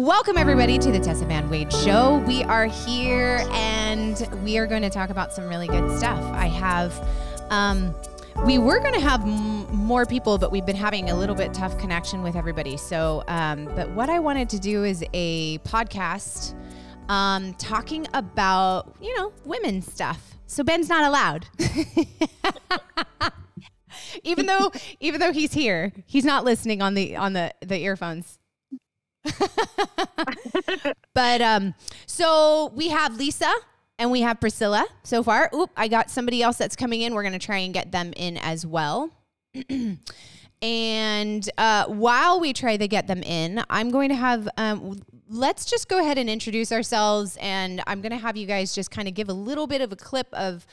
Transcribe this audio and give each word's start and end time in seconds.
Welcome, 0.00 0.38
everybody, 0.38 0.78
to 0.78 0.90
the 0.90 0.98
Tessa 0.98 1.26
Van 1.26 1.50
Wade 1.50 1.70
Show. 1.70 2.24
We 2.26 2.42
are 2.44 2.64
here 2.64 3.44
and 3.50 4.26
we 4.42 4.56
are 4.56 4.66
going 4.66 4.80
to 4.80 4.88
talk 4.88 5.10
about 5.10 5.30
some 5.30 5.46
really 5.46 5.66
good 5.66 5.94
stuff. 5.98 6.18
I 6.32 6.46
have, 6.46 7.06
um, 7.50 7.94
we 8.46 8.56
were 8.56 8.78
going 8.78 8.94
to 8.94 9.00
have 9.00 9.20
m- 9.20 9.66
more 9.76 10.06
people, 10.06 10.38
but 10.38 10.50
we've 10.50 10.64
been 10.64 10.74
having 10.74 11.10
a 11.10 11.14
little 11.14 11.34
bit 11.34 11.52
tough 11.52 11.78
connection 11.78 12.22
with 12.22 12.34
everybody. 12.34 12.78
So, 12.78 13.24
um, 13.28 13.66
but 13.76 13.90
what 13.90 14.08
I 14.08 14.20
wanted 14.20 14.48
to 14.48 14.58
do 14.58 14.84
is 14.84 15.04
a 15.12 15.58
podcast 15.58 16.54
um, 17.10 17.52
talking 17.54 18.06
about, 18.14 18.96
you 19.02 19.14
know, 19.18 19.34
women 19.44 19.82
stuff. 19.82 20.34
So 20.46 20.64
Ben's 20.64 20.88
not 20.88 21.04
allowed. 21.04 21.46
even 24.24 24.46
though 24.46 24.72
even 25.00 25.20
though 25.20 25.32
he's 25.32 25.52
here, 25.52 25.92
he's 26.06 26.24
not 26.24 26.42
listening 26.42 26.80
on 26.80 26.94
the 26.94 27.16
on 27.16 27.34
the 27.34 27.52
the 27.60 27.76
earphones. 27.76 28.39
but 31.14 31.40
um, 31.40 31.74
so 32.06 32.72
we 32.74 32.88
have 32.88 33.16
Lisa 33.16 33.52
and 33.98 34.10
we 34.10 34.22
have 34.22 34.40
Priscilla 34.40 34.86
so 35.02 35.22
far. 35.22 35.50
Oop, 35.54 35.70
I 35.76 35.88
got 35.88 36.10
somebody 36.10 36.42
else 36.42 36.56
that's 36.56 36.76
coming 36.76 37.02
in. 37.02 37.14
We're 37.14 37.22
gonna 37.22 37.38
try 37.38 37.58
and 37.58 37.74
get 37.74 37.92
them 37.92 38.12
in 38.16 38.36
as 38.38 38.64
well. 38.64 39.10
and 40.62 41.50
uh, 41.58 41.86
while 41.86 42.40
we 42.40 42.52
try 42.52 42.76
to 42.76 42.88
get 42.88 43.06
them 43.06 43.22
in, 43.22 43.62
I'm 43.70 43.90
going 43.90 44.10
to 44.10 44.14
have 44.14 44.48
um, 44.56 45.00
let's 45.28 45.64
just 45.64 45.88
go 45.88 46.00
ahead 46.00 46.18
and 46.18 46.28
introduce 46.28 46.72
ourselves, 46.72 47.38
and 47.40 47.82
I'm 47.86 48.00
going 48.00 48.12
to 48.12 48.18
have 48.18 48.36
you 48.36 48.46
guys 48.46 48.74
just 48.74 48.90
kind 48.90 49.08
of 49.08 49.14
give 49.14 49.28
a 49.28 49.34
little 49.34 49.66
bit 49.66 49.80
of 49.80 49.92
a 49.92 49.96
clip 49.96 50.28
of 50.32 50.66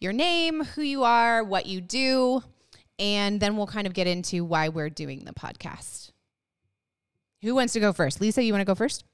your 0.00 0.12
name, 0.12 0.64
who 0.64 0.82
you 0.82 1.04
are, 1.04 1.44
what 1.44 1.66
you 1.66 1.80
do, 1.80 2.42
and 2.98 3.40
then 3.40 3.56
we'll 3.56 3.66
kind 3.66 3.86
of 3.86 3.92
get 3.92 4.06
into 4.06 4.44
why 4.44 4.68
we're 4.68 4.90
doing 4.90 5.24
the 5.24 5.32
podcast. 5.32 6.07
Who 7.42 7.54
wants 7.54 7.72
to 7.74 7.80
go 7.80 7.92
first? 7.92 8.20
Lisa, 8.20 8.42
you 8.42 8.52
want 8.52 8.62
to 8.62 8.66
go 8.66 8.74
first? 8.74 9.04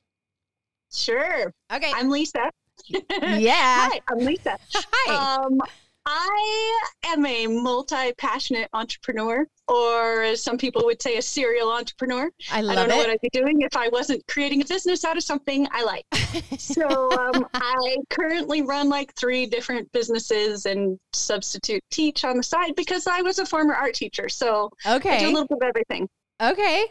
Sure. 0.92 1.53
Okay. 1.72 1.92
I'm 1.94 2.08
Lisa. 2.08 2.50
yeah. 2.89 3.89
Hi, 3.91 4.00
I'm 4.08 4.19
Lisa. 4.19 4.56
Hi. 4.72 5.42
Um, 5.42 5.61
I 6.06 6.81
am 7.06 7.25
a 7.25 7.47
multi 7.47 8.12
passionate 8.19 8.69
entrepreneur, 8.75 9.47
or 9.69 10.22
as 10.22 10.42
some 10.42 10.58
people 10.58 10.84
would 10.84 11.00
say, 11.00 11.16
a 11.16 11.22
serial 11.22 11.70
entrepreneur. 11.70 12.31
I 12.53 12.61
love 12.61 12.77
it. 12.77 12.78
I 12.78 12.83
don't 12.83 12.89
know 12.91 12.97
what. 12.98 13.11
I'd 13.11 13.20
be 13.22 13.31
doing 13.33 13.62
if 13.62 13.75
I 13.75 13.89
wasn't 13.89 14.27
creating 14.27 14.61
a 14.61 14.66
business 14.66 15.05
out 15.05 15.16
of 15.16 15.22
something 15.22 15.66
I 15.70 15.83
like. 15.83 16.05
so 16.59 17.11
um, 17.19 17.47
I 17.55 17.97
currently 18.11 18.61
run 18.61 18.91
like 18.91 19.14
three 19.14 19.47
different 19.47 19.91
businesses 19.92 20.66
and 20.66 20.98
substitute 21.14 21.83
teach 21.91 22.25
on 22.25 22.36
the 22.36 22.42
side 22.42 22.75
because 22.77 23.06
I 23.06 23.22
was 23.22 23.38
a 23.38 23.47
former 23.47 23.75
art 23.75 23.94
teacher. 23.94 24.28
So 24.28 24.70
okay. 24.86 25.16
I 25.16 25.20
do 25.20 25.27
a 25.27 25.33
little 25.33 25.47
bit 25.47 25.56
of 25.56 25.62
everything. 25.62 26.09
Okay. 26.42 26.86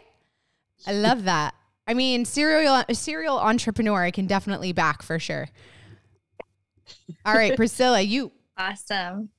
I 0.86 0.92
love 0.92 1.24
that. 1.24 1.54
I 1.86 1.94
mean, 1.94 2.24
serial 2.24 2.84
serial 2.92 3.38
entrepreneur, 3.38 4.02
I 4.02 4.10
can 4.10 4.26
definitely 4.26 4.72
back 4.72 5.02
for 5.02 5.18
sure. 5.18 5.48
All 7.26 7.34
right, 7.34 7.56
Priscilla, 7.56 8.00
you. 8.00 8.32
Awesome. 8.56 9.30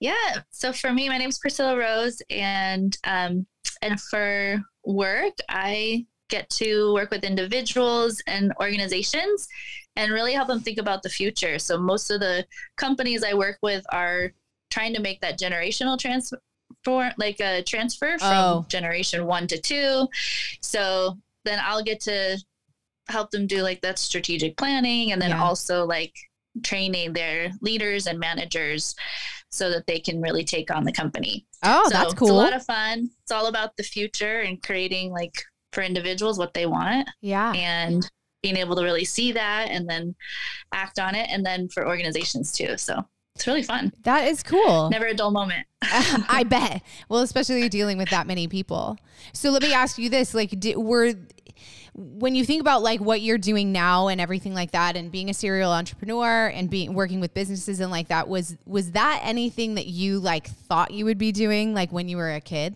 Yeah. 0.00 0.42
So 0.50 0.72
for 0.72 0.92
me, 0.92 1.08
my 1.08 1.18
name 1.18 1.28
is 1.28 1.38
Priscilla 1.38 1.78
Rose, 1.78 2.20
and 2.30 2.98
um, 3.04 3.46
and 3.80 4.00
for 4.00 4.60
work, 4.84 5.34
I 5.48 6.04
get 6.28 6.50
to 6.50 6.92
work 6.94 7.12
with 7.12 7.22
individuals 7.22 8.20
and 8.26 8.52
organizations, 8.60 9.46
and 9.94 10.10
really 10.12 10.32
help 10.32 10.48
them 10.48 10.58
think 10.58 10.78
about 10.78 11.04
the 11.04 11.08
future. 11.08 11.60
So 11.60 11.78
most 11.78 12.10
of 12.10 12.18
the 12.18 12.44
companies 12.76 13.22
I 13.22 13.34
work 13.34 13.58
with 13.62 13.84
are 13.92 14.32
trying 14.68 14.94
to 14.94 15.00
make 15.00 15.20
that 15.20 15.38
generational 15.38 15.96
transfer, 16.88 17.14
like 17.18 17.40
a 17.40 17.62
transfer 17.62 18.18
from 18.18 18.32
Oh. 18.32 18.66
generation 18.68 19.26
one 19.26 19.46
to 19.48 19.58
two. 19.60 20.08
So 20.60 21.18
then 21.44 21.58
I'll 21.62 21.82
get 21.82 22.00
to 22.02 22.38
help 23.08 23.30
them 23.30 23.46
do 23.46 23.62
like 23.62 23.80
that 23.82 23.98
strategic 23.98 24.56
planning, 24.56 25.12
and 25.12 25.20
then 25.20 25.30
Yeah. 25.30 25.42
also 25.42 25.84
like 25.86 26.14
training 26.62 27.12
their 27.12 27.52
leaders 27.60 28.06
and 28.06 28.18
managers 28.18 28.94
so 29.50 29.70
that 29.70 29.86
they 29.86 29.98
can 29.98 30.20
really 30.20 30.44
take 30.44 30.70
on 30.70 30.84
the 30.84 30.92
company. 30.92 31.46
Oh, 31.62 31.84
so 31.84 31.90
that's 31.90 32.12
It's 32.12 32.18
cool. 32.18 32.32
a 32.32 32.32
lot 32.32 32.52
of 32.52 32.64
fun. 32.64 33.08
It's 33.22 33.32
all 33.32 33.46
about 33.46 33.76
the 33.76 33.82
future 33.82 34.40
and 34.40 34.62
creating 34.62 35.10
like 35.10 35.42
for 35.72 35.82
individuals 35.82 36.38
what 36.38 36.52
they 36.54 36.66
want 36.66 37.08
yeah. 37.22 37.52
and 37.52 38.08
being 38.42 38.56
able 38.56 38.76
to 38.76 38.82
really 38.82 39.04
see 39.04 39.32
that 39.32 39.68
and 39.70 39.88
then 39.88 40.14
act 40.72 40.98
on 40.98 41.14
it 41.14 41.28
and 41.30 41.44
then 41.44 41.68
for 41.68 41.86
organizations 41.86 42.52
too. 42.52 42.76
So 42.76 43.04
it's 43.38 43.46
really 43.46 43.62
fun. 43.62 43.92
That 44.02 44.26
is 44.26 44.42
cool. 44.42 44.90
Never 44.90 45.06
a 45.06 45.14
dull 45.14 45.30
moment. 45.30 45.64
I 45.82 46.44
bet. 46.44 46.82
Well, 47.08 47.20
especially 47.20 47.68
dealing 47.68 47.96
with 47.96 48.10
that 48.10 48.26
many 48.26 48.48
people. 48.48 48.98
So 49.32 49.50
let 49.50 49.62
me 49.62 49.72
ask 49.72 49.96
you 49.96 50.10
this: 50.10 50.34
like, 50.34 50.58
did, 50.58 50.76
were 50.76 51.14
when 51.94 52.34
you 52.34 52.44
think 52.44 52.60
about 52.60 52.82
like 52.82 53.00
what 53.00 53.20
you're 53.20 53.38
doing 53.38 53.70
now 53.70 54.08
and 54.08 54.20
everything 54.20 54.54
like 54.54 54.72
that, 54.72 54.96
and 54.96 55.12
being 55.12 55.30
a 55.30 55.34
serial 55.34 55.70
entrepreneur 55.70 56.48
and 56.48 56.68
being 56.68 56.94
working 56.94 57.20
with 57.20 57.32
businesses 57.32 57.78
and 57.78 57.92
like 57.92 58.08
that, 58.08 58.26
was 58.26 58.56
was 58.66 58.90
that 58.90 59.20
anything 59.22 59.76
that 59.76 59.86
you 59.86 60.18
like 60.18 60.48
thought 60.48 60.90
you 60.90 61.04
would 61.04 61.18
be 61.18 61.30
doing 61.30 61.74
like 61.74 61.92
when 61.92 62.08
you 62.08 62.16
were 62.16 62.32
a 62.32 62.40
kid? 62.40 62.74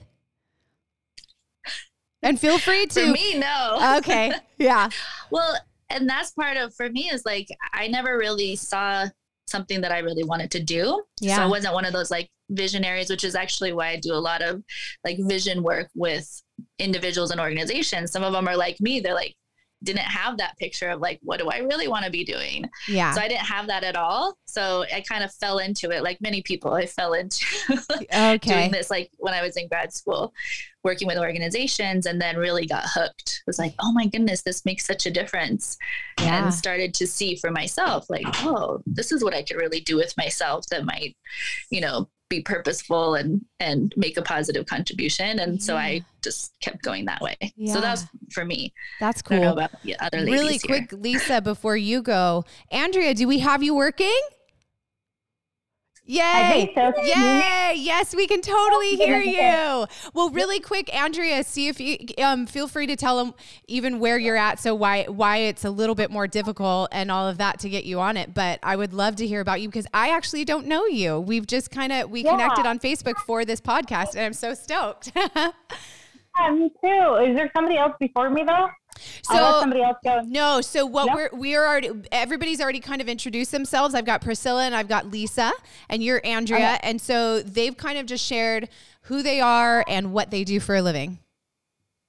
And 2.23 2.39
feel 2.39 2.59
free 2.59 2.87
For 2.87 3.01
to. 3.01 3.13
me, 3.13 3.37
no. 3.37 3.97
Okay. 3.99 4.33
Yeah. 4.59 4.91
Well, 5.33 5.57
and 5.91 6.09
that's 6.09 6.31
part 6.31 6.57
of 6.57 6.73
for 6.77 6.89
me 6.89 7.11
is 7.11 7.25
like 7.27 7.49
I 7.73 7.89
never 7.89 8.17
really 8.17 8.55
saw 8.55 9.07
something 9.47 9.81
that 9.81 9.93
I 9.93 9.99
really 9.99 10.25
wanted 10.25 10.51
to 10.53 10.63
do. 10.63 11.03
Yeah. 11.21 11.37
So 11.37 11.43
I 11.43 11.47
wasn't 11.47 11.75
one 11.75 11.85
of 11.85 11.93
those 11.93 12.11
like 12.11 12.31
visionaries, 12.51 13.11
which 13.11 13.25
is 13.25 13.35
actually 13.35 13.73
why 13.73 13.89
I 13.89 13.97
do 14.01 14.13
a 14.13 14.17
lot 14.17 14.43
of 14.43 14.63
like 15.05 15.19
vision 15.21 15.63
work 15.63 15.89
with 15.95 16.43
individuals 16.79 17.31
and 17.31 17.41
organizations. 17.41 18.13
Some 18.13 18.23
of 18.23 18.33
them 18.33 18.49
are 18.49 18.57
like 18.57 18.81
me. 18.81 19.01
They're 19.01 19.15
like 19.15 19.35
didn't 19.83 20.01
have 20.03 20.39
that 20.39 20.57
picture 20.59 20.91
of 20.91 21.01
like 21.01 21.19
what 21.23 21.39
do 21.41 21.49
I 21.49 21.59
really 21.59 21.89
want 21.89 22.05
to 22.05 22.11
be 22.11 22.25
doing. 22.25 22.69
Yeah. 22.89 23.13
So 23.13 23.21
I 23.21 23.29
didn't 23.29 23.47
have 23.47 23.67
that 23.67 23.85
at 23.85 23.97
all. 23.97 24.37
So 24.47 24.85
I 24.95 25.01
kind 25.01 25.25
of 25.25 25.33
fell 25.35 25.59
into 25.59 25.91
it 25.91 26.03
like 26.03 26.21
many 26.21 26.43
people. 26.43 26.73
I 26.75 26.87
fell 26.87 27.15
into 27.15 27.45
Okay. 28.13 28.39
doing 28.39 28.71
this 28.71 28.91
like 28.91 29.11
when 29.19 29.35
I 29.35 29.43
was 29.43 29.57
in 29.57 29.69
grad 29.69 29.93
school, 29.93 30.33
working 30.85 31.07
with 31.09 31.19
organizations, 31.19 32.07
and 32.07 32.21
then 32.21 32.37
really 32.37 32.67
got 32.67 32.85
hooked. 32.87 33.43
Was 33.47 33.59
like, 33.59 33.75
oh 33.81 33.93
my 33.93 34.07
goodness, 34.07 34.43
this 34.43 34.65
makes 34.65 34.85
such 34.87 35.07
a 35.07 35.11
difference, 35.11 35.77
Yeah. 36.21 36.45
and 36.45 36.55
started 36.55 36.95
to 36.95 37.07
see 37.07 37.37
for 37.37 37.51
myself, 37.51 38.09
like, 38.11 38.27
oh, 38.45 38.83
this 38.87 39.13
is 39.13 39.23
what 39.23 39.35
I 39.35 39.43
could 39.43 39.57
really 39.57 39.81
do 39.81 39.97
with 39.97 40.17
myself 40.17 40.67
that 40.67 40.85
might, 40.85 41.17
you 41.71 41.81
know, 41.81 42.09
be 42.37 42.41
purposeful 42.43 43.15
and 43.15 43.45
and 43.61 43.93
make 43.97 44.17
a 44.17 44.23
positive 44.23 44.65
contribution. 44.67 45.39
And 45.39 45.63
so 45.63 45.75
Yeah. 45.75 45.81
I 45.81 46.05
just 46.23 46.53
kept 46.61 46.83
going 46.83 47.05
that 47.07 47.21
way. 47.21 47.37
Yeah. 47.57 47.75
So 47.75 47.81
that's 47.81 48.05
for 48.33 48.45
me. 48.45 48.73
That's 49.01 49.23
I 49.27 49.29
don't 49.35 49.41
know 49.43 49.49
cool. 49.51 49.59
about 49.59 49.83
the 49.83 49.99
other 50.01 50.19
ladies 50.21 50.33
Really 50.41 50.53
here. 50.67 50.87
quick, 50.87 50.93
Lisa, 50.93 51.41
before 51.43 51.77
you 51.77 52.03
go, 52.03 52.45
Andrea, 52.71 53.15
do 53.15 53.29
we 53.29 53.39
have 53.41 53.63
you 53.63 53.75
working? 53.75 54.21
Yay! 56.05 56.73
So. 56.75 56.93
Yay! 57.05 57.75
Yes, 57.77 58.15
we 58.15 58.27
can 58.27 58.41
totally 58.41 58.97
hear 58.97 59.21
you. 59.21 59.87
Well, 60.15 60.31
really 60.31 60.59
quick, 60.59 60.93
Andrea, 60.95 61.45
see 61.45 61.69
if 61.69 61.81
you 61.81 61.97
um, 62.23 62.47
feel 62.47 62.67
free 62.67 62.87
to 62.89 62.97
tell 62.97 63.19
them 63.25 63.35
even 63.69 64.01
where 64.01 64.19
you're 64.19 64.37
at, 64.37 64.59
so 64.59 64.75
why 64.75 65.05
why 65.05 65.37
it's 65.39 65.65
a 65.65 65.71
little 65.71 65.95
bit 65.95 66.11
more 66.11 66.27
difficult 66.27 66.89
and 66.93 67.11
all 67.11 67.29
of 67.29 67.39
that 67.39 67.61
to 67.61 67.69
get 67.69 67.85
you 67.85 68.01
on 68.01 68.17
it. 68.17 68.35
But 68.35 68.59
I 68.65 68.75
would 68.75 68.93
love 68.93 69.15
to 69.17 69.27
hear 69.27 69.41
about 69.41 69.61
you 69.61 69.69
because 69.69 69.87
I 69.95 70.11
actually 70.11 70.45
don't 70.45 70.67
know 70.67 70.87
you. 70.87 71.21
We've 71.21 71.47
just 71.47 71.71
kind 71.71 71.93
of 71.93 72.11
we 72.11 72.25
Yeah. 72.25 72.33
connected 72.33 72.67
on 72.67 72.79
Facebook 72.81 73.17
for 73.19 73.45
this 73.45 73.61
podcast, 73.61 74.11
and 74.17 74.21
I'm 74.21 74.33
so 74.33 74.55
stoked. 74.55 75.13
Yeah, 76.41 76.51
me 76.55 76.71
too. 76.83 77.17
Is 77.29 77.37
there 77.37 77.51
somebody 77.55 77.77
else 77.77 77.93
before 78.01 78.31
me 78.31 78.43
though? 78.43 78.67
I'll 79.29 79.43
let 79.45 79.55
so 79.55 79.61
somebody 79.61 79.83
else 79.83 79.97
go. 80.05 80.21
No, 80.27 80.61
so 80.61 80.85
what 80.87 81.07
No? 81.07 81.15
we're 81.15 81.31
we're 81.33 81.67
already 81.67 81.91
everybody's 82.13 82.61
already 82.61 82.81
kind 82.81 83.01
of 83.01 83.09
introduced 83.09 83.53
themselves. 83.53 83.95
I've 83.95 84.05
got 84.05 84.21
Priscilla 84.23 84.65
and 84.65 84.75
I've 84.75 84.89
got 84.89 85.11
Lisa 85.11 85.53
and 85.89 86.03
you're 86.03 86.21
Andrea, 86.25 86.79
and 86.83 87.01
so 87.01 87.43
they've 87.43 87.77
kind 87.77 87.99
of 87.99 88.07
just 88.07 88.25
shared 88.25 88.69
who 89.03 89.23
they 89.23 89.41
are 89.41 89.85
and 89.89 90.13
what 90.13 90.31
they 90.31 90.45
do 90.45 90.61
for 90.61 90.75
a 90.77 90.83
living. 90.83 91.19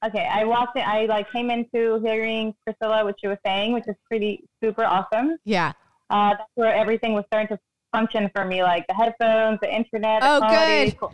Okay, 0.06 0.28
I 0.30 0.44
walked 0.44 0.76
in. 0.78 0.84
I 0.86 1.06
like 1.06 1.32
came 1.32 1.50
into 1.50 2.00
hearing 2.04 2.54
Priscilla 2.66 3.06
what 3.06 3.16
she 3.22 3.28
was 3.28 3.38
saying, 3.46 3.72
which 3.74 3.88
is 3.88 3.96
pretty 4.08 4.44
super 4.62 4.84
awesome. 4.84 5.38
Yeah. 5.46 5.72
Uh, 6.10 6.32
that's 6.32 6.50
where 6.56 6.76
everything 6.76 7.14
was 7.14 7.24
starting 7.28 7.48
to 7.56 7.60
function 7.94 8.30
for 8.36 8.44
me, 8.44 8.62
like 8.64 8.86
the 8.88 8.94
headphones, 8.94 9.60
the 9.62 9.74
internet. 9.74 10.22
the 10.22 10.28
Oh, 10.36 10.40
quality. 10.40 10.92
good. 10.92 11.00
Cool. 11.00 11.14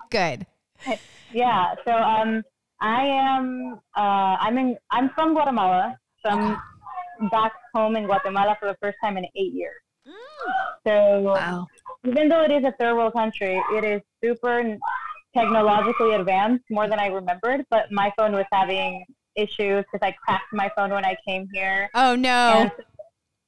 Good. 0.10 0.46
Yeah. 1.32 1.74
So 1.84 1.92
um, 1.92 2.42
I 2.80 3.06
am. 3.06 3.80
Uh, 3.96 4.36
I'm 4.40 4.58
in. 4.58 4.76
I'm 4.90 5.10
from 5.10 5.32
Guatemala. 5.34 5.98
So 6.24 6.30
I'm 6.30 6.56
back 7.30 7.52
home 7.74 7.96
in 7.96 8.04
Guatemala 8.06 8.56
for 8.60 8.66
the 8.68 8.76
first 8.82 8.96
time 9.02 9.16
in 9.16 9.24
eight 9.34 9.52
years. 9.52 9.80
So 10.86 11.22
Wow. 11.22 11.66
even 12.06 12.28
though 12.28 12.42
it 12.42 12.50
is 12.50 12.64
a 12.64 12.72
third 12.78 12.94
world 12.96 13.12
country, 13.14 13.60
it 13.72 13.84
is 13.84 14.00
super 14.22 14.76
technologically 15.36 16.14
advanced 16.14 16.64
more 16.70 16.88
than 16.88 16.98
I 16.98 17.06
remembered. 17.06 17.64
But 17.70 17.90
my 17.90 18.12
phone 18.16 18.32
was 18.32 18.44
having 18.52 19.04
issues 19.34 19.84
because 19.90 20.00
I 20.02 20.12
cracked 20.12 20.52
my 20.52 20.70
phone 20.76 20.90
when 20.90 21.04
I 21.04 21.16
came 21.26 21.48
here 21.52 21.90
Oh 21.94 22.14
no. 22.14 22.70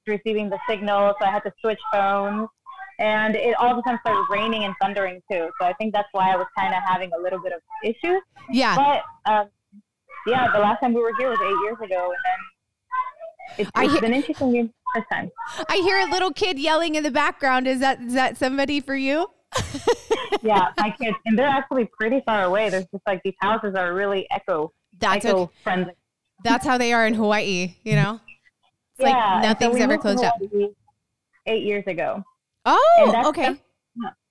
receiving 0.07 0.49
the 0.49 0.59
signal, 0.69 1.15
so 1.21 1.27
I 1.27 1.31
had 1.31 1.43
to 1.45 1.53
switch 1.61 1.81
phones. 1.93 2.49
And 2.99 3.37
it 3.37 3.55
all 3.56 3.71
of 3.71 3.79
a 3.79 3.83
sudden 3.85 4.00
started 4.00 4.25
raining 4.31 4.65
and 4.65 4.75
thundering 4.81 5.23
too. 5.31 5.50
So 5.61 5.67
I 5.67 5.73
think 5.75 5.95
that's 5.95 6.09
why 6.12 6.33
I 6.33 6.37
was 6.37 6.47
kind 6.59 6.75
of 6.75 6.83
having 6.85 7.11
a 7.17 7.23
little 7.23 7.41
bit 7.41 7.53
of 7.53 7.61
issues. 7.85 8.21
Yeah. 8.50 8.75
But 8.75 9.33
um, 9.33 9.49
yeah, 10.27 10.50
the 10.53 10.59
last 10.59 10.81
time 10.81 10.95
we 10.95 11.00
were 11.00 11.12
here 11.19 11.31
was 11.31 11.39
eight 11.41 11.65
years 11.65 11.77
ago, 11.83 12.12
and 12.12 12.19
then 12.25 13.59
it's, 13.59 13.71
it's 13.77 13.93
hear- 13.93 14.00
been 14.00 14.15
interesting 14.15 14.73
first 14.95 15.06
time. 15.12 15.31
I 15.69 15.77
hear 15.77 15.99
a 16.00 16.11
little 16.11 16.33
kid 16.33 16.59
yelling 16.59 16.95
in 16.95 17.03
the 17.03 17.11
background. 17.11 17.67
Is 17.67 17.81
that 17.81 18.00
is 18.00 18.15
that 18.15 18.37
somebody 18.37 18.81
for 18.81 18.97
you? 18.97 19.29
Yeah, 20.43 20.69
my 20.77 20.91
kids, 20.91 21.17
and 21.27 21.39
they're 21.39 21.49
actually 21.49 21.87
pretty 21.99 22.21
far 22.25 22.45
away. 22.45 22.69
There's 22.71 22.87
just 22.93 23.03
like 23.06 23.23
these 23.25 23.35
houses 23.41 23.75
are 23.75 23.93
really 23.95 24.27
echo 24.31 24.73
That's 24.99 25.25
echo 25.25 25.50
friendly. 25.62 25.95
That's 26.45 26.65
how 26.65 26.79
they 26.79 26.93
are 26.93 27.06
in 27.06 27.15
Hawaii. 27.15 27.75
You 27.83 27.97
know, 27.97 28.21
it's 28.99 29.09
yeah, 29.09 29.09
like 29.09 29.15
and 29.17 29.43
so 29.43 29.49
nothing's 29.49 29.81
ever 29.81 29.99
closed 29.99 30.23
up. 30.23 30.35
Eight 31.47 31.62
years 31.65 31.85
ago. 31.87 32.23
Oh, 32.69 33.23
okay. 33.26 33.56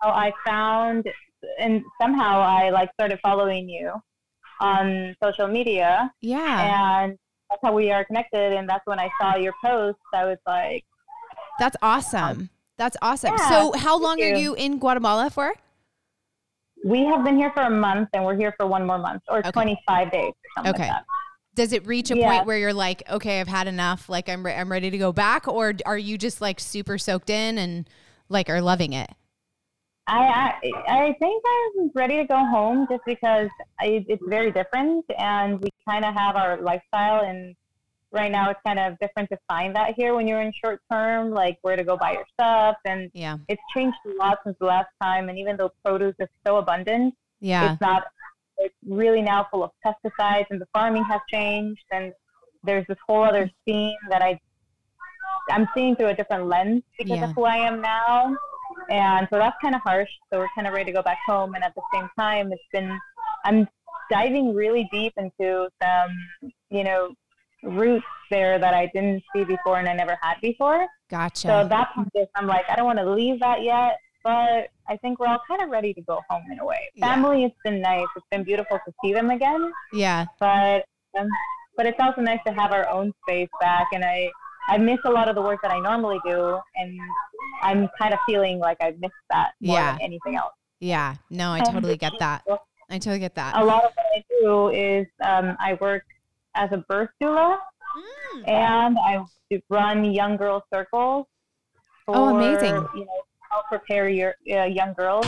how 0.02 0.10
I 0.12 0.32
found, 0.46 1.06
and 1.60 1.84
somehow 2.00 2.40
I 2.42 2.70
like 2.70 2.92
started 2.94 3.20
following 3.24 3.68
you 3.68 3.94
on 4.60 5.16
social 5.24 5.48
media, 5.48 6.12
Yeah, 6.22 7.02
and 7.04 7.18
that's 7.50 7.60
how 7.64 7.74
we 7.74 7.92
are 7.92 8.06
connected. 8.06 8.54
And 8.54 8.70
that's 8.70 8.86
when 8.86 9.00
I 9.00 9.10
saw 9.20 9.36
your 9.36 9.54
post. 9.64 9.98
I 10.14 10.26
was 10.26 10.38
like, 10.46 10.84
that's 11.60 11.76
awesome. 11.82 12.24
Um, 12.24 12.50
that's 12.78 12.98
awesome. 13.02 13.34
Yeah, 13.38 13.50
so, 13.50 13.72
how 13.74 14.00
long 14.00 14.20
you. 14.20 14.26
are 14.26 14.38
you 14.38 14.54
in 14.54 14.78
Guatemala 14.80 15.30
for? 15.30 15.54
we 16.86 17.04
have 17.06 17.24
been 17.26 17.36
here 17.38 17.52
for 17.56 17.64
a 17.64 17.70
month, 17.70 18.08
and 18.14 18.24
we're 18.24 18.38
here 18.38 18.54
for 18.56 18.68
one 18.68 18.86
more 18.86 19.00
month, 19.00 19.24
or 19.30 19.40
Okay. 19.40 19.50
25 19.52 20.12
days, 20.12 20.22
or 20.30 20.34
something 20.56 20.74
Okay. 20.76 20.84
like 20.84 20.92
that. 20.92 21.06
Does 21.56 21.74
it 21.74 21.88
reach 21.88 22.12
a 22.12 22.16
Yeah. 22.16 22.30
point 22.30 22.46
where 22.46 22.58
you're 22.60 22.72
like, 22.72 23.02
okay, 23.10 23.42
I've 23.42 23.48
had 23.48 23.68
enough, 23.68 24.10
like 24.10 24.30
I'm 24.30 24.46
re- 24.46 24.54
I'm 24.54 24.72
ready 24.72 24.92
to 24.92 24.98
go 24.98 25.12
back, 25.12 25.48
or 25.48 25.74
are 25.88 25.98
you 25.98 26.18
just 26.20 26.40
like 26.40 26.60
super 26.60 27.00
soaked 27.00 27.32
in 27.32 27.58
and 27.58 27.90
like 28.30 28.50
are 28.50 28.62
loving 28.62 28.94
it? 28.94 29.10
I, 30.08 30.54
I 30.64 30.72
I 30.88 31.16
think 31.20 31.44
I'm 31.46 31.92
ready 31.94 32.16
to 32.18 32.26
go 32.26 32.38
home 32.38 32.88
just 32.90 33.04
because 33.06 33.50
I, 33.80 34.06
it's 34.08 34.24
very 34.28 34.52
different, 34.52 35.06
and 35.18 35.60
we 35.60 35.70
kind 35.88 36.06
of 36.06 36.14
have 36.16 36.38
our 36.38 36.62
lifestyle, 36.62 37.26
and 37.26 37.56
right 38.12 38.32
now 38.32 38.50
it's 38.50 38.60
kind 38.66 38.80
of 38.80 38.98
different 39.00 39.30
to 39.32 39.38
find 39.50 39.76
that 39.76 39.96
here 39.98 40.16
when 40.16 40.28
you're 40.28 40.42
in 40.42 40.54
short 40.64 40.82
term, 40.90 41.32
like 41.32 41.58
where 41.62 41.76
to 41.76 41.84
go 41.84 41.98
buy 41.98 42.14
your 42.14 42.26
stuff, 42.34 42.78
and 42.86 43.12
Yeah, 43.14 43.38
it's 43.50 43.62
changed 43.76 43.98
a 44.06 44.18
lot 44.18 44.40
since 44.46 44.56
the 44.60 44.66
last 44.66 44.90
time. 45.02 45.28
And 45.28 45.38
even 45.38 45.58
though 45.58 45.72
produce 45.84 46.16
is 46.20 46.30
so 46.46 46.58
abundant, 46.58 47.14
yeah, 47.42 47.74
it's 47.74 47.82
not. 47.82 48.04
It's 48.60 48.74
really 48.88 49.22
now 49.22 49.48
full 49.52 49.64
of 49.64 49.72
pesticides, 49.86 50.46
and 50.50 50.60
the 50.62 50.68
farming 50.74 51.04
has 51.04 51.20
changed, 51.30 51.84
and 51.92 52.14
there's 52.64 52.88
this 52.88 52.98
whole 53.06 53.24
other 53.24 53.52
scene 53.66 53.98
that 54.10 54.22
I 54.22 54.40
I'm 55.50 55.68
seeing 55.74 55.96
through 55.96 56.08
a 56.08 56.14
different 56.16 56.48
lens 56.48 56.84
because 56.98 57.18
Yeah. 57.18 57.26
of 57.26 57.36
who 57.36 57.46
I 57.46 57.58
am 57.58 57.82
now, 57.82 58.36
and 58.90 59.28
so 59.30 59.38
that's 59.38 59.56
kind 59.62 59.76
of 59.76 59.82
harsh. 59.82 60.10
So 60.32 60.40
we're 60.40 60.50
kind 60.56 60.68
of 60.68 60.74
ready 60.74 60.86
to 60.86 60.92
go 60.92 61.02
back 61.02 61.20
home, 61.28 61.56
and 61.56 61.64
at 61.64 61.74
the 61.76 61.82
same 61.94 62.10
time, 62.18 62.52
it's 62.52 62.62
been 62.72 63.00
I'm 63.46 63.68
diving 64.12 64.54
really 64.54 64.88
deep 64.92 65.14
into 65.18 65.70
some 65.82 66.52
you 66.70 66.84
know 66.84 67.14
roots 67.64 68.06
there 68.30 68.60
that 68.60 68.74
I 68.74 68.90
didn't 68.94 69.24
see 69.34 69.44
before 69.44 69.80
and 69.80 69.88
I 69.90 69.94
never 69.94 70.18
had 70.22 70.36
before. 70.42 70.86
gotcha. 71.10 71.48
So 71.48 71.68
that's 71.68 71.92
just 72.16 72.30
I'm 72.36 72.48
like 72.48 72.66
I 72.70 72.76
don't 72.76 72.86
want 72.86 73.00
to 73.00 73.10
leave 73.10 73.40
that 73.40 73.64
yet, 73.64 73.98
but 74.24 74.70
I 74.90 74.98
think 75.02 75.20
we're 75.20 75.28
all 75.28 75.42
kind 75.48 75.62
of 75.62 75.70
ready 75.70 75.94
to 75.94 76.02
go 76.02 76.22
home 76.30 76.44
in 76.52 76.60
a 76.60 76.66
way. 76.66 76.80
Yeah. 76.96 77.14
Family, 77.14 77.44
it's 77.46 77.56
been 77.64 77.82
nice. 77.82 78.06
It's 78.16 78.26
been 78.32 78.44
beautiful 78.44 78.80
to 78.86 78.94
see 79.04 79.14
them 79.14 79.30
again, 79.32 79.72
yeah, 79.94 80.26
but 80.40 80.86
um, 81.18 81.28
but 81.76 81.86
it's 81.86 82.00
also 82.00 82.22
nice 82.22 82.40
to 82.46 82.54
have 82.54 82.72
our 82.72 82.88
own 82.90 83.14
space 83.24 83.50
back. 83.62 83.88
And 83.94 84.04
I 84.04 84.30
I 84.68 84.78
miss 84.78 85.00
a 85.06 85.10
lot 85.10 85.30
of 85.30 85.36
the 85.36 85.42
work 85.42 85.62
that 85.62 85.72
I 85.72 85.80
normally 85.80 86.20
do, 86.26 86.60
and 86.76 87.00
I'm 87.62 87.90
kind 88.00 88.14
of 88.14 88.20
feeling 88.26 88.60
like 88.60 88.78
I've 88.82 89.00
missed 89.00 89.14
that 89.30 89.52
more 89.62 89.78
Yeah. 89.78 89.92
than 89.94 90.02
anything 90.02 90.36
else. 90.36 90.54
yeah. 90.80 91.16
No, 91.30 91.54
I 91.54 91.60
totally 91.62 91.98
get 91.98 92.14
that. 92.20 92.44
I 92.90 93.00
totally 93.00 93.20
get 93.20 93.36
that. 93.36 93.56
A 93.58 93.64
lot 93.64 93.84
of 93.84 93.92
what 93.96 94.06
I 94.16 94.24
do 94.42 94.70
is 94.70 95.08
um, 95.24 95.56
I 95.60 95.74
work 95.82 96.04
as 96.56 96.72
a 96.72 96.78
birth 96.78 97.10
doula, 97.22 97.58
Mm. 98.36 98.48
and 98.48 98.98
I 99.00 99.26
run 99.70 100.06
young 100.06 100.38
girl 100.38 100.64
circles. 100.72 101.26
For, 102.06 102.16
Oh, 102.16 102.36
amazing. 102.36 102.76
You 102.94 103.06
know, 103.06 103.22
help 103.50 103.66
prepare 103.70 104.08
your 104.10 104.36
uh, 104.52 104.66
young 104.66 104.94
girls 104.94 105.26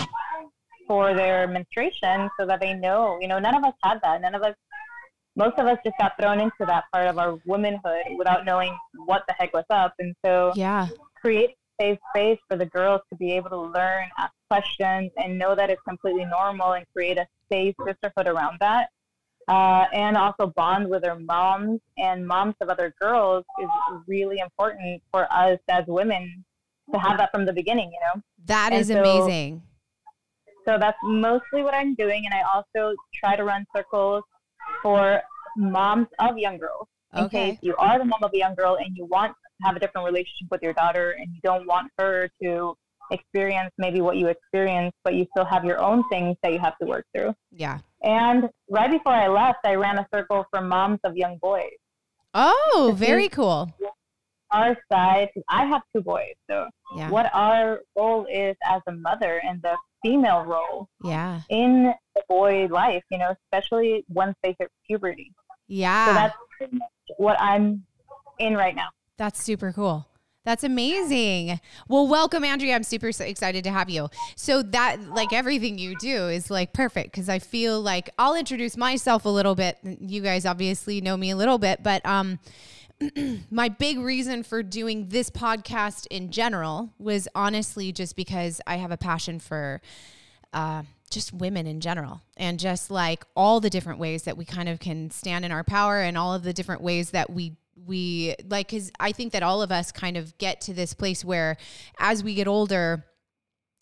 for 0.88 1.14
their 1.16 1.48
menstruation 1.48 2.30
so 2.40 2.46
that 2.46 2.60
they 2.60 2.74
know. 2.74 3.18
You 3.22 3.28
know, 3.28 3.40
none 3.40 3.56
of 3.56 3.64
us 3.64 3.74
had 3.84 4.00
that. 4.04 4.22
None 4.22 4.36
of 4.36 4.44
us. 4.44 4.56
Most 5.40 5.58
of 5.58 5.68
us 5.68 5.78
just 5.86 5.96
got 5.98 6.12
thrown 6.20 6.42
into 6.42 6.66
that 6.68 6.84
part 6.92 7.08
of 7.08 7.18
our 7.18 7.40
womanhood 7.46 8.04
without 8.18 8.44
knowing 8.46 8.78
what 9.06 9.24
the 9.30 9.34
heck 9.40 9.54
was 9.54 9.64
up, 9.70 9.94
and 10.00 10.14
so 10.24 10.52
Yeah, 10.54 10.90
create 11.16 11.52
safe 11.80 11.98
space 12.14 12.38
for 12.50 12.58
the 12.58 12.66
girls 12.66 13.00
to 13.10 13.16
be 13.16 13.32
able 13.32 13.50
to 13.52 13.62
learn, 13.78 14.10
ask 14.18 14.34
questions, 14.50 15.12
and 15.16 15.40
know 15.40 15.56
that 15.56 15.70
it's 15.70 15.82
completely 15.88 16.26
normal, 16.26 16.74
and 16.74 16.86
create 16.94 17.18
a 17.18 17.26
safe 17.50 17.74
sisterhood 17.88 18.28
around 18.28 18.58
that. 18.60 18.90
Uh, 19.48 19.86
and 19.94 20.18
also 20.18 20.48
bond 20.58 20.88
with 20.90 21.04
their 21.04 21.18
moms 21.18 21.80
and 21.98 22.28
moms 22.28 22.54
of 22.62 22.68
other 22.70 22.94
girls 23.00 23.46
is 23.64 23.70
really 24.08 24.40
important 24.40 25.02
for 25.10 25.26
us 25.34 25.58
as 25.70 25.86
women 25.88 26.44
to 26.94 27.00
have 27.00 27.18
that 27.18 27.32
from 27.32 27.46
the 27.46 27.54
beginning, 27.54 27.90
you 27.92 28.00
know? 28.06 28.22
that 28.46 28.74
And 28.74 28.82
is 28.82 28.88
so- 28.90 29.00
amazing. 29.00 29.64
So 30.66 30.78
that's 30.78 30.98
mostly 31.02 31.64
what 31.64 31.74
I'm 31.74 31.96
doing. 31.96 32.26
And 32.26 32.34
I 32.34 32.42
also 32.54 32.96
try 33.16 33.36
to 33.38 33.44
run 33.44 33.66
circles 33.76 34.24
for 34.82 35.22
moms 35.58 36.08
of 36.20 36.38
young 36.38 36.58
girls. 36.58 36.88
In 37.14 37.26
Okay. 37.26 37.52
case 37.52 37.60
you 37.62 37.76
are 37.78 37.98
the 37.98 38.06
mom 38.06 38.24
of 38.24 38.32
a 38.34 38.38
young 38.38 38.56
girl 38.56 38.76
and 38.76 38.96
you 38.96 39.06
want 39.06 39.32
to 39.32 39.68
have 39.68 39.76
a 39.76 39.80
different 39.80 40.06
relationship 40.06 40.48
with 40.52 40.62
your 40.62 40.74
daughter 40.74 41.12
and 41.18 41.28
you 41.34 41.42
don't 41.44 41.66
want 41.68 41.92
her 41.98 42.30
to 42.44 42.76
experience 43.12 43.72
maybe 43.80 44.02
what 44.02 44.18
you 44.18 44.28
experienced, 44.28 44.96
but 45.04 45.16
you 45.16 45.26
still 45.32 45.46
have 45.46 45.66
your 45.66 45.80
own 45.82 46.08
things 46.10 46.38
that 46.44 46.54
you 46.54 46.60
have 46.60 46.78
to 46.78 46.86
work 46.86 47.06
through. 47.16 47.34
Yeah. 47.52 47.80
And 48.04 48.48
right 48.70 48.92
before 48.92 49.14
I 49.14 49.28
left, 49.28 49.60
I 49.66 49.74
ran 49.76 49.98
a 49.98 50.08
circle 50.14 50.46
for 50.52 50.62
moms 50.62 51.00
of 51.04 51.18
young 51.18 51.38
boys. 51.38 51.74
Oh, 52.36 52.94
very 52.96 53.28
cool. 53.28 53.74
Our 54.52 54.78
side, 54.92 55.30
I 55.50 55.66
have 55.66 55.82
two 55.96 56.02
boys. 56.02 56.34
So 56.50 56.68
Yeah. 56.96 57.10
what 57.10 57.30
our 57.34 57.82
role 57.96 58.26
is 58.28 58.56
as 58.66 58.82
a 58.88 58.92
mother 58.92 59.42
and 59.44 59.62
the 59.62 59.76
female 60.02 60.44
role 60.44 60.90
Yeah. 61.04 61.42
in 61.50 61.94
the 62.16 62.22
boy 62.28 62.68
life, 62.70 63.04
you 63.12 63.18
know, 63.18 63.34
especially 63.46 64.06
once 64.10 64.36
they 64.44 64.56
hit 64.60 64.70
puberty. 64.88 65.34
Yeah. 65.68 66.06
So 66.08 66.14
that's 66.14 66.84
what 67.18 67.40
I'm 67.42 67.86
in 68.40 68.56
right 68.56 68.76
now. 68.76 68.90
That's 69.18 69.42
super 69.44 69.72
cool. 69.74 70.06
That's 70.46 70.64
amazing. 70.64 71.60
Well, 71.90 72.08
welcome, 72.08 72.44
Andrea. 72.44 72.74
I'm 72.74 72.84
super 72.84 73.10
excited 73.10 73.64
to 73.66 73.70
have 73.72 73.90
you. 73.90 74.10
So 74.36 74.64
that, 74.64 75.00
like 75.10 75.34
everything 75.34 75.78
you 75.78 75.96
do, 76.00 76.28
is 76.30 76.50
like 76.50 76.74
perfect 76.74 77.12
because 77.12 77.28
I 77.30 77.40
feel 77.40 77.82
like 77.82 78.10
I'll 78.18 78.36
introduce 78.36 78.78
myself 78.78 79.26
a 79.26 79.30
little 79.30 79.54
bit. 79.54 79.78
You 79.84 80.22
guys 80.22 80.46
obviously 80.46 81.02
know 81.02 81.18
me 81.18 81.30
a 81.30 81.36
little 81.36 81.58
bit, 81.58 81.84
but 81.84 82.04
um, 82.06 82.40
my 83.52 83.70
big 83.70 84.00
reason 84.00 84.44
for 84.44 84.62
doing 84.64 85.08
this 85.10 85.30
podcast 85.30 86.06
in 86.10 86.32
general 86.32 86.94
was 86.98 87.28
honestly 87.34 87.92
just 87.92 88.16
because 88.16 88.60
I 88.68 88.78
have 88.78 88.92
a 88.92 88.98
passion 88.98 89.40
for 89.40 89.82
uh, 90.54 90.84
just 91.10 91.34
women 91.34 91.66
in 91.66 91.80
general 91.80 92.22
and 92.38 92.60
just 92.60 92.92
like 92.92 93.24
all 93.36 93.60
the 93.60 93.70
different 93.70 94.00
ways 94.00 94.24
that 94.24 94.38
we 94.38 94.46
kind 94.46 94.70
of 94.70 94.80
can 94.80 95.10
stand 95.12 95.46
in 95.46 95.52
our 95.52 95.64
power 95.64 96.02
and 96.02 96.18
all 96.18 96.34
of 96.34 96.44
the 96.44 96.54
different 96.54 96.82
ways 96.82 97.12
that 97.12 97.30
we 97.30 97.56
we 97.88 98.36
like 98.48 98.68
because 98.68 98.92
i 99.00 99.12
think 99.12 99.32
that 99.32 99.42
all 99.42 99.62
of 99.62 99.72
us 99.72 99.92
kind 99.92 100.18
of 100.18 100.38
get 100.38 100.60
to 100.60 100.74
this 100.74 100.94
place 100.94 101.24
where 101.24 101.56
as 101.98 102.24
we 102.24 102.34
get 102.34 102.48
older 102.48 103.06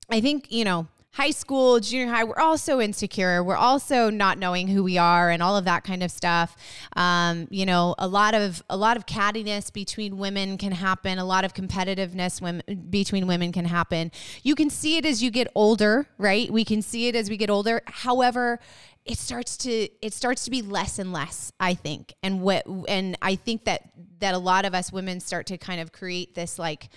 i 0.09 0.21
think 0.21 0.51
you 0.51 0.63
know 0.63 0.87
high 1.17 1.31
school 1.31 1.79
junior 1.79 2.05
high 2.13 2.23
we're 2.23 2.37
all 2.37 2.59
so 2.59 2.79
insecure. 2.79 3.43
We're 3.43 3.55
also 3.55 4.11
not 4.11 4.37
knowing 4.37 4.67
who 4.67 4.83
we 4.83 4.99
are 4.99 5.31
and 5.31 5.41
all 5.41 5.57
of 5.57 5.65
that 5.65 5.83
kind 5.83 6.03
of 6.03 6.11
stuff. 6.11 6.55
Um, 6.95 7.47
you 7.49 7.65
know 7.65 7.95
a 7.97 8.07
lot 8.07 8.35
of 8.35 8.61
a 8.69 8.77
lot 8.77 8.97
of 8.97 9.07
cattiness 9.07 9.73
between 9.73 10.19
women 10.19 10.59
can 10.59 10.71
happen. 10.71 11.17
A 11.17 11.25
lot 11.25 11.43
of 11.43 11.55
competitiveness 11.55 12.39
women, 12.39 12.85
between 12.91 13.25
women 13.25 13.51
can 13.51 13.65
happen. 13.65 14.11
You 14.43 14.53
can 14.53 14.69
see 14.69 14.97
it 14.97 15.07
as 15.07 15.23
you 15.23 15.31
get 15.31 15.47
older 15.55 16.07
right? 16.19 16.51
We 16.51 16.63
can 16.63 16.83
see 16.83 17.07
it 17.07 17.15
as 17.15 17.31
we 17.31 17.37
get 17.37 17.49
older. 17.49 17.81
However 17.87 18.59
it 19.03 19.17
starts 19.17 19.57
to 19.57 19.71
it 20.01 20.13
starts 20.13 20.43
to 20.43 20.51
be 20.51 20.61
less 20.61 20.99
and 20.99 21.11
less 21.11 21.51
i 21.59 21.73
think. 21.73 22.13
And 22.21 22.41
what 22.41 22.67
and 22.87 23.17
i 23.23 23.33
think 23.35 23.65
that 23.65 23.81
that 24.19 24.35
a 24.35 24.37
lot 24.37 24.65
of 24.65 24.75
us 24.75 24.91
women 24.91 25.19
start 25.19 25.47
to 25.47 25.57
kind 25.57 25.81
of 25.81 25.91
create 25.91 26.35
this 26.35 26.59
like 26.59 26.89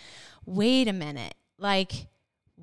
wait 0.45 0.89
a 0.89 0.93
minute. 0.93 1.35
Like 1.57 2.09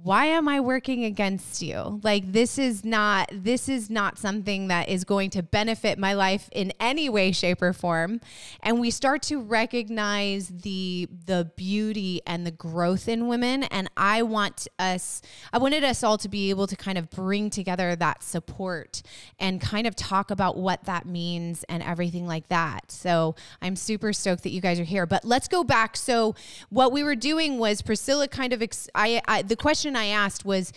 why 0.03 0.25
am 0.25 0.47
I 0.47 0.59
working 0.59 1.03
against 1.03 1.61
you? 1.61 1.99
Like 2.03 2.31
this 2.31 2.57
is 2.57 2.85
not 2.85 3.29
this 3.31 3.67
is 3.67 3.89
not 3.89 4.17
something 4.17 4.67
that 4.67 4.89
is 4.89 5.03
going 5.03 5.29
to 5.31 5.43
benefit 5.43 5.97
my 5.97 6.13
life 6.13 6.49
in 6.51 6.73
any 6.79 7.09
way 7.09 7.31
shape 7.31 7.61
or 7.61 7.73
form. 7.73 8.21
And 8.61 8.79
we 8.79 8.91
start 8.91 9.21
to 9.23 9.41
recognize 9.41 10.47
the 10.47 11.07
the 11.25 11.51
beauty 11.55 12.21
and 12.25 12.45
the 12.45 12.51
growth 12.51 13.07
in 13.07 13.27
women 13.27 13.63
and 13.63 13.89
I 13.97 14.23
want 14.23 14.67
us 14.79 15.21
I 15.51 15.57
wanted 15.57 15.83
us 15.83 16.03
all 16.03 16.17
to 16.19 16.29
be 16.29 16.49
able 16.49 16.67
to 16.67 16.75
kind 16.75 16.97
of 16.97 17.09
bring 17.09 17.49
together 17.49 17.95
that 17.95 18.23
support 18.23 19.01
and 19.39 19.59
kind 19.59 19.87
of 19.87 19.95
talk 19.95 20.31
about 20.31 20.57
what 20.57 20.83
that 20.85 21.05
means 21.05 21.63
and 21.69 21.81
everything 21.83 22.27
like 22.27 22.47
that. 22.49 22.91
So, 22.91 23.35
I'm 23.61 23.75
super 23.75 24.13
stoked 24.13 24.43
that 24.43 24.51
you 24.51 24.61
guys 24.61 24.79
are 24.79 24.83
here. 24.83 25.05
But 25.05 25.25
let's 25.25 25.47
go 25.47 25.63
back. 25.63 25.97
So, 25.97 26.35
what 26.69 26.91
we 26.91 27.03
were 27.03 27.15
doing 27.15 27.57
was 27.59 27.81
Priscilla 27.81 28.27
kind 28.27 28.53
of 28.53 28.61
ex- 28.61 28.89
I, 28.95 29.21
I 29.27 29.41
the 29.41 29.55
question 29.55 29.86
I 29.95 30.07
asked 30.07 30.43
was 30.43 30.73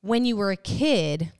when 0.00 0.24
you 0.24 0.36
were 0.36 0.52
a 0.52 0.56
kid, 0.56 1.32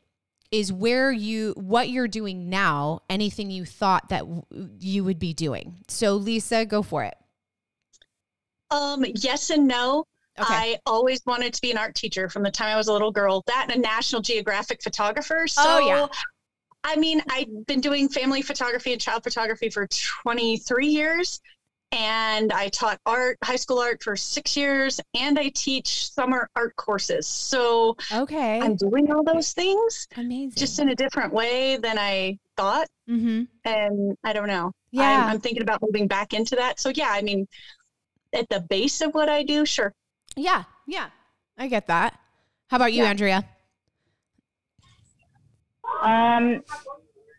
is 0.51 0.73
where 0.73 1.13
you 1.13 1.53
what 1.57 1.91
you're 1.91 2.09
doing 2.09 2.49
now 2.51 3.01
anything 3.11 3.51
you 3.51 3.65
thought 3.65 4.09
that 4.09 4.21
w- 4.21 4.43
you 4.81 5.05
would 5.05 5.19
be 5.19 5.35
doing 5.35 5.77
so 5.89 6.15
lisa 6.17 6.65
go 6.65 6.83
for 6.83 7.05
it 7.05 7.15
Um, 8.71 9.05
yes 9.15 9.51
and 9.51 9.67
no. 9.67 10.05
okay 10.39 10.47
I 10.55 10.79
always 10.87 11.21
wanted 11.27 11.53
to 11.55 11.61
be 11.61 11.71
an 11.71 11.79
art 11.79 11.95
teacher 11.95 12.29
from 12.29 12.43
the 12.43 12.51
time 12.51 12.69
I 12.69 12.77
was 12.77 12.89
a 12.89 12.93
little 12.93 13.11
girl. 13.13 13.43
That 13.47 13.67
and 13.69 13.77
a 13.77 13.81
National 13.81 14.23
Geographic 14.23 14.83
photographer. 14.83 15.47
So, 15.49 15.63
Oh, 15.65 15.79
yeah. 15.87 16.07
I 16.85 16.97
mean, 16.97 17.21
I've 17.29 17.67
been 17.67 17.81
doing 17.81 18.09
family 18.09 18.41
photography 18.41 18.93
and 18.93 19.01
child 19.01 19.25
photography 19.25 19.69
for 19.69 19.87
23 19.89 20.87
years. 20.87 21.41
And 21.93 22.53
I 22.53 22.69
taught 22.69 23.01
art, 23.07 23.39
high 23.43 23.57
school 23.57 23.79
art 23.79 24.03
for 24.03 24.15
six 24.15 24.57
years, 24.57 25.01
and 25.15 25.39
I 25.39 25.49
teach 25.55 26.11
summer 26.13 26.49
art 26.55 26.77
courses. 26.77 27.27
So 27.27 27.97
okay 28.13 28.61
I'm 28.61 28.77
doing 28.77 29.11
all 29.11 29.23
those 29.25 29.53
things 29.53 30.07
amazing 30.17 30.53
just 30.57 30.79
in 30.81 30.91
a 30.91 30.95
different 30.95 31.33
way 31.33 31.77
than 31.79 31.99
I 31.99 32.39
thought. 32.57 32.89
mm-hmm. 33.09 33.45
And 33.65 34.17
I 34.23 34.33
don't 34.35 34.49
know. 34.49 34.73
yeah 34.93 35.25
I'm, 35.25 35.31
I'm 35.31 35.41
thinking 35.41 35.63
about 35.63 35.81
moving 35.83 36.07
back 36.07 36.35
into 36.35 36.57
that. 36.57 36.79
So, 36.79 36.91
yeah, 36.95 37.09
I 37.11 37.23
mean, 37.23 37.47
at 38.35 38.47
the 38.51 38.61
base 38.61 39.01
of 39.01 39.15
what 39.15 39.29
I 39.31 39.43
do, 39.43 39.65
sure. 39.65 39.95
yeah 40.37 40.65
yeah 40.87 41.09
i 41.57 41.67
get 41.67 41.87
that 41.87 42.19
how 42.69 42.77
about 42.77 42.93
you 42.93 43.03
Yeah. 43.03 43.11
andrea 43.11 43.45
Um, 46.03 46.63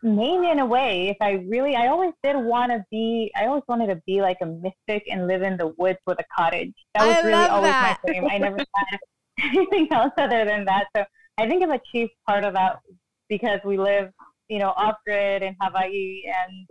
maybe 0.01 0.49
in 0.49 0.59
a 0.59 0.65
way, 0.65 1.09
if 1.09 1.17
I 1.21 1.43
really, 1.47 1.75
I 1.75 1.87
always 1.87 2.13
did 2.23 2.35
want 2.35 2.71
to 2.71 2.83
be, 2.91 3.31
I 3.35 3.45
always 3.45 3.63
wanted 3.67 3.87
to 3.87 4.01
be 4.05 4.21
like 4.21 4.37
a 4.41 4.45
mystic 4.45 5.03
and 5.09 5.27
live 5.27 5.41
in 5.41 5.57
the 5.57 5.73
woods 5.77 5.99
with 6.05 6.19
a 6.19 6.23
cottage. 6.35 6.73
That 6.95 7.07
was 7.07 7.17
I 7.17 7.21
really 7.21 7.45
always 7.45 7.71
that. 7.71 7.99
my 8.03 8.11
dream. 8.11 8.27
I 8.29 8.37
never 8.37 8.57
had 8.57 8.99
anything 9.43 9.87
else 9.91 10.13
other 10.17 10.45
than 10.45 10.65
that. 10.65 10.85
So 10.95 11.03
I 11.37 11.47
think 11.47 11.63
I've 11.63 11.81
achieved 11.81 12.11
part 12.27 12.43
of 12.43 12.53
that 12.53 12.79
because 13.27 13.59
we 13.65 13.77
live, 13.77 14.11
you 14.47 14.59
know, 14.59 14.73
off 14.75 14.95
grid 15.05 15.43
in 15.43 15.55
Hawaii. 15.61 16.23
And 16.25 16.67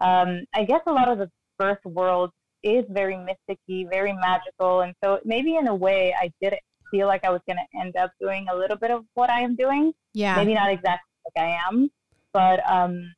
um, 0.00 0.44
I 0.54 0.64
guess 0.64 0.80
a 0.86 0.92
lot 0.92 1.08
of 1.08 1.18
the 1.18 1.30
birth 1.58 1.84
world 1.84 2.30
is 2.62 2.84
very 2.88 3.14
mysticky, 3.14 3.88
very 3.90 4.12
magical. 4.12 4.80
And 4.82 4.94
so 5.02 5.18
maybe 5.24 5.56
in 5.56 5.66
a 5.68 5.74
way, 5.74 6.14
I 6.18 6.30
did 6.40 6.54
feel 6.90 7.06
like 7.06 7.24
I 7.24 7.30
was 7.30 7.40
going 7.46 7.58
to 7.58 7.80
end 7.80 7.96
up 7.96 8.12
doing 8.20 8.46
a 8.50 8.56
little 8.56 8.76
bit 8.76 8.90
of 8.90 9.04
what 9.14 9.28
I 9.28 9.40
am 9.40 9.56
doing 9.56 9.92
yeah 10.12 10.36
maybe 10.36 10.54
not 10.54 10.70
exactly 10.70 11.10
like 11.24 11.44
I 11.44 11.58
am, 11.68 11.90
but 12.34 12.60
um, 12.68 13.14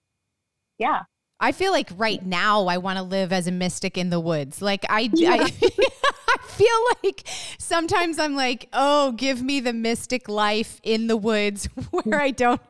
yeah. 0.79 1.01
I 1.41 1.53
feel 1.53 1.73
like 1.73 1.91
right 1.97 2.25
now 2.25 2.67
I 2.67 2.79
want 2.79 2.99
to 2.99 3.03
live 3.03 3.33
as 3.33 3.47
a 3.47 3.53
mystic 3.53 3.99
in 3.99 4.11
the 4.11 4.21
woods. 4.21 4.63
Like 4.63 4.87
I, 4.89 5.11
I, 5.19 5.53
I 6.29 6.39
feel 6.47 6.85
like 7.03 7.27
sometimes 7.59 8.19
I'm 8.19 8.35
like, 8.35 8.69
oh, 8.73 9.13
give 9.13 9.43
me 9.43 9.61
the 9.61 9.73
mystic 9.73 10.29
life 10.29 10.81
in 10.83 11.09
the 11.09 11.17
woods 11.17 11.67
where 11.91 12.21
I 12.21 12.31
don't 12.31 12.61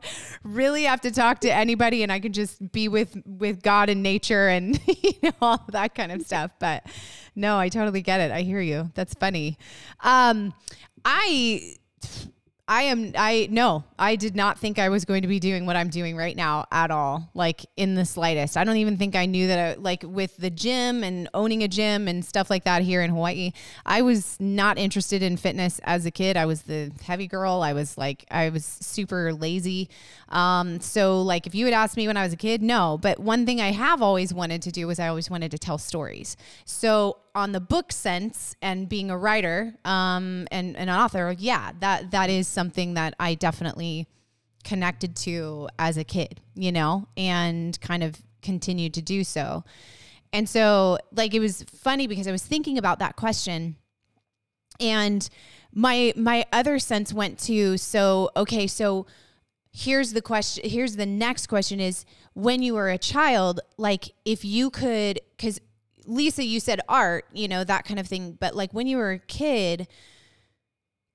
really 0.43 0.83
have 0.83 1.01
to 1.01 1.11
talk 1.11 1.39
to 1.41 1.53
anybody 1.53 2.03
and 2.03 2.11
I 2.11 2.19
can 2.19 2.33
just 2.33 2.71
be 2.71 2.87
with 2.87 3.17
with 3.25 3.61
God 3.61 3.89
and 3.89 4.03
nature 4.03 4.47
and 4.47 4.79
you 5.03 5.13
know 5.23 5.31
all 5.41 5.65
that 5.69 5.95
kind 5.95 6.11
of 6.11 6.23
stuff. 6.23 6.51
But 6.59 6.85
no, 7.35 7.57
I 7.57 7.69
totally 7.69 8.01
get 8.01 8.19
it. 8.19 8.31
I 8.31 8.41
hear 8.41 8.61
you. 8.61 8.91
That's 8.95 9.13
funny. 9.13 9.57
Um, 10.01 10.53
I 11.05 11.75
I 12.69 12.83
am 12.83 13.13
I 13.17 13.47
no, 13.49 13.85
I 13.97 14.17
did 14.17 14.35
not 14.35 14.59
think 14.59 14.77
I 14.77 14.89
was 14.89 15.05
going 15.05 15.21
to 15.21 15.27
be 15.27 15.39
doing 15.39 15.65
what 15.65 15.77
I'm 15.77 15.89
doing 15.89 16.17
right 16.17 16.35
now 16.35 16.65
at 16.69 16.91
all, 16.91 17.29
like 17.33 17.65
in 17.77 17.95
the 17.95 18.03
slightest. 18.03 18.57
I 18.57 18.65
don't 18.65 18.75
even 18.75 18.97
think 18.97 19.15
I 19.15 19.25
knew 19.25 19.47
that 19.47 19.59
I, 19.59 19.79
like 19.79 20.03
with 20.05 20.35
the 20.35 20.49
gym 20.49 21.01
and 21.01 21.29
owning 21.33 21.63
a 21.63 21.69
gym 21.69 22.09
and 22.09 22.25
stuff 22.25 22.49
like 22.49 22.65
that 22.65 22.81
here 22.81 23.01
in 23.01 23.11
Hawaii. 23.11 23.53
I 23.85 24.01
was 24.01 24.37
not 24.41 24.77
interested 24.77 25.23
in 25.23 25.37
fitness 25.37 25.79
as 25.85 26.05
a 26.05 26.11
kid. 26.11 26.35
I 26.35 26.45
was 26.45 26.63
the 26.63 26.91
heavy 27.03 27.27
girl. 27.27 27.61
I 27.61 27.71
was 27.71 27.97
like 27.97 28.25
I 28.29 28.49
was 28.49 28.65
super 28.65 29.31
lazy. 29.31 29.89
Um 30.27 30.81
so 30.81 31.21
like 31.21 31.47
if 31.47 31.55
you 31.55 31.63
had 31.63 31.73
asked 31.73 31.95
me 31.95 32.05
when 32.05 32.17
I 32.17 32.23
was 32.23 32.33
a 32.33 32.37
kid, 32.37 32.61
no, 32.61 32.99
but 33.01 33.17
one 33.17 33.45
thing 33.45 33.61
I 33.61 33.71
have 33.71 34.01
always 34.01 34.33
wanted 34.33 34.61
to 34.63 34.71
do 34.71 34.87
was 34.87 34.99
I 34.99 35.07
always 35.07 35.29
wanted 35.29 35.51
to 35.51 35.57
tell 35.57 35.77
stories. 35.77 36.35
So 36.65 37.19
on 37.37 37.51
the 37.51 37.59
book 37.59 37.91
sense 37.91 38.55
and 38.63 38.89
being 38.89 39.11
a 39.11 39.17
writer 39.17 39.75
um, 39.85 40.47
and, 40.51 40.75
and 40.75 40.89
an 40.89 40.95
author, 40.97 41.35
yeah, 41.37 41.71
that 41.79 42.09
that 42.09 42.31
is 42.31 42.47
something 42.47 42.95
that 42.95 43.13
I 43.19 43.35
definitely 43.35 44.07
connected 44.63 45.15
to 45.17 45.69
as 45.77 45.97
a 45.97 46.03
kid, 46.03 46.41
you 46.55 46.71
know, 46.71 47.07
and 47.15 47.79
kind 47.79 48.03
of 48.03 48.15
continued 48.41 48.95
to 48.95 49.03
do 49.03 49.23
so. 49.23 49.63
And 50.33 50.49
so, 50.49 50.97
like, 51.11 51.35
it 51.35 51.39
was 51.39 51.63
funny 51.63 52.07
because 52.07 52.27
I 52.27 52.31
was 52.31 52.43
thinking 52.43 52.79
about 52.79 52.99
that 52.99 53.15
question, 53.15 53.75
and 54.79 55.29
my 55.73 56.13
my 56.15 56.43
other 56.51 56.79
sense 56.79 57.13
went 57.13 57.37
to 57.41 57.77
so 57.77 58.31
okay, 58.35 58.65
so 58.65 59.05
here's 59.71 60.13
the 60.13 60.23
question 60.23 60.67
here's 60.67 60.95
the 60.95 61.05
next 61.05 61.45
question 61.45 61.79
is 61.79 62.03
when 62.33 62.63
you 62.63 62.73
were 62.73 62.89
a 62.89 62.97
child 62.97 63.59
like 63.77 64.11
if 64.25 64.43
you 64.43 64.71
could 64.71 65.19
because 65.35 65.59
lisa 66.07 66.43
you 66.43 66.59
said 66.59 66.79
art 66.89 67.25
you 67.33 67.47
know 67.47 67.63
that 67.63 67.85
kind 67.85 67.99
of 67.99 68.07
thing 68.07 68.35
but 68.39 68.55
like 68.55 68.73
when 68.73 68.87
you 68.87 68.97
were 68.97 69.11
a 69.11 69.19
kid 69.19 69.87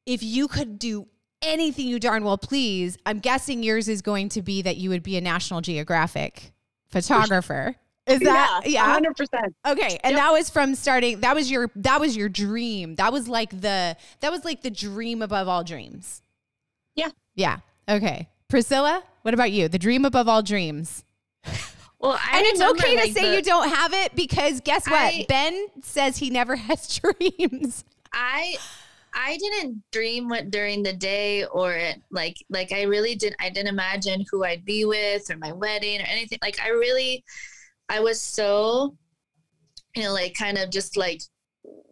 if 0.07 0.23
you 0.23 0.47
could 0.47 0.79
do 0.79 1.07
anything 1.43 1.87
you 1.89 1.99
darn 1.99 2.23
well 2.25 2.39
please 2.39 2.97
i'm 3.07 3.19
guessing 3.19 3.63
yours 3.63 3.89
is 3.89 4.01
going 4.03 4.29
to 4.29 4.43
be 4.43 4.63
that 4.63 4.77
you 4.77 4.91
would 4.91 5.03
be 5.03 5.17
a 5.17 5.21
national 5.21 5.61
geographic 5.61 6.53
photographer 6.89 7.75
is 8.07 8.19
that 8.21 8.63
yeah, 8.67 8.99
100%. 8.99 9.27
Okay, 9.65 9.99
and 10.03 10.15
Yep. 10.15 10.21
that 10.21 10.33
was 10.33 10.51
from 10.51 10.75
starting. 10.75 11.21
That 11.21 11.37
was 11.37 11.49
your 11.49 11.71
that 11.77 12.01
was 12.01 12.17
your 12.17 12.29
dream. 12.29 12.97
That 12.97 13.13
was 13.13 13.29
like 13.29 13.51
the 13.51 13.97
that 14.19 14.33
was 14.33 14.45
like 14.45 14.63
the 14.63 14.71
dream 14.73 15.23
above 15.23 15.47
all 15.47 15.63
dreams. 15.63 16.21
Yeah. 16.97 17.11
Yeah. 17.37 17.59
Okay. 17.89 18.29
Priscilla, 18.49 19.05
what 19.23 19.35
about 19.35 19.53
you? 19.53 19.69
The 19.69 19.79
dream 19.79 20.05
above 20.05 20.27
all 20.29 20.43
dreams. 20.43 21.05
Well, 22.03 22.19
I 22.21 22.39
and 22.39 22.47
it's 22.47 22.61
okay 22.61 22.97
to 22.97 23.13
say 23.13 23.31
the- 23.31 23.37
you 23.37 23.43
don't 23.43 23.69
have 23.69 23.93
it 23.93 24.15
because 24.17 24.61
guess 24.61 24.87
what? 24.89 25.01
I- 25.01 25.25
ben 25.29 25.69
says 25.83 26.17
he 26.17 26.31
never 26.31 26.57
has 26.69 26.99
dreams. 26.99 27.85
I 28.13 28.57
I 29.15 29.37
didn't 29.37 29.83
dream 29.93 30.29
what 30.29 30.51
during 30.51 30.83
the 30.83 30.93
day 30.93 31.45
or 31.45 31.75
it, 31.75 32.03
like 32.11 32.37
like 32.51 32.73
I 32.73 32.83
really 32.83 33.15
didn't 33.15 33.37
I 33.41 33.51
didn't 33.51 33.69
imagine 33.69 34.25
who 34.31 34.45
I'd 34.45 34.65
be 34.65 34.85
with 34.85 35.31
or 35.31 35.37
my 35.37 35.53
wedding 35.53 36.01
or 36.01 36.07
anything. 36.07 36.39
Like 36.43 36.61
I 36.61 36.69
really 36.71 37.25
I 37.89 38.01
was 38.01 38.21
so 38.21 38.97
you 39.95 40.03
know 40.03 40.13
like 40.13 40.35
kind 40.35 40.59
of 40.59 40.71
just 40.71 40.97
like 40.97 41.21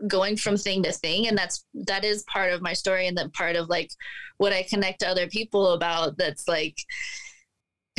going 0.09 0.37
from 0.37 0.57
thing 0.57 0.83
to 0.83 0.93
thing 0.93 1.29
and 1.29 1.37
that's 1.39 1.65
that 1.75 2.05
is 2.05 2.25
part 2.25 2.53
of 2.53 2.63
my 2.63 2.73
story 2.73 3.07
and 3.07 3.17
then 3.17 3.31
part 3.31 3.55
of 3.55 3.69
like 3.69 3.91
what 4.39 4.53
I 4.53 4.63
connect 4.65 5.01
to 5.01 5.09
other 5.09 5.29
people 5.29 5.75
about 5.75 6.17
that's 6.17 6.49
like 6.49 6.77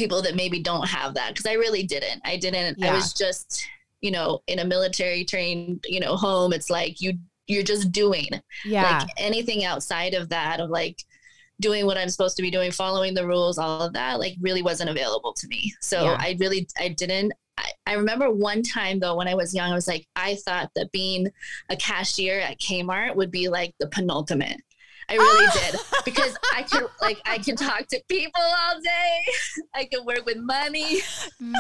people 0.02 0.22
that 0.24 0.36
maybe 0.36 0.60
don't 0.62 0.88
have 0.88 1.14
that 1.14 1.30
because 1.30 1.46
I 1.46 1.54
really 1.54 1.84
didn't. 1.84 2.22
I 2.26 2.38
didn't 2.38 2.84
I 2.84 2.92
was 2.94 3.14
just 3.14 3.64
you 4.02 4.10
know 4.10 4.42
in 4.48 4.58
a 4.60 4.66
military 4.66 5.24
trained 5.24 5.86
you 5.88 6.00
know 6.00 6.16
home 6.16 6.54
it's 6.54 6.72
like 6.72 7.00
you 7.02 7.14
you're 7.46 7.62
just 7.64 7.92
doing 7.92 8.28
Yeah. 8.66 8.98
like 9.00 9.10
anything 9.18 9.64
outside 9.64 10.16
of 10.16 10.30
that 10.30 10.60
of 10.60 10.72
like 10.72 10.98
doing 11.60 11.86
what 11.86 11.98
i'm 12.00 12.10
supposed 12.10 12.36
to 12.38 12.42
be 12.42 12.50
doing 12.50 12.72
following 12.72 13.14
the 13.14 13.28
rules 13.28 13.60
all 13.60 13.82
of 13.84 13.94
that 13.94 14.18
like 14.20 14.34
really 14.42 14.64
wasn't 14.64 14.90
available 14.90 15.34
to 15.34 15.48
me 15.48 15.72
so 15.82 16.04
Yeah. 16.06 16.18
i 16.20 16.36
really 16.40 16.68
i 16.80 16.88
didn't 16.88 17.32
I, 17.58 17.70
I 17.86 17.94
remember 17.94 18.32
one 18.32 18.64
time 18.64 19.00
though 19.00 19.16
when 19.16 19.28
i 19.28 19.36
was 19.36 19.54
young 19.54 19.72
i 19.72 19.76
was 19.76 19.88
like 19.88 20.08
i 20.16 20.34
thought 20.46 20.72
that 20.76 20.92
being 20.92 21.28
a 21.70 21.76
cashier 21.76 22.40
at 22.40 22.60
kmart 22.60 23.16
would 23.16 23.30
be 23.30 23.50
like 23.50 23.76
the 23.80 23.88
penultimate 23.88 24.58
I 25.10 25.16
really 25.16 25.48
did 25.54 25.80
because 26.06 26.38
I 26.56 26.64
can 26.64 26.86
like 27.02 27.20
I 27.26 27.38
can 27.38 27.56
talk 27.56 27.88
to 27.88 28.02
people 28.08 28.42
all 28.42 28.80
day. 28.82 29.26
I 29.76 29.86
can 29.86 30.06
work 30.06 30.26
with 30.26 30.38
money. 30.38 31.00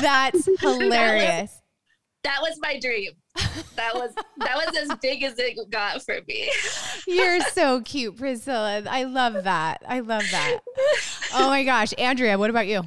That's 0.01 0.47
hilarious. 0.59 1.61
That 2.23 2.37
was 2.41 2.57
my 2.61 2.79
dream. 2.79 3.11
That 3.75 3.95
was 3.95 4.13
that 4.37 4.55
was 4.55 4.77
as 4.77 4.97
big 5.01 5.23
as 5.23 5.37
it 5.39 5.57
got 5.71 6.03
for 6.03 6.19
me. 6.27 6.51
You're 7.07 7.41
so 7.41 7.81
cute, 7.81 8.17
Priscilla. 8.17 8.83
I 8.89 9.03
love 9.03 9.43
that. 9.43 9.81
I 9.87 10.01
love 10.01 10.23
that. 10.31 10.59
Oh 11.33 11.47
my 11.47 11.63
gosh. 11.63 11.93
Andrea, 11.97 12.37
what 12.37 12.49
about 12.49 12.67
you? 12.67 12.83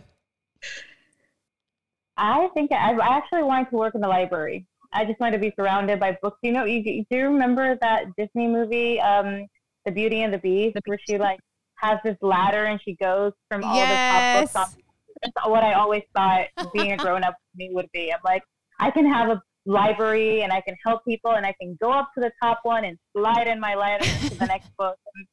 I 2.16 2.48
think 2.54 2.70
I, 2.72 2.92
I 2.92 3.16
actually 3.16 3.42
wanted 3.42 3.70
to 3.70 3.76
work 3.76 3.94
in 3.94 4.00
the 4.00 4.08
library. 4.08 4.66
I 4.92 5.04
just 5.04 5.18
wanted 5.18 5.32
to 5.32 5.38
be 5.40 5.52
surrounded 5.58 5.98
by 5.98 6.16
books. 6.22 6.38
You 6.42 6.52
know, 6.52 6.64
you, 6.64 6.80
you 6.84 7.04
do 7.10 7.18
you 7.18 7.24
remember 7.24 7.76
that 7.80 8.04
Disney 8.16 8.46
movie, 8.46 9.00
um, 9.00 9.46
The 9.84 9.92
Beauty 9.92 10.22
and 10.22 10.32
the 10.32 10.38
Beast, 10.38 10.76
where 10.86 10.98
she 11.08 11.18
like 11.18 11.40
has 11.76 11.98
this 12.04 12.16
ladder 12.22 12.64
and 12.64 12.80
she 12.82 12.94
goes 12.96 13.32
from 13.50 13.64
all 13.64 13.76
Yes. 13.76 14.52
the 14.52 14.58
top 14.58 14.64
books 14.64 14.76
on. 14.76 14.82
That's 15.22 15.48
what 15.48 15.62
I 15.62 15.74
always 15.74 16.02
thought 16.14 16.46
being 16.72 16.92
a 16.92 16.96
grown 16.96 17.24
up 17.24 17.36
me 17.54 17.70
would 17.72 17.88
be. 17.92 18.12
I'm 18.12 18.20
like, 18.24 18.42
I 18.80 18.90
can 18.90 19.06
have 19.06 19.30
a 19.30 19.42
library 19.66 20.42
and 20.42 20.52
I 20.52 20.60
can 20.60 20.76
help 20.84 21.04
people 21.04 21.32
and 21.32 21.46
I 21.46 21.54
can 21.60 21.76
go 21.80 21.90
up 21.90 22.10
to 22.14 22.20
the 22.20 22.30
top 22.42 22.60
one 22.64 22.84
and 22.84 22.98
slide 23.16 23.46
in 23.46 23.60
my 23.60 23.74
ladder 23.74 24.04
to 24.04 24.34
the 24.38 24.46
next 24.46 24.70
book. 24.78 24.96
And 25.14 25.26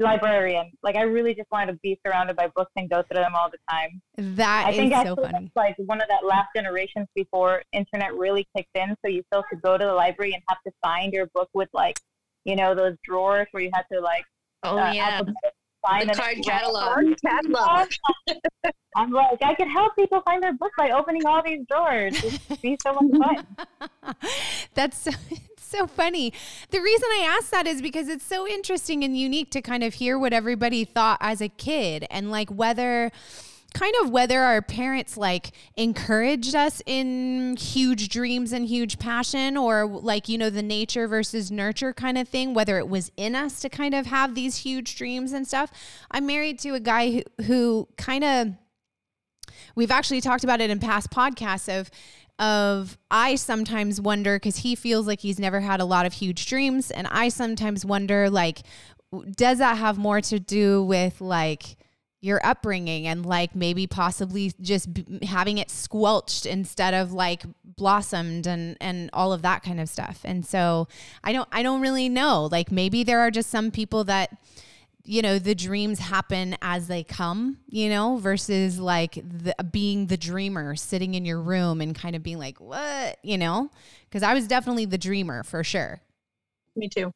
librarian. 0.00 0.70
Like 0.82 0.96
I 0.96 1.02
really 1.02 1.34
just 1.34 1.50
wanted 1.50 1.72
to 1.72 1.78
be 1.82 1.98
surrounded 2.06 2.36
by 2.36 2.48
books 2.54 2.70
and 2.76 2.88
go 2.88 3.02
through 3.02 3.20
them 3.22 3.32
all 3.34 3.50
the 3.50 3.58
time. 3.70 4.00
That 4.36 4.66
I 4.68 4.72
think 4.72 4.92
is 4.94 5.02
so 5.02 5.16
funny. 5.16 5.50
like 5.56 5.74
one 5.78 6.00
of 6.00 6.08
that 6.08 6.24
last 6.24 6.48
generations 6.54 7.08
before 7.14 7.62
internet 7.72 8.14
really 8.14 8.46
kicked 8.56 8.76
in. 8.76 8.94
So 9.04 9.10
you 9.10 9.22
still 9.32 9.42
could 9.50 9.60
go 9.62 9.76
to 9.76 9.84
the 9.84 9.92
library 9.92 10.34
and 10.34 10.42
have 10.48 10.58
to 10.66 10.72
find 10.82 11.12
your 11.12 11.26
book 11.34 11.48
with 11.52 11.68
like, 11.72 11.98
you 12.44 12.56
know, 12.56 12.74
those 12.74 12.96
drawers 13.04 13.46
where 13.52 13.62
you 13.62 13.70
had 13.74 13.84
to 13.92 14.00
like 14.00 14.24
Oh 14.62 14.78
uh, 14.78 14.92
yeah. 14.92 15.22
find 15.86 16.08
The 16.08 16.12
an 16.12 16.18
card 16.18 16.36
catalog. 16.44 17.04
Catalog. 17.24 17.88
I'm 18.96 19.10
like, 19.12 19.38
I 19.42 19.54
could 19.54 19.68
help 19.68 19.94
people 19.94 20.20
find 20.22 20.42
their 20.42 20.54
book 20.54 20.72
by 20.76 20.90
opening 20.90 21.24
all 21.24 21.42
these 21.44 21.60
drawers. 21.68 22.16
It'd 22.24 22.62
be 22.62 22.76
so 22.82 22.94
much 22.94 23.44
fun. 24.02 24.16
That's 24.74 24.98
so, 24.98 25.10
it's 25.30 25.64
so 25.64 25.86
funny. 25.86 26.32
The 26.70 26.80
reason 26.80 27.08
I 27.12 27.36
asked 27.38 27.52
that 27.52 27.66
is 27.66 27.80
because 27.80 28.08
it's 28.08 28.24
so 28.24 28.48
interesting 28.48 29.04
and 29.04 29.16
unique 29.16 29.50
to 29.52 29.62
kind 29.62 29.84
of 29.84 29.94
hear 29.94 30.18
what 30.18 30.32
everybody 30.32 30.84
thought 30.84 31.18
as 31.20 31.40
a 31.40 31.48
kid 31.48 32.06
and 32.10 32.32
like 32.32 32.50
whether 32.50 33.12
kind 33.74 33.94
of 34.02 34.10
whether 34.10 34.40
our 34.40 34.62
parents 34.62 35.16
like 35.16 35.52
encouraged 35.76 36.54
us 36.54 36.82
in 36.86 37.56
huge 37.56 38.08
dreams 38.08 38.52
and 38.52 38.66
huge 38.66 38.98
passion 38.98 39.56
or 39.56 39.86
like 39.86 40.28
you 40.28 40.38
know 40.38 40.50
the 40.50 40.62
nature 40.62 41.06
versus 41.06 41.50
nurture 41.50 41.92
kind 41.92 42.16
of 42.16 42.26
thing 42.26 42.54
whether 42.54 42.78
it 42.78 42.88
was 42.88 43.12
in 43.16 43.34
us 43.34 43.60
to 43.60 43.68
kind 43.68 43.94
of 43.94 44.06
have 44.06 44.34
these 44.34 44.58
huge 44.58 44.96
dreams 44.96 45.32
and 45.32 45.46
stuff. 45.46 45.70
I'm 46.10 46.26
married 46.26 46.58
to 46.60 46.70
a 46.70 46.80
guy 46.80 47.10
who, 47.10 47.44
who 47.44 47.88
kind 47.96 48.24
of 48.24 48.48
we've 49.74 49.90
actually 49.90 50.20
talked 50.20 50.44
about 50.44 50.60
it 50.60 50.70
in 50.70 50.78
past 50.78 51.10
podcasts 51.10 51.68
of 51.68 51.90
of 52.38 52.96
I 53.10 53.34
sometimes 53.34 54.00
wonder 54.00 54.36
because 54.36 54.58
he 54.58 54.76
feels 54.76 55.06
like 55.06 55.20
he's 55.20 55.38
never 55.38 55.60
had 55.60 55.80
a 55.80 55.84
lot 55.84 56.06
of 56.06 56.14
huge 56.14 56.46
dreams 56.46 56.90
and 56.90 57.06
I 57.08 57.28
sometimes 57.28 57.84
wonder 57.84 58.30
like 58.30 58.62
does 59.36 59.58
that 59.58 59.78
have 59.78 59.98
more 59.98 60.20
to 60.20 60.38
do 60.38 60.82
with 60.84 61.20
like 61.20 61.76
your 62.20 62.44
upbringing 62.44 63.06
and 63.06 63.24
like 63.24 63.54
maybe 63.54 63.86
possibly 63.86 64.52
just 64.60 64.92
b- 64.92 65.20
having 65.24 65.58
it 65.58 65.70
squelched 65.70 66.46
instead 66.46 66.92
of 66.92 67.12
like 67.12 67.44
blossomed 67.64 68.46
and 68.46 68.76
and 68.80 69.08
all 69.12 69.32
of 69.32 69.42
that 69.42 69.62
kind 69.62 69.80
of 69.80 69.88
stuff. 69.88 70.20
And 70.24 70.44
so 70.44 70.88
I 71.22 71.32
don't 71.32 71.48
I 71.52 71.62
don't 71.62 71.80
really 71.80 72.08
know. 72.08 72.48
Like 72.50 72.72
maybe 72.72 73.04
there 73.04 73.20
are 73.20 73.30
just 73.30 73.50
some 73.50 73.70
people 73.70 74.04
that 74.04 74.36
you 75.04 75.22
know 75.22 75.38
the 75.38 75.54
dreams 75.54 75.98
happen 76.00 76.54
as 76.60 76.86
they 76.86 77.02
come 77.02 77.56
you 77.68 77.88
know 77.88 78.18
versus 78.18 78.78
like 78.78 79.14
the, 79.14 79.54
being 79.70 80.06
the 80.06 80.18
dreamer 80.18 80.76
sitting 80.76 81.14
in 81.14 81.24
your 81.24 81.40
room 81.40 81.80
and 81.80 81.94
kind 81.94 82.14
of 82.14 82.22
being 82.22 82.36
like 82.38 82.60
what 82.60 83.16
you 83.22 83.38
know 83.38 83.70
because 84.04 84.22
i 84.22 84.34
was 84.34 84.46
definitely 84.46 84.84
the 84.84 84.98
dreamer 84.98 85.42
for 85.44 85.64
sure 85.64 86.02
Me 86.76 86.90
too. 86.90 87.10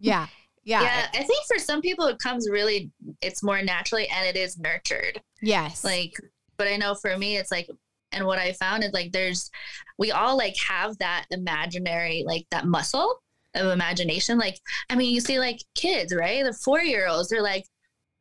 yeah 0.00 0.26
yeah, 0.64 0.82
Yeah, 0.82 1.06
I 1.12 1.22
think 1.24 1.44
for 1.46 1.58
some 1.58 1.80
people 1.80 2.06
it 2.06 2.18
comes 2.18 2.48
really, 2.50 2.90
it's 3.20 3.42
more 3.42 3.62
naturally 3.62 4.08
and 4.08 4.26
it 4.26 4.36
is 4.36 4.58
nurtured. 4.58 5.20
yes 5.42 5.84
Like, 5.84 6.14
but 6.56 6.68
I 6.68 6.76
know 6.76 6.94
for 6.94 7.16
me, 7.18 7.36
it's 7.36 7.50
like, 7.50 7.68
and 8.12 8.26
what 8.26 8.38
I 8.38 8.52
found 8.52 8.84
is 8.84 8.92
like, 8.92 9.12
there's, 9.12 9.50
we 9.98 10.12
all 10.12 10.36
like 10.36 10.56
have 10.68 10.96
that 10.98 11.26
imaginary, 11.30 12.22
like 12.26 12.46
that 12.50 12.66
muscle 12.66 13.20
of 13.54 13.66
imagination. 13.72 14.38
Like, 14.38 14.58
I 14.88 14.94
mean, 14.96 15.12
you 15.14 15.20
see 15.20 15.38
like 15.38 15.58
kids, 15.74 16.14
right? 16.14 16.44
The 16.44 16.52
four 16.52 16.80
year 16.80 17.08
olds, 17.08 17.28
they're 17.28 17.42
like, 17.42 17.64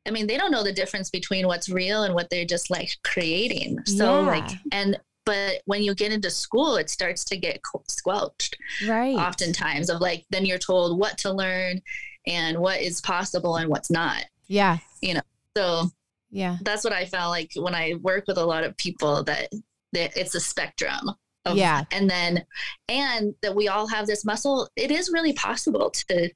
I 0.08 0.12
mean, 0.12 0.28
they 0.28 0.38
don't 0.38 0.52
know 0.52 0.64
the 0.64 0.74
difference 0.74 1.10
between 1.10 1.48
what's 1.48 1.70
real 1.70 2.04
and 2.04 2.14
what 2.14 2.30
they're 2.30 2.44
just 2.46 2.70
like 2.70 2.90
creating. 3.04 3.80
So, 3.86 4.22
Yeah. 4.22 4.28
like, 4.28 4.50
and, 4.72 5.00
but 5.26 5.62
when 5.66 5.82
you 5.82 5.96
get 5.96 6.12
into 6.12 6.30
school, 6.30 6.76
it 6.76 6.90
starts 6.90 7.24
to 7.26 7.38
get 7.38 7.62
squelched 7.88 8.58
right 8.88 9.16
oftentimes 9.16 9.90
of 9.90 10.02
like, 10.02 10.26
then 10.32 10.46
you're 10.46 10.58
told 10.58 11.00
what 11.00 11.18
to 11.20 11.32
learn 11.32 11.82
and 12.26 12.58
what 12.58 12.82
is 12.82 13.02
possible 13.02 13.58
and 13.58 13.70
what's 13.70 13.92
not. 13.92 14.26
yeah 14.48 14.78
You 15.02 15.16
know, 15.16 15.22
So 15.56 15.90
yeah 16.30 16.58
that's 16.62 16.84
what 16.84 16.94
I 16.94 17.06
found 17.06 17.30
like 17.30 17.52
when 17.56 17.76
I 17.76 17.96
work 18.02 18.26
with 18.28 18.38
a 18.38 18.46
lot 18.46 18.64
of 18.64 18.76
people 18.78 19.24
that, 19.24 19.50
that 19.94 20.18
it's 20.18 20.36
a 20.36 20.40
spectrum. 20.40 21.12
Of, 21.46 21.58
Yeah. 21.58 21.84
And 21.92 22.10
then, 22.10 22.46
and 22.88 23.36
that 23.42 23.54
we 23.54 23.68
all 23.68 23.86
have 23.88 24.08
this 24.08 24.24
muscle. 24.24 24.70
It 24.78 24.92
is 24.92 25.12
really 25.12 25.34
possible 25.34 25.90
to, 26.10 26.30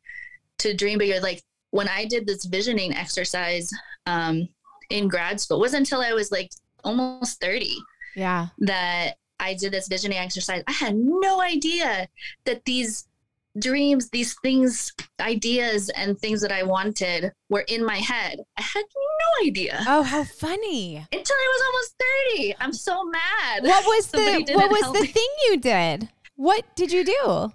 to 0.57 0.73
dream 0.73 0.99
bigger. 0.99 1.21
Like 1.21 1.41
when 1.71 1.87
I 1.87 2.03
did 2.03 2.27
this 2.27 2.43
visioning 2.43 2.93
exercise 2.93 3.71
um, 4.05 4.49
in 4.89 5.07
grad 5.07 5.39
school, 5.39 5.57
it 5.57 5.61
wasn't 5.61 5.81
until 5.81 6.01
I 6.01 6.11
was 6.11 6.29
like 6.29 6.51
almost 6.83 7.41
30 7.41 7.77
yeah 8.15 8.47
that 8.59 9.15
I 9.39 9.53
did 9.53 9.71
this 9.71 9.87
visioning 9.87 10.17
exercise. 10.17 10.63
I 10.67 10.71
had 10.71 10.95
no 10.95 11.41
idea 11.41 12.07
that 12.45 12.65
these 12.65 13.07
dreams, 13.59 14.09
these 14.09 14.35
things, 14.41 14.93
ideas, 15.19 15.89
and 15.89 16.17
things 16.19 16.41
that 16.41 16.51
I 16.51 16.63
wanted 16.63 17.31
were 17.49 17.65
in 17.67 17.85
my 17.85 17.97
head. 17.97 18.39
I 18.57 18.61
had 18.61 18.83
no 18.95 19.47
idea 19.47 19.79
oh 19.87 20.03
how 20.03 20.23
funny 20.23 20.97
until 20.97 21.35
I 21.35 21.47
was 21.53 21.61
almost 21.67 22.03
30. 22.37 22.55
I'm 22.59 22.73
so 22.73 23.03
mad. 23.05 23.63
what 23.63 23.85
was 23.85 24.07
the 24.07 24.53
what 24.53 24.71
was 24.71 24.93
the 24.93 25.01
me. 25.01 25.07
thing 25.07 25.27
you 25.49 25.57
did 25.57 26.09
what 26.35 26.63
did 26.75 26.91
you 26.91 27.03
do 27.03 27.51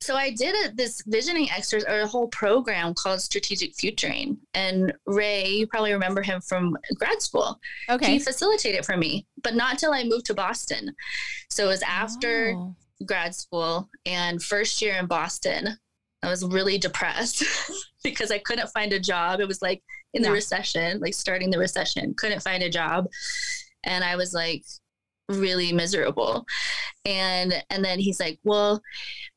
So 0.00 0.14
I 0.16 0.30
did 0.30 0.54
a, 0.54 0.74
this 0.74 1.02
visioning 1.06 1.48
exercise 1.50 1.84
or 1.88 2.00
a 2.00 2.06
whole 2.06 2.28
program 2.28 2.94
called 2.94 3.20
Strategic 3.20 3.74
Futuring. 3.74 4.38
And 4.54 4.92
Ray, 5.06 5.48
you 5.48 5.66
probably 5.66 5.92
remember 5.92 6.22
him 6.22 6.40
from 6.40 6.76
grad 6.96 7.20
school. 7.20 7.58
Okay, 7.90 8.12
He 8.12 8.18
facilitated 8.18 8.86
for 8.86 8.96
me, 8.96 9.26
but 9.42 9.54
not 9.54 9.78
till 9.78 9.92
I 9.92 10.04
moved 10.04 10.26
to 10.26 10.34
Boston. 10.34 10.94
So 11.50 11.64
it 11.64 11.68
was 11.68 11.82
after 11.82 12.54
Oh. 12.56 12.74
Grad 13.06 13.34
school 13.34 13.88
and 14.06 14.42
first 14.42 14.80
year 14.82 14.94
in 14.96 15.06
Boston, 15.06 15.68
I 16.22 16.28
was 16.28 16.44
really 16.44 16.78
depressed 16.78 17.44
because 18.04 18.30
I 18.30 18.38
couldn't 18.38 18.70
find 18.70 18.92
a 18.92 19.00
job. 19.00 19.40
It 19.40 19.48
was 19.48 19.62
like 19.62 19.82
in 20.14 20.22
the 20.22 20.28
Yeah. 20.28 20.34
recession, 20.34 21.00
like 21.00 21.14
starting 21.14 21.50
the 21.50 21.58
recession, 21.58 22.14
couldn't 22.16 22.42
find 22.42 22.62
a 22.62 22.70
job. 22.70 23.06
And 23.84 24.02
I 24.02 24.16
was 24.16 24.34
like 24.34 24.64
really 25.28 25.72
miserable. 25.72 26.44
And 27.04 27.62
and 27.70 27.84
then 27.84 27.98
he's 27.98 28.18
like, 28.20 28.38
"Well, 28.44 28.82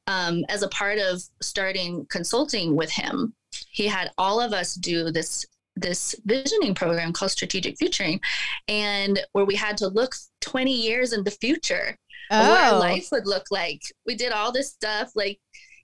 um, 0.07 0.43
as 0.49 0.63
a 0.63 0.67
part 0.69 0.97
of 0.99 1.21
starting 1.41 2.05
consulting 2.09 2.75
with 2.75 2.89
him, 2.91 3.33
he 3.69 3.87
had 3.87 4.11
all 4.17 4.39
of 4.41 4.53
us 4.53 4.75
do 4.75 5.11
this 5.11 5.45
this 5.77 6.15
visioning 6.25 6.75
program 6.75 7.13
called 7.13 7.31
strategic 7.31 7.77
futuring 7.77 8.19
and 8.67 9.19
where 9.31 9.45
we 9.45 9.55
had 9.55 9.77
to 9.77 9.87
look 9.87 10.13
20 10.41 10.69
years 10.71 11.13
in 11.13 11.23
the 11.23 11.31
future 11.31 11.97
of 12.31 12.47
what 12.47 12.61
our 12.61 12.73
Oh. 12.75 12.79
life 12.79 13.07
would 13.11 13.27
look 13.27 13.45
like. 13.51 13.81
We 14.05 14.15
did 14.15 14.31
all 14.31 14.51
this 14.51 14.69
stuff 14.69 15.11
like 15.15 15.39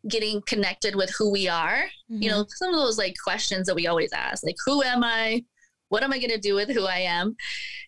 getting 0.10 0.42
connected 0.48 0.96
with 0.96 1.14
who 1.18 1.30
we 1.32 1.48
are. 1.48 1.84
Mm-hmm. 2.12 2.22
You 2.24 2.30
know, 2.32 2.46
some 2.50 2.74
of 2.74 2.80
those 2.80 2.98
like 2.98 3.16
questions 3.24 3.68
that 3.68 3.76
we 3.76 3.88
always 3.88 4.14
ask, 4.14 4.44
like 4.44 4.56
who 4.66 4.82
am 4.84 5.04
I? 5.04 5.44
What 5.90 6.04
am 6.04 6.12
I 6.12 6.18
going 6.20 6.32
to 6.32 6.40
do 6.40 6.56
with 6.56 6.70
who 6.70 6.86
I 6.86 7.00
am? 7.00 7.36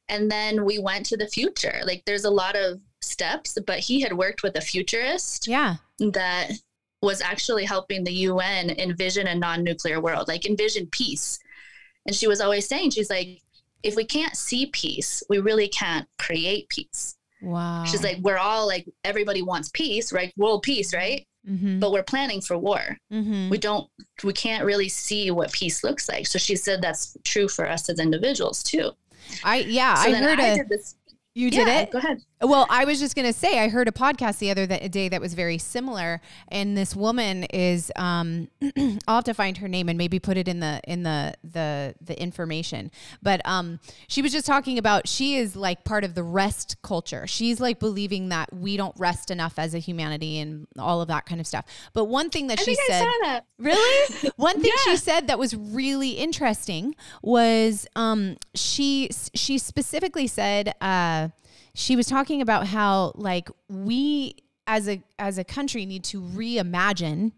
And 0.08 0.30
then 0.32 0.63
we 0.65 0.80
went 0.80 1.06
to 1.08 1.17
the 1.17 1.28
future. 1.28 1.82
Like 1.86 2.04
there's 2.06 2.26
a 2.26 2.30
lot 2.30 2.56
of 2.56 2.80
steps, 3.02 3.58
but 3.65 3.80
he 3.80 4.02
had 4.02 4.13
worked 4.13 4.43
with 4.43 4.58
a 4.58 4.62
futurist 4.62 5.48
yeah 5.48 5.76
that 6.00 6.52
was 7.02 7.22
actually 7.22 7.63
helping 7.65 8.04
the 8.04 8.12
UN 8.12 8.72
envision 8.72 9.28
a 9.28 9.36
non-nuclear 9.36 10.02
world, 10.02 10.28
like 10.28 10.45
envision 10.45 10.88
peace. 10.91 11.39
And 12.06 12.13
she 12.15 12.28
was 12.28 12.41
always 12.41 12.67
saying, 12.67 12.91
she's 12.91 13.10
like, 13.10 13.41
if 13.84 13.95
we 13.95 14.04
can't 14.04 14.36
see 14.36 14.65
peace, 14.67 15.24
we 15.30 15.39
really 15.39 15.69
can't 15.69 16.08
create 16.17 16.67
peace. 16.67 17.15
Wow 17.41 17.84
She's 17.86 18.04
like, 18.04 18.17
we're 18.19 18.38
all 18.38 18.67
like, 18.67 18.86
everybody 19.04 19.41
wants 19.41 19.69
peace, 19.73 20.12
right? 20.13 20.34
World 20.38 20.63
peace, 20.63 20.93
right? 20.93 21.25
mm-hmm. 21.49 21.80
But 21.80 21.91
we're 21.91 22.04
planning 22.04 22.41
for 22.41 22.58
war. 22.58 22.97
Mm-hmm. 23.12 23.49
We 23.49 23.58
don't, 23.58 23.89
we 24.23 24.34
can't 24.34 24.65
really 24.65 24.89
see 24.89 25.32
what 25.32 25.52
peace 25.54 25.84
looks 25.84 26.10
like. 26.10 26.28
So 26.28 26.38
she 26.38 26.56
said 26.56 26.82
that's 26.82 27.15
true 27.23 27.47
for 27.47 27.67
us 27.67 27.89
as 27.89 27.97
individuals 27.99 28.62
too. 28.62 28.91
i 29.43 29.58
yeah 29.60 29.95
So 29.95 30.10
i 30.10 30.13
heard 30.15 30.39
I 30.39 30.47
a 30.47 30.56
did 30.58 30.69
this. 30.69 30.95
you 31.36 31.49
did 31.49 31.67
it 31.67 31.91
Go 31.91 31.99
ahead. 31.99 32.19
Well, 32.41 32.65
I 32.69 32.86
was 32.86 32.99
just 32.99 33.15
gonna 33.15 33.34
say 33.34 33.60
I 33.60 33.67
heard 33.67 33.89
a 33.89 33.91
podcast 33.91 34.38
the 34.38 34.49
other 34.49 34.65
day 34.65 35.10
that 35.10 35.19
was 35.19 35.34
very 35.34 35.58
similar, 35.58 36.21
and 36.47 36.78
this 36.78 36.95
woman 36.95 37.43
is 37.45 37.91
um, 37.97 38.47
I'll 39.08 39.15
have 39.15 39.23
to 39.25 39.34
find 39.34 39.58
her 39.58 39.67
name 39.67 39.89
and 39.89 39.97
maybe 39.97 40.19
put 40.19 40.38
it 40.38 40.47
in 40.47 40.62
the 40.62 40.80
in 40.86 41.04
the 41.04 41.34
the 41.43 41.95
the 41.99 42.21
information. 42.21 42.91
But 43.21 43.41
um, 43.45 43.82
she 44.08 44.21
was 44.21 44.32
just 44.32 44.45
talking 44.45 44.78
about 44.78 45.08
she 45.08 45.36
is 45.36 45.58
like 45.58 45.84
part 45.84 46.06
of 46.06 46.15
the 46.15 46.23
rest 46.23 46.78
culture. 46.82 47.28
She's 47.28 47.60
like 47.60 47.78
believing 47.78 48.30
that 48.30 48.54
we 48.54 48.78
don't 48.78 48.95
rest 48.97 49.32
enough 49.32 49.60
as 49.60 49.75
a 49.75 49.80
humanity 49.80 50.39
and 50.39 50.65
all 50.78 51.02
of 51.02 51.10
that 51.10 51.25
kind 51.25 51.41
of 51.41 51.47
stuff. 51.47 51.65
But 51.93 52.06
one 52.06 52.30
thing 52.30 52.47
that 52.47 52.62
I 52.62 52.63
she 52.63 52.75
said. 52.75 53.02
I 53.02 53.06
saw 53.06 53.13
that. 53.23 53.45
Really? 53.60 54.32
One 54.38 54.62
thing 54.62 54.71
she 54.86 54.95
said 54.95 55.28
that 55.28 55.38
was 55.38 55.54
really 55.54 56.12
interesting 56.12 56.95
was 57.21 57.86
um, 57.97 58.38
she 58.56 59.10
she 59.34 59.58
specifically 59.58 60.28
said 60.28 60.73
uh, 60.80 61.28
she 61.80 61.96
was 61.96 62.08
talking 62.08 62.42
about 62.42 62.68
how 62.68 63.13
like 63.15 63.50
we 63.70 64.36
as 64.68 64.89
a 64.89 65.02
as 65.18 65.38
a 65.38 65.46
country 65.46 65.86
need 65.86 66.04
to 66.04 66.22
reimagine 66.22 67.32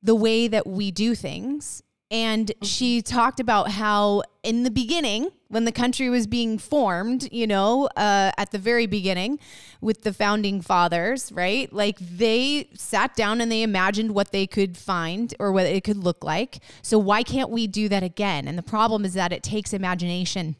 the 0.00 0.14
way 0.14 0.46
that 0.46 0.64
we 0.64 0.92
do 0.92 1.16
things. 1.16 1.82
And 2.08 2.52
she 2.62 3.02
talked 3.02 3.40
about 3.40 3.72
how 3.72 4.22
in 4.44 4.62
the 4.62 4.70
beginning, 4.70 5.30
when 5.48 5.64
the 5.64 5.72
country 5.72 6.08
was 6.08 6.28
being 6.28 6.56
formed, 6.56 7.28
you 7.32 7.48
know, 7.48 7.86
uh, 7.96 8.30
at 8.38 8.52
the 8.52 8.58
very 8.58 8.86
beginning 8.86 9.40
with 9.80 10.04
the 10.04 10.12
founding 10.12 10.60
fathers, 10.60 11.32
right? 11.32 11.72
Like 11.72 11.98
they 11.98 12.68
sat 12.74 13.16
down 13.16 13.40
and 13.40 13.50
they 13.50 13.62
imagined 13.62 14.14
what 14.14 14.30
they 14.30 14.46
could 14.46 14.76
find 14.76 15.34
or 15.40 15.50
what 15.50 15.66
it 15.66 15.82
could 15.82 15.96
look 15.96 16.22
like. 16.22 16.60
So 16.80 16.96
why 16.96 17.24
can't 17.24 17.50
we 17.50 17.66
do 17.66 17.88
that 17.88 18.04
again? 18.04 18.46
And 18.46 18.56
the 18.56 18.62
problem 18.62 19.04
is 19.04 19.14
that 19.14 19.32
it 19.32 19.42
takes 19.42 19.72
imagination 19.72 20.54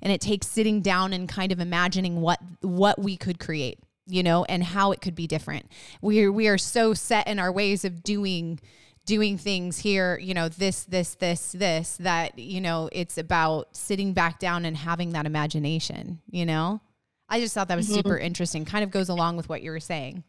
and 0.00 0.12
it 0.12 0.20
takes 0.20 0.46
sitting 0.46 0.80
down 0.80 1.12
and 1.12 1.28
kind 1.28 1.52
of 1.52 1.60
imagining 1.60 2.20
what 2.20 2.40
what 2.60 2.98
we 2.98 3.16
could 3.16 3.38
create 3.38 3.78
you 4.06 4.22
know 4.22 4.44
and 4.44 4.64
how 4.64 4.92
it 4.92 5.00
could 5.00 5.14
be 5.14 5.26
different 5.26 5.66
we 6.00 6.28
we 6.28 6.48
are 6.48 6.58
so 6.58 6.94
set 6.94 7.26
in 7.26 7.38
our 7.38 7.52
ways 7.52 7.84
of 7.84 8.02
doing 8.02 8.58
doing 9.04 9.36
things 9.36 9.78
here, 9.78 10.18
you 10.18 10.34
know, 10.34 10.48
this, 10.48 10.84
this, 10.84 11.14
this, 11.16 11.52
this, 11.52 11.96
that, 11.98 12.38
you 12.38 12.60
know, 12.60 12.88
it's 12.92 13.18
about 13.18 13.74
sitting 13.76 14.12
back 14.12 14.38
down 14.38 14.64
and 14.64 14.76
having 14.76 15.10
that 15.10 15.26
imagination, 15.26 16.20
you 16.30 16.46
know? 16.46 16.80
I 17.28 17.40
just 17.40 17.54
thought 17.54 17.68
that 17.68 17.76
was 17.76 17.86
mm-hmm. 17.86 17.96
super 17.96 18.18
interesting. 18.18 18.64
Kind 18.64 18.84
of 18.84 18.90
goes 18.90 19.08
along 19.08 19.36
with 19.36 19.48
what 19.48 19.62
you 19.62 19.70
were 19.70 19.80
saying. 19.80 20.22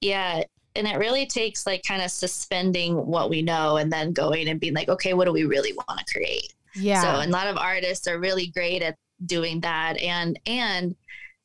Yeah. 0.00 0.42
And 0.74 0.88
it 0.88 0.96
really 0.96 1.26
takes 1.26 1.66
like 1.66 1.82
kind 1.86 2.02
of 2.02 2.10
suspending 2.10 2.94
what 2.94 3.28
we 3.28 3.42
know 3.42 3.76
and 3.76 3.92
then 3.92 4.12
going 4.12 4.48
and 4.48 4.58
being 4.58 4.74
like, 4.74 4.88
okay, 4.88 5.12
what 5.12 5.26
do 5.26 5.32
we 5.32 5.44
really 5.44 5.74
want 5.74 6.00
to 6.00 6.12
create? 6.12 6.54
Yeah. 6.74 7.02
So 7.02 7.28
a 7.28 7.30
lot 7.30 7.46
of 7.46 7.56
artists 7.56 8.06
are 8.08 8.18
really 8.18 8.48
great 8.48 8.82
at 8.82 8.96
doing 9.24 9.60
that. 9.60 9.98
And, 9.98 10.38
and 10.46 10.96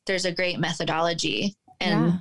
there's 0.06 0.24
a 0.24 0.32
great 0.32 0.58
methodology. 0.58 1.56
And 1.80 2.06
yeah 2.06 2.18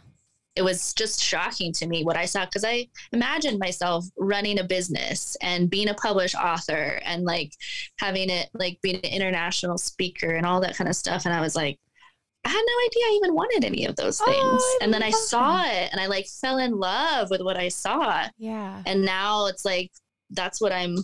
it 0.58 0.64
was 0.64 0.94
just 0.96 1.22
shocking 1.22 1.72
to 1.72 1.86
me 1.86 2.04
what 2.04 2.18
I 2.18 2.26
saw 2.26 2.46
because 2.46 2.66
I 2.66 2.88
imagined 3.14 3.60
myself 3.60 4.06
running 4.18 4.58
a 4.60 4.64
business 4.64 5.38
and 5.40 5.70
being 5.70 5.88
a 5.88 5.94
published 5.94 6.36
author 6.36 7.00
and 7.06 7.24
like 7.24 7.54
having 8.00 8.32
it 8.32 8.50
like 8.56 8.80
being 8.82 8.96
an 8.96 9.12
international 9.12 9.78
speaker 9.78 10.32
and 10.32 10.48
all 10.48 10.60
that 10.62 10.76
kind 10.76 10.90
of 10.90 10.96
stuff. 10.96 11.26
And 11.26 11.34
I 11.34 11.42
was 11.42 11.56
like, 11.56 11.78
I 12.44 12.50
had 12.50 12.64
no 12.66 12.88
idea 12.88 13.04
I 13.04 13.20
even 13.22 13.36
wanted 13.36 13.66
any 13.66 13.86
of 13.86 13.96
those 13.98 14.20
oh, 14.20 14.26
things. 14.26 14.38
Oh, 14.42 14.80
and 14.82 14.92
then 14.92 15.04
I 15.04 15.12
saw 15.12 15.58
that. 15.58 15.76
it 15.76 15.92
and 15.92 16.02
I 16.02 16.08
like 16.08 16.26
fell 16.26 16.58
in 16.58 16.72
love 16.72 17.30
with 17.30 17.42
what 17.42 17.58
I 17.58 17.68
saw. 17.68 18.26
Yeah. 18.40 18.82
And 18.88 19.06
now 19.06 19.46
it's 19.46 19.64
like 19.64 19.92
that's 20.32 20.60
what 20.60 20.72
I'm 20.72 20.98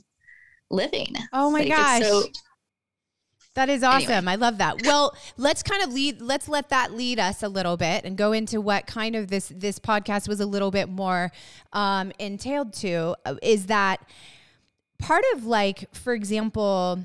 living. 0.70 1.16
Oh 1.32 1.52
my 1.52 1.60
like, 1.60 1.70
gosh. 1.70 2.04
So 2.04 2.24
that 3.56 3.70
is 3.70 3.84
awesome. 3.84 4.12
Anyway. 4.12 4.32
I 4.32 4.36
love 4.36 4.58
that. 4.58 4.82
Well, 4.84 5.16
let's 5.38 5.62
kind 5.62 5.84
of 5.84 5.94
lead 5.94 6.22
let's 6.22 6.48
let 6.48 6.70
that 6.70 6.94
lead 6.94 7.20
us 7.20 7.44
a 7.44 7.48
little 7.48 7.78
bit 7.78 8.04
and 8.04 8.18
go 8.18 8.32
into 8.32 8.60
what 8.60 8.88
kind 8.88 9.16
of 9.16 9.28
this 9.28 9.52
this 9.56 9.80
podcast 9.80 10.28
was 10.28 10.40
a 10.40 10.46
little 10.46 10.72
bit 10.72 10.90
more 10.90 11.32
um 11.72 12.12
entailed 12.20 12.74
to 12.74 13.16
uh, 13.26 13.36
is 13.42 13.68
that 13.68 14.02
part 14.98 15.24
of 15.36 15.46
like 15.46 15.94
for 15.94 16.14
example 16.14 17.04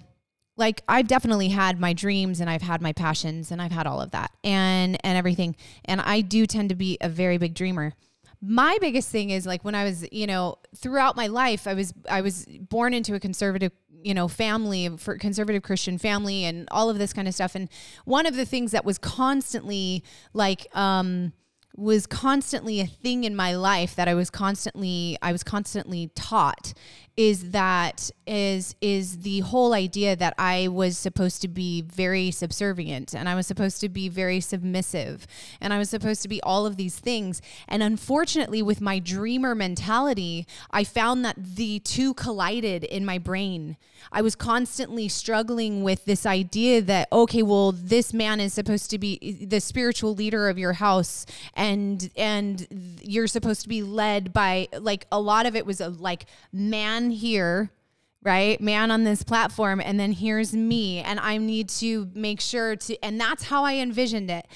like 0.57 0.83
I've 0.89 1.07
definitely 1.07 1.49
had 1.49 1.79
my 1.79 1.93
dreams 1.93 2.41
and 2.41 2.49
I've 2.51 2.63
had 2.63 2.81
my 2.81 2.93
passions 2.93 3.51
and 3.51 3.61
I've 3.63 3.73
had 3.73 3.87
all 3.87 4.01
of 4.01 4.13
that 4.13 4.33
and 4.43 4.97
and 5.05 5.19
everything 5.19 5.55
and 5.85 6.01
I 6.01 6.23
do 6.23 6.47
tend 6.47 6.71
to 6.71 6.75
be 6.75 6.97
a 7.01 7.09
very 7.09 7.39
big 7.39 7.55
dreamer 7.55 7.93
my 8.41 8.79
biggest 8.81 9.11
thing 9.11 9.31
is 9.31 9.47
like 9.47 9.65
when 9.65 9.75
I 9.75 9.85
was, 9.85 10.07
you 10.13 10.27
know, 10.27 10.57
throughout 10.77 11.17
my 11.17 11.27
life, 11.27 11.67
I 11.67 11.75
was 11.75 11.93
I 12.09 12.21
was 12.21 12.47
born 12.47 12.95
into 12.95 13.15
a 13.15 13.21
conservative, 13.21 13.73
you 14.03 14.15
know, 14.15 14.29
family 14.29 14.89
for 14.97 15.17
conservative 15.19 15.63
Christian 15.63 15.99
family 15.99 16.45
and 16.45 16.69
all 16.71 16.89
of 16.89 16.99
this 16.99 17.13
kind 17.13 17.27
of 17.27 17.35
stuff. 17.35 17.55
And 17.55 17.69
one 18.05 18.27
of 18.27 18.37
the 18.37 18.45
things 18.45 18.73
that 18.73 18.85
was 18.85 18.99
constantly 18.99 20.05
like 20.33 20.67
um 20.77 21.33
was 21.77 22.07
constantly 22.07 22.81
a 22.81 22.87
thing 22.87 23.23
in 23.23 23.37
my 23.37 23.55
life 23.55 23.95
that 23.95 24.09
I 24.09 24.15
was 24.15 24.31
constantly 24.31 25.17
I 25.23 25.33
was 25.33 25.43
constantly 25.43 26.11
taught 26.15 26.75
is 27.19 27.51
that 27.51 28.13
is 28.29 28.77
is 28.81 29.19
the 29.19 29.41
whole 29.41 29.73
idea 29.73 30.15
that 30.15 30.35
I 30.39 30.69
was 30.69 30.97
supposed 30.97 31.43
to 31.43 31.49
be 31.49 31.83
very 31.83 32.31
subservient 32.31 33.13
and 33.13 33.29
I 33.29 33.35
was 33.35 33.45
supposed 33.45 33.81
to 33.81 33.89
be 33.89 34.09
very 34.09 34.41
submissive 34.41 35.27
and 35.61 35.73
I 35.73 35.79
was 35.79 35.91
supposed 35.91 36.23
to 36.23 36.29
be 36.29 36.41
all 36.43 36.65
of 36.65 36.77
these 36.77 36.97
things. 36.97 37.43
And 37.67 37.83
unfortunately 37.83 38.63
with 38.63 38.81
my 38.81 39.01
dreamer 39.01 39.57
mentality 39.57 40.47
I 40.71 40.85
found 40.85 41.25
that 41.25 41.35
the 41.39 41.81
two 41.81 42.15
collided 42.15 42.85
in 42.85 43.05
my 43.05 43.19
brain. 43.19 43.77
I 44.13 44.23
was 44.23 44.37
constantly 44.37 45.09
struggling 45.09 45.83
with 45.83 46.05
this 46.05 46.25
idea 46.25 46.83
that 46.83 47.09
okay 47.11 47.43
well 47.43 47.73
this 47.73 48.15
man 48.15 48.39
is 48.39 48.53
supposed 48.53 48.91
to 48.91 48.99
be 48.99 49.45
the 49.45 49.61
spiritual 49.61 50.15
leader 50.15 50.49
of 50.49 50.57
your 50.57 50.75
house 50.75 51.27
and 51.55 52.09
and 52.17 52.69
you're 53.03 53.27
supposed 53.27 53.63
to 53.63 53.69
be 53.69 53.83
led 53.83 54.33
by 54.33 54.69
like 54.79 55.09
a 55.11 55.21
lot 55.21 55.47
of 55.47 55.57
it 55.57 55.67
was 55.67 55.81
a 55.81 55.89
like 55.89 56.27
man 56.53 57.08
here 57.11 57.71
right? 58.23 58.61
Man 58.61 58.91
on 58.91 59.05
this 59.05 59.23
platform 59.23 59.81
and 59.81 59.99
then 59.99 60.13
here's 60.13 60.53
me 60.53 60.99
and 60.99 61.21
i 61.21 61.37
need 61.37 61.69
to 61.69 62.11
make 62.15 62.41
sure 62.41 62.77
to 62.77 62.97
and 63.05 63.21
that's 63.21 63.45
how 63.45 63.65
i 63.65 63.75
envisioned 63.75 64.31
it. 64.31 64.47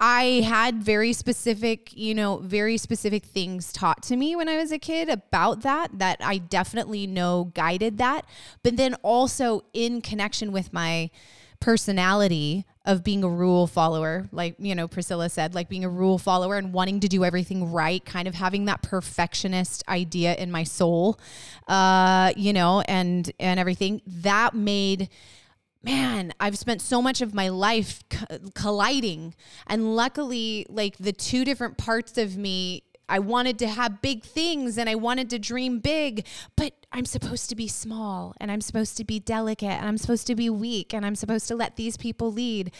I 0.00 0.42
had 0.44 0.82
very 0.82 1.12
specific 1.12 1.96
you 1.96 2.14
know 2.14 2.38
very 2.38 2.76
specific 2.76 3.24
things 3.24 3.72
taught 3.72 4.02
to 4.04 4.16
me 4.16 4.34
when 4.34 4.48
i 4.48 4.56
was 4.56 4.72
a 4.72 4.78
kid 4.78 5.08
about 5.08 5.62
that 5.62 5.98
that 5.98 6.18
i 6.20 6.38
definitely 6.38 7.06
know 7.06 7.50
guided 7.54 7.98
that. 7.98 8.26
But 8.62 8.76
then 8.76 8.94
also 9.02 9.62
in 9.72 10.00
connection 10.00 10.52
with 10.52 10.72
my 10.72 11.10
personality 11.60 12.66
of 12.84 13.04
being 13.04 13.22
a 13.22 13.28
rule 13.28 13.66
follower, 13.66 14.28
like, 14.32 14.56
you 14.58 14.74
know, 14.74 14.88
Priscilla 14.88 15.28
said, 15.28 15.54
like 15.54 15.68
being 15.68 15.84
a 15.84 15.88
rule 15.88 16.18
follower 16.18 16.56
and 16.56 16.72
wanting 16.72 16.98
to 17.00 17.08
do 17.08 17.24
everything 17.24 17.70
right, 17.70 18.04
kind 18.04 18.26
of 18.26 18.34
having 18.34 18.64
that 18.64 18.82
perfectionist 18.82 19.84
idea 19.88 20.34
in 20.34 20.50
my 20.50 20.64
soul, 20.64 21.18
uh, 21.68 22.32
you 22.36 22.52
know, 22.52 22.80
and, 22.82 23.30
and 23.38 23.60
everything 23.60 24.02
that 24.06 24.54
made, 24.54 25.08
man, 25.84 26.32
I've 26.40 26.58
spent 26.58 26.80
so 26.80 27.00
much 27.00 27.20
of 27.20 27.32
my 27.32 27.48
life 27.48 28.02
co- 28.10 28.38
colliding. 28.54 29.34
And 29.68 29.94
luckily, 29.94 30.66
like 30.68 30.96
the 30.98 31.12
two 31.12 31.44
different 31.44 31.78
parts 31.78 32.18
of 32.18 32.36
me 32.36 32.82
I 33.08 33.18
wanted 33.18 33.58
to 33.60 33.68
have 33.68 34.00
big 34.00 34.22
things 34.22 34.78
and 34.78 34.88
I 34.88 34.94
wanted 34.94 35.30
to 35.30 35.38
dream 35.38 35.78
big, 35.80 36.26
but 36.56 36.72
I'm 36.92 37.04
supposed 37.04 37.48
to 37.50 37.56
be 37.56 37.68
small 37.68 38.34
and 38.40 38.50
I'm 38.50 38.60
supposed 38.60 38.96
to 38.98 39.04
be 39.04 39.18
delicate 39.18 39.70
and 39.70 39.86
I'm 39.86 39.98
supposed 39.98 40.26
to 40.28 40.34
be 40.34 40.48
weak 40.48 40.94
and 40.94 41.04
I'm 41.04 41.14
supposed 41.14 41.48
to 41.48 41.56
let 41.56 41.76
these 41.76 41.96
people 41.96 42.32
lead. 42.32 42.72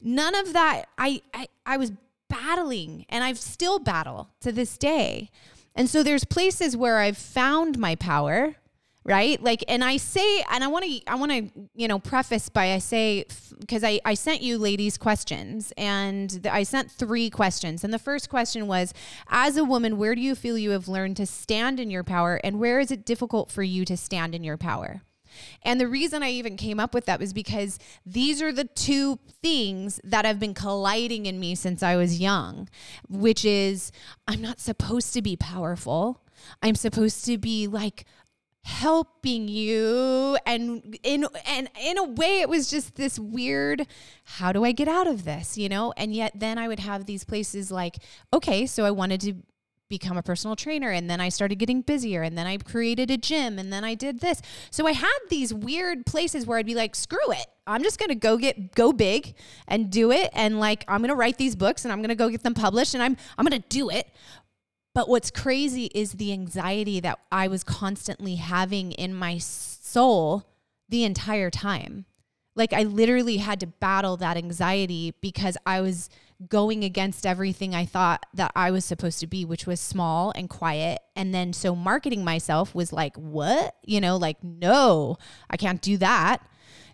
None 0.00 0.34
of 0.34 0.52
that 0.52 0.86
I 0.98 1.22
I, 1.34 1.48
I 1.66 1.76
was 1.76 1.92
battling 2.28 3.06
and 3.08 3.24
I've 3.24 3.38
still 3.38 3.78
battle 3.78 4.30
to 4.40 4.52
this 4.52 4.78
day. 4.78 5.30
And 5.74 5.88
so 5.88 6.02
there's 6.02 6.24
places 6.24 6.76
where 6.76 6.98
I've 6.98 7.18
found 7.18 7.78
my 7.78 7.94
power 7.94 8.56
right 9.04 9.42
like 9.42 9.64
and 9.66 9.82
i 9.82 9.96
say 9.96 10.42
and 10.50 10.62
i 10.62 10.66
want 10.66 10.84
to 10.84 11.00
i 11.06 11.14
want 11.14 11.32
to 11.32 11.68
you 11.74 11.88
know 11.88 11.98
preface 11.98 12.48
by 12.48 12.72
i 12.72 12.78
say 12.78 13.24
because 13.58 13.82
I, 13.82 13.98
I 14.04 14.14
sent 14.14 14.42
you 14.42 14.58
ladies 14.58 14.98
questions 14.98 15.72
and 15.78 16.46
i 16.50 16.62
sent 16.62 16.90
three 16.90 17.30
questions 17.30 17.82
and 17.82 17.94
the 17.94 17.98
first 17.98 18.28
question 18.28 18.66
was 18.66 18.92
as 19.28 19.56
a 19.56 19.64
woman 19.64 19.96
where 19.96 20.14
do 20.14 20.20
you 20.20 20.34
feel 20.34 20.58
you 20.58 20.70
have 20.70 20.86
learned 20.86 21.16
to 21.16 21.26
stand 21.26 21.80
in 21.80 21.90
your 21.90 22.04
power 22.04 22.40
and 22.44 22.60
where 22.60 22.78
is 22.78 22.90
it 22.90 23.06
difficult 23.06 23.50
for 23.50 23.62
you 23.62 23.84
to 23.86 23.96
stand 23.96 24.34
in 24.34 24.44
your 24.44 24.58
power 24.58 25.02
and 25.62 25.80
the 25.80 25.86
reason 25.86 26.22
I 26.22 26.30
even 26.30 26.56
came 26.56 26.80
up 26.80 26.94
with 26.94 27.06
that 27.06 27.20
was 27.20 27.32
because 27.32 27.78
these 28.04 28.42
are 28.42 28.52
the 28.52 28.64
two 28.64 29.18
things 29.42 30.00
that 30.04 30.24
have 30.24 30.40
been 30.40 30.54
colliding 30.54 31.26
in 31.26 31.38
me 31.38 31.54
since 31.54 31.82
I 31.82 31.96
was 31.96 32.20
young, 32.20 32.68
which 33.08 33.44
is 33.44 33.92
I'm 34.26 34.42
not 34.42 34.60
supposed 34.60 35.14
to 35.14 35.22
be 35.22 35.36
powerful. 35.36 36.22
I'm 36.62 36.74
supposed 36.74 37.24
to 37.26 37.38
be 37.38 37.66
like 37.66 38.06
helping 38.62 39.48
you 39.48 40.36
and 40.44 40.98
in 41.02 41.26
and 41.46 41.70
in 41.80 41.96
a 41.98 42.04
way 42.04 42.40
it 42.40 42.48
was 42.48 42.68
just 42.68 42.96
this 42.96 43.18
weird 43.18 43.86
how 44.24 44.52
do 44.52 44.64
I 44.64 44.72
get 44.72 44.86
out 44.86 45.06
of 45.06 45.24
this 45.24 45.56
you 45.56 45.68
know? 45.68 45.92
And 45.96 46.14
yet 46.14 46.32
then 46.34 46.58
I 46.58 46.68
would 46.68 46.80
have 46.80 47.06
these 47.06 47.24
places 47.24 47.70
like 47.70 47.96
okay 48.32 48.66
so 48.66 48.84
I 48.84 48.90
wanted 48.90 49.20
to 49.22 49.34
become 49.90 50.16
a 50.16 50.22
personal 50.22 50.56
trainer 50.56 50.90
and 50.90 51.10
then 51.10 51.20
I 51.20 51.28
started 51.28 51.56
getting 51.56 51.82
busier 51.82 52.22
and 52.22 52.38
then 52.38 52.46
I 52.46 52.56
created 52.56 53.10
a 53.10 53.18
gym 53.18 53.58
and 53.58 53.70
then 53.70 53.84
I 53.84 53.94
did 53.94 54.20
this. 54.20 54.40
So 54.70 54.86
I 54.86 54.92
had 54.92 55.18
these 55.28 55.52
weird 55.52 56.06
places 56.06 56.46
where 56.46 56.56
I'd 56.58 56.64
be 56.64 56.76
like 56.76 56.94
screw 56.94 57.32
it. 57.32 57.46
I'm 57.66 57.82
just 57.82 57.98
going 57.98 58.08
to 58.08 58.14
go 58.14 58.38
get 58.38 58.74
go 58.74 58.92
big 58.92 59.34
and 59.68 59.90
do 59.90 60.12
it. 60.12 60.30
And 60.32 60.58
like 60.58 60.84
I'm 60.88 61.00
going 61.00 61.10
to 61.10 61.16
write 61.16 61.36
these 61.36 61.56
books 61.56 61.84
and 61.84 61.92
I'm 61.92 61.98
going 61.98 62.08
to 62.08 62.14
go 62.14 62.28
get 62.30 62.42
them 62.42 62.54
published 62.54 62.94
and 62.94 63.02
I'm 63.02 63.16
I'm 63.36 63.44
going 63.44 63.60
to 63.60 63.68
do 63.68 63.90
it 63.90 64.06
but 64.94 65.08
what's 65.08 65.30
crazy 65.30 65.86
is 65.94 66.12
the 66.12 66.32
anxiety 66.32 67.00
that 67.00 67.18
I 67.30 67.48
was 67.48 67.64
constantly 67.64 68.36
having 68.36 68.92
in 68.92 69.14
my 69.14 69.38
soul 69.38 70.44
the 70.88 71.04
entire 71.04 71.50
time. 71.50 72.06
Like 72.56 72.72
I 72.72 72.82
literally 72.82 73.38
had 73.38 73.60
to 73.60 73.66
battle 73.66 74.16
that 74.18 74.36
anxiety 74.36 75.14
because 75.20 75.56
I 75.64 75.80
was 75.80 76.10
going 76.48 76.84
against 76.84 77.26
everything 77.26 77.74
I 77.74 77.84
thought 77.84 78.26
that 78.34 78.50
I 78.56 78.70
was 78.70 78.84
supposed 78.84 79.20
to 79.20 79.26
be, 79.26 79.44
which 79.44 79.66
was 79.66 79.78
small 79.78 80.32
and 80.34 80.48
quiet. 80.48 81.00
And 81.14 81.34
then 81.34 81.52
so 81.52 81.76
marketing 81.76 82.24
myself 82.24 82.74
was 82.74 82.92
like, 82.92 83.16
what? 83.16 83.76
You 83.84 84.00
know, 84.00 84.16
like, 84.16 84.42
no, 84.42 85.18
I 85.48 85.56
can't 85.56 85.80
do 85.80 85.96
that. 85.98 86.42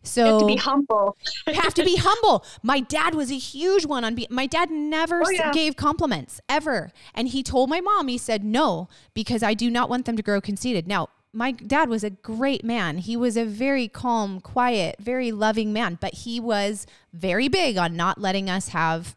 So 0.06 0.24
you 0.24 0.32
have 0.32 0.40
to 0.40 0.46
be 0.46 0.56
humble. 0.56 1.16
have 1.46 1.74
to 1.74 1.84
be 1.84 1.96
humble. 2.00 2.44
My 2.62 2.80
dad 2.80 3.14
was 3.14 3.30
a 3.30 3.38
huge 3.38 3.86
one 3.86 4.04
on 4.04 4.14
be- 4.14 4.28
my 4.30 4.46
dad 4.46 4.70
never 4.70 5.22
oh, 5.24 5.30
yeah. 5.30 5.52
gave 5.52 5.76
compliments 5.76 6.40
ever. 6.48 6.90
And 7.14 7.28
he 7.28 7.42
told 7.42 7.68
my 7.70 7.80
mom, 7.80 8.08
he 8.08 8.18
said, 8.18 8.44
no, 8.44 8.88
because 9.14 9.42
I 9.42 9.54
do 9.54 9.70
not 9.70 9.88
want 9.90 10.06
them 10.06 10.16
to 10.16 10.22
grow 10.22 10.40
conceited. 10.40 10.86
Now, 10.86 11.08
my 11.32 11.52
dad 11.52 11.90
was 11.90 12.02
a 12.02 12.10
great 12.10 12.64
man. 12.64 12.98
He 12.98 13.16
was 13.16 13.36
a 13.36 13.44
very 13.44 13.88
calm, 13.88 14.40
quiet, 14.40 14.96
very 14.98 15.32
loving 15.32 15.72
man, 15.72 15.98
but 16.00 16.14
he 16.14 16.40
was 16.40 16.86
very 17.12 17.48
big 17.48 17.76
on 17.76 17.94
not 17.94 18.18
letting 18.18 18.48
us 18.48 18.68
have 18.68 19.14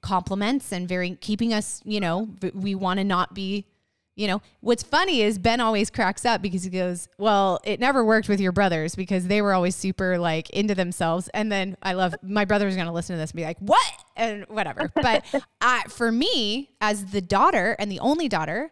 compliments 0.00 0.72
and 0.72 0.88
very 0.88 1.16
keeping 1.20 1.54
us, 1.54 1.80
you 1.84 2.00
know, 2.00 2.28
we 2.52 2.74
want 2.74 2.98
to 2.98 3.04
not 3.04 3.32
be 3.32 3.66
you 4.14 4.26
know, 4.26 4.42
what's 4.60 4.82
funny 4.82 5.22
is 5.22 5.38
Ben 5.38 5.60
always 5.60 5.90
cracks 5.90 6.24
up 6.24 6.42
because 6.42 6.64
he 6.64 6.70
goes, 6.70 7.08
Well, 7.16 7.60
it 7.64 7.80
never 7.80 8.04
worked 8.04 8.28
with 8.28 8.40
your 8.40 8.52
brothers 8.52 8.94
because 8.94 9.26
they 9.26 9.40
were 9.40 9.54
always 9.54 9.74
super 9.74 10.18
like 10.18 10.50
into 10.50 10.74
themselves. 10.74 11.28
And 11.32 11.50
then 11.50 11.76
I 11.82 11.94
love 11.94 12.14
my 12.22 12.44
brother's 12.44 12.74
going 12.74 12.86
to 12.86 12.92
listen 12.92 13.14
to 13.14 13.20
this 13.20 13.30
and 13.30 13.36
be 13.36 13.44
like, 13.44 13.58
What? 13.58 13.92
And 14.16 14.44
whatever. 14.48 14.90
But 14.94 15.24
I, 15.60 15.84
for 15.88 16.12
me, 16.12 16.70
as 16.80 17.06
the 17.06 17.22
daughter 17.22 17.74
and 17.78 17.90
the 17.90 18.00
only 18.00 18.28
daughter, 18.28 18.70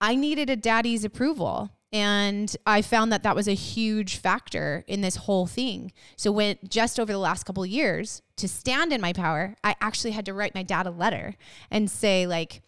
I 0.00 0.14
needed 0.14 0.50
a 0.50 0.56
daddy's 0.56 1.04
approval. 1.04 1.70
And 1.90 2.54
I 2.66 2.82
found 2.82 3.10
that 3.12 3.22
that 3.22 3.34
was 3.34 3.48
a 3.48 3.54
huge 3.54 4.18
factor 4.18 4.84
in 4.86 5.00
this 5.00 5.16
whole 5.16 5.46
thing. 5.46 5.92
So 6.16 6.30
when 6.30 6.58
just 6.68 7.00
over 7.00 7.10
the 7.10 7.18
last 7.18 7.44
couple 7.44 7.62
of 7.62 7.70
years 7.70 8.20
to 8.36 8.46
stand 8.46 8.92
in 8.92 9.00
my 9.00 9.14
power, 9.14 9.56
I 9.64 9.74
actually 9.80 10.10
had 10.10 10.26
to 10.26 10.34
write 10.34 10.54
my 10.54 10.62
dad 10.62 10.86
a 10.86 10.90
letter 10.90 11.36
and 11.70 11.90
say 11.90 12.26
like 12.26 12.60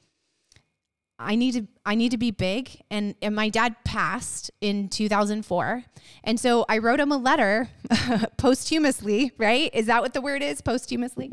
I 1.21 1.35
need 1.35 1.53
to 1.53 1.67
I 1.85 1.95
need 1.95 2.11
to 2.11 2.19
be 2.19 2.31
big 2.31 2.81
and, 2.91 3.15
and 3.21 3.35
my 3.37 3.51
dad 3.51 3.77
passed 3.85 4.51
in 4.61 4.89
2004. 4.89 5.85
And 6.25 6.41
so 6.41 6.65
I 6.69 6.79
wrote 6.79 6.99
him 6.99 7.13
a 7.13 7.17
letter 7.17 7.69
posthumously, 8.39 9.33
right? 9.37 9.71
Is 9.75 9.87
that 9.87 10.03
what 10.03 10.15
the 10.15 10.21
word 10.21 10.43
is? 10.43 10.61
Posthumously. 10.63 11.33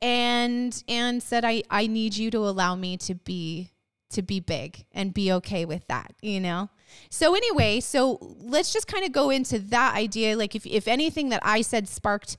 And 0.00 0.82
and 0.88 1.22
said 1.22 1.44
I 1.44 1.64
I 1.68 1.86
need 1.88 2.16
you 2.16 2.30
to 2.30 2.38
allow 2.38 2.76
me 2.76 2.96
to 2.98 3.14
be 3.14 3.70
to 4.10 4.22
be 4.22 4.40
big 4.40 4.84
and 4.92 5.12
be 5.12 5.32
okay 5.32 5.64
with 5.64 5.86
that, 5.88 6.14
you 6.22 6.40
know? 6.40 6.70
So 7.10 7.34
anyway, 7.34 7.80
so 7.80 8.18
let's 8.40 8.72
just 8.72 8.86
kind 8.86 9.04
of 9.04 9.12
go 9.12 9.30
into 9.30 9.58
that 9.58 9.96
idea. 9.96 10.36
Like 10.36 10.54
if, 10.54 10.64
if 10.66 10.86
anything 10.86 11.30
that 11.30 11.42
I 11.44 11.62
said 11.62 11.88
sparked 11.88 12.36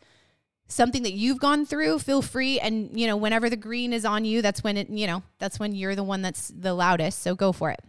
something 0.67 1.03
that 1.03 1.13
you've 1.13 1.39
gone 1.39 1.65
through, 1.65 1.99
feel 1.99 2.21
free. 2.21 2.59
And, 2.59 2.89
you 2.99 3.07
know, 3.07 3.17
whenever 3.17 3.49
the 3.49 3.55
green 3.55 3.93
is 3.93 4.05
on 4.05 4.25
you, 4.25 4.41
that's 4.41 4.63
when 4.63 4.77
it, 4.77 4.89
you 4.89 5.07
know, 5.07 5.23
that's 5.39 5.59
when 5.59 5.75
you're 5.75 5.95
the 5.95 6.03
one 6.03 6.21
that's 6.21 6.47
the 6.47 6.73
loudest. 6.73 7.21
So 7.21 7.35
go 7.35 7.51
for 7.51 7.71
it. 7.71 7.79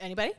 Anybody? 0.00 0.32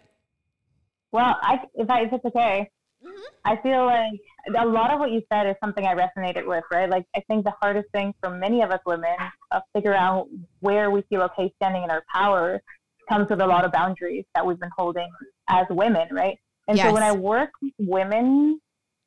Well, 1.11 1.37
I, 1.41 1.59
if, 1.75 1.89
I, 1.89 2.01
if 2.03 2.13
it's 2.13 2.25
okay, 2.25 2.69
mm-hmm. 3.05 3.21
I 3.45 3.55
feel 3.57 3.85
like 3.85 4.19
a 4.57 4.65
lot 4.65 4.91
of 4.91 4.99
what 4.99 5.11
you 5.11 5.21
said 5.31 5.47
is 5.47 5.55
something 5.61 5.85
I 5.85 5.95
resonated 5.95 6.45
with, 6.45 6.63
right? 6.71 6.89
Like, 6.89 7.05
I 7.15 7.21
think 7.27 7.43
the 7.43 7.53
hardest 7.61 7.89
thing 7.91 8.13
for 8.21 8.29
many 8.29 8.61
of 8.61 8.71
us 8.71 8.79
women 8.85 9.15
to 9.51 9.63
figure 9.73 9.95
out 9.95 10.27
where 10.59 10.91
we 10.91 11.01
feel 11.09 11.21
okay 11.23 11.51
standing 11.57 11.83
in 11.83 11.91
our 11.91 12.03
power 12.13 12.61
comes 13.09 13.29
with 13.29 13.41
a 13.41 13.47
lot 13.47 13.65
of 13.65 13.71
boundaries 13.71 14.23
that 14.35 14.45
we've 14.45 14.59
been 14.59 14.69
holding 14.77 15.09
as 15.49 15.65
women, 15.69 16.07
right? 16.11 16.37
And 16.67 16.77
yes. 16.77 16.87
so 16.87 16.93
when 16.93 17.03
I 17.03 17.11
work 17.11 17.49
with 17.61 17.73
women 17.79 18.61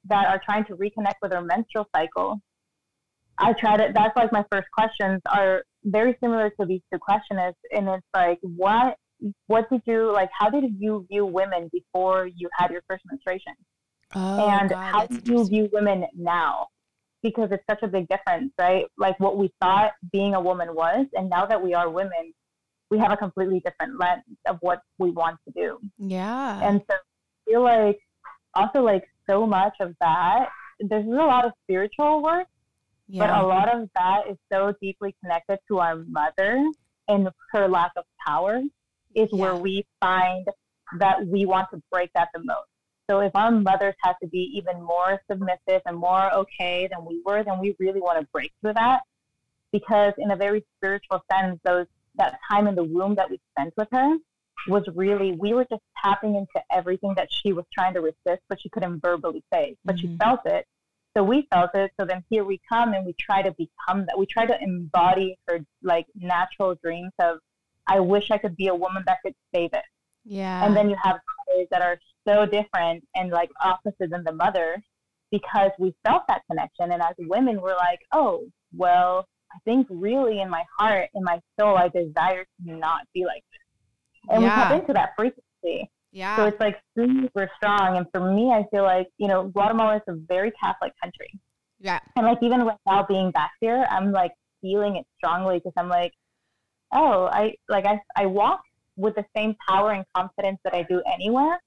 that 0.07 0.27
are 0.27 0.41
trying 0.45 0.65
to 0.67 0.77
reconnect 0.77 1.15
with 1.23 1.31
their 1.31 1.43
menstrual 1.43 1.89
cycle, 1.95 2.41
I 3.39 3.53
try 3.55 3.77
to, 3.77 3.93
that's 3.95 4.17
like 4.17 4.33
my 4.33 4.45
first 4.51 4.69
questions 4.77 5.21
are 5.31 5.65
very 5.85 6.17
similar 6.21 6.51
to 6.61 6.67
these 6.67 6.83
two 6.93 6.99
questions. 6.99 7.55
And 7.73 7.89
it's 7.89 8.07
like, 8.15 8.39
what, 8.43 8.97
what 9.47 9.71
did 9.71 9.83
you, 9.87 10.13
like, 10.13 10.31
how 10.39 10.51
did 10.51 10.65
you 10.79 11.07
view 11.11 11.25
women 11.25 11.71
before 11.73 12.27
you 12.27 12.49
had 12.57 12.71
your 12.71 12.83
first 12.89 13.03
menstruation? 13.11 13.55
Oh, 14.15 14.49
and 14.49 14.71
God, 14.71 14.93
how 14.93 15.07
do 15.07 15.33
you 15.33 15.47
view 15.47 15.71
women 15.73 16.05
now? 16.15 16.67
Because 17.23 17.51
it's 17.53 17.65
such 17.71 17.83
a 17.83 17.89
big 17.89 18.09
difference, 18.09 18.53
right? 18.59 18.85
Like 18.99 19.19
what 19.21 19.39
we 19.39 19.53
thought 19.61 19.93
being 20.13 20.35
a 20.35 20.41
woman 20.41 20.75
was, 20.75 21.07
and 21.15 21.31
now 21.31 21.47
that 21.47 21.63
we 21.63 21.73
are 21.73 21.89
women, 21.89 22.35
we 22.91 22.99
have 22.99 23.13
a 23.13 23.17
completely 23.17 23.63
different 23.65 23.99
lens 23.99 24.25
of 24.47 24.59
what 24.61 24.81
we 24.99 25.11
want 25.11 25.39
to 25.47 25.53
do. 25.55 25.79
Yeah. 25.99 26.61
And 26.63 26.83
so 26.91 26.95
I 26.95 27.51
feel 27.51 27.63
like 27.63 27.99
also 28.55 28.83
like 28.83 29.05
so 29.29 29.47
much 29.47 29.75
of 29.81 29.95
that, 30.01 30.49
there's 30.81 31.07
a 31.07 31.09
lot 31.09 31.45
of 31.45 31.53
spiritual 31.65 32.23
work, 32.23 32.47
yeah. 33.09 33.27
but 33.27 33.43
a 33.43 33.47
lot 33.47 33.75
of 33.75 33.89
that 33.95 34.23
is 34.29 34.37
so 34.53 34.75
deeply 34.81 35.15
connected 35.23 35.59
to 35.69 35.79
our 35.79 35.97
mother 36.09 36.65
and 37.09 37.29
her 37.53 37.69
lack 37.69 37.93
of 37.97 38.05
power 38.27 38.63
is 39.15 39.29
yeah. 39.33 39.39
where 39.39 39.55
we 39.55 39.87
find 40.01 40.47
that 40.99 41.27
we 41.27 41.47
want 41.47 41.69
to 41.73 41.83
break 41.91 42.11
that 42.15 42.29
the 42.35 42.41
most. 42.41 42.69
So 43.11 43.21
if 43.21 43.35
our 43.35 43.51
mothers 43.51 43.95
had 44.03 44.15
to 44.23 44.29
be 44.29 44.51
even 44.55 44.83
more 44.83 45.21
submissive 45.31 45.83
and 45.87 45.97
more 45.97 46.33
okay 46.33 46.89
than 46.91 47.05
we 47.05 47.21
were, 47.25 47.43
then 47.43 47.59
we 47.59 47.77
really 47.79 48.01
want 48.01 48.21
to 48.21 48.27
break 48.33 48.53
through 48.61 48.75
that. 48.75 49.01
Because 49.73 50.13
in 50.19 50.31
a 50.31 50.37
very 50.37 50.65
spiritual 50.77 51.23
sense, 51.31 51.59
those 51.65 51.87
that 52.17 52.39
time 52.51 52.67
in 52.67 52.75
the 52.75 52.85
womb 52.85 53.15
that 53.17 53.31
we 53.31 53.41
spent 53.53 53.73
with 53.77 53.89
her 53.91 54.17
was 54.69 54.85
really 54.95 55.33
we 55.33 55.55
were 55.55 55.67
just 55.69 55.83
tapping 56.03 56.37
into 56.37 56.65
everything 56.71 57.15
that 57.17 57.29
she 57.31 57.53
was 57.53 57.65
trying 57.73 57.95
to 57.95 58.01
resist 58.01 58.43
but 58.49 58.61
she 58.61 58.69
couldn't 58.69 59.01
verbally 59.01 59.43
say 59.53 59.77
but 59.85 59.97
mm-hmm. 59.97 60.13
she 60.13 60.19
felt 60.19 60.41
it. 60.47 60.67
So 61.17 61.23
we 61.23 61.47
felt 61.53 61.71
it. 61.75 61.91
So 62.01 62.07
then 62.07 62.25
here 62.31 62.45
we 62.45 62.59
come 62.67 62.95
and 62.95 63.05
we 63.05 63.15
try 63.21 63.43
to 63.43 63.51
become 63.53 64.07
that 64.07 64.19
we 64.19 64.25
try 64.25 64.47
to 64.47 64.57
embody 64.63 65.37
her 65.47 65.59
like 65.83 66.07
natural 66.15 66.75
dreams 66.83 67.13
of 67.19 67.39
i 67.89 67.99
wish 67.99 68.31
i 68.31 68.39
could 68.39 68.57
be 68.57 68.69
a 68.69 68.75
woman 68.75 69.03
that 69.07 69.19
could 69.25 69.35
save 69.53 69.73
it 69.73 69.85
yeah. 70.25 70.65
And 70.65 70.77
then 70.77 70.89
you 70.89 70.97
have 71.03 71.17
stories 71.49 71.69
that 71.71 71.83
are 71.83 71.99
so 72.27 72.47
different 72.47 73.05
and 73.15 73.31
like 73.31 73.51
opposite 73.63 74.11
than 74.11 74.25
the 74.25 74.33
mother 74.33 74.83
because 75.31 75.71
we 75.79 75.95
felt 76.05 76.23
that 76.29 76.43
connection. 76.49 76.93
And 76.93 77.03
as 77.03 77.15
women 77.19 77.61
we're 77.61 77.77
like 77.77 78.01
oh 78.13 78.45
well 78.77 79.27
I 79.55 79.59
think 79.67 79.87
really 79.91 80.41
in 80.41 80.49
my 80.49 80.65
heart, 80.79 81.11
in 81.15 81.23
my 81.25 81.39
soul, 81.61 81.77
I 81.77 81.89
desire 81.89 82.45
to 82.45 82.73
not 82.73 83.03
be 83.13 83.27
like 83.27 83.45
this. 83.53 83.61
And 84.31 84.43
yeah. 84.43 84.49
we 84.49 84.49
tap 84.49 84.81
into 84.81 84.93
that 84.95 85.11
frequency. 85.17 85.91
Yeah. 86.13 86.37
So 86.37 86.47
it's 86.47 86.61
like 86.61 86.81
super 86.97 87.51
strong. 87.57 87.97
And 87.97 88.07
for 88.13 88.33
me, 88.33 88.51
I 88.53 88.65
feel 88.71 88.83
like, 88.83 89.09
you 89.19 89.29
know, 89.29 89.49
Guatemala 89.49 89.97
is 89.97 90.03
a 90.09 90.15
very 90.29 90.53
Catholic 90.63 90.93
country. 91.03 91.39
Yeah. 91.81 91.99
And 92.17 92.27
like 92.27 92.39
even 92.43 92.63
right 92.63 92.77
now 92.87 93.05
being 93.09 93.31
back 93.31 93.53
here, 93.61 93.87
I'm 93.91 94.13
like 94.13 94.33
feeling 94.61 94.97
it 94.97 95.07
strongly 95.17 95.59
because 95.59 95.73
I'm 95.77 95.89
like, 95.89 96.13
oh, 96.93 97.29
I 97.33 97.55
like 97.69 97.87
I 97.87 98.01
I 98.15 98.27
walk 98.27 98.61
with 98.97 99.15
the 99.15 99.25
same 99.35 99.57
power 99.69 99.93
and 99.93 100.05
confidence 100.15 100.59
that 100.65 100.75
I 100.75 100.85
do 100.85 101.03
anywhere. 101.13 101.61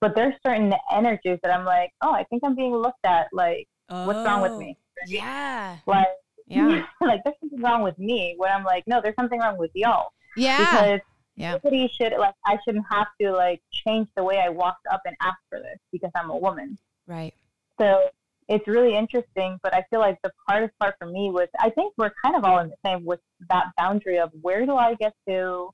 But 0.00 0.14
there's 0.14 0.34
certain 0.44 0.72
energies 0.92 1.38
that 1.42 1.52
I'm 1.52 1.64
like, 1.64 1.90
oh, 2.00 2.12
I 2.12 2.24
think 2.24 2.42
I'm 2.44 2.56
being 2.56 2.74
looked 2.74 3.04
at 3.04 3.26
like, 3.32 3.68
oh, 3.90 4.06
what's 4.06 4.26
wrong 4.26 4.40
with 4.40 4.52
me? 4.52 4.76
Oh, 4.78 5.04
yeah. 5.06 5.76
Like 5.86 6.06
yeah. 6.46 6.84
like 7.00 7.20
there's 7.24 7.36
something 7.40 7.60
wrong 7.60 7.82
with 7.82 7.98
me. 7.98 8.34
When 8.36 8.50
I'm 8.50 8.64
like, 8.64 8.84
no, 8.86 9.00
there's 9.02 9.16
something 9.16 9.40
wrong 9.40 9.58
with 9.58 9.70
y'all. 9.74 10.08
Yeah. 10.36 10.58
Because 10.58 11.00
yeah. 11.36 11.52
nobody 11.52 11.88
should 11.88 12.12
like 12.18 12.34
I 12.44 12.58
shouldn't 12.64 12.84
have 12.90 13.08
to 13.20 13.32
like 13.32 13.62
change 13.70 14.08
the 14.16 14.24
way 14.24 14.38
I 14.38 14.48
walked 14.48 14.86
up 14.90 15.00
and 15.04 15.16
ask 15.20 15.38
for 15.48 15.58
this 15.58 15.78
because 15.90 16.10
I'm 16.14 16.30
a 16.30 16.36
woman. 16.36 16.78
Right. 17.06 17.34
So 17.80 18.08
it's 18.48 18.66
really 18.68 18.96
interesting, 18.96 19.58
but 19.62 19.74
I 19.74 19.84
feel 19.90 20.00
like 20.00 20.18
the 20.22 20.30
hardest 20.48 20.72
part 20.78 20.96
for 20.98 21.06
me 21.06 21.30
was 21.30 21.48
I 21.58 21.70
think 21.70 21.94
we're 21.96 22.12
kind 22.22 22.36
of 22.36 22.44
all 22.44 22.58
in 22.58 22.68
the 22.68 22.76
same 22.84 23.04
with 23.04 23.20
that 23.48 23.66
boundary 23.76 24.18
of 24.18 24.30
where 24.40 24.66
do 24.66 24.76
I 24.76 24.94
get 24.94 25.14
to 25.28 25.70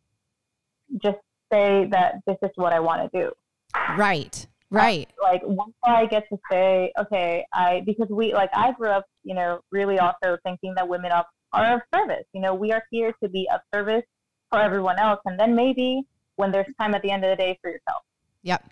just 1.03 1.19
say 1.53 1.87
that 1.91 2.17
this 2.27 2.37
is 2.43 2.51
what 2.57 2.73
I 2.73 2.81
want 2.81 3.11
to 3.11 3.19
do. 3.19 3.33
Right. 3.97 4.47
Uh, 4.71 4.77
right. 4.77 5.09
like 5.23 5.41
once 5.45 5.75
I 5.83 6.07
get 6.07 6.29
to 6.29 6.39
say, 6.51 6.93
okay, 6.99 7.45
I 7.55 7.83
because 7.87 8.09
we 8.11 8.35
like 8.35 8.51
I 8.53 8.73
grew 8.73 8.91
up, 8.91 9.07
you 9.25 9.35
know, 9.35 9.61
really 9.73 9.99
also 9.99 10.37
thinking 10.45 10.75
that 10.77 10.87
women 10.87 11.11
are, 11.11 11.25
are 11.53 11.77
of 11.77 11.81
service. 11.95 12.25
You 12.35 12.43
know, 12.43 12.55
we 12.55 12.73
are 12.73 12.83
here 12.91 13.15
to 13.23 13.29
be 13.29 13.49
of 13.53 13.61
service 13.75 14.05
for 14.51 14.61
everyone 14.61 14.99
else, 14.99 15.21
and 15.25 15.39
then 15.39 15.55
maybe 15.55 16.03
when 16.37 16.53
there's 16.53 16.67
time 16.81 16.95
at 16.95 17.03
the 17.03 17.11
end 17.11 17.25
of 17.25 17.31
the 17.31 17.37
day 17.37 17.59
for 17.63 17.71
yourself. 17.71 18.03
Yep. 18.43 18.65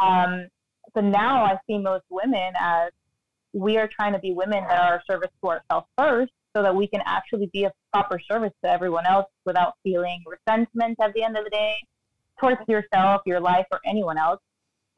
Um. 0.00 0.48
So 0.94 1.00
now 1.00 1.44
I 1.44 1.56
see 1.66 1.78
most 1.78 2.04
women 2.10 2.52
as 2.58 2.90
we 3.52 3.78
are 3.78 3.88
trying 3.88 4.12
to 4.12 4.18
be 4.18 4.32
women 4.32 4.64
that 4.68 4.80
are 4.80 5.02
service 5.08 5.30
to 5.42 5.50
ourselves 5.50 5.86
first, 5.96 6.32
so 6.56 6.62
that 6.62 6.74
we 6.74 6.88
can 6.88 7.00
actually 7.06 7.48
be 7.52 7.64
a 7.64 7.72
proper 7.92 8.18
service 8.18 8.52
to 8.64 8.70
everyone 8.70 9.06
else 9.06 9.26
without 9.44 9.74
feeling 9.82 10.22
resentment 10.26 10.98
at 11.00 11.12
the 11.14 11.22
end 11.22 11.36
of 11.36 11.44
the 11.44 11.50
day 11.50 11.74
towards 12.40 12.60
yourself, 12.68 13.22
your 13.26 13.40
life, 13.40 13.66
or 13.70 13.80
anyone 13.84 14.18
else 14.18 14.40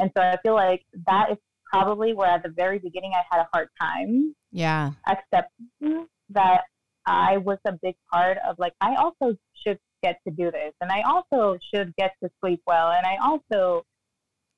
and 0.03 0.11
so 0.17 0.23
I 0.23 0.37
feel 0.43 0.55
like 0.55 0.85
that 1.07 1.31
is 1.31 1.39
probably 1.65 2.13
where 2.13 2.29
at 2.29 2.43
the 2.43 2.51
very 2.51 2.81
beginning 2.81 3.13
I 3.15 3.23
had 3.31 3.43
a 3.43 3.49
hard 3.53 3.69
time. 3.81 4.35
Yeah. 4.51 4.91
Accepting 5.07 6.07
that 6.31 6.63
I 7.07 7.39
was 7.39 7.59
a 7.65 7.73
big 7.81 7.95
part 8.13 8.39
of 8.47 8.59
like, 8.59 8.75
I 8.81 8.97
also 8.97 9.37
should 9.65 9.79
get 10.03 10.19
to 10.27 10.33
do 10.33 10.51
this. 10.51 10.73
And 10.81 10.91
I 10.91 11.03
also 11.03 11.59
should 11.73 11.95
get 11.97 12.13
to 12.23 12.31
sleep 12.41 12.61
well. 12.67 12.91
And 12.91 13.07
I 13.07 13.17
also 13.23 13.85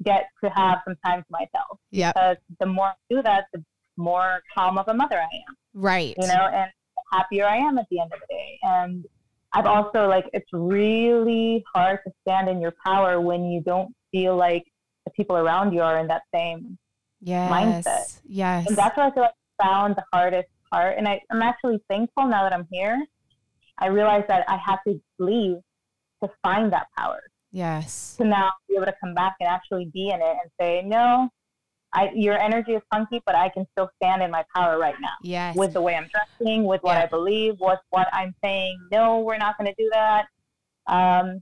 get 0.02 0.28
to 0.42 0.50
have 0.50 0.80
some 0.87 0.96
time 1.04 1.20
to 1.20 1.28
myself. 1.30 1.78
Yeah. 1.90 2.12
Because 2.12 2.37
the 2.61 2.66
more 2.66 2.88
I 2.88 2.94
do 3.11 3.22
that, 3.22 3.46
the 3.52 3.64
more 3.96 4.40
calm 4.54 4.78
of 4.78 4.88
a 4.88 4.94
mother 4.94 5.16
I 5.16 5.22
am. 5.22 5.57
Right. 5.74 6.14
You 6.18 6.26
know, 6.26 6.48
and 6.52 6.70
happier 7.12 7.46
I 7.46 7.57
am 7.57 7.78
at 7.78 7.87
the 7.90 8.00
end 8.00 8.12
of 8.12 8.20
the 8.20 8.26
day. 8.35 8.59
And 8.62 9.04
I've 9.52 9.66
also 9.66 10.09
like, 10.09 10.28
it's 10.33 10.48
really 10.52 11.64
hard 11.74 12.00
to 12.07 12.12
stand 12.22 12.48
in 12.48 12.61
your 12.61 12.74
power 12.85 13.20
when 13.20 13.44
you 13.46 13.61
don't 13.61 13.94
feel 14.11 14.37
like 14.37 14.64
the 15.04 15.12
people 15.12 15.37
around 15.37 15.72
you 15.72 15.80
are 15.80 15.98
in 15.98 16.09
that 16.09 16.22
same 16.35 16.76
yes. 17.20 17.50
mindset. 17.50 18.20
Yes. 18.26 18.66
And 18.66 18.76
that's 18.76 18.96
what 18.96 19.07
I 19.07 19.11
feel 19.14 19.22
like 19.24 19.35
I 19.61 19.64
found 19.64 19.96
the 19.96 20.04
hardest 20.12 20.48
part. 20.72 20.96
And 20.98 21.07
I, 21.07 21.20
I'm 21.30 21.42
actually 21.42 21.78
thankful 21.88 22.26
now 22.26 22.42
that 22.42 22.52
I'm 22.52 22.66
here. 22.72 23.00
I 23.79 23.87
realized 23.87 24.29
that 24.29 24.45
I 24.49 24.57
have 24.57 24.79
to 24.87 25.01
leave 25.19 25.57
to 26.23 26.31
find 26.43 26.73
that 26.73 26.87
power. 26.97 27.21
Yes. 27.53 28.17
To 28.19 28.25
now 28.25 28.51
be 28.69 28.77
able 28.77 28.87
to 28.87 28.95
come 29.01 29.15
back 29.15 29.37
and 29.41 29.49
actually 29.49 29.91
be 29.93 30.11
in 30.11 30.21
it 30.21 30.37
and 30.43 30.51
say, 30.61 30.83
no, 30.85 31.29
I, 31.93 32.11
your 32.15 32.37
energy 32.37 32.73
is 32.73 32.83
funky, 32.93 33.23
but 33.25 33.37
I 33.37 33.49
can 33.49 33.67
still 33.73 33.89
stand 34.03 34.23
in 34.23 34.31
my 34.31 34.45
power 34.55 34.79
right 34.79 34.97
now. 35.01 35.13
Yes. 35.23 35.57
With 35.57 35.73
the 35.73 35.81
way 35.81 35.95
I'm 35.95 36.09
dressing, 36.09 36.65
with 36.65 36.83
what 36.83 36.97
yeah. 36.97 37.05
I 37.05 37.07
believe, 37.07 37.55
with 37.61 37.79
what 37.91 38.09
I'm 38.13 38.35
saying. 38.43 38.77
No, 38.91 39.21
we're 39.21 39.39
not 39.39 39.57
going 39.57 39.73
to 39.73 39.83
do 39.83 39.89
that. 39.93 40.27
Um, 40.87 41.41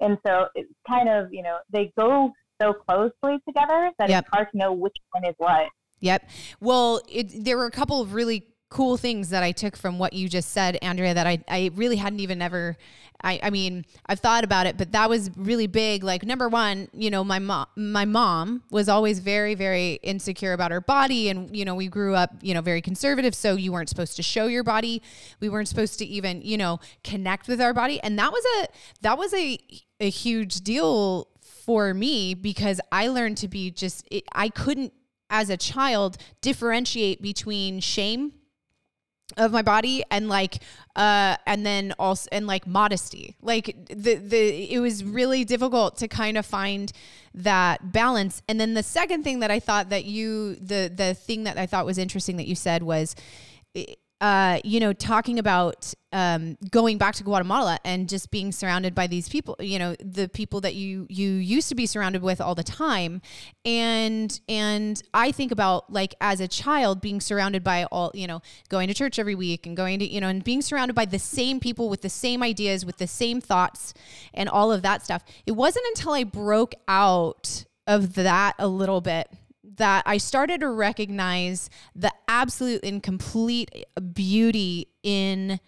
and 0.00 0.18
so 0.26 0.48
it's 0.54 0.70
kind 0.86 1.08
of, 1.08 1.32
you 1.32 1.42
know, 1.42 1.58
they 1.70 1.90
go 1.96 2.32
so 2.60 2.74
closely 2.74 3.38
together 3.46 3.90
that 3.98 4.10
yep. 4.10 4.24
it's 4.24 4.34
hard 4.34 4.48
to 4.52 4.58
know 4.58 4.72
which 4.72 4.96
one 5.12 5.24
is 5.24 5.34
what. 5.38 5.68
Yep. 6.00 6.28
Well, 6.60 7.00
it, 7.08 7.44
there 7.44 7.56
were 7.56 7.66
a 7.66 7.70
couple 7.70 8.02
of 8.02 8.12
really 8.12 8.46
cool 8.68 8.96
things 8.96 9.30
that 9.30 9.42
I 9.42 9.52
took 9.52 9.76
from 9.76 9.98
what 9.98 10.12
you 10.12 10.28
just 10.28 10.50
said, 10.50 10.78
Andrea, 10.82 11.14
that 11.14 11.26
I, 11.26 11.38
I 11.48 11.70
really 11.74 11.96
hadn't 11.96 12.20
even 12.20 12.42
ever, 12.42 12.76
I, 13.22 13.38
I 13.42 13.50
mean, 13.50 13.84
I've 14.06 14.18
thought 14.18 14.42
about 14.42 14.66
it, 14.66 14.76
but 14.76 14.90
that 14.92 15.08
was 15.08 15.30
really 15.36 15.68
big. 15.68 16.02
Like 16.02 16.24
number 16.24 16.48
one, 16.48 16.88
you 16.92 17.08
know, 17.08 17.22
my 17.22 17.38
mom, 17.38 17.66
my 17.76 18.04
mom 18.04 18.64
was 18.70 18.88
always 18.88 19.20
very, 19.20 19.54
very 19.54 20.00
insecure 20.02 20.54
about 20.54 20.72
her 20.72 20.80
body. 20.80 21.28
And, 21.28 21.56
you 21.56 21.64
know, 21.64 21.76
we 21.76 21.86
grew 21.86 22.16
up, 22.16 22.30
you 22.42 22.52
know, 22.52 22.62
very 22.62 22.82
conservative. 22.82 23.34
So 23.34 23.54
you 23.54 23.70
weren't 23.70 23.88
supposed 23.88 24.16
to 24.16 24.24
show 24.24 24.46
your 24.46 24.64
body. 24.64 25.02
We 25.38 25.48
weren't 25.48 25.68
supposed 25.68 25.98
to 26.00 26.04
even, 26.06 26.42
you 26.42 26.56
know, 26.56 26.80
connect 27.04 27.46
with 27.46 27.60
our 27.60 27.74
body. 27.74 28.00
And 28.02 28.18
that 28.18 28.32
was 28.32 28.44
a, 28.58 28.66
that 29.02 29.16
was 29.16 29.32
a, 29.34 29.56
a 30.00 30.10
huge 30.10 30.62
deal 30.62 31.28
for 31.64 31.94
me 31.94 32.34
because 32.34 32.80
I 32.90 33.06
learned 33.06 33.36
to 33.38 33.48
be 33.48 33.70
just, 33.70 34.04
it, 34.10 34.24
I 34.32 34.48
couldn't 34.48 34.92
as 35.30 35.48
a 35.48 35.56
child 35.56 36.16
differentiate 36.40 37.22
between 37.22 37.80
shame 37.80 38.32
of 39.36 39.52
my 39.52 39.62
body 39.62 40.04
and 40.10 40.28
like 40.28 40.58
uh 40.96 41.36
and 41.46 41.64
then 41.64 41.94
also 41.98 42.28
and 42.30 42.46
like 42.46 42.66
modesty. 42.66 43.36
Like 43.40 43.74
the 43.88 44.14
the 44.16 44.72
it 44.72 44.78
was 44.80 45.02
really 45.02 45.44
difficult 45.44 45.96
to 45.98 46.08
kind 46.08 46.36
of 46.36 46.46
find 46.46 46.92
that 47.34 47.92
balance. 47.92 48.42
And 48.48 48.60
then 48.60 48.74
the 48.74 48.82
second 48.82 49.24
thing 49.24 49.40
that 49.40 49.50
i 49.50 49.60
thought 49.60 49.90
that 49.90 50.04
you 50.04 50.56
the 50.56 50.92
the 50.94 51.14
thing 51.14 51.44
that 51.44 51.58
i 51.58 51.66
thought 51.66 51.86
was 51.86 51.98
interesting 51.98 52.36
that 52.36 52.46
you 52.46 52.54
said 52.54 52.82
was 52.82 53.16
uh, 54.20 54.58
you 54.64 54.80
know, 54.80 54.92
talking 54.92 55.38
about 55.38 55.92
um, 56.12 56.56
going 56.70 56.96
back 56.96 57.14
to 57.16 57.24
Guatemala 57.24 57.78
and 57.84 58.08
just 58.08 58.30
being 58.30 58.52
surrounded 58.52 58.94
by 58.94 59.06
these 59.06 59.28
people, 59.28 59.56
you 59.58 59.78
know, 59.78 59.96
the 60.00 60.28
people 60.28 60.60
that 60.60 60.74
you 60.74 61.06
you 61.10 61.30
used 61.32 61.68
to 61.68 61.74
be 61.74 61.84
surrounded 61.84 62.22
with 62.22 62.40
all 62.40 62.54
the 62.54 62.62
time, 62.62 63.20
and 63.64 64.40
and 64.48 65.02
I 65.12 65.32
think 65.32 65.50
about 65.50 65.92
like 65.92 66.14
as 66.20 66.40
a 66.40 66.48
child 66.48 67.00
being 67.00 67.20
surrounded 67.20 67.64
by 67.64 67.84
all, 67.84 68.12
you 68.14 68.26
know, 68.26 68.40
going 68.68 68.88
to 68.88 68.94
church 68.94 69.18
every 69.18 69.34
week 69.34 69.66
and 69.66 69.76
going 69.76 69.98
to, 69.98 70.06
you 70.06 70.20
know, 70.20 70.28
and 70.28 70.44
being 70.44 70.62
surrounded 70.62 70.94
by 70.94 71.04
the 71.04 71.18
same 71.18 71.58
people 71.58 71.88
with 71.88 72.02
the 72.02 72.08
same 72.08 72.42
ideas, 72.42 72.86
with 72.86 72.98
the 72.98 73.08
same 73.08 73.40
thoughts, 73.40 73.94
and 74.32 74.48
all 74.48 74.72
of 74.72 74.82
that 74.82 75.04
stuff. 75.04 75.24
It 75.44 75.52
wasn't 75.52 75.86
until 75.88 76.12
I 76.12 76.24
broke 76.24 76.74
out 76.86 77.64
of 77.86 78.14
that 78.14 78.54
a 78.58 78.68
little 78.68 79.00
bit 79.00 79.28
that 79.76 80.02
I 80.06 80.18
started 80.18 80.60
to 80.60 80.68
recognize 80.68 81.70
the 81.94 82.12
absolute 82.28 82.84
and 82.84 83.02
complete 83.02 83.86
beauty 84.12 84.88
in 85.02 85.60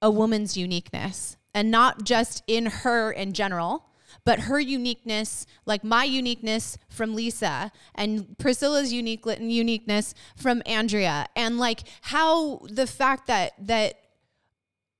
a 0.00 0.10
woman's 0.10 0.56
uniqueness 0.56 1.36
and 1.54 1.70
not 1.70 2.04
just 2.04 2.42
in 2.46 2.66
her 2.66 3.10
in 3.10 3.32
general 3.32 3.84
but 4.24 4.40
her 4.40 4.60
uniqueness 4.60 5.46
like 5.66 5.82
my 5.84 6.04
uniqueness 6.04 6.78
from 6.88 7.14
lisa 7.14 7.70
and 7.94 8.38
priscilla's 8.38 8.92
unique 8.92 9.24
uniqueness 9.40 10.14
from 10.36 10.62
andrea. 10.66 11.26
And 11.34 11.58
like 11.58 11.80
how 12.02 12.60
the 12.70 12.86
fact 12.86 13.26
that 13.26 13.52
that 13.66 13.94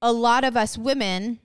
a 0.00 0.12
lot 0.12 0.44
of 0.44 0.56
us 0.56 0.76
women 0.76 1.40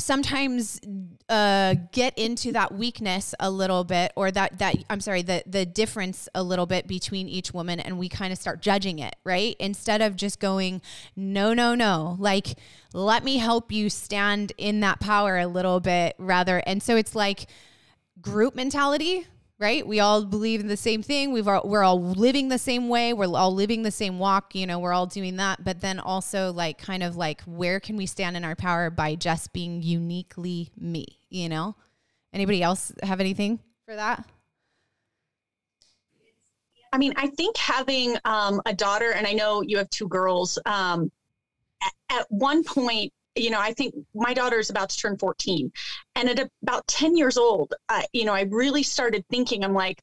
sometimes 0.00 0.80
uh, 1.28 1.74
get 1.92 2.18
into 2.18 2.52
that 2.52 2.74
weakness 2.74 3.34
a 3.38 3.50
little 3.50 3.84
bit 3.84 4.12
or 4.16 4.30
that 4.30 4.58
that 4.58 4.76
I'm 4.88 5.00
sorry 5.00 5.22
the 5.22 5.42
the 5.46 5.64
difference 5.64 6.28
a 6.34 6.42
little 6.42 6.66
bit 6.66 6.86
between 6.86 7.28
each 7.28 7.54
woman 7.54 7.80
and 7.80 7.98
we 7.98 8.08
kind 8.08 8.32
of 8.32 8.38
start 8.38 8.60
judging 8.60 8.98
it 8.98 9.16
right? 9.24 9.56
Instead 9.60 10.02
of 10.02 10.16
just 10.16 10.40
going 10.40 10.82
no 11.14 11.54
no 11.54 11.74
no 11.74 12.16
like 12.18 12.58
let 12.92 13.24
me 13.24 13.38
help 13.38 13.70
you 13.70 13.88
stand 13.88 14.52
in 14.58 14.80
that 14.80 15.00
power 15.00 15.38
a 15.38 15.46
little 15.46 15.80
bit 15.80 16.14
rather 16.18 16.58
and 16.66 16.82
so 16.82 16.96
it's 16.96 17.14
like 17.14 17.46
group 18.20 18.54
mentality 18.54 19.26
right? 19.60 19.86
We 19.86 20.00
all 20.00 20.24
believe 20.24 20.60
in 20.60 20.68
the 20.68 20.76
same 20.76 21.02
thing. 21.02 21.32
We've 21.32 21.46
all, 21.46 21.60
we're 21.64 21.82
all 21.82 22.02
living 22.02 22.48
the 22.48 22.58
same 22.58 22.88
way. 22.88 23.12
We're 23.12 23.36
all 23.36 23.54
living 23.54 23.82
the 23.82 23.90
same 23.90 24.18
walk. 24.18 24.54
You 24.54 24.66
know, 24.66 24.78
we're 24.78 24.94
all 24.94 25.06
doing 25.06 25.36
that. 25.36 25.62
But 25.62 25.82
then 25.82 26.00
also, 26.00 26.50
like, 26.50 26.78
kind 26.78 27.02
of 27.02 27.16
like, 27.16 27.42
where 27.42 27.78
can 27.78 27.96
we 27.96 28.06
stand 28.06 28.38
in 28.38 28.44
our 28.44 28.56
power 28.56 28.88
by 28.88 29.16
just 29.16 29.52
being 29.52 29.82
uniquely 29.82 30.70
me? 30.78 31.18
You 31.28 31.50
know, 31.50 31.76
anybody 32.32 32.62
else 32.62 32.90
have 33.02 33.20
anything 33.20 33.60
for 33.84 33.94
that? 33.94 34.24
I 36.92 36.98
mean, 36.98 37.12
I 37.16 37.28
think 37.28 37.56
having 37.58 38.16
um, 38.24 38.62
a 38.64 38.74
daughter, 38.74 39.12
and 39.12 39.26
I 39.26 39.32
know 39.32 39.60
you 39.60 39.76
have 39.76 39.90
two 39.90 40.08
girls. 40.08 40.58
Um, 40.64 41.12
at, 41.82 42.20
at 42.20 42.26
one 42.30 42.64
point, 42.64 43.12
you 43.36 43.50
know, 43.50 43.60
I 43.60 43.72
think 43.72 43.94
my 44.14 44.34
daughter 44.34 44.58
is 44.58 44.70
about 44.70 44.90
to 44.90 44.98
turn 44.98 45.16
14. 45.16 45.70
And 46.16 46.28
at 46.28 46.50
about 46.62 46.86
10 46.88 47.16
years 47.16 47.36
old, 47.36 47.74
uh, 47.88 48.02
you 48.12 48.24
know, 48.24 48.34
I 48.34 48.42
really 48.42 48.82
started 48.82 49.24
thinking, 49.30 49.64
I'm 49.64 49.74
like, 49.74 50.02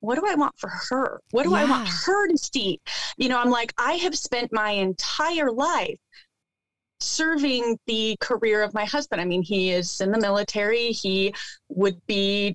what 0.00 0.14
do 0.14 0.26
I 0.26 0.34
want 0.34 0.58
for 0.58 0.70
her? 0.88 1.20
What 1.30 1.44
do 1.44 1.50
yeah. 1.50 1.56
I 1.56 1.64
want 1.64 1.88
her 1.88 2.28
to 2.28 2.38
see? 2.38 2.80
You 3.16 3.28
know, 3.28 3.38
I'm 3.38 3.50
like, 3.50 3.72
I 3.78 3.94
have 3.94 4.16
spent 4.16 4.52
my 4.52 4.70
entire 4.70 5.50
life 5.50 5.98
serving 7.00 7.78
the 7.86 8.16
career 8.20 8.62
of 8.62 8.74
my 8.74 8.84
husband. 8.84 9.20
I 9.20 9.24
mean, 9.24 9.42
he 9.42 9.70
is 9.72 10.00
in 10.00 10.10
the 10.10 10.20
military. 10.20 10.92
He 10.92 11.34
would 11.68 12.00
be 12.06 12.54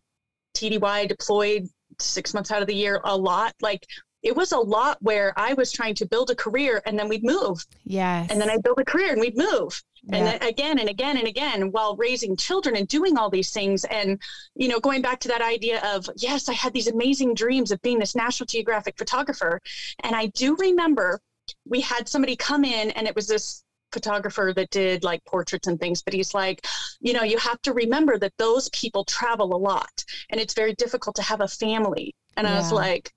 TDY 0.56 1.08
deployed 1.08 1.67
six 1.99 2.34
months 2.34 2.51
out 2.51 2.62
of 2.62 2.67
the 2.67 2.75
year 2.75 3.01
a 3.04 3.15
lot. 3.15 3.54
Like 3.62 3.86
it 4.23 4.36
was 4.36 4.51
a 4.51 4.58
lot 4.58 4.97
where 5.01 5.34
I 5.38 5.54
was 5.54 5.71
trying 5.71 5.95
to 5.95 6.06
build 6.08 6.32
a 6.32 6.36
career 6.36 6.82
and 6.86 6.97
then 6.97 7.08
we'd 7.08 7.23
move. 7.23 7.63
Yes. 7.84 8.32
And 8.32 8.41
then 8.41 8.49
I'd 8.49 8.63
build 8.63 8.80
a 8.80 8.86
career 8.86 9.12
and 9.12 9.21
we'd 9.21 9.38
move. 9.38 9.82
Yeah. 10.08 10.18
And 10.18 10.28
then 10.28 10.50
again 10.50 10.80
and 10.80 10.89
again 10.89 11.18
and 11.18 11.28
again 11.28 11.72
while 11.72 11.96
raising 11.96 12.36
children 12.38 12.76
and 12.76 12.88
doing 12.88 13.18
all 13.18 13.30
these 13.30 13.52
things. 13.52 13.86
And, 13.86 14.22
you 14.56 14.68
know, 14.68 14.80
going 14.80 15.02
back 15.02 15.20
to 15.22 15.28
that 15.30 15.41
idea 15.41 15.82
of, 15.84 16.10
yes, 16.18 16.48
I 16.50 16.54
had 16.54 16.74
these 16.74 16.88
amazing 16.88 17.34
dreams 17.34 17.72
of 17.72 17.82
being 17.82 18.00
this 18.00 18.15
National 18.15 18.46
Geographic 18.46 18.98
photographer. 18.98 19.62
And 20.04 20.15
I 20.15 20.28
do 20.28 20.56
remember 20.58 21.20
we 21.68 21.82
had 21.82 22.08
somebody 22.08 22.36
come 22.36 22.63
in 22.63 22.91
and 22.91 23.08
it 23.08 23.15
was 23.15 23.28
this 23.28 23.63
photographer 23.91 24.52
that 24.56 24.70
did 24.72 25.04
like 25.04 25.24
portraits 25.26 25.68
and 25.68 25.80
things, 25.80 26.02
but 26.02 26.13
he's 26.13 26.34
like, 26.34 26.65
you 27.00 27.13
know, 27.13 27.24
you 27.24 27.38
have 27.38 27.62
to 27.62 27.74
remember 27.74 28.18
that 28.20 28.34
those 28.38 28.70
people 28.70 29.06
travel 29.06 29.56
a 29.56 29.58
lot 29.58 30.04
and 30.30 30.39
it's 30.39 30.54
very 30.54 30.74
difficult 30.74 31.15
to 31.15 31.22
have 31.22 31.41
a 31.41 31.48
family. 31.48 32.13
And 32.36 32.46
yeah. 32.46 32.54
I 32.54 32.58
was 32.58 32.72
like, 32.72 33.12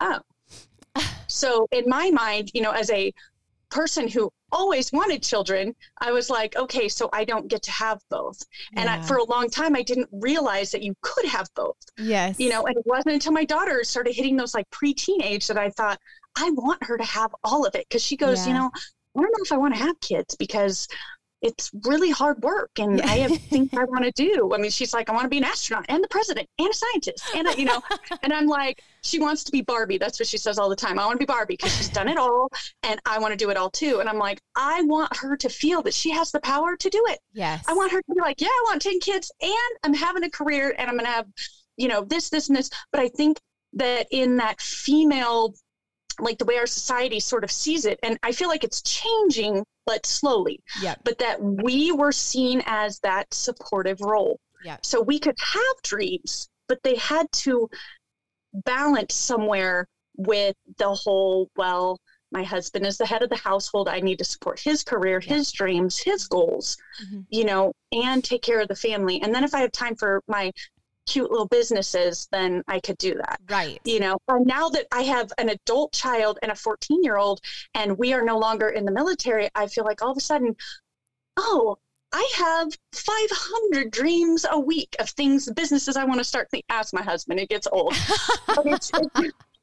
oh, 0.00 0.20
so 1.26 1.66
in 1.72 1.84
my 1.88 2.10
mind, 2.10 2.50
you 2.54 2.62
know, 2.62 2.70
as 2.70 2.90
a 2.90 3.12
person 3.74 4.06
who 4.06 4.30
always 4.52 4.92
wanted 4.92 5.20
children, 5.20 5.74
I 6.00 6.12
was 6.12 6.30
like, 6.30 6.54
okay, 6.54 6.88
so 6.88 7.10
I 7.12 7.24
don't 7.24 7.48
get 7.48 7.62
to 7.64 7.72
have 7.72 7.98
both. 8.08 8.40
And 8.76 8.88
I, 8.88 9.02
for 9.02 9.16
a 9.16 9.24
long 9.24 9.50
time, 9.50 9.74
I 9.74 9.82
didn't 9.82 10.08
realize 10.12 10.70
that 10.70 10.82
you 10.82 10.94
could 11.02 11.26
have 11.26 11.48
both. 11.56 11.76
Yes. 11.98 12.38
You 12.38 12.50
know, 12.50 12.64
and 12.66 12.76
it 12.76 12.84
wasn't 12.86 13.14
until 13.14 13.32
my 13.32 13.44
daughter 13.44 13.82
started 13.82 14.14
hitting 14.14 14.36
those 14.36 14.54
like 14.54 14.70
pre-teenage 14.70 15.48
that 15.48 15.58
I 15.58 15.70
thought, 15.70 15.98
I 16.36 16.50
want 16.52 16.84
her 16.84 16.96
to 16.96 17.04
have 17.04 17.34
all 17.42 17.66
of 17.66 17.74
it. 17.74 17.86
Cause 17.90 18.02
she 18.02 18.16
goes, 18.16 18.46
yeah. 18.46 18.52
you 18.52 18.58
know, 18.60 18.70
I 19.16 19.20
don't 19.20 19.32
know 19.36 19.44
if 19.44 19.52
I 19.52 19.56
want 19.56 19.74
to 19.74 19.80
have 19.80 19.98
kids 20.00 20.36
because 20.36 20.86
it's 21.44 21.70
really 21.84 22.10
hard 22.10 22.42
work 22.42 22.70
and 22.78 23.02
I 23.02 23.18
have 23.18 23.36
things 23.50 23.68
I 23.74 23.84
want 23.84 24.04
to 24.04 24.10
do. 24.10 24.54
I 24.54 24.58
mean, 24.58 24.70
she's 24.70 24.94
like, 24.94 25.10
I 25.10 25.12
want 25.12 25.24
to 25.24 25.28
be 25.28 25.36
an 25.36 25.44
astronaut 25.44 25.84
and 25.90 26.02
the 26.02 26.08
president 26.08 26.48
and 26.58 26.70
a 26.70 26.74
scientist. 26.74 27.22
And, 27.36 27.46
you 27.58 27.66
know, 27.66 27.82
and 28.22 28.32
I'm 28.32 28.46
like, 28.46 28.82
she 29.02 29.18
wants 29.18 29.44
to 29.44 29.52
be 29.52 29.60
Barbie. 29.60 29.98
That's 29.98 30.18
what 30.18 30.26
she 30.26 30.38
says 30.38 30.58
all 30.58 30.70
the 30.70 30.76
time. 30.76 30.98
I 30.98 31.04
want 31.04 31.20
to 31.20 31.26
be 31.26 31.26
Barbie 31.26 31.54
because 31.54 31.76
she's 31.76 31.90
done 31.90 32.08
it 32.08 32.16
all 32.16 32.48
and 32.82 32.98
I 33.04 33.18
want 33.18 33.32
to 33.32 33.36
do 33.36 33.50
it 33.50 33.58
all 33.58 33.68
too. 33.68 34.00
And 34.00 34.08
I'm 34.08 34.18
like, 34.18 34.40
I 34.56 34.82
want 34.82 35.14
her 35.18 35.36
to 35.36 35.48
feel 35.50 35.82
that 35.82 35.92
she 35.92 36.10
has 36.10 36.32
the 36.32 36.40
power 36.40 36.76
to 36.78 36.88
do 36.88 37.04
it. 37.08 37.18
Yes. 37.34 37.62
I 37.68 37.74
want 37.74 37.92
her 37.92 38.00
to 38.00 38.14
be 38.14 38.20
like, 38.22 38.40
yeah, 38.40 38.48
I 38.48 38.64
want 38.68 38.80
10 38.80 39.00
kids 39.00 39.30
and 39.42 39.52
I'm 39.82 39.94
having 39.94 40.24
a 40.24 40.30
career 40.30 40.74
and 40.78 40.88
I'm 40.88 40.96
going 40.96 41.04
to 41.04 41.12
have, 41.12 41.26
you 41.76 41.88
know, 41.88 42.04
this, 42.04 42.30
this, 42.30 42.48
and 42.48 42.56
this. 42.56 42.70
But 42.90 43.02
I 43.02 43.08
think 43.08 43.38
that 43.74 44.06
in 44.10 44.38
that 44.38 44.62
female 44.62 45.54
like 46.18 46.38
the 46.38 46.44
way 46.44 46.56
our 46.56 46.66
society 46.66 47.20
sort 47.20 47.44
of 47.44 47.50
sees 47.50 47.84
it 47.84 47.98
and 48.02 48.18
i 48.22 48.32
feel 48.32 48.48
like 48.48 48.64
it's 48.64 48.82
changing 48.82 49.64
but 49.86 50.06
slowly. 50.06 50.60
Yeah 50.80 50.94
but 51.04 51.18
that 51.18 51.42
we 51.42 51.92
were 51.92 52.12
seen 52.12 52.62
as 52.66 53.00
that 53.00 53.32
supportive 53.34 54.00
role. 54.00 54.40
Yeah 54.64 54.78
so 54.82 55.02
we 55.02 55.18
could 55.18 55.36
have 55.38 55.76
dreams 55.82 56.48
but 56.68 56.78
they 56.82 56.96
had 56.96 57.30
to 57.32 57.68
balance 58.64 59.14
somewhere 59.14 59.86
with 60.16 60.56
the 60.78 60.94
whole 60.94 61.50
well 61.56 61.98
my 62.32 62.42
husband 62.42 62.84
is 62.84 62.98
the 62.98 63.06
head 63.06 63.22
of 63.22 63.30
the 63.30 63.36
household. 63.36 63.88
I 63.88 64.00
need 64.00 64.18
to 64.18 64.24
support 64.24 64.58
his 64.58 64.82
career 64.82 65.20
yeah. 65.22 65.34
his 65.34 65.52
dreams 65.52 65.98
his 65.98 66.26
goals 66.26 66.76
mm-hmm. 67.04 67.20
you 67.30 67.44
know 67.44 67.72
and 67.92 68.24
take 68.24 68.42
care 68.42 68.60
of 68.60 68.68
the 68.68 68.74
family. 68.74 69.20
And 69.22 69.34
then 69.34 69.44
if 69.44 69.54
i 69.54 69.60
have 69.60 69.72
time 69.72 69.96
for 69.96 70.22
my 70.28 70.50
cute 71.06 71.30
little 71.30 71.48
businesses, 71.48 72.28
then 72.32 72.62
I 72.68 72.80
could 72.80 72.98
do 72.98 73.14
that. 73.14 73.40
Right. 73.48 73.80
You 73.84 74.00
know, 74.00 74.18
and 74.28 74.46
now 74.46 74.68
that 74.70 74.86
I 74.92 75.02
have 75.02 75.32
an 75.38 75.50
adult 75.50 75.92
child 75.92 76.38
and 76.42 76.50
a 76.50 76.54
14 76.54 77.02
year 77.02 77.16
old 77.16 77.40
and 77.74 77.98
we 77.98 78.12
are 78.12 78.24
no 78.24 78.38
longer 78.38 78.68
in 78.68 78.84
the 78.84 78.92
military, 78.92 79.48
I 79.54 79.66
feel 79.66 79.84
like 79.84 80.02
all 80.02 80.10
of 80.10 80.16
a 80.16 80.20
sudden, 80.20 80.56
oh, 81.36 81.76
I 82.12 82.30
have 82.36 82.68
500 82.92 83.90
dreams 83.90 84.46
a 84.48 84.58
week 84.58 84.94
of 85.00 85.10
things, 85.10 85.50
businesses 85.50 85.96
I 85.96 86.04
want 86.04 86.20
to 86.20 86.24
start. 86.24 86.48
Ask 86.68 86.94
my 86.94 87.02
husband, 87.02 87.40
it 87.40 87.48
gets 87.48 87.66
old. 87.66 87.92
it's, 88.48 88.92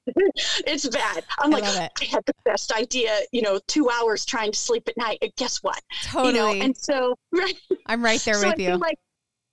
it's, 0.05 0.63
it's 0.67 0.87
bad. 0.89 1.23
I'm 1.39 1.53
I 1.53 1.59
like, 1.59 1.91
I 2.01 2.05
had 2.05 2.23
the 2.25 2.33
best 2.43 2.73
idea, 2.73 3.17
you 3.31 3.41
know, 3.41 3.59
two 3.67 3.89
hours 3.89 4.25
trying 4.25 4.51
to 4.51 4.57
sleep 4.57 4.89
at 4.89 4.97
night. 4.97 5.19
And 5.21 5.33
guess 5.37 5.59
what? 5.59 5.79
Totally. 6.03 6.33
You 6.33 6.33
know, 6.33 6.65
and 6.65 6.75
so, 6.75 7.15
right. 7.31 7.55
I'm 7.85 8.03
right 8.03 8.19
there 8.19 8.35
so 8.35 8.49
with 8.49 8.59
you. 8.59 8.75
Like, 8.75 8.99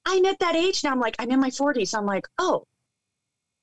I'm 0.05 0.25
at 0.25 0.39
that 0.41 0.57
age 0.57 0.83
now. 0.85 0.91
I'm 0.93 1.01
like, 1.01 1.17
I'm 1.19 1.31
in 1.31 1.41
my 1.41 1.51
40s. 1.51 1.97
I'm 1.97 2.07
like, 2.07 2.27
oh, 2.39 2.65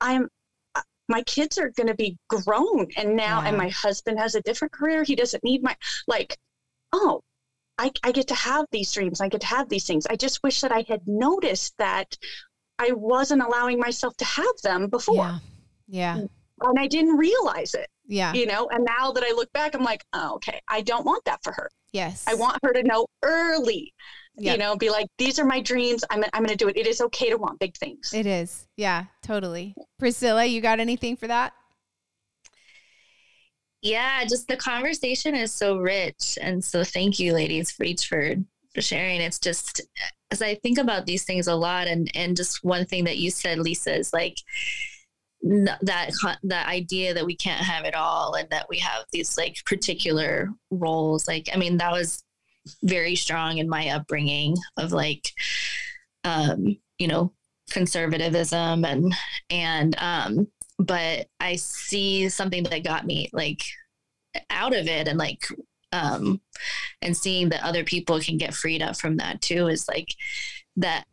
I'm 0.02 0.28
uh, 0.76 0.82
my 1.10 1.22
kids 1.24 1.58
are 1.58 1.70
going 1.70 1.88
to 1.88 1.96
be 1.96 2.18
grown 2.30 2.88
and 2.98 3.16
now 3.16 3.42
Yeah. 3.42 3.50
and 3.50 3.58
my 3.58 3.70
husband 3.70 4.20
has 4.20 4.36
a 4.36 4.42
different 4.42 4.72
career 4.74 5.04
he 5.04 5.16
doesn't 5.16 5.44
need 5.44 5.64
my 5.64 5.76
like 6.08 6.36
oh 6.94 7.22
I, 7.78 7.92
I 8.04 8.12
get 8.12 8.28
to 8.30 8.36
have 8.36 8.66
these 8.72 8.92
dreams 8.92 9.22
i 9.22 9.30
get 9.30 9.42
to 9.42 9.48
have 9.48 9.70
these 9.70 9.86
things 9.86 10.06
i 10.08 10.16
just 10.16 10.42
wish 10.44 10.62
that 10.62 10.72
i 10.72 10.84
had 10.88 11.02
noticed 11.08 11.74
that 11.78 12.18
i 12.80 12.92
wasn't 12.92 13.42
allowing 13.42 13.80
myself 13.80 14.16
to 14.18 14.26
have 14.26 14.56
them 14.64 14.88
before 14.88 15.16
Yeah. 15.16 15.40
Yeah. 15.88 16.18
Mm, 16.18 16.30
and 16.62 16.80
i 16.80 16.88
didn't 16.88 17.18
realize 17.18 17.74
it 17.74 17.88
Yeah. 18.08 18.34
you 18.34 18.46
know 18.46 18.68
and 18.72 18.84
now 18.84 19.12
that 19.12 19.24
i 19.24 19.32
look 19.34 19.52
back 19.54 19.76
i'm 19.76 19.84
like 19.84 20.04
oh, 20.14 20.36
okay 20.36 20.60
i 20.70 20.82
don't 20.82 21.06
want 21.06 21.24
that 21.26 21.40
for 21.44 21.54
her 21.54 21.70
Yes. 21.94 22.26
i 22.28 22.34
want 22.34 22.58
her 22.64 22.74
to 22.74 22.84
know 22.84 23.08
early 23.24 23.94
Yep. 24.38 24.52
you 24.52 24.58
know 24.58 24.76
be 24.76 24.90
like 24.90 25.08
these 25.18 25.40
are 25.40 25.46
my 25.46 25.62
dreams 25.62 26.04
i'm, 26.10 26.24
I'm 26.34 26.44
going 26.44 26.50
to 26.50 26.58
do 26.58 26.68
it 26.68 26.76
it 26.76 26.88
is 26.88 27.00
okay 27.00 27.30
to 27.30 27.38
want 27.38 27.58
big 27.60 27.78
things 27.78 28.14
It 28.14 28.26
is. 28.26 28.68
Yeah, 28.78 29.06
totally. 29.24 29.76
Priscilla, 29.98 30.44
you 30.46 30.62
got 30.62 30.80
anything 30.80 31.16
for 31.16 31.28
that? 31.28 31.54
Yeah, 33.82 34.24
just 34.26 34.48
the 34.48 34.58
conversation 34.58 35.36
is 35.36 35.54
so 35.54 35.78
rich. 35.78 36.38
And 36.42 36.64
so 36.64 36.84
thank 36.84 37.20
you, 37.20 37.34
ladies, 37.34 37.72
for 37.72 37.84
each 37.84 38.08
for, 38.08 38.36
for 38.74 38.82
sharing. 38.82 39.22
It's 39.22 39.40
just 39.40 39.82
as 40.32 40.42
I 40.42 40.56
think 40.56 40.78
about 40.78 41.06
these 41.06 41.24
things 41.24 41.48
a 41.48 41.56
lot 41.56 41.88
and 41.88 42.10
and 42.16 42.36
just 42.36 42.64
one 42.64 42.86
thing 42.86 43.04
that 43.06 43.18
you 43.18 43.30
said, 43.30 43.60
Lisa, 43.60 43.96
is 43.96 44.12
like 44.12 44.38
that 45.44 46.12
that 46.44 46.68
idea 46.68 47.14
that 47.14 47.26
we 47.26 47.36
can't 47.36 47.64
have 47.64 47.86
it 47.86 47.94
all 47.94 48.34
and 48.34 48.50
that 48.50 48.66
we 48.70 48.80
have 48.80 49.06
these 49.12 49.38
like 49.38 49.58
particular 49.66 50.50
roles. 50.72 51.28
Like, 51.28 51.50
I 51.54 51.58
mean, 51.58 51.78
that 51.78 51.92
was 51.92 52.24
very 52.84 53.16
strong 53.16 53.58
in 53.58 53.70
my 53.70 53.90
upbringing 53.90 54.56
of 54.78 54.92
like 54.92 55.30
um, 56.24 56.78
you 56.98 57.08
know, 57.08 57.32
conservatism 57.72 58.86
and 58.86 59.14
and 59.50 59.96
um 60.00 60.48
but 60.78 61.28
I 61.40 61.56
see 61.56 62.30
something 62.30 62.64
that 62.64 62.84
got 62.84 63.06
me 63.06 63.30
like 63.34 63.64
out 64.50 64.76
of 64.76 64.88
it 64.88 65.08
and 65.08 65.18
like 65.18 65.42
um 65.92 66.40
and 67.02 67.18
seeing 67.18 67.50
that 67.50 67.64
other 67.64 67.84
people 67.84 68.20
can 68.20 68.38
get 68.38 68.54
freed 68.54 68.82
up 68.84 68.96
from 68.98 69.18
that 69.18 69.42
too 69.42 69.68
is 69.68 69.88
like 69.88 70.10
that 70.78 71.06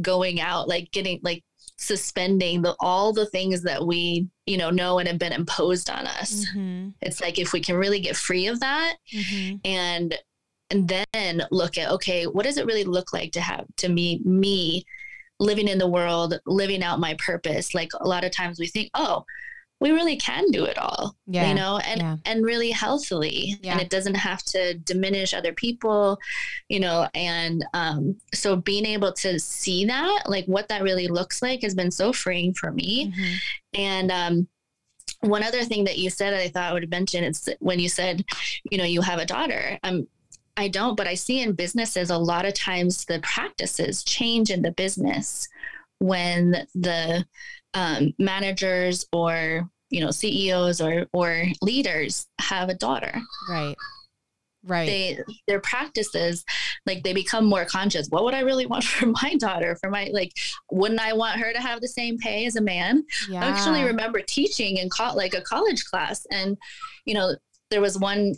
going 0.00 0.40
out 0.40 0.68
like 0.68 0.90
getting 0.90 1.20
like 1.22 1.44
suspending 1.76 2.62
the 2.62 2.74
all 2.80 3.12
the 3.12 3.26
things 3.26 3.62
that 3.62 3.86
we 3.86 4.26
you 4.46 4.56
know 4.56 4.70
know 4.70 4.98
and 4.98 5.08
have 5.08 5.18
been 5.18 5.32
imposed 5.32 5.90
on 5.90 6.06
us 6.06 6.46
Mm-hmm. 6.54 6.90
it's 7.02 7.20
like 7.20 7.38
if 7.38 7.52
we 7.52 7.60
can 7.60 7.76
really 7.76 8.00
get 8.00 8.16
free 8.16 8.46
of 8.46 8.60
that 8.60 8.96
Mm-hmm. 9.12 9.56
and 9.64 10.14
and 10.70 10.88
then 11.12 11.42
look 11.50 11.76
at 11.78 11.90
okay 11.90 12.26
what 12.26 12.44
does 12.44 12.56
it 12.58 12.66
really 12.66 12.84
look 12.84 13.12
like 13.12 13.32
to 13.32 13.40
have 13.40 13.64
to 13.76 13.88
me 13.88 14.20
me 14.24 14.84
living 15.38 15.68
in 15.68 15.78
the 15.78 15.88
world 15.88 16.38
living 16.46 16.82
out 16.82 17.00
my 17.00 17.14
purpose 17.14 17.74
like 17.74 17.90
a 18.00 18.06
lot 18.08 18.24
of 18.24 18.30
times 18.30 18.58
we 18.58 18.66
think 18.66 18.90
oh 18.94 19.24
we 19.82 19.92
really 19.92 20.16
can 20.16 20.50
do 20.50 20.64
it 20.66 20.76
all 20.76 21.16
Yeah. 21.26 21.48
you 21.48 21.54
know 21.54 21.78
and 21.78 22.00
Yeah. 22.00 22.16
and 22.26 22.44
really 22.44 22.70
healthily 22.70 23.56
Yeah. 23.62 23.72
and 23.72 23.80
it 23.80 23.88
doesn't 23.88 24.16
have 24.16 24.42
to 24.44 24.74
diminish 24.74 25.32
other 25.32 25.54
people 25.54 26.18
you 26.68 26.80
know 26.80 27.08
and 27.14 27.64
um 27.72 28.16
so 28.34 28.56
being 28.56 28.84
able 28.84 29.12
to 29.14 29.40
see 29.40 29.86
that 29.86 30.24
like 30.26 30.44
what 30.44 30.68
that 30.68 30.82
really 30.82 31.08
looks 31.08 31.40
like 31.40 31.62
has 31.62 31.74
been 31.74 31.90
so 31.90 32.12
freeing 32.12 32.52
for 32.52 32.70
me 32.72 33.06
Mm-hmm. 33.10 33.34
and 33.80 34.10
um, 34.12 34.48
one 35.22 35.42
other 35.42 35.64
thing 35.64 35.84
that 35.84 35.98
you 35.98 36.08
said 36.10 36.32
I 36.32 36.48
thought 36.48 36.70
I 36.70 36.72
would 36.72 36.90
mention 36.90 37.24
is 37.24 37.46
when 37.58 37.78
you 37.78 37.88
said, 37.90 38.24
you 38.70 38.78
know, 38.78 38.84
you 38.84 39.02
have 39.02 39.18
a 39.18 39.26
daughter. 39.26 39.78
Um, 39.82 40.06
I 40.60 40.68
don't, 40.68 40.94
but 40.94 41.08
I 41.08 41.14
see 41.14 41.40
in 41.40 41.52
businesses 41.52 42.10
a 42.10 42.18
lot 42.18 42.44
of 42.44 42.52
times 42.52 43.06
the 43.06 43.18
practices 43.20 44.04
change 44.04 44.50
in 44.50 44.60
the 44.60 44.72
business 44.72 45.48
when 46.00 46.66
the 46.74 47.24
um, 47.72 48.12
managers 48.18 49.06
or 49.10 49.70
you 49.88 50.04
know 50.04 50.10
CEOs 50.10 50.82
or 50.82 51.06
or 51.14 51.46
leaders 51.62 52.26
have 52.40 52.68
a 52.68 52.74
daughter. 52.74 53.22
Right. 53.48 53.74
Right. 54.62 54.86
They 54.86 55.18
their 55.46 55.60
practices 55.60 56.44
like 56.84 57.04
they 57.04 57.14
become 57.14 57.46
more 57.46 57.64
conscious. 57.64 58.08
What 58.10 58.24
would 58.24 58.34
I 58.34 58.40
really 58.40 58.66
want 58.66 58.84
for 58.94 59.06
my 59.06 59.36
daughter? 59.38 59.78
For 59.80 59.88
my 59.88 60.10
like, 60.12 60.32
wouldn't 60.70 61.00
I 61.00 61.14
want 61.14 61.40
her 61.40 61.54
to 61.54 61.60
have 61.60 61.80
the 61.80 61.88
same 61.88 62.18
pay 62.18 62.44
as 62.44 62.56
a 62.56 62.60
man? 62.60 63.06
yeah. 63.30 63.40
I 63.40 63.46
actually 63.46 63.82
remember 63.84 64.20
teaching 64.20 64.76
in 64.76 64.90
co- 64.90 65.14
like 65.14 65.32
a 65.32 65.40
college 65.40 65.86
class, 65.86 66.26
and 66.30 66.58
you 67.06 67.14
know, 67.14 67.34
there 67.70 67.80
was 67.80 67.98
one 67.98 68.34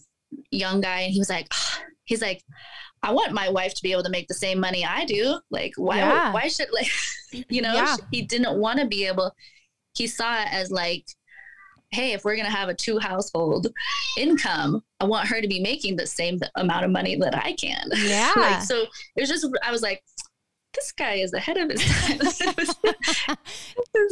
young 0.52 0.80
guy, 0.80 1.00
and 1.00 1.12
he 1.12 1.18
was 1.18 1.28
like, 1.28 1.48
he's 2.05 2.22
like, 2.22 2.42
I 3.03 3.12
want 3.12 3.32
my 3.32 3.48
wife 3.48 3.74
to 3.74 3.82
be 3.82 3.92
able 3.92 4.03
to 4.05 4.11
make 4.11 4.28
the 4.28 4.34
same 4.34 4.59
money 4.61 4.84
I 4.84 5.05
do. 5.05 5.38
Like, 5.50 5.72
why? 5.76 5.98
Yeah. 5.98 6.32
Why 6.32 6.48
should 6.48 6.68
like, 6.72 6.90
you 7.48 7.62
know, 7.62 7.74
Yeah. 7.74 7.96
he 8.11 8.22
didn't 8.22 8.59
want 8.59 8.78
to 8.80 8.86
be 8.86 9.07
able. 9.07 9.32
He 9.94 10.07
saw 10.07 10.40
it 10.42 10.48
as 10.53 10.70
like, 10.70 11.05
hey, 11.90 12.12
if 12.12 12.24
we're 12.24 12.36
gonna 12.36 12.48
have 12.50 12.68
a 12.70 12.74
two 12.74 12.98
household 12.98 13.66
income, 14.16 14.82
I 15.00 15.05
want 15.05 15.28
her 15.28 15.40
to 15.42 15.48
be 15.48 15.61
making 15.61 15.96
the 15.96 16.07
same 16.07 16.40
amount 16.57 16.84
of 16.86 16.90
money 16.90 17.16
that 17.16 17.36
I 17.36 17.53
can. 17.53 17.88
Yeah. 17.96 18.32
like, 18.36 18.62
so 18.62 18.82
it 19.16 19.20
was 19.20 19.28
just, 19.28 19.46
I 19.64 19.70
was 19.70 19.82
like. 19.82 20.03
This 20.74 20.90
guy 20.92 21.16
is 21.16 21.34
ahead 21.34 21.59
of 21.59 21.68
his 21.70 21.84
time. 21.84 23.36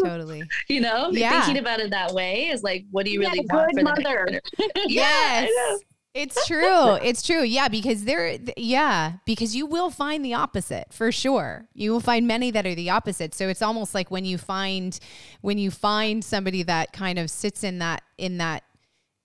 totally. 0.04 0.42
you 0.68 0.80
know 0.80 1.08
Yeah. 1.10 1.40
thinking 1.42 1.58
about 1.58 1.80
it 1.80 1.90
that 1.90 2.12
way 2.12 2.48
is 2.48 2.62
like 2.62 2.84
what 2.90 3.06
do 3.06 3.10
you 3.12 3.22
Yeah, 3.22 3.28
really 3.30 3.46
want 3.50 3.72
good 3.72 3.78
for 3.78 3.84
mother. 3.84 4.24
the 4.26 4.32
next 4.32 4.90
yeah, 4.90 5.40
yes. 5.46 5.80
It's 6.12 6.46
true. 6.46 6.94
It's 6.94 7.22
true. 7.22 7.42
Yeah, 7.42 7.68
because 7.68 8.04
there 8.04 8.36
yeah, 8.56 9.12
because 9.24 9.54
you 9.54 9.64
will 9.66 9.90
find 9.90 10.24
the 10.24 10.34
opposite 10.34 10.92
for 10.92 11.12
sure. 11.12 11.66
You 11.72 11.92
will 11.92 12.00
find 12.00 12.26
many 12.26 12.50
that 12.50 12.66
are 12.66 12.74
the 12.74 12.90
opposite. 12.90 13.32
So 13.32 13.48
it's 13.48 13.62
almost 13.62 13.94
like 13.94 14.10
when 14.10 14.24
you 14.24 14.36
find 14.36 14.98
when 15.40 15.56
you 15.58 15.70
find 15.70 16.24
somebody 16.24 16.64
that 16.64 16.92
kind 16.92 17.18
of 17.18 17.30
sits 17.30 17.62
in 17.62 17.78
that 17.78 18.02
in 18.18 18.38
that 18.38 18.64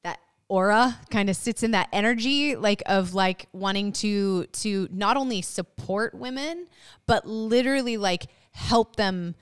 that 0.03 0.19
aura, 0.47 0.99
kind 1.09 1.27
of 1.27 1.35
sits 1.35 1.63
in 1.63 1.71
that 1.71 1.89
energy 1.91 2.55
like 2.55 2.83
of 2.85 3.15
like 3.15 3.47
wanting 3.51 3.91
to 3.93 4.45
to 4.45 4.87
not 4.91 5.17
only 5.17 5.41
support 5.41 6.13
women, 6.13 6.67
but 7.07 7.27
literally 7.27 7.97
like 7.97 8.27
help 8.51 8.95
them 8.95 9.33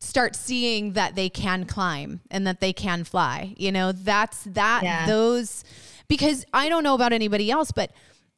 start 0.00 0.34
seeing 0.34 0.94
that 0.94 1.14
they 1.14 1.28
can 1.28 1.64
climb 1.64 2.20
and 2.30 2.44
that 2.46 2.58
they 2.58 2.72
can 2.72 3.04
fly. 3.04 3.54
You 3.56 3.70
know, 3.70 3.92
that's 3.92 4.42
that 4.44 4.80
Yeah. 4.82 5.06
those 5.06 5.62
because 6.10 6.44
I 6.52 6.68
don't 6.68 6.84
know 6.84 6.94
about 6.94 7.14
anybody 7.14 7.50
else, 7.50 7.72
but 7.72 7.90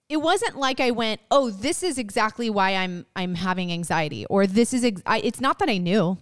it 0.09 0.18
wasn't 0.18 0.57
like 0.57 0.79
I 0.79 0.91
went, 0.93 1.20
"Oh, 1.31 1.51
this 1.51 1.83
is 1.83 1.99
exactly 1.99 2.49
why 2.51 2.77
I'm 2.77 3.07
I'm 3.16 3.35
having 3.35 3.73
anxiety," 3.73 4.27
or 4.27 4.47
"This 4.47 4.73
is 4.73 4.85
ex-. 4.85 5.03
I, 5.07 5.18
it's 5.20 5.41
not 5.41 5.59
that 5.59 5.68
I 5.68 5.79
knew." 5.79 6.18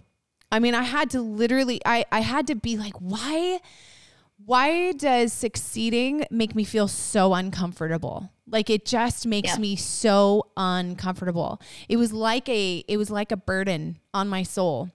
I 0.51 0.59
mean, 0.59 0.73
I 0.75 0.83
had 0.83 1.09
to 1.11 1.21
literally 1.21 1.79
I 1.85 2.05
I 2.11 2.21
had 2.21 2.47
to 2.47 2.55
be 2.55 2.77
like, 2.77 2.93
"Why 2.99 3.59
why 4.43 4.91
does 4.93 5.31
succeeding 5.31 6.25
make 6.31 6.55
me 6.55 6.63
feel 6.63 6.87
so 6.87 7.33
uncomfortable 7.35 8.31
like 8.47 8.71
it 8.71 8.85
just 8.87 9.27
makes 9.27 9.49
Yeah. 9.53 9.57
me 9.59 9.75
so 9.75 10.47
uncomfortable 10.57 11.61
it 11.87 11.97
was 11.97 12.11
like 12.11 12.49
a 12.49 12.83
it 12.87 12.97
was 12.97 13.11
like 13.11 13.31
a 13.31 13.37
burden 13.37 13.99
on 14.15 14.27
my 14.27 14.41
soul 14.41 14.89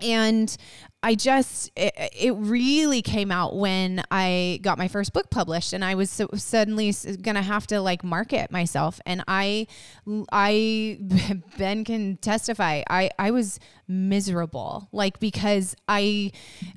and 0.00 0.56
i 1.02 1.14
just 1.14 1.70
it, 1.76 1.92
it 2.18 2.32
really 2.32 3.02
came 3.02 3.30
out 3.30 3.56
when 3.56 4.02
i 4.10 4.58
got 4.62 4.78
my 4.78 4.88
first 4.88 5.12
book 5.12 5.30
published 5.30 5.72
and 5.72 5.84
i 5.84 5.94
was 5.94 6.10
so 6.10 6.28
suddenly 6.34 6.94
gonna 7.22 7.42
have 7.42 7.66
to 7.66 7.80
like 7.80 8.04
market 8.04 8.50
myself. 8.50 9.00
And 9.06 9.24
i 9.28 9.66
i 10.32 10.98
ben 11.58 11.84
can 11.84 12.16
testify 12.18 12.82
i 12.88 13.10
i 13.18 13.30
was 13.30 13.58
miserable 13.86 14.88
like 14.92 15.18
because 15.18 15.74
i 15.88 16.30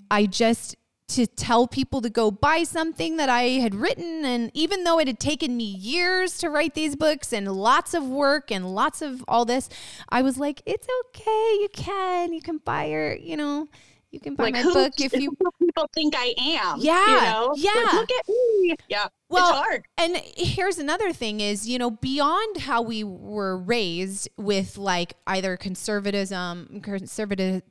i 0.09 0.26
just 0.26 0.76
to 1.16 1.28
tell 1.28 1.68
people 1.68 2.01
to 2.01 2.09
go 2.09 2.32
buy 2.32 2.64
something 2.64 3.18
that 3.18 3.30
I 3.30 3.43
had 3.43 3.76
written. 3.76 4.26
And 4.26 4.51
even 4.53 4.84
though 4.84 4.99
it 4.99 5.07
had 5.07 5.20
taken 5.20 5.57
me 5.57 5.66
years 5.66 6.38
to 6.39 6.49
write 6.49 6.74
these 6.74 6.95
books 6.95 7.34
and 7.34 7.51
lots 7.51 7.93
of 7.93 8.07
work 8.07 8.51
and 8.51 8.74
lots 8.74 9.01
of 9.01 9.24
all 9.28 9.45
this, 9.45 9.70
I 10.09 10.22
was 10.22 10.38
like, 10.38 10.62
it's 10.66 10.88
okay. 11.05 11.57
You 11.62 11.68
can, 11.74 12.34
you 12.34 12.41
can 12.41 12.57
buy 12.59 12.86
your, 12.86 13.16
you 13.16 13.38
know, 13.38 13.68
you 14.12 14.20
can 14.20 14.36
buy 14.36 14.45
like 14.45 14.53
my 14.55 14.62
who, 14.62 14.74
book 14.74 14.93
if 14.99 15.14
you. 15.14 15.32
people 15.59 15.89
think 15.93 16.16
I 16.18 16.34
am. 16.38 16.80
Yeah, 16.80 17.05
you 17.07 17.22
know? 17.22 17.53
yeah. 17.55 17.72
Like, 17.72 17.93
look 17.93 18.12
at 18.12 18.28
me. 18.28 18.76
Yeah, 18.89 19.07
Well. 19.30 19.66
And 19.97 20.18
here's 20.36 20.80
another 20.80 21.14
thing 21.14 21.39
is, 21.39 21.68
you 21.68 21.80
know, 21.80 21.91
beyond 21.91 22.57
how 22.57 22.82
we 22.82 23.05
were 23.05 23.57
raised 23.57 24.30
with 24.36 24.78
like 24.78 25.14
either 25.28 25.55
conservatism, 25.55 26.82
conservative, 26.84 27.64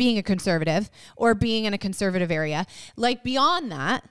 being 0.00 0.16
a 0.16 0.22
conservative 0.22 0.90
or 1.14 1.34
being 1.34 1.66
in 1.66 1.74
a 1.74 1.78
conservative 1.78 2.30
area, 2.30 2.64
like 2.96 3.22
beyond 3.22 3.70
that, 3.70 4.02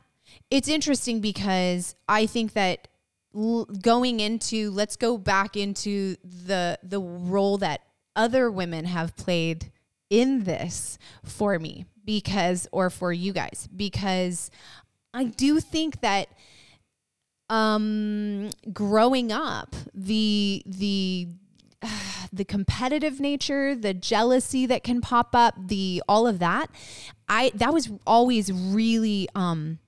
it's 0.52 0.68
interesting 0.68 1.20
because 1.20 1.96
I 2.08 2.28
think 2.28 2.54
that 2.54 2.88
l- 3.34 3.66
going 3.66 4.20
into 4.20 4.70
let's 4.70 4.96
go 4.96 5.18
back 5.18 5.58
into 5.58 6.16
the 6.24 6.78
the 6.84 7.02
role 7.02 7.58
that 7.58 7.82
other 8.16 8.52
women 8.52 8.86
have 8.86 9.16
played 9.16 9.72
in 10.12 10.44
this 10.44 11.00
for 11.24 11.58
me 11.58 11.86
because 12.06 12.68
or 12.72 12.92
for 12.92 13.12
you 13.12 13.34
guys 13.34 13.68
because 13.76 14.52
I 15.12 15.24
do 15.24 15.60
think 15.60 16.02
that 16.02 16.28
um 17.50 18.52
growing 18.72 19.32
up 19.32 19.76
the 19.96 20.62
the 20.68 21.30
the 22.34 22.46
competitive 22.46 23.20
nature, 23.20 23.76
the 23.76 23.94
jealousy 23.94 24.66
that 24.66 24.84
can 24.84 25.02
pop 25.02 25.36
up, 25.36 25.56
the 25.68 26.02
all 26.08 26.28
of 26.28 26.40
that. 26.40 26.70
I 27.28 27.52
that 27.56 27.74
was 27.74 27.92
always 28.06 28.52
really 28.52 29.28
um 29.36 29.80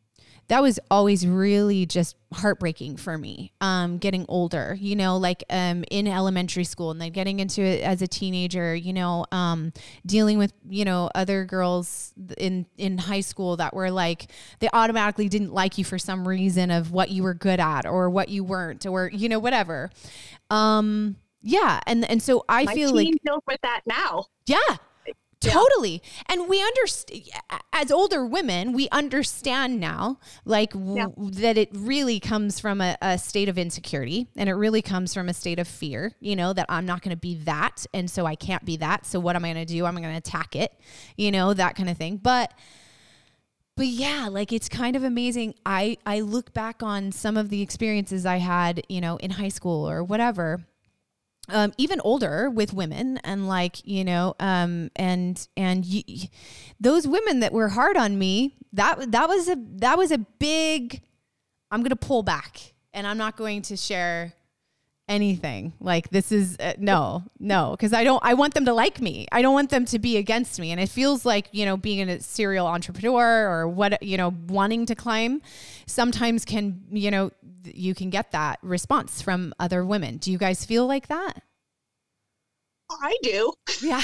that 0.52 0.62
was 0.62 0.82
always 0.92 1.26
really 1.26 1.86
just 1.86 2.18
heartbreaking 2.34 2.98
for 2.98 3.18
me 3.18 3.54
um, 3.62 3.98
getting 3.98 4.26
older 4.28 4.78
you 4.78 4.98
know 4.98 5.16
like 5.16 5.46
um, 5.50 5.86
in 5.90 6.10
elementary 6.10 6.66
school 6.66 6.92
and 6.92 7.00
then 7.00 7.12
getting 7.12 7.40
into 7.40 7.62
it 7.62 7.82
as 7.82 8.02
a 8.02 8.08
teenager 8.08 8.76
you 8.76 8.92
know 8.92 9.26
um, 9.32 9.72
dealing 10.06 10.38
with 10.38 10.52
you 10.68 10.84
know 10.84 11.10
other 11.16 11.46
girls 11.46 12.14
in 12.38 12.66
in 12.78 12.98
high 12.98 13.22
school 13.22 13.56
that 13.56 13.74
were 13.74 13.90
like 13.90 14.30
they 14.60 14.68
automatically 14.74 15.30
didn't 15.30 15.54
like 15.54 15.78
you 15.78 15.86
for 15.86 15.98
some 15.98 16.28
reason 16.28 16.70
of 16.70 16.92
what 16.92 17.10
you 17.10 17.24
were 17.24 17.34
good 17.34 17.62
at 17.62 17.86
or 17.86 18.10
what 18.10 18.28
you 18.28 18.44
weren't 18.44 18.86
or 18.86 19.10
you 19.14 19.30
know 19.30 19.40
whatever 19.40 19.90
um 20.50 21.16
yeah 21.42 21.80
and 21.88 22.10
and 22.10 22.22
so 22.22 22.44
i 22.50 22.64
My 22.64 22.74
feel 22.74 22.94
like 22.96 23.08
deals 23.26 23.44
with 23.48 23.60
that 23.64 23.82
now. 23.86 24.26
yeah. 24.46 24.58
Yeah. 25.44 25.54
Totally. 25.54 26.04
And 26.30 26.48
we 26.48 26.62
understand, 26.62 27.24
as 27.74 27.92
older 27.92 28.24
women, 28.24 28.74
we 28.74 28.88
understand 28.90 29.80
now, 29.80 30.20
like, 30.46 30.74
w- 30.74 30.98
Yeah. 30.98 31.08
that 31.42 31.58
it 31.58 31.70
really 31.74 32.20
comes 32.20 32.60
from 32.60 32.80
a, 32.80 32.96
a 33.02 33.18
state 33.18 33.50
of 33.50 33.58
insecurity 33.58 34.28
and 34.36 34.48
it 34.50 34.54
really 34.54 34.84
comes 34.84 35.16
from 35.16 35.30
a 35.30 35.34
state 35.34 35.58
of 35.58 35.68
fear, 35.68 36.14
you 36.20 36.36
know, 36.36 36.54
that 36.54 36.68
I'm 36.70 36.86
not 36.86 37.02
going 37.02 37.16
to 37.16 37.20
be 37.20 37.34
that. 37.46 37.88
And 37.92 38.08
so 38.08 38.28
I 38.28 38.36
can't 38.36 38.64
be 38.66 38.78
that. 38.78 39.08
So 39.08 39.20
what 39.20 39.36
am 39.36 39.44
I 39.44 39.52
going 39.52 39.66
to 39.66 39.74
do? 39.74 39.84
I'm 39.84 39.96
going 39.96 40.04
to 40.04 40.16
attack 40.16 40.56
it, 40.56 40.80
you 41.18 41.32
know, 41.32 41.56
that 41.56 41.76
kind 41.76 41.90
of 41.90 41.98
thing. 41.98 42.18
But, 42.18 42.54
but 43.76 43.88
yeah, 43.88 44.28
like 44.30 44.54
it's 44.54 44.70
kind 44.70 44.96
of 44.96 45.04
amazing. 45.04 45.56
I, 45.66 45.98
I 46.06 46.20
look 46.20 46.54
back 46.54 46.84
on 46.84 47.12
some 47.12 47.36
of 47.36 47.50
the 47.50 47.64
experiences 47.64 48.28
I 48.28 48.38
had, 48.38 48.84
you 48.90 49.02
know, 49.02 49.18
in 49.18 49.32
high 49.32 49.50
school 49.50 49.90
or 49.90 50.04
whatever 50.04 50.60
um, 51.52 51.74
even 51.78 52.02
older 52.04 52.50
with 52.50 52.74
women 52.74 53.18
and 53.24 53.48
like 53.48 53.86
you 53.86 54.04
know 54.04 54.36
um, 54.40 54.90
and 54.96 55.48
and 55.56 55.86
y- 55.86 56.30
those 56.80 57.08
women 57.08 57.42
that 57.42 57.54
were 57.54 57.70
hard 57.70 57.98
on 57.98 58.18
me 58.18 58.56
that 58.74 59.12
that 59.12 59.28
was 59.28 59.50
a 59.50 59.56
that 59.78 59.98
was 59.98 60.12
a 60.12 60.18
big 60.18 61.02
i'm 61.70 61.84
gonna 61.84 61.96
pull 61.96 62.24
back 62.24 62.74
and 62.94 63.06
i'm 63.06 63.18
not 63.18 63.36
going 63.38 63.62
to 63.62 63.76
share 63.78 64.34
anything. 65.12 65.74
Like 65.80 66.10
this 66.10 66.32
is 66.32 66.58
uh, 66.60 66.74
no 66.78 67.24
no 67.40 67.72
because 67.72 67.94
i 67.94 68.04
don't 68.04 68.24
i 68.24 68.34
want 68.34 68.54
them 68.54 68.66
to 68.66 68.74
like 68.74 69.02
me. 69.02 69.28
I 69.32 69.42
don't 69.42 69.54
want 69.54 69.70
them 69.70 69.86
to 69.86 70.00
be 70.00 70.18
against 70.18 70.60
me. 70.60 70.72
And 70.72 70.80
it 70.80 70.90
feels 70.90 71.26
like 71.26 71.50
you 71.52 71.66
know 71.66 71.78
being 71.78 72.10
a 72.10 72.20
serial 72.22 72.66
entrepreneur 72.66 73.48
or 73.48 73.68
what 73.68 74.02
you 74.02 74.18
know 74.18 74.34
wanting 74.48 74.86
to 74.88 74.96
climb 74.96 75.42
sometimes 75.86 76.46
can 76.46 76.82
you 76.90 77.12
know 77.12 77.32
you 77.64 77.94
can 77.94 78.10
get 78.10 78.32
that 78.32 78.58
response 78.64 79.22
from 79.22 79.54
other 79.60 79.86
women. 79.86 80.18
Do 80.18 80.32
you 80.32 80.38
guys 80.38 80.66
feel 80.66 80.88
like 80.88 81.08
that 81.10 81.44
I 83.02 83.16
do, 83.24 83.54
yeah 83.82 84.02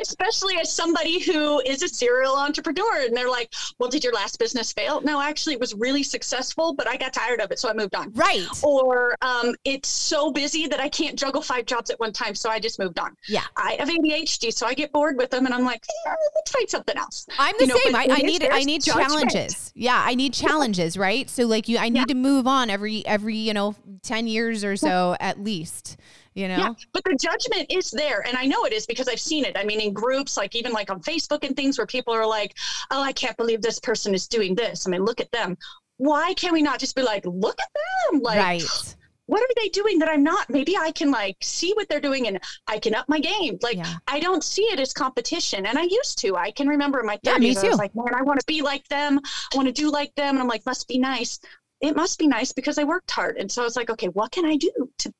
especially 0.00 0.56
as 0.56 0.72
somebody 0.72 1.20
who 1.20 1.60
is 1.60 1.82
a 1.82 1.88
serial 1.88 2.36
entrepreneur. 2.36 3.02
And 3.02 3.16
they're 3.16 3.30
like, 3.30 3.52
well, 3.78 3.88
did 3.88 4.02
your 4.02 4.12
last 4.12 4.38
business 4.38 4.72
fail? 4.72 5.00
No, 5.02 5.20
actually, 5.20 5.54
it 5.54 5.60
was 5.60 5.72
really 5.74 6.02
successful, 6.02 6.74
but 6.74 6.88
I 6.88 6.96
got 6.96 7.12
tired 7.12 7.40
of 7.40 7.50
it. 7.52 7.58
So 7.58 7.68
I 7.68 7.74
moved 7.74 7.94
on. 7.94 8.12
right 8.14 8.46
Or 8.62 9.16
um, 9.22 9.54
it's 9.64 9.88
so 9.88 10.32
busy 10.32 10.66
that 10.66 10.80
I 10.80 10.88
can't 10.88 11.16
juggle 11.18 11.42
five 11.42 11.66
jobs 11.66 11.90
at 11.90 12.00
one 12.00 12.12
time. 12.12 12.34
So 12.34 12.50
I 12.50 12.58
just 12.58 12.78
moved 12.78 12.98
on. 12.98 13.16
yeah 13.28 13.44
I 13.56 13.76
have 13.78 13.88
ADHD, 13.88 14.52
so 14.52 14.66
I 14.66 14.74
get 14.74 14.92
bored 14.92 15.16
with 15.16 15.30
them 15.30 15.46
and 15.46 15.54
I'm 15.54 15.64
like, 15.64 15.82
"Yeah, 16.06 16.14
let's 16.34 16.50
find 16.50 16.68
something 16.68 16.96
else. 16.96 17.26
I'm 17.38 17.54
the 17.58 17.64
You 17.66 17.68
know, 17.68 17.80
same. 17.84 17.94
I, 17.94 18.06
I 18.10 18.22
need 18.22 18.42
I 18.50 18.60
need 18.64 18.82
judgment. 18.82 19.08
challenges. 19.10 19.72
Yeah, 19.74 20.02
I 20.04 20.14
need 20.14 20.32
challenges, 20.34 20.96
right? 20.96 21.28
So 21.30 21.46
like 21.46 21.68
you 21.68 21.78
I 21.78 21.88
need 21.88 22.00
Yeah. 22.00 22.04
to 22.06 22.14
move 22.14 22.46
on 22.46 22.68
every 22.70 23.06
every, 23.06 23.36
you 23.36 23.54
know, 23.54 23.74
10 24.02 24.26
years 24.26 24.64
or 24.64 24.76
so 24.76 25.16
at 25.20 25.42
least, 25.42 25.96
you 26.34 26.48
know? 26.48 26.56
Yeah, 26.56 26.72
but 26.92 27.04
the 27.04 27.16
judgment 27.20 27.70
is 27.70 27.90
there. 27.90 28.26
And 28.26 28.36
I 28.36 28.46
know 28.46 28.64
it 28.64 28.72
is 28.72 28.86
because 28.86 29.08
I've 29.08 29.20
seen 29.20 29.44
it. 29.44 29.56
I 29.56 29.64
mean, 29.64 29.80
in 29.80 29.92
groups, 29.92 30.36
like 30.36 30.54
even 30.54 30.72
like 30.72 30.90
on 30.90 31.00
Facebook 31.00 31.44
and 31.44 31.56
things 31.56 31.78
where 31.78 31.86
people 31.86 32.12
are 32.12 32.26
like, 32.26 32.56
oh, 32.90 33.02
I 33.02 33.12
can't 33.12 33.36
believe 33.36 33.62
this 33.62 33.78
person 33.80 34.14
is 34.14 34.26
doing 34.26 34.54
this. 34.54 34.86
I 34.86 34.90
mean, 34.90 35.04
look 35.04 35.20
at 35.20 35.30
them. 35.32 35.56
Why 35.96 36.34
can 36.34 36.52
we 36.52 36.60
not 36.60 36.80
just 36.80 36.96
be 36.96 37.02
like, 37.02 37.24
look 37.24 37.56
at 37.60 37.68
them? 38.10 38.20
Like, 38.20 38.38
right. 38.38 38.62
what 39.26 39.40
are 39.40 39.54
they 39.56 39.68
doing 39.68 39.98
that 40.00 40.08
I'm 40.08 40.22
not? 40.22 40.50
Maybe 40.50 40.76
I 40.76 40.90
can 40.90 41.10
like 41.10 41.36
see 41.40 41.72
what 41.74 41.88
they're 41.88 42.00
doing 42.00 42.26
and 42.26 42.38
I 42.66 42.78
can 42.78 42.94
up 42.94 43.08
my 43.08 43.20
game. 43.20 43.58
Like, 43.62 43.76
Yeah. 43.76 43.94
I 44.08 44.18
don't 44.20 44.42
see 44.42 44.64
it 44.64 44.80
as 44.80 44.92
competition. 44.92 45.66
And 45.66 45.78
I 45.78 45.82
used 45.82 46.18
to. 46.18 46.36
I 46.36 46.50
can 46.50 46.68
remember 46.68 47.00
in 47.00 47.06
my 47.06 47.16
30s, 47.18 47.20
Yeah, 47.24 47.38
me 47.38 47.56
I 47.56 47.68
was 47.68 47.78
like, 47.78 47.94
man, 47.94 48.12
I 48.14 48.22
want 48.22 48.40
to 48.40 48.46
be 48.46 48.60
like 48.60 48.86
them. 48.88 49.20
I 49.52 49.56
want 49.56 49.68
to 49.68 49.72
do 49.72 49.90
like 49.90 50.14
them. 50.16 50.30
And 50.30 50.40
I'm 50.40 50.48
like, 50.48 50.66
must 50.66 50.88
be 50.88 50.98
nice. 50.98 51.38
It 51.84 51.94
must 51.96 52.18
be 52.18 52.26
nice 52.26 52.52
because 52.52 52.78
I 52.78 52.84
worked 52.84 53.10
hard. 53.10 53.36
And 53.36 53.50
so 53.52 53.62
I 53.62 53.64
was 53.64 53.76
like, 53.76 53.90
okay, 53.90 54.08
what 54.08 54.32
can 54.32 54.44
I 54.46 54.56
do 54.56 54.72
to 54.98 55.12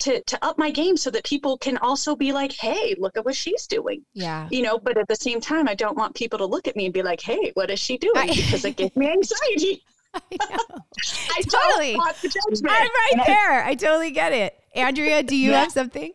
to 0.00 0.20
to 0.22 0.44
up 0.44 0.58
my 0.58 0.70
game 0.70 0.96
so 0.96 1.10
that 1.10 1.24
people 1.24 1.56
can 1.58 1.76
also 1.78 2.16
be 2.16 2.32
like, 2.32 2.52
hey, 2.52 2.94
look 2.98 3.16
at 3.16 3.24
what 3.24 3.36
she's 3.36 3.66
doing. 3.66 4.04
Yeah. 4.14 4.48
You 4.50 4.62
know, 4.62 4.78
but 4.78 4.98
at 4.98 5.06
the 5.08 5.16
same 5.16 5.40
time, 5.40 5.68
I 5.68 5.74
don't 5.74 5.96
want 5.96 6.14
people 6.14 6.38
to 6.38 6.46
look 6.46 6.66
at 6.68 6.76
me 6.76 6.84
and 6.86 6.94
be 6.94 7.02
like, 7.02 7.20
hey, 7.20 7.52
what 7.54 7.70
is 7.70 7.78
she 7.80 7.98
doing? 7.98 8.16
I- 8.16 8.26
because 8.26 8.64
it 8.64 8.76
gives 8.76 8.96
me 8.96 9.08
anxiety. 9.18 9.82
I. 10.14 10.20
I 10.40 11.42
Totally. 11.42 11.92
don't 11.92 11.98
want 11.98 12.16
the 12.22 12.28
judgment. 12.28 12.74
I'm 12.74 12.88
right 13.16 13.26
there. 13.26 13.62
I 13.64 13.74
totally 13.74 14.10
get 14.10 14.32
it. 14.32 14.54
Andrea, 14.74 15.22
do 15.22 15.36
you 15.36 15.50
Yeah. 15.52 15.60
have 15.60 15.72
something? 15.72 16.12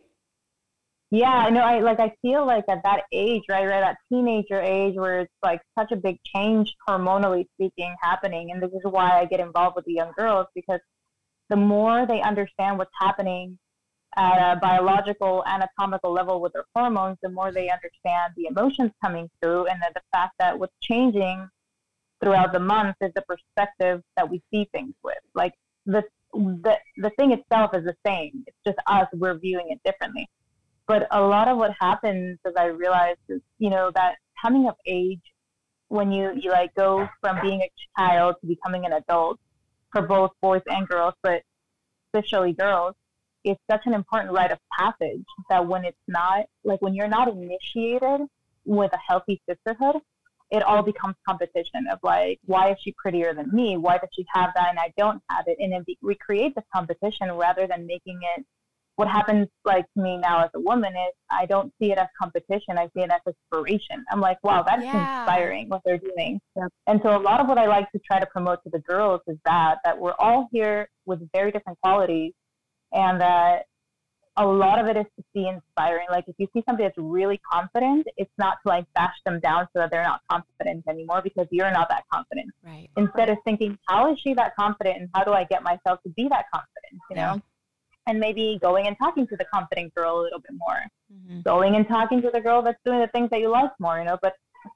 Yeah, 1.10 1.30
I 1.30 1.50
know. 1.50 1.60
I 1.60 1.80
like. 1.80 2.00
I 2.00 2.12
feel 2.22 2.44
like 2.46 2.64
at 2.68 2.82
that 2.82 3.04
age, 3.12 3.42
right, 3.48 3.66
right, 3.66 3.80
that 3.80 3.98
teenager 4.12 4.60
age, 4.60 4.96
where 4.96 5.20
it's 5.20 5.32
like 5.42 5.60
such 5.78 5.92
a 5.92 5.96
big 5.96 6.18
change, 6.24 6.74
hormonally 6.88 7.46
speaking, 7.54 7.94
happening, 8.02 8.50
and 8.50 8.60
this 8.62 8.72
is 8.72 8.80
why 8.82 9.20
I 9.20 9.24
get 9.26 9.38
involved 9.40 9.76
with 9.76 9.84
the 9.84 9.92
young 9.92 10.12
girls 10.16 10.46
because 10.54 10.80
the 11.50 11.56
more 11.56 12.06
they 12.06 12.20
understand 12.20 12.78
what's 12.78 12.90
happening 12.98 13.58
at 14.16 14.52
a 14.52 14.56
biological, 14.58 15.44
anatomical 15.46 16.12
level 16.12 16.40
with 16.40 16.52
their 16.52 16.64
hormones, 16.74 17.18
the 17.22 17.28
more 17.28 17.52
they 17.52 17.68
understand 17.68 18.32
the 18.36 18.46
emotions 18.46 18.90
coming 19.02 19.28
through, 19.40 19.66
and 19.66 19.80
the 19.94 20.00
fact 20.12 20.32
that 20.38 20.58
what's 20.58 20.74
changing 20.80 21.48
throughout 22.20 22.52
the 22.52 22.60
month 22.60 22.96
is 23.00 23.12
the 23.14 23.22
perspective 23.22 24.02
that 24.16 24.28
we 24.28 24.42
see 24.50 24.68
things 24.72 24.94
with. 25.04 25.18
Like 25.34 25.52
the 25.86 26.02
the 26.32 26.78
the 26.96 27.10
thing 27.10 27.32
itself 27.32 27.74
is 27.74 27.84
the 27.84 27.94
same. 28.04 28.42
It's 28.46 28.56
just 28.66 28.78
us. 28.86 29.06
We're 29.12 29.38
viewing 29.38 29.68
it 29.70 29.80
differently 29.84 30.28
but 30.86 31.06
a 31.10 31.20
lot 31.20 31.48
of 31.48 31.56
what 31.56 31.72
happens 31.80 32.38
as 32.46 32.52
i 32.56 32.66
realized 32.66 33.18
is 33.28 33.40
you 33.58 33.70
know 33.70 33.90
that 33.94 34.16
coming 34.42 34.68
of 34.68 34.74
age 34.86 35.22
when 35.88 36.12
you 36.12 36.32
you 36.40 36.50
like 36.50 36.74
go 36.74 37.08
from 37.20 37.40
being 37.40 37.60
a 37.60 37.70
child 37.98 38.36
to 38.40 38.46
becoming 38.46 38.84
an 38.84 38.92
adult 38.92 39.38
for 39.92 40.02
both 40.02 40.30
boys 40.40 40.62
and 40.66 40.88
girls 40.88 41.14
but 41.22 41.42
especially 42.08 42.52
girls 42.52 42.94
it's 43.44 43.60
such 43.70 43.82
an 43.84 43.92
important 43.92 44.32
rite 44.32 44.50
of 44.50 44.58
passage 44.78 45.24
that 45.50 45.66
when 45.66 45.84
it's 45.84 45.96
not 46.08 46.46
like 46.64 46.80
when 46.80 46.94
you're 46.94 47.08
not 47.08 47.28
initiated 47.28 48.26
with 48.64 48.92
a 48.92 48.98
healthy 49.06 49.40
sisterhood 49.48 50.00
it 50.50 50.62
all 50.62 50.82
becomes 50.82 51.14
competition 51.28 51.86
of 51.90 51.98
like 52.02 52.38
why 52.44 52.70
is 52.70 52.76
she 52.82 52.92
prettier 52.92 53.34
than 53.34 53.50
me? 53.52 53.76
Why 53.76 53.98
does 53.98 54.10
she 54.14 54.24
have 54.34 54.50
that 54.54 54.68
and 54.70 54.78
i 54.78 54.92
don't 54.96 55.20
have 55.30 55.44
it? 55.48 55.56
And 55.58 55.72
then 55.72 55.84
we 56.02 56.14
create 56.14 56.54
this 56.54 56.64
competition 56.74 57.32
rather 57.32 57.66
than 57.66 57.86
making 57.86 58.20
it 58.36 58.46
what 58.96 59.08
happens 59.08 59.48
like 59.64 59.84
to 59.96 60.02
me 60.02 60.16
now 60.18 60.44
as 60.44 60.50
a 60.54 60.60
woman 60.60 60.92
is 60.92 61.12
I 61.30 61.46
don't 61.46 61.72
see 61.80 61.90
it 61.90 61.98
as 61.98 62.06
competition. 62.20 62.78
I 62.78 62.86
see 62.94 63.02
it 63.02 63.10
as 63.10 63.20
inspiration. 63.26 64.04
I'm 64.10 64.20
like, 64.20 64.38
wow, 64.44 64.62
that's 64.62 64.82
Yeah. 64.84 65.22
inspiring 65.22 65.68
what 65.68 65.82
they're 65.84 65.98
doing. 65.98 66.40
And 66.86 67.00
so 67.02 67.16
a 67.16 67.18
lot 67.18 67.40
of 67.40 67.48
what 67.48 67.58
I 67.58 67.66
like 67.66 67.90
to 67.92 67.98
try 67.98 68.20
to 68.20 68.26
promote 68.26 68.62
to 68.64 68.70
the 68.70 68.78
girls 68.80 69.20
is 69.26 69.36
that 69.44 69.78
that 69.84 69.98
we're 69.98 70.14
all 70.18 70.48
here 70.52 70.88
with 71.06 71.28
very 71.32 71.50
different 71.50 71.78
qualities 71.82 72.32
and 72.92 73.20
that 73.20 73.64
a 74.36 74.44
lot 74.46 74.80
of 74.80 74.86
it 74.86 74.96
is 74.96 75.06
to 75.16 75.24
see 75.32 75.48
inspiring. 75.48 76.06
Like 76.10 76.24
if 76.28 76.34
you 76.38 76.46
see 76.52 76.62
somebody 76.66 76.84
that's 76.84 76.98
really 76.98 77.40
confident, 77.52 78.06
it's 78.16 78.32
not 78.38 78.58
to 78.64 78.68
like 78.68 78.84
bash 78.94 79.14
them 79.24 79.40
down 79.40 79.66
so 79.72 79.80
that 79.80 79.90
they're 79.90 80.02
not 80.04 80.20
confident 80.30 80.84
anymore 80.88 81.20
because 81.22 81.46
you're 81.50 81.70
not 81.70 81.88
that 81.88 82.04
confident. 82.12 82.50
Right. 82.64 82.88
Instead 82.96 83.30
of 83.30 83.38
thinking, 83.44 83.76
how 83.88 84.12
is 84.12 84.18
she 84.20 84.34
that 84.34 84.54
confident 84.56 84.98
and 85.00 85.08
how 85.14 85.24
do 85.24 85.32
I 85.32 85.44
get 85.44 85.62
myself 85.62 86.00
to 86.04 86.10
be 86.10 86.28
that 86.28 86.46
confident? 86.52 87.00
You 87.10 87.16
know? 87.16 87.34
Yeah. 87.34 87.38
And 88.06 88.18
maybe 88.20 88.58
going 88.62 88.86
and 88.86 88.96
talking 88.98 89.26
to 89.26 89.36
the 89.36 89.44
confident 89.52 89.94
girl 89.94 90.20
a 90.20 90.22
little 90.22 90.40
bit 90.40 90.56
more 90.56 90.80
Mhm. 91.12 91.42
going 91.44 91.76
and 91.76 91.86
talking 91.88 92.20
to 92.22 92.30
the 92.30 92.40
girl 92.40 92.62
that's 92.62 92.78
doing 92.84 93.00
the 93.00 93.08
things 93.08 93.30
that 93.30 93.40
you 93.40 93.48
love 93.48 93.70
more 93.78 93.98
you 93.98 94.04
know 94.04 94.18
but 94.22 94.34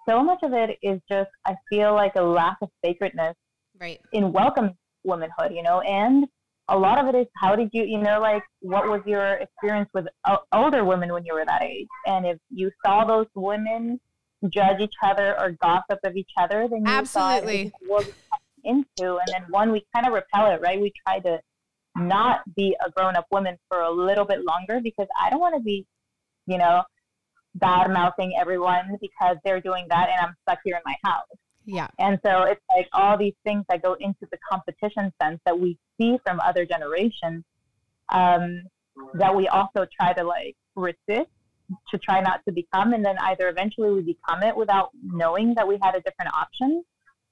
so 0.09 0.23
much 0.23 0.39
of 0.43 0.53
it 0.53 0.79
is 0.83 1.01
just 1.11 1.31
i 1.47 1.55
feel 1.71 1.95
like 1.95 2.13
a 2.17 2.23
lack 2.23 2.57
of 2.63 2.71
sacredness 2.85 3.35
Right. 3.81 4.01
in 4.13 4.33
welcome 4.33 4.71
womanhood 5.05 5.53
you 5.53 5.63
know 5.63 5.81
and 5.83 6.27
a 6.69 6.77
lot 6.79 6.99
of 6.99 7.07
it 7.15 7.19
is 7.19 7.27
how 7.37 7.57
did 7.57 7.71
you 7.73 7.85
you 7.85 7.99
know 7.99 8.21
like 8.21 8.43
what 8.61 8.87
was 8.89 9.01
your 9.07 9.35
experience 9.37 9.89
with 9.95 10.07
o- 10.27 10.45
older 10.53 10.85
women 10.85 11.13
when 11.13 11.25
you 11.25 11.35
were 11.35 11.45
that 11.47 11.63
age 11.63 11.87
and 12.07 12.27
if 12.27 12.39
you 12.51 12.71
saw 12.85 13.05
those 13.05 13.27
women 13.35 13.99
judge 14.51 14.81
each 14.81 14.95
other 15.03 15.39
or 15.41 15.51
gossip 15.63 15.99
of 16.05 16.17
each 16.17 16.31
other 16.39 16.69
then 16.69 16.81
you 16.81 16.87
Absolutely. 16.89 17.71
thought 17.71 17.81
it 17.83 17.89
was 17.91 18.05
what 18.05 18.07
we're 18.65 18.71
into 18.73 19.17
and 19.19 19.29
then 19.33 19.45
one 19.51 19.73
we 19.73 19.83
kind 19.95 20.07
of 20.07 20.13
repel 20.13 20.51
it 20.51 20.61
right 20.61 20.81
we 20.81 20.93
try 21.07 21.19
to 21.21 21.41
not 22.01 22.41
be 22.55 22.77
a 22.87 22.91
grown-up 22.91 23.27
woman 23.31 23.57
for 23.69 23.81
a 23.83 23.91
little 23.91 24.25
bit 24.25 24.41
longer 24.45 24.81
because 24.83 25.07
i 25.21 25.29
don't 25.31 25.41
want 25.41 25.55
to 25.55 25.61
be 25.61 25.87
you 26.47 26.59
know 26.59 26.83
bad 27.55 27.91
mouthing 27.91 28.33
everyone 28.41 28.97
because 29.01 29.37
they're 29.45 29.61
doing 29.61 29.87
that 29.89 30.09
and 30.09 30.27
i'm 30.27 30.35
stuck 30.43 30.59
here 30.65 30.77
in 30.77 30.83
my 30.85 30.95
house 31.05 31.27
Yeah. 31.65 31.89
and 31.99 32.19
so 32.25 32.43
it's 32.43 32.61
like 32.75 32.89
all 32.93 33.19
these 33.19 33.35
things 33.45 33.65
that 33.69 33.83
go 33.83 33.95
into 34.01 34.27
the 34.31 34.39
competition 34.51 35.13
sense 35.23 35.41
that 35.45 35.59
we 35.59 35.79
see 36.01 36.17
from 36.25 36.41
other 36.41 36.65
generations. 36.65 37.45
Um, 38.11 38.63
that 39.15 39.35
we 39.35 39.49
also 39.49 39.87
try 40.01 40.13
to 40.15 40.25
like 40.25 40.57
resist 40.75 41.31
to 41.91 41.99
try 41.99 42.21
not 42.21 42.41
to 42.47 42.53
become 42.53 42.95
and 42.95 43.05
then 43.05 43.17
either 43.21 43.49
eventually 43.49 43.91
we 43.91 44.01
become 44.01 44.43
it 44.43 44.57
without 44.57 44.91
knowing 45.03 45.55
that 45.55 45.69
we 45.69 45.79
had 45.83 45.95
a 45.95 46.01
different 46.01 46.33
option 46.35 46.83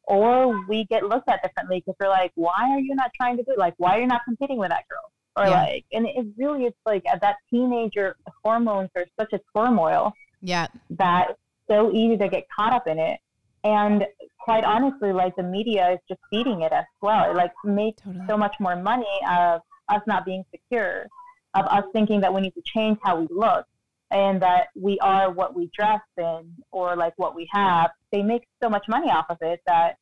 or 0.06 0.64
we 0.66 0.84
get 0.84 1.02
looked 1.04 1.28
at 1.28 1.42
differently 1.42 1.80
because 1.84 1.96
we're 2.00 2.08
like 2.08 2.32
why 2.34 2.70
are 2.70 2.78
you 2.80 2.94
not 2.94 3.10
trying 3.14 3.36
to 3.36 3.42
do 3.42 3.52
it? 3.52 3.58
like 3.58 3.74
why 3.78 3.96
are 3.96 4.00
you 4.00 4.06
not 4.06 4.22
competing 4.24 4.56
with 4.58 4.70
that 4.70 4.84
girl 4.88 5.10
or 5.36 5.50
Yeah. 5.50 5.62
like 5.62 5.84
and 5.92 6.06
it 6.06 6.26
really 6.38 6.64
it's 6.64 6.76
like 6.86 7.04
at 7.06 7.20
that 7.20 7.36
teenager 7.50 8.16
hormones 8.44 8.90
are 8.96 9.06
such 9.18 9.32
a 9.32 9.40
turmoil 9.54 10.12
Yeah. 10.40 10.66
that 10.90 11.30
it's 11.30 11.40
so 11.68 11.92
easy 11.92 12.16
to 12.16 12.28
get 12.28 12.44
caught 12.54 12.72
up 12.72 12.86
in 12.86 12.98
it 12.98 13.18
and 13.64 14.06
quite 14.38 14.64
honestly 14.64 15.12
like 15.12 15.34
the 15.36 15.42
media 15.42 15.92
is 15.92 15.98
just 16.08 16.20
feeding 16.30 16.62
it 16.62 16.72
as 16.72 16.84
well 17.02 17.30
it 17.30 17.36
like 17.36 17.52
makes 17.64 18.02
Totally. 18.02 18.24
so 18.28 18.36
much 18.36 18.54
more 18.60 18.76
money 18.76 19.06
of 19.28 19.60
us 19.88 20.02
not 20.06 20.24
being 20.24 20.44
secure 20.52 21.06
of 21.54 21.64
us 21.66 21.84
thinking 21.92 22.20
that 22.20 22.32
we 22.32 22.40
need 22.42 22.54
to 22.54 22.62
change 22.64 22.98
how 23.02 23.18
we 23.18 23.26
look 23.30 23.66
and 24.10 24.40
that 24.40 24.68
we 24.74 24.98
are 25.00 25.30
what 25.30 25.54
we 25.54 25.70
dress 25.76 26.00
in 26.16 26.52
or 26.70 26.96
like 26.96 27.12
what 27.16 27.34
we 27.34 27.48
have 27.52 27.90
they 28.12 28.22
make 28.22 28.44
so 28.62 28.68
much 28.68 28.84
money 28.88 29.10
off 29.10 29.26
of 29.28 29.38
it 29.40 29.60
that 29.66 29.96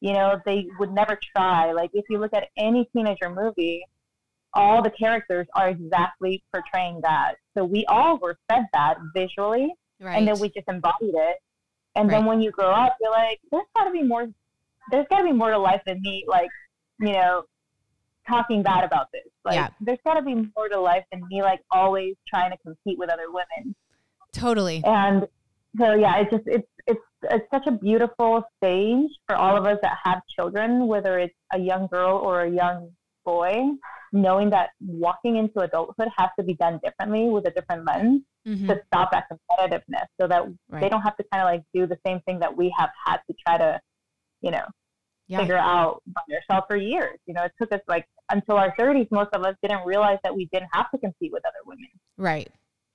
you 0.00 0.12
know 0.12 0.40
they 0.46 0.66
would 0.78 0.92
never 0.92 1.18
try 1.36 1.72
like 1.72 1.90
if 1.92 2.04
you 2.08 2.18
look 2.18 2.32
at 2.32 2.48
any 2.56 2.88
teenager 2.94 3.28
movie 3.28 3.84
all 4.54 4.82
the 4.82 4.90
characters 4.90 5.46
are 5.54 5.68
exactly 5.68 6.42
portraying 6.52 7.00
that 7.02 7.34
so 7.56 7.64
we 7.64 7.84
all 7.86 8.16
were 8.18 8.36
fed 8.48 8.64
that 8.72 8.96
visually 9.14 9.72
Right. 10.00 10.16
and 10.16 10.26
then 10.26 10.38
we 10.38 10.48
just 10.48 10.66
embodied 10.66 11.14
it. 11.14 11.36
And 11.94 12.08
Right. 12.08 12.16
then 12.16 12.24
when 12.24 12.40
you 12.40 12.50
grow 12.50 12.70
up, 12.70 12.96
you're 13.00 13.10
like, 13.10 13.38
there's 13.50 13.66
got 13.76 13.84
to 13.84 13.90
be 13.90 14.02
more. 14.02 14.28
There's 14.90 15.06
got 15.10 15.18
to 15.18 15.24
be 15.24 15.32
more 15.32 15.50
to 15.50 15.58
life 15.58 15.82
than 15.84 16.00
me, 16.00 16.24
like 16.26 16.48
you 17.00 17.12
know, 17.12 17.42
talking 18.28 18.62
bad 18.62 18.84
about 18.84 19.06
this. 19.12 19.24
Like, 19.44 19.54
Yeah. 19.56 19.68
there's 19.80 19.98
got 20.04 20.14
to 20.14 20.22
be 20.22 20.34
more 20.34 20.68
to 20.68 20.80
life 20.80 21.04
than 21.10 21.22
me, 21.28 21.42
like 21.42 21.60
always 21.70 22.14
trying 22.28 22.50
to 22.52 22.56
compete 22.58 22.98
with 22.98 23.10
other 23.10 23.28
women. 23.30 23.74
totally. 24.32 24.82
And 24.84 25.26
so, 25.78 25.94
yeah, 25.94 26.18
it's 26.18 26.30
just 26.30 26.44
it's 26.46 26.68
it's 26.86 27.00
it's 27.24 27.46
such 27.50 27.66
a 27.66 27.72
beautiful 27.72 28.44
stage 28.58 29.10
for 29.26 29.36
all 29.36 29.56
of 29.56 29.66
us 29.66 29.78
that 29.82 29.98
have 30.04 30.22
children, 30.28 30.86
whether 30.86 31.18
it's 31.18 31.34
a 31.52 31.58
young 31.58 31.86
girl 31.88 32.16
or 32.16 32.42
a 32.42 32.50
young 32.50 32.90
boy, 33.24 33.54
knowing 34.12 34.50
that 34.50 34.70
walking 34.80 35.36
into 35.36 35.60
adulthood 35.60 36.08
has 36.16 36.30
to 36.38 36.44
be 36.44 36.54
done 36.54 36.80
differently 36.82 37.28
with 37.28 37.46
a 37.46 37.50
different 37.50 37.84
lens 37.84 38.22
Mhm. 38.46 38.66
to 38.68 38.82
stop 38.86 39.10
that 39.12 39.26
competitiveness 39.30 40.06
so 40.20 40.26
that 40.26 40.44
Right. 40.68 40.80
they 40.80 40.88
don't 40.88 41.02
have 41.02 41.16
to 41.18 41.24
kind 41.30 41.42
of 41.42 41.46
like 41.46 41.62
do 41.74 41.86
the 41.86 41.98
same 42.06 42.20
thing 42.20 42.38
that 42.38 42.56
we 42.56 42.70
have 42.78 42.90
had 43.06 43.18
to 43.28 43.34
try 43.46 43.58
to, 43.58 43.80
you 44.40 44.50
know, 44.50 44.64
Yeah. 45.30 45.38
figure 45.38 45.56
out 45.56 46.02
by 46.08 46.22
yourself 46.28 46.64
for 46.68 46.76
years. 46.76 47.18
You 47.26 47.34
know, 47.34 47.44
it 47.44 47.52
took 47.60 47.72
us 47.72 47.80
like 47.86 48.06
until 48.30 48.56
our 48.56 48.74
30s, 48.76 49.08
most 49.10 49.30
of 49.32 49.44
us 49.44 49.54
didn't 49.62 49.86
realize 49.86 50.18
that 50.24 50.34
we 50.34 50.48
didn't 50.52 50.70
have 50.72 50.90
to 50.90 50.98
compete 50.98 51.32
with 51.32 51.44
other 51.46 51.62
women. 51.64 51.86
Right. 52.16 52.50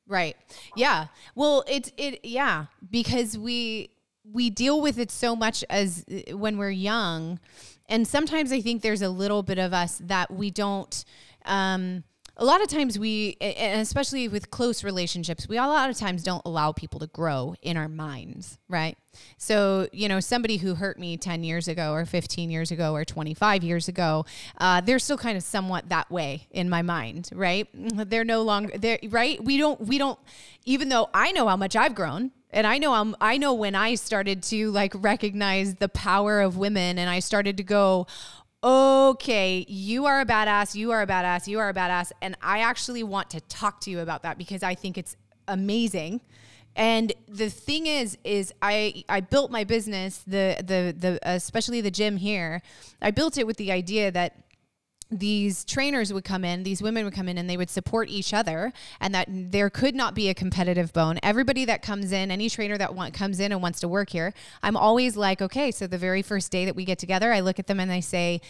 Right. 0.08 0.36
Yeah. 0.76 1.08
Well, 1.34 1.64
it's 1.68 1.92
it 1.98 2.20
yeah, 2.24 2.66
because 2.92 3.38
we 3.38 3.90
we 4.32 4.50
deal 4.50 4.82
with 4.82 5.00
it 5.00 5.12
so 5.12 5.36
much 5.36 5.64
as 5.70 6.06
uh, 6.12 6.38
when 6.38 6.58
we're 6.58 6.72
young 6.72 7.40
and 7.88 8.08
sometimes 8.08 8.52
I 8.52 8.62
think 8.62 8.82
there's 8.82 9.02
a 9.02 9.10
little 9.10 9.44
bit 9.44 9.60
of 9.60 9.74
us 9.74 10.02
that 10.04 10.32
we 10.32 10.52
don't 10.52 11.06
um 11.46 12.04
a 12.38 12.46
lot 12.46 12.62
of 12.62 12.68
times 12.68 13.00
we 13.00 13.38
and 13.40 13.82
especially 13.82 14.28
with 14.28 14.52
close 14.52 14.84
relationships 14.84 15.48
we 15.48 15.58
a 15.58 15.62
lot 15.62 15.90
of 15.90 15.98
times 15.98 16.24
don't 16.24 16.42
allow 16.46 16.72
people 16.72 17.00
to 17.00 17.08
grow 17.08 17.56
in 17.62 17.78
our 17.78 17.88
minds 17.88 18.58
right? 18.68 18.98
So 19.38 19.88
you 19.94 20.10
know 20.10 20.20
somebody 20.20 20.58
who 20.58 20.76
hurt 20.76 21.00
me 21.00 21.18
10 21.18 21.44
years 21.44 21.68
ago 21.68 21.94
or 21.94 22.06
15 22.06 22.50
years 22.50 22.72
ago 22.72 22.94
or 22.94 23.06
25 23.06 23.64
years 23.64 23.88
ago 23.88 24.26
uh, 24.60 24.82
they're 24.82 25.00
still 25.00 25.18
kind 25.18 25.38
of 25.38 25.44
somewhat 25.44 25.90
that 25.90 26.12
way 26.12 26.48
in 26.52 26.70
my 26.70 26.82
mind 26.82 27.30
right? 27.34 27.68
They're 27.74 28.26
no 28.26 28.42
longer 28.42 28.78
they're 28.78 29.00
right? 29.10 29.44
We 29.44 29.58
don't 29.58 29.80
we 29.82 29.98
don't 29.98 30.20
even 30.66 30.90
though 30.90 31.10
i 31.14 31.32
know 31.32 31.48
how 31.48 31.56
much 31.56 31.76
i've 31.76 31.94
grown 31.94 32.32
and 32.56 32.66
I 32.66 32.78
know 32.78 32.94
I'm, 32.94 33.16
I 33.20 33.38
know 33.38 33.54
when 33.54 33.76
I 33.76 33.96
started 33.96 34.42
to 34.44 34.72
like 34.72 34.94
recognize 34.96 35.76
the 35.76 35.90
power 35.90 36.40
of 36.40 36.56
women 36.56 36.98
and 36.98 37.10
I 37.10 37.20
started 37.20 37.58
to 37.58 37.64
go, 37.64 38.08
okay, 38.66 39.64
you 39.68 40.08
are 40.08 40.22
a 40.22 40.26
badass, 40.26 40.74
you 40.74 40.92
are 40.92 41.04
a 41.04 41.08
badass, 41.08 41.48
you 41.48 41.60
are 41.60 41.70
a 41.70 41.74
badass. 41.74 42.12
And 42.22 42.36
I 42.42 42.60
actually 42.60 43.04
want 43.04 43.30
to 43.30 43.42
talk 43.42 43.80
to 43.82 43.92
you 43.92 44.00
about 44.00 44.24
that 44.24 44.40
because 44.40 44.64
I 44.64 44.74
think 44.74 44.98
it's 44.98 45.16
amazing. 45.48 46.22
And 46.76 47.14
the 47.28 47.50
thing 47.50 47.86
is, 47.86 48.18
is 48.24 48.54
I 48.62 49.06
I 49.08 49.22
built 49.22 49.52
my 49.52 49.64
business, 49.64 50.24
the 50.26 50.58
the 50.60 50.96
the 50.98 51.20
especially 51.22 51.80
the 51.80 51.92
gym 51.92 52.18
here. 52.18 52.62
I 53.02 53.12
built 53.12 53.38
it 53.38 53.48
with 53.48 53.58
the 53.58 53.72
idea 53.72 54.12
that 54.12 54.36
these 55.12 55.64
trainers 55.66 56.12
would 56.12 56.24
come 56.24 56.44
in, 56.44 56.64
these 56.64 56.82
women 56.82 57.06
would 57.06 57.14
come 57.14 57.30
in 57.30 57.38
and 57.38 57.50
they 57.50 57.58
would 57.58 57.70
support 57.70 58.10
each 58.10 58.34
other 58.34 58.74
and 59.00 59.14
that 59.14 59.28
there 59.30 59.70
could 59.70 59.96
not 59.96 60.16
be 60.16 60.30
a 60.30 60.34
competitive 60.34 60.92
bone. 60.94 61.20
Everybody 61.22 61.66
that 61.66 61.82
comes 61.82 62.12
in, 62.12 62.32
any 62.32 62.50
trainer 62.50 62.78
that 62.78 62.96
want, 62.96 63.14
comes 63.14 63.40
in 63.40 63.52
and 63.52 63.62
wants 63.62 63.80
to 63.82 63.88
work 63.88 64.10
here, 64.10 64.34
I'm 64.64 64.76
always 64.76 65.16
like, 65.16 65.42
okay, 65.42 65.72
so 65.72 65.88
the 65.88 65.98
very 65.98 66.22
first 66.22 66.52
day 66.52 66.66
that 66.66 66.76
we 66.76 66.86
get 66.86 67.00
together, 67.00 67.32
I 67.32 67.42
look 67.42 67.60
at 67.60 67.68
them 67.68 67.80
and 67.80 67.92
I 67.92 68.00
say, 68.00 68.42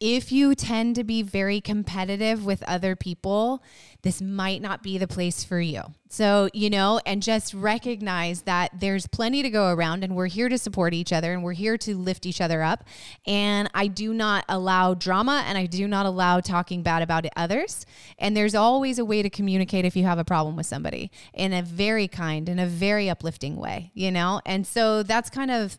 if 0.00 0.30
you 0.30 0.54
tend 0.54 0.94
to 0.94 1.02
be 1.02 1.22
very 1.22 1.60
competitive 1.60 2.44
with 2.46 2.62
other 2.64 2.94
people, 2.94 3.62
this 4.02 4.22
might 4.22 4.62
not 4.62 4.80
be 4.80 4.96
the 4.96 5.08
place 5.08 5.42
for 5.42 5.60
you. 5.60 5.82
So, 6.08 6.48
you 6.54 6.70
know, 6.70 7.00
and 7.04 7.20
just 7.20 7.52
recognize 7.52 8.42
that 8.42 8.70
there's 8.78 9.08
plenty 9.08 9.42
to 9.42 9.50
go 9.50 9.72
around 9.72 10.04
and 10.04 10.14
we're 10.14 10.28
here 10.28 10.48
to 10.48 10.56
support 10.56 10.94
each 10.94 11.12
other 11.12 11.32
and 11.32 11.42
we're 11.42 11.52
here 11.52 11.76
to 11.78 11.96
lift 11.96 12.26
each 12.26 12.40
other 12.40 12.62
up. 12.62 12.84
And 13.26 13.68
I 13.74 13.88
do 13.88 14.14
not 14.14 14.44
allow 14.48 14.94
drama 14.94 15.44
and 15.46 15.58
I 15.58 15.66
do 15.66 15.88
not 15.88 16.06
allow 16.06 16.40
talking 16.40 16.82
bad 16.82 17.02
about 17.02 17.26
others. 17.36 17.84
And 18.18 18.36
there's 18.36 18.54
always 18.54 19.00
a 19.00 19.04
way 19.04 19.22
to 19.22 19.28
communicate 19.28 19.84
if 19.84 19.96
you 19.96 20.04
have 20.04 20.18
a 20.18 20.24
problem 20.24 20.54
with 20.54 20.66
somebody 20.66 21.10
in 21.34 21.52
a 21.52 21.62
very 21.62 22.06
kind, 22.06 22.48
in 22.48 22.60
a 22.60 22.66
very 22.66 23.10
uplifting 23.10 23.56
way, 23.56 23.90
you 23.94 24.12
know? 24.12 24.40
And 24.46 24.64
so 24.64 25.02
that's 25.02 25.28
kind 25.28 25.50
of 25.50 25.76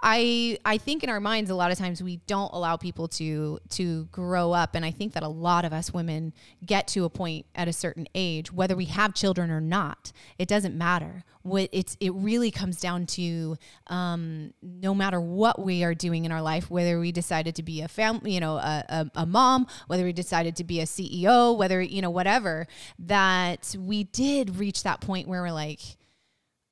I 0.00 0.58
I 0.64 0.78
think 0.78 1.02
in 1.02 1.10
our 1.10 1.18
minds 1.20 1.50
a 1.50 1.54
lot 1.54 1.72
of 1.72 1.78
times 1.78 2.02
we 2.02 2.18
don't 2.26 2.52
allow 2.52 2.76
people 2.76 3.08
to 3.08 3.58
to 3.70 4.04
grow 4.06 4.52
up. 4.52 4.74
And 4.74 4.84
I 4.84 4.90
think 4.90 5.14
that 5.14 5.22
a 5.22 5.28
lot 5.28 5.64
of 5.64 5.72
us 5.72 5.92
women 5.92 6.32
get 6.64 6.86
to 6.88 7.04
a 7.04 7.10
point 7.10 7.46
at 7.54 7.66
a 7.66 7.72
certain 7.72 8.06
age 8.14 8.52
whether 8.52 8.76
we 8.76 8.84
have 8.86 9.14
children 9.14 9.50
or 9.50 9.60
not 9.60 10.12
it 10.38 10.48
doesn't 10.48 10.76
matter. 10.76 11.24
What 11.42 11.68
it's 11.72 11.96
it 11.98 12.12
really 12.14 12.50
comes 12.50 12.80
down 12.80 13.06
to 13.06 13.56
um, 13.88 14.52
no 14.62 14.94
matter 14.94 15.20
what 15.20 15.60
we 15.60 15.82
are 15.82 15.94
doing 15.94 16.24
in 16.24 16.32
our 16.32 16.42
life 16.42 16.70
whether 16.70 17.00
we 17.00 17.10
decided 17.10 17.56
to 17.56 17.62
be 17.62 17.80
a 17.80 17.88
family 17.88 18.34
you 18.34 18.40
know 18.40 18.56
a, 18.56 18.84
a, 18.88 19.10
a 19.22 19.26
mom 19.26 19.66
whether 19.86 20.04
we 20.04 20.12
decided 20.12 20.56
to 20.56 20.64
be 20.64 20.80
a 20.80 20.84
CEO 20.84 21.56
whether 21.56 21.80
you 21.80 22.02
know 22.02 22.10
whatever 22.10 22.66
that 22.98 23.74
we 23.78 24.04
did 24.04 24.56
reach 24.56 24.82
that 24.82 25.00
point 25.00 25.26
where 25.26 25.42
we're 25.42 25.50
like 25.50 25.80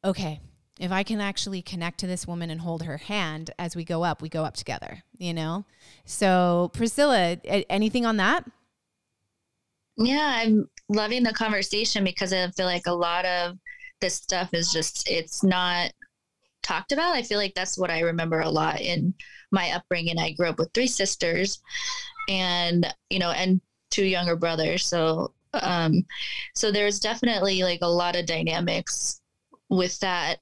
okay 0.05 0.41
if 0.79 0.93
I 0.93 1.03
can 1.03 1.21
actually 1.21 1.63
connect 1.63 1.99
to 2.01 2.07
this 2.07 2.27
woman 2.27 2.51
and 2.51 2.61
hold 2.61 2.83
her 2.83 2.99
hand 2.99 3.51
as 3.59 3.75
we 3.75 3.85
go 3.85 4.05
up, 4.05 4.21
we 4.21 4.29
go 4.29 4.45
up 4.45 4.55
together, 4.55 5.03
you 5.17 5.33
know? 5.33 5.65
So, 6.05 6.71
Priscilla, 6.75 7.39
anything 7.45 8.05
on 8.05 8.19
that? 8.19 8.45
Yeah, 9.97 10.43
I'm 10.43 10.69
loving 10.89 11.23
the 11.23 11.33
conversation 11.33 12.05
because 12.05 12.33
I 12.33 12.51
feel 12.51 12.67
like 12.67 12.87
a 12.87 12.93
lot 12.93 13.25
of 13.25 13.57
this 14.01 14.17
stuff 14.17 14.53
is 14.53 14.71
just, 14.71 15.09
it's 15.09 15.43
not 15.43 15.93
talked 16.63 16.93
about. 16.93 17.15
I 17.15 17.23
feel 17.23 17.39
like 17.39 17.55
that's 17.55 17.79
what 17.79 17.91
I 17.91 18.01
remember 18.01 18.41
a 18.41 18.51
lot 18.51 18.81
in 18.81 19.15
my 19.51 19.71
upbringing. 19.71 20.19
I 20.19 20.33
grew 20.33 20.49
up 20.49 20.59
with 20.59 20.73
three 20.75 20.87
sisters 20.87 21.61
and, 22.29 22.93
you 23.09 23.19
know, 23.19 23.31
and 23.31 23.61
two 23.91 24.05
younger 24.05 24.37
brothers. 24.37 24.85
So, 24.85 25.33
um, 25.55 26.05
so 26.55 26.71
there's 26.71 27.01
definitely 27.01 27.63
like 27.63 27.81
a 27.81 27.89
lot 27.89 28.17
of 28.17 28.27
dynamics 28.27 29.21
with 29.71 29.99
that. 30.01 30.41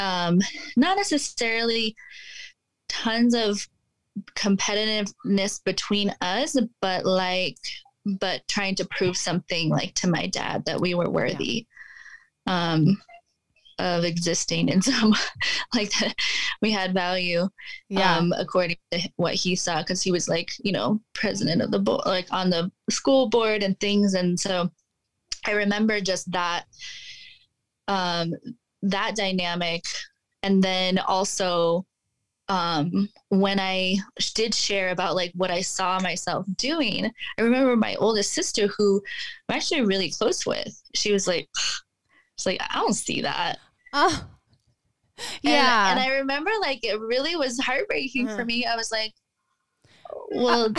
Um, 0.00 0.40
not 0.76 0.96
necessarily 0.96 1.96
tons 2.88 3.34
of 3.34 3.66
competitiveness 4.34 5.62
between 5.64 6.14
us, 6.20 6.56
but 6.80 7.04
like, 7.04 7.58
but 8.04 8.46
trying 8.48 8.74
to 8.76 8.86
prove 8.86 9.16
something 9.16 9.68
like 9.68 9.94
to 9.94 10.08
my 10.08 10.26
dad 10.26 10.64
that 10.66 10.80
we 10.80 10.94
were 10.94 11.10
worthy 11.10 11.66
um, 12.46 13.00
of 13.78 14.04
existing 14.04 14.68
in 14.68 14.82
some 14.82 15.14
like 15.74 15.90
that 16.00 16.14
we 16.60 16.70
had 16.70 16.92
value 16.92 17.48
um, 17.96 18.32
according 18.36 18.76
to 18.90 19.08
what 19.16 19.34
he 19.34 19.54
saw 19.54 19.78
because 19.78 20.02
he 20.02 20.10
was 20.10 20.28
like 20.28 20.50
you 20.64 20.72
know 20.72 21.00
president 21.14 21.62
of 21.62 21.70
the 21.70 21.78
board 21.78 22.02
like 22.04 22.26
on 22.32 22.50
the 22.50 22.70
school 22.90 23.28
board 23.28 23.62
and 23.62 23.78
things 23.78 24.14
and 24.14 24.38
so 24.38 24.68
i 25.46 25.52
remember 25.52 26.00
just 26.00 26.30
that 26.32 26.64
um, 27.86 28.34
that 28.82 29.16
dynamic 29.16 29.84
and 30.42 30.62
then 30.62 30.98
also 30.98 31.84
um, 32.48 33.08
when 33.28 33.60
I 33.60 33.96
did 34.34 34.54
share 34.54 34.88
about 34.88 35.14
like 35.14 35.32
what 35.34 35.50
I 35.50 35.60
saw 35.60 36.00
myself 36.00 36.46
doing, 36.56 37.10
I 37.38 37.42
remember 37.42 37.76
my 37.76 37.94
oldest 37.96 38.32
sister 38.32 38.68
who 38.68 39.02
I'm 39.48 39.56
actually 39.56 39.82
really 39.82 40.10
close 40.10 40.46
with. 40.46 40.80
She 40.94 41.12
was 41.12 41.26
like, 41.26 41.48
she's 42.38 42.46
like, 42.46 42.60
I 42.60 42.78
don't 42.78 42.94
see 42.94 43.20
that. 43.20 43.58
Oh, 43.92 44.26
yeah. 45.42 45.90
And, 45.90 46.00
I 46.00 46.16
remember 46.18 46.50
like 46.60 46.84
it 46.84 46.98
really 47.00 47.36
was 47.36 47.58
heartbreaking 47.58 48.28
Uh-huh. 48.28 48.36
for 48.36 48.44
me. 48.44 48.64
I 48.64 48.76
was 48.76 48.90
like, 48.90 49.12
well, 50.30 50.72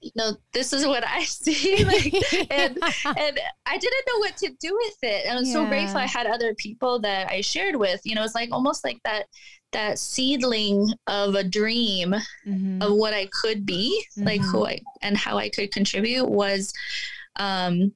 you 0.00 0.10
know, 0.16 0.36
this 0.52 0.72
is 0.72 0.86
what 0.86 1.04
I 1.06 1.22
see. 1.24 1.84
Like, 1.86 2.12
and, 2.50 2.76
and 3.04 3.40
I 3.66 3.78
didn't 3.78 4.06
know 4.08 4.18
what 4.18 4.36
to 4.38 4.50
do 4.60 4.74
with 4.74 4.96
it. 5.02 5.26
And 5.26 5.38
I'm 5.38 5.44
so 5.44 5.66
grateful 5.66 5.98
I 5.98 6.06
had 6.06 6.26
other 6.26 6.54
people 6.54 7.00
that 7.00 7.30
I 7.30 7.40
shared 7.40 7.76
with. 7.76 8.00
You 8.04 8.14
know, 8.14 8.24
it's 8.24 8.34
like 8.34 8.50
almost 8.52 8.84
like 8.84 9.00
that 9.04 9.26
that 9.72 9.98
seedling 9.98 10.88
of 11.06 11.34
a 11.34 11.44
dream 11.44 12.14
mm-hmm. 12.46 12.80
of 12.80 12.94
what 12.94 13.12
I 13.12 13.28
could 13.32 13.66
be, 13.66 14.04
mm-hmm. 14.12 14.26
like 14.26 14.40
who 14.40 14.66
I 14.66 14.80
and 15.02 15.16
how 15.16 15.38
I 15.38 15.48
could 15.48 15.70
contribute 15.70 16.26
was 16.26 16.72
um 17.36 17.92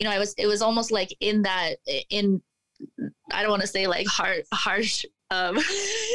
you 0.00 0.08
know, 0.08 0.10
I 0.10 0.18
was 0.18 0.34
it 0.38 0.46
was 0.46 0.62
almost 0.62 0.90
like 0.90 1.14
in 1.20 1.42
that 1.42 1.76
in 2.10 2.42
I 3.32 3.42
don't 3.42 3.50
want 3.50 3.62
to 3.62 3.68
say 3.68 3.86
like 3.86 4.06
hard 4.06 4.44
harsh 4.52 5.04
um, 5.34 5.58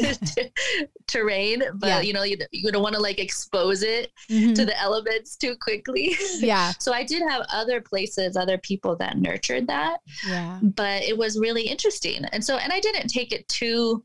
terrain, 1.08 1.64
but 1.76 1.88
yeah. 1.88 2.02
you 2.02 2.14
know, 2.14 2.24
you, 2.24 2.38
you 2.52 2.72
don't 2.72 2.84
want 2.84 2.96
to 2.96 3.02
like 3.02 3.20
expose 3.20 3.84
it 3.84 4.12
mm-hmm. 4.30 4.54
to 4.54 4.66
the 4.66 4.80
elements 4.80 5.36
too 5.36 5.56
quickly. 5.60 6.16
Yeah. 6.40 6.72
so 6.80 6.94
I 6.94 7.04
did 7.04 7.22
have 7.28 7.46
other 7.52 7.82
places, 7.82 8.38
other 8.38 8.58
people 8.60 8.96
that 8.98 9.18
nurtured 9.18 9.68
that. 9.68 10.00
Yeah. 10.26 10.60
But 10.62 11.04
it 11.04 11.18
was 11.18 11.38
really 11.38 11.64
interesting. 11.64 12.24
And 12.32 12.44
so, 12.44 12.58
and 12.58 12.72
I 12.72 12.80
didn't 12.80 13.08
take 13.08 13.34
it 13.34 13.48
too, 13.48 14.04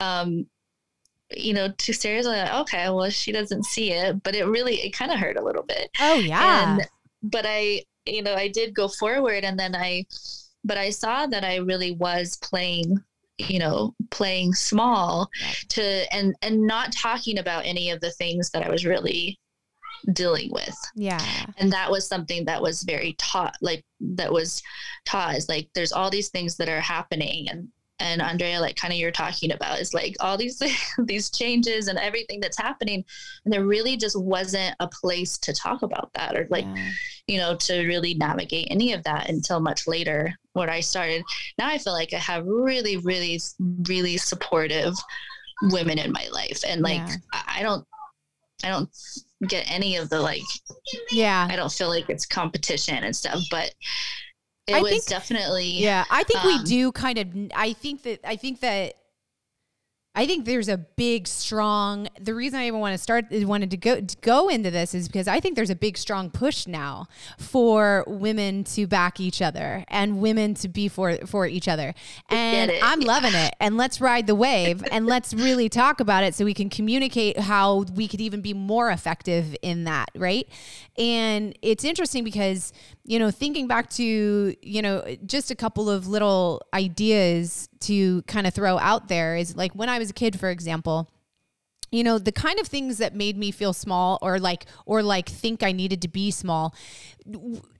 um, 0.00 0.46
you 1.34 1.54
know, 1.54 1.72
too 1.78 1.92
seriously. 1.92 2.36
Like, 2.36 2.52
okay, 2.52 2.90
well, 2.90 3.08
she 3.10 3.32
doesn't 3.32 3.64
see 3.64 3.92
it, 3.92 4.22
but 4.22 4.34
it 4.34 4.44
really, 4.44 4.76
it 4.76 4.90
kind 4.90 5.10
of 5.10 5.18
hurt 5.18 5.36
a 5.36 5.42
little 5.42 5.62
bit. 5.62 5.90
Oh, 6.00 6.18
yeah. 6.18 6.74
And, 6.74 6.88
but 7.22 7.46
I, 7.46 7.82
you 8.04 8.22
know, 8.22 8.34
I 8.34 8.48
did 8.48 8.74
go 8.74 8.88
forward 8.88 9.44
and 9.44 9.58
then 9.58 9.74
I, 9.74 10.04
but 10.62 10.76
I 10.76 10.90
saw 10.90 11.26
that 11.26 11.44
I 11.44 11.56
really 11.56 11.92
was 11.92 12.36
playing 12.36 13.02
you 13.38 13.58
know 13.58 13.94
playing 14.10 14.54
small 14.54 15.28
to 15.68 15.82
and 16.14 16.34
and 16.42 16.60
not 16.62 16.90
talking 16.92 17.38
about 17.38 17.66
any 17.66 17.90
of 17.90 18.00
the 18.00 18.10
things 18.12 18.50
that 18.50 18.64
i 18.64 18.70
was 18.70 18.86
really 18.86 19.38
dealing 20.12 20.50
with. 20.52 20.76
Yeah. 20.94 21.20
And 21.58 21.72
that 21.72 21.90
was 21.90 22.06
something 22.06 22.44
that 22.44 22.62
was 22.62 22.82
very 22.82 23.14
taught 23.18 23.56
like 23.60 23.84
that 24.00 24.32
was 24.32 24.62
taught 25.04 25.36
is 25.36 25.48
like 25.48 25.68
there's 25.74 25.92
all 25.92 26.10
these 26.10 26.28
things 26.28 26.56
that 26.56 26.68
are 26.68 26.80
happening 26.80 27.48
and 27.48 27.68
and 27.98 28.20
Andrea, 28.20 28.60
like 28.60 28.76
kind 28.76 28.92
of 28.92 28.98
you're 28.98 29.10
talking 29.10 29.52
about, 29.52 29.80
is 29.80 29.94
like 29.94 30.16
all 30.20 30.36
these 30.36 30.62
these 31.04 31.30
changes 31.30 31.88
and 31.88 31.98
everything 31.98 32.40
that's 32.40 32.58
happening, 32.58 33.02
and 33.44 33.52
there 33.54 33.64
really 33.64 33.96
just 33.96 34.20
wasn't 34.20 34.76
a 34.80 34.88
place 34.88 35.38
to 35.38 35.54
talk 35.54 35.80
about 35.80 36.10
that 36.12 36.36
or 36.36 36.46
like, 36.50 36.66
yeah. 36.66 36.90
you 37.26 37.38
know, 37.38 37.56
to 37.56 37.86
really 37.86 38.12
navigate 38.12 38.68
any 38.70 38.92
of 38.92 39.02
that 39.04 39.30
until 39.30 39.60
much 39.60 39.86
later 39.86 40.34
when 40.56 40.70
I 40.70 40.80
started. 40.80 41.22
Now 41.58 41.68
I 41.68 41.78
feel 41.78 41.92
like 41.92 42.12
I 42.14 42.18
have 42.18 42.46
really, 42.46 42.96
really, 42.96 43.40
really 43.86 44.16
supportive 44.16 44.94
women 45.62 45.98
in 45.98 46.12
my 46.12 46.26
life, 46.32 46.62
and 46.66 46.82
like 46.82 46.96
yeah. 47.06 47.42
I 47.46 47.62
don't, 47.62 47.86
I 48.64 48.68
don't 48.68 48.90
get 49.48 49.70
any 49.70 49.96
of 49.96 50.08
the 50.08 50.20
like, 50.20 50.42
yeah, 51.10 51.46
I 51.50 51.56
don't 51.56 51.72
feel 51.72 51.88
like 51.88 52.08
it's 52.08 52.26
competition 52.26 53.04
and 53.04 53.14
stuff, 53.14 53.40
but 53.50 53.74
it 54.66 54.74
I 54.74 54.82
was 54.82 54.90
think, 54.90 55.06
definitely 55.06 55.66
yeah 55.66 56.04
i 56.10 56.24
think 56.24 56.44
um, 56.44 56.48
we 56.48 56.64
do 56.64 56.90
kind 56.90 57.18
of 57.18 57.28
i 57.54 57.72
think 57.72 58.02
that 58.02 58.18
i 58.24 58.34
think 58.34 58.58
that 58.60 58.94
I 60.16 60.26
think 60.26 60.46
there's 60.46 60.68
a 60.68 60.78
big, 60.78 61.28
strong. 61.28 62.08
The 62.18 62.34
reason 62.34 62.58
I 62.58 62.66
even 62.66 62.80
want 62.80 62.94
to 62.94 62.98
start, 62.98 63.26
wanted 63.30 63.70
to 63.72 63.76
go 63.76 64.00
to 64.00 64.16
go 64.22 64.48
into 64.48 64.70
this, 64.70 64.94
is 64.94 65.08
because 65.08 65.28
I 65.28 65.40
think 65.40 65.56
there's 65.56 65.70
a 65.70 65.76
big, 65.76 65.98
strong 65.98 66.30
push 66.30 66.66
now 66.66 67.06
for 67.38 68.02
women 68.06 68.64
to 68.64 68.86
back 68.86 69.20
each 69.20 69.42
other 69.42 69.84
and 69.88 70.20
women 70.20 70.54
to 70.54 70.68
be 70.68 70.88
for 70.88 71.18
for 71.26 71.46
each 71.46 71.68
other. 71.68 71.94
And 72.30 72.72
I'm 72.82 73.00
loving 73.00 73.34
it. 73.34 73.54
And 73.60 73.76
let's 73.76 74.00
ride 74.00 74.26
the 74.26 74.34
wave 74.34 74.82
and 74.90 75.06
let's 75.06 75.34
really 75.34 75.68
talk 75.68 76.00
about 76.00 76.24
it 76.24 76.34
so 76.34 76.46
we 76.46 76.54
can 76.54 76.70
communicate 76.70 77.38
how 77.38 77.84
we 77.94 78.08
could 78.08 78.22
even 78.22 78.40
be 78.40 78.54
more 78.54 78.90
effective 78.90 79.54
in 79.60 79.84
that, 79.84 80.08
right? 80.16 80.48
And 80.96 81.56
it's 81.60 81.84
interesting 81.84 82.24
because 82.24 82.72
you 83.06 83.20
know, 83.20 83.30
thinking 83.30 83.68
back 83.68 83.88
to, 83.90 84.56
you 84.60 84.82
know, 84.82 85.16
just 85.24 85.52
a 85.52 85.54
couple 85.54 85.88
of 85.88 86.08
little 86.08 86.60
ideas 86.74 87.68
to 87.80 88.22
kind 88.22 88.46
of 88.46 88.54
throw 88.54 88.78
out 88.78 89.08
there 89.08 89.36
is 89.36 89.56
like 89.56 89.72
when 89.72 89.88
I 89.88 89.98
was 89.98 90.10
a 90.10 90.14
kid, 90.14 90.38
for 90.38 90.50
example, 90.50 91.10
you 91.92 92.02
know 92.02 92.18
the 92.18 92.32
kind 92.32 92.58
of 92.58 92.66
things 92.66 92.98
that 92.98 93.14
made 93.14 93.36
me 93.36 93.50
feel 93.50 93.72
small 93.72 94.18
or 94.20 94.40
like 94.40 94.66
or 94.86 95.04
like 95.04 95.28
think 95.28 95.62
i 95.62 95.70
needed 95.70 96.02
to 96.02 96.08
be 96.08 96.32
small 96.32 96.74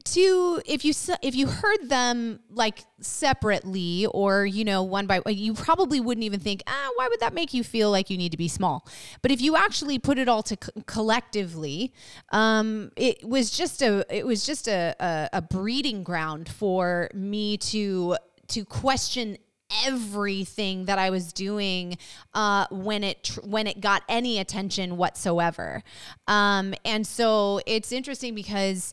to 0.07 0.63
if 0.65 0.85
you 0.85 0.93
if 1.23 1.35
you 1.35 1.49
heard 1.49 1.89
them 1.89 2.39
like 2.49 2.85
separately 3.01 4.07
or 4.07 4.47
you 4.47 4.65
know 4.65 4.83
one 4.83 5.07
by 5.07 5.21
you 5.27 5.53
probably 5.53 6.01
wouldn't 6.01 6.25
even 6.25 6.39
think 6.39 6.63
ah 6.67 6.91
why 6.97 7.09
would 7.09 7.21
that 7.21 7.35
make 7.35 7.53
you 7.53 7.65
feel 7.65 7.91
like 7.91 8.09
you 8.09 8.17
need 8.17 8.31
to 8.31 8.39
be 8.39 8.49
small? 8.49 8.87
But 9.21 9.33
if 9.33 9.41
you 9.41 9.57
actually 9.57 9.99
put 9.99 10.19
it 10.19 10.29
all 10.29 10.43
to 10.45 10.57
collectively 10.87 11.93
um 12.31 12.93
it 12.97 13.27
was 13.27 13.51
just 13.51 13.83
a 13.83 14.07
it 14.09 14.25
was 14.25 14.47
just 14.47 14.69
a, 14.69 14.95
a, 15.01 15.29
a 15.35 15.43
breeding 15.43 16.05
ground 16.05 16.49
for 16.49 17.11
me 17.13 17.57
to 17.59 18.17
to 18.49 18.65
question 18.65 19.37
everything 19.85 20.85
that 20.87 20.99
I 20.99 21.11
was 21.11 21.33
doing 21.33 21.99
uh, 22.35 22.67
when 22.71 23.05
it 23.05 23.25
tr- 23.25 23.41
when 23.41 23.67
it 23.67 23.81
got 23.81 24.03
any 24.09 24.39
attention 24.39 24.97
whatsoever. 24.97 25.83
Um, 26.27 26.75
and 26.85 27.07
so 27.07 27.61
it's 27.67 27.93
interesting 27.93 28.35
because 28.35 28.93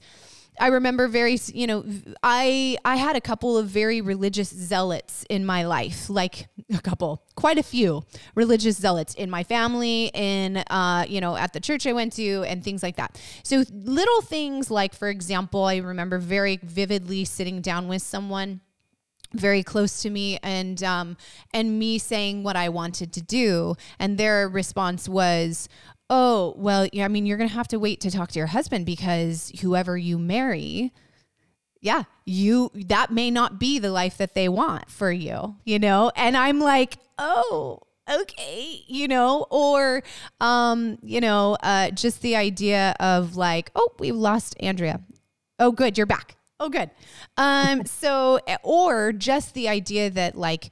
I 0.60 0.68
remember 0.68 1.08
very, 1.08 1.40
you 1.48 1.66
know, 1.66 1.84
I 2.22 2.78
I 2.86 2.98
had 2.98 3.16
a 3.16 3.22
couple 3.22 3.58
of 3.58 3.68
very 3.68 4.02
religious 4.02 4.50
zealots 4.50 5.26
in 5.30 5.46
my 5.46 5.66
life, 5.66 6.10
like 6.10 6.48
a 6.74 6.80
couple, 6.82 7.24
quite 7.36 7.58
a 7.58 7.64
few 7.64 8.04
religious 8.36 8.78
zealots 8.78 9.16
in 9.16 9.30
my 9.30 9.44
family, 9.44 10.12
in 10.14 10.58
uh, 10.58 11.06
you 11.08 11.22
know, 11.22 11.36
at 11.36 11.54
the 11.54 11.60
church 11.60 11.88
I 11.88 11.94
went 11.94 12.14
to, 12.14 12.44
and 12.44 12.64
things 12.64 12.84
like 12.84 12.98
that. 12.98 13.20
So 13.44 13.64
little 13.72 14.22
things 14.22 14.70
like, 14.70 14.94
for 14.94 15.10
example, 15.10 15.64
I 15.64 15.78
remember 15.78 16.20
very 16.20 16.60
vividly 16.62 17.26
sitting 17.26 17.62
down 17.62 17.88
with 17.88 18.04
someone 18.04 18.62
very 19.34 19.64
close 19.64 20.02
to 20.04 20.10
me 20.10 20.38
and 20.44 20.82
um, 20.84 21.18
and 21.54 21.80
me 21.80 21.98
saying 21.98 22.44
what 22.44 22.56
I 22.56 22.70
wanted 22.70 23.12
to 23.14 23.22
do. 23.22 23.76
And 24.00 24.18
their 24.18 24.48
response 24.48 25.10
was 25.10 25.68
oh 26.10 26.54
well 26.58 26.88
yeah, 26.94 27.06
I 27.06 27.08
mean 27.08 27.26
you're 27.26 27.38
going 27.38 27.50
to 27.50 27.56
have 27.56 27.68
to 27.70 27.80
wait 27.80 28.00
to 28.02 28.12
talk 28.12 28.32
to 28.32 28.40
your 28.40 28.48
husband 28.48 28.86
because 28.86 29.52
whoever 29.62 29.98
you 29.98 30.20
marry 30.20 30.92
yeah 31.82 32.04
you 32.26 32.72
that 32.74 33.12
may 33.12 33.32
not 33.32 33.60
be 33.60 33.80
the 33.80 33.92
life 33.92 34.18
that 34.18 34.36
they 34.36 34.48
want 34.48 34.90
for 34.90 35.12
you 35.12 35.56
you 35.66 35.80
know? 35.80 36.12
And 36.16 36.38
I'm 36.38 36.60
like 36.60 36.98
oh 37.18 37.80
okay 38.10 38.84
you 38.88 39.08
know? 39.08 39.48
Or 39.50 40.04
um 40.40 40.98
you 41.02 41.22
know 41.22 41.58
uh 41.64 41.92
just 41.92 42.22
the 42.22 42.36
idea 42.36 42.96
of 43.00 43.36
like 43.36 43.72
oh 43.76 43.90
we've 44.00 44.16
lost 44.16 44.56
Andrea. 44.60 45.02
Oh 45.58 45.72
good 45.72 45.98
you're 45.98 46.08
back 46.08 46.36
Oh, 46.64 46.70
good. 46.70 46.90
Um, 47.36 47.86
so, 47.86 48.40
or 48.64 49.12
just 49.12 49.54
the 49.54 49.68
idea 49.68 50.10
that 50.10 50.36
like, 50.38 50.70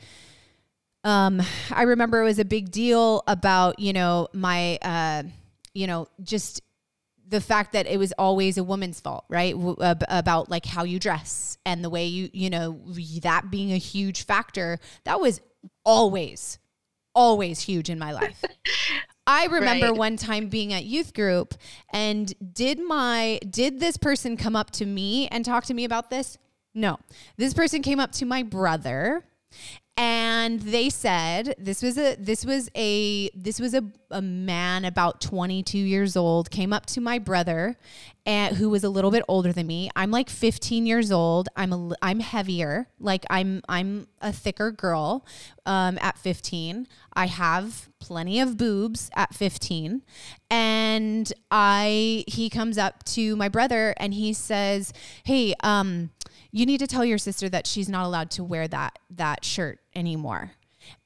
um, 1.04 1.42
I 1.70 1.84
remember 1.84 2.22
it 2.22 2.26
was 2.26 2.39
a 2.39 2.46
big 2.46 2.72
deal 2.72 3.24
about, 3.28 3.80
you 3.80 3.92
know, 3.92 4.30
my, 4.34 4.78
uh, 4.82 5.24
you 5.74 5.88
know, 5.88 6.08
just 6.24 6.62
the 7.28 7.42
fact 7.42 7.74
that 7.74 7.88
it 7.88 7.98
was 7.98 8.14
always 8.14 8.58
a 8.58 8.64
woman's 8.64 9.00
fault, 9.02 9.26
right? 9.28 9.54
W- 9.54 9.76
about 9.80 10.50
like 10.50 10.66
how 10.66 10.84
you 10.84 11.00
dress 11.00 11.58
and 11.66 11.84
the 11.84 11.89
way 11.89 12.06
you, 12.06 12.30
you 12.34 12.50
know, 12.50 12.80
that 13.22 13.52
being 13.52 13.74
a 13.74 13.78
huge 13.78 14.26
factor. 14.26 14.80
That 15.04 15.20
was 15.20 15.42
always, 15.84 16.58
always 17.14 17.62
huge 17.62 17.89
in 17.89 18.00
my 18.00 18.14
life. 18.14 18.44
I 19.28 19.45
remember 19.45 19.88
right. 19.88 19.97
one 19.97 20.17
time 20.17 20.47
being 20.47 20.74
at 20.74 20.84
youth 20.84 21.13
group 21.13 21.53
and 21.93 22.34
did 22.53 22.80
my 22.80 23.39
did 23.49 23.80
this 23.80 23.97
person 23.97 24.36
come 24.36 24.55
up 24.55 24.72
to 24.72 24.86
me 24.86 25.28
and 25.28 25.45
talk 25.45 25.65
to 25.65 25.74
me 25.74 25.86
about 25.86 26.09
this? 26.09 26.38
No. 26.74 26.99
This 27.38 27.53
person 27.53 27.82
came 27.82 27.99
up 27.99 28.11
to 28.13 28.26
my 28.26 28.43
brother 28.43 29.26
and 29.97 30.62
they 30.62 30.89
said 30.89 31.54
this 31.60 31.84
was 31.84 31.97
a 31.97 32.16
this 32.16 32.45
was 32.45 32.70
a 32.76 33.30
this 33.36 33.60
was 33.60 33.74
a, 33.74 33.84
a 34.10 34.22
man 34.22 34.86
about 34.86 35.22
22 35.22 35.78
years 35.78 36.16
old 36.16 36.49
came 36.49 36.74
up 36.74 36.86
to 36.88 37.02
my 37.02 37.20
brother 37.20 37.78
and 38.26 38.58
who 38.58 38.70
was 38.70 38.84
a 38.84 38.89
little 38.89 39.12
bit 39.12 39.24
older 39.28 39.52
than 39.52 39.68
me. 39.68 39.89
I'm 39.95 40.12
like 40.12 40.30
15 40.30 40.86
years 40.86 41.12
old. 41.12 41.49
I'm 41.56 41.74
a 41.74 41.95
i'm 42.02 42.20
heavier. 42.20 42.88
Like 42.99 43.26
i'm 43.30 43.62
i'm 43.68 44.08
a 44.22 44.32
thicker 44.32 44.72
girl 44.72 45.26
um, 45.66 45.97
at 46.02 46.18
15 46.18 46.88
i 47.14 47.26
have 47.28 47.89
plenty 47.99 48.39
of 48.39 48.58
boobs 48.58 49.10
at 49.16 49.34
15 49.34 50.02
and 50.49 51.34
i 51.49 52.24
he 52.28 52.49
comes 52.49 52.78
up 52.78 53.04
to 53.04 53.36
my 53.36 53.49
brother 53.49 53.93
and 53.97 54.14
he 54.14 54.34
says 54.34 54.93
hey 55.24 55.54
um 55.64 56.12
you 56.52 56.66
need 56.66 56.80
to 56.80 56.88
tell 56.88 57.06
your 57.06 57.18
sister 57.18 57.49
that 57.49 57.68
she's 57.68 57.89
not 57.89 58.06
allowed 58.06 58.32
to 58.32 58.43
wear 58.43 58.68
that 58.68 58.99
that 59.12 59.45
shirt 59.45 59.80
anymore. 59.95 60.52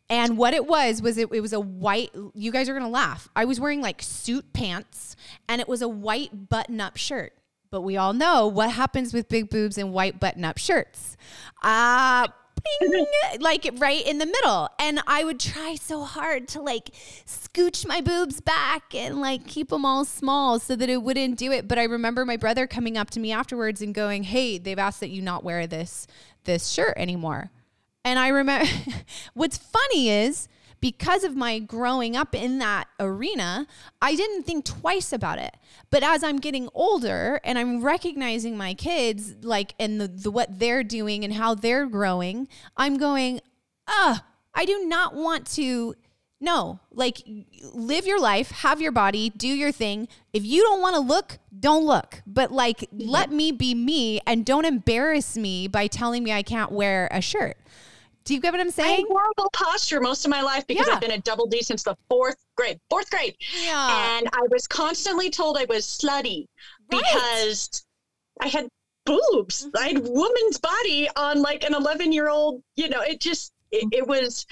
And 0.10 0.38
what 0.38 0.54
it 0.54 0.68
was 0.68 1.02
was 1.02 1.18
it, 1.18 1.30
it 1.32 1.42
was 1.42 1.54
a 1.54 1.60
white 1.60 2.12
you 2.34 2.52
guys 2.52 2.70
are 2.70 2.78
to 2.80 2.88
laugh. 2.88 3.28
I 3.36 3.46
was 3.46 3.60
wearing 3.60 3.82
like 3.82 4.02
suit 4.02 4.54
pants 4.54 5.16
and 5.50 5.60
it 5.60 5.68
was 5.68 5.82
a 5.82 5.88
white 5.88 6.50
button-up 6.50 6.98
shirt. 6.98 7.34
But 7.72 7.82
we 7.82 7.98
all 7.98 8.14
know 8.14 8.48
what 8.48 8.72
happens 8.72 9.14
with 9.14 9.28
big 9.28 9.50
boobs 9.50 9.78
and 9.78 9.92
white 9.92 10.20
button-up 10.20 10.58
shirts. 10.58 11.18
Uh 11.64 12.28
like 13.40 13.70
right 13.78 14.06
in 14.06 14.18
the 14.18 14.26
middle. 14.26 14.70
And 14.80 15.02
I 15.08 15.24
would 15.24 15.40
try 15.40 15.76
so 15.76 16.04
hard 16.04 16.48
to 16.50 16.62
like 16.62 16.92
scooch 17.26 17.86
my 17.88 18.02
boobs 18.02 18.42
back 18.42 18.94
and 18.94 19.22
like 19.22 19.48
keep 19.48 19.70
them 19.70 19.86
all 19.86 20.06
small 20.06 20.60
so 20.60 20.76
that 20.76 20.90
it 20.90 21.02
wouldn't 21.04 21.38
do 21.38 21.52
it. 21.52 21.68
But 21.68 21.80
I 21.80 21.84
remember 21.84 22.26
my 22.26 22.38
brother 22.38 22.68
coming 22.68 22.98
up 22.98 23.10
to 23.12 23.20
me 23.20 23.32
afterwards 23.32 23.82
and 23.82 23.94
going, 23.94 24.24
"Hey, 24.24 24.58
they've 24.58 24.80
asked 24.80 25.00
that 25.00 25.10
you 25.10 25.22
not 25.22 25.44
wear 25.44 25.68
this 25.68 26.08
this 26.44 26.70
shirt 26.70 26.94
anymore." 26.98 27.52
And 28.04 28.20
I 28.20 28.28
remember 28.30 28.68
what's 29.34 29.58
funny 29.58 30.10
is 30.10 30.48
because 30.86 31.24
of 31.24 31.36
my 31.36 31.58
growing 31.58 32.16
up 32.16 32.36
in 32.36 32.60
that 32.60 32.88
arena, 33.00 33.66
I 34.04 34.14
didn't 34.14 34.44
think 34.44 34.66
twice 34.66 35.12
about 35.12 35.40
it. 35.40 35.58
But 35.90 36.04
as 36.04 36.24
I'm 36.24 36.38
getting 36.38 36.70
older 36.76 37.42
and 37.44 37.58
I'm 37.58 37.84
recognizing 37.84 38.56
my 38.56 38.76
kids, 38.76 39.34
like, 39.42 39.74
and 39.80 40.00
the, 40.00 40.08
the 40.08 40.30
what 40.30 40.60
they're 40.60 40.84
doing 40.84 41.24
and 41.24 41.34
how 41.34 41.56
they're 41.56 41.88
growing, 41.88 42.48
I'm 42.78 42.98
going, 43.00 43.42
ah, 43.88 44.26
I 44.54 44.66
do 44.66 44.86
not 44.86 45.16
want 45.16 45.48
to. 45.54 45.96
No, 46.40 46.80
like 46.92 47.24
live 47.74 48.06
your 48.06 48.20
life, 48.20 48.52
have 48.52 48.80
your 48.80 48.92
body, 48.92 49.32
do 49.32 49.48
your 49.48 49.72
thing. 49.72 50.08
If 50.34 50.46
you 50.46 50.62
don't 50.62 50.82
want 50.82 50.94
to 50.94 51.02
look, 51.02 51.40
don't 51.60 51.84
look. 51.84 52.22
But 52.28 52.52
like, 52.52 52.88
let 52.92 53.32
me 53.32 53.52
be 53.52 53.74
me 53.74 54.20
and 54.28 54.46
don't 54.46 54.66
embarrass 54.66 55.36
me 55.36 55.68
by 55.68 55.88
telling 55.88 56.24
me 56.24 56.32
I 56.32 56.44
can't 56.44 56.72
wear 56.72 57.08
a 57.10 57.22
shirt. 57.22 57.58
Do 58.26 58.34
you 58.34 58.42
get 58.42 58.52
what 58.54 58.60
I'm 58.60 58.72
saying? 58.72 59.06
I 59.06 59.08
horrible 59.08 59.50
posture 59.54 60.02
most 60.02 60.26
of 60.26 60.32
my 60.32 60.42
life 60.42 60.66
because 60.66 60.88
Yeah. 60.88 60.96
I've 60.96 61.02
been 61.02 61.12
a 61.12 61.20
double 61.20 61.46
D 61.46 61.62
since 61.62 61.84
the 61.84 61.96
fourth 62.10 62.38
grade. 62.56 62.80
Fourth 62.90 63.10
grade. 63.12 63.36
Yeah. 63.64 64.18
And 64.18 64.28
I 64.34 64.42
was 64.50 64.68
constantly 64.68 65.30
told 65.30 65.58
I 65.58 65.66
was 65.66 65.86
slutty 65.86 66.48
Right. 66.92 67.04
because 67.04 67.86
I 68.42 68.48
had 68.48 68.68
boobs. 69.06 69.68
Mm-hmm. 69.68 69.78
I 69.78 69.88
had 69.90 70.00
woman's 70.04 70.58
body 70.58 71.08
on 71.16 71.42
like 71.44 71.64
an 71.64 71.76
11 71.76 72.12
year 72.12 72.30
old, 72.30 72.64
you 72.76 72.90
know, 72.90 73.02
it 73.02 73.22
just, 73.22 73.54
it, 73.72 73.86
mm-hmm. 73.86 73.90
it 73.94 74.08
was 74.08 74.48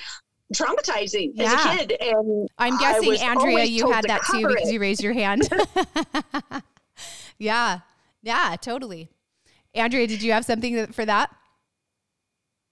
traumatizing 0.53 1.31
Yeah. 1.33 1.53
as 1.53 1.65
a 1.65 1.77
kid. 1.77 1.97
And 1.99 2.47
I'm 2.59 2.77
guessing, 2.77 3.19
Andrea, 3.21 3.63
you 3.65 3.91
had 3.91 4.01
to 4.01 4.07
that 4.09 4.21
too 4.29 4.47
because 4.47 4.69
it. 4.69 4.73
you 4.73 4.79
raised 4.79 5.01
your 5.01 5.13
hand. 5.13 5.49
yeah. 7.39 7.79
Yeah, 8.21 8.55
totally. 8.61 9.09
Andrea, 9.73 10.05
did 10.05 10.21
you 10.21 10.31
have 10.31 10.45
something 10.45 10.87
for 10.87 11.05
that? 11.05 11.31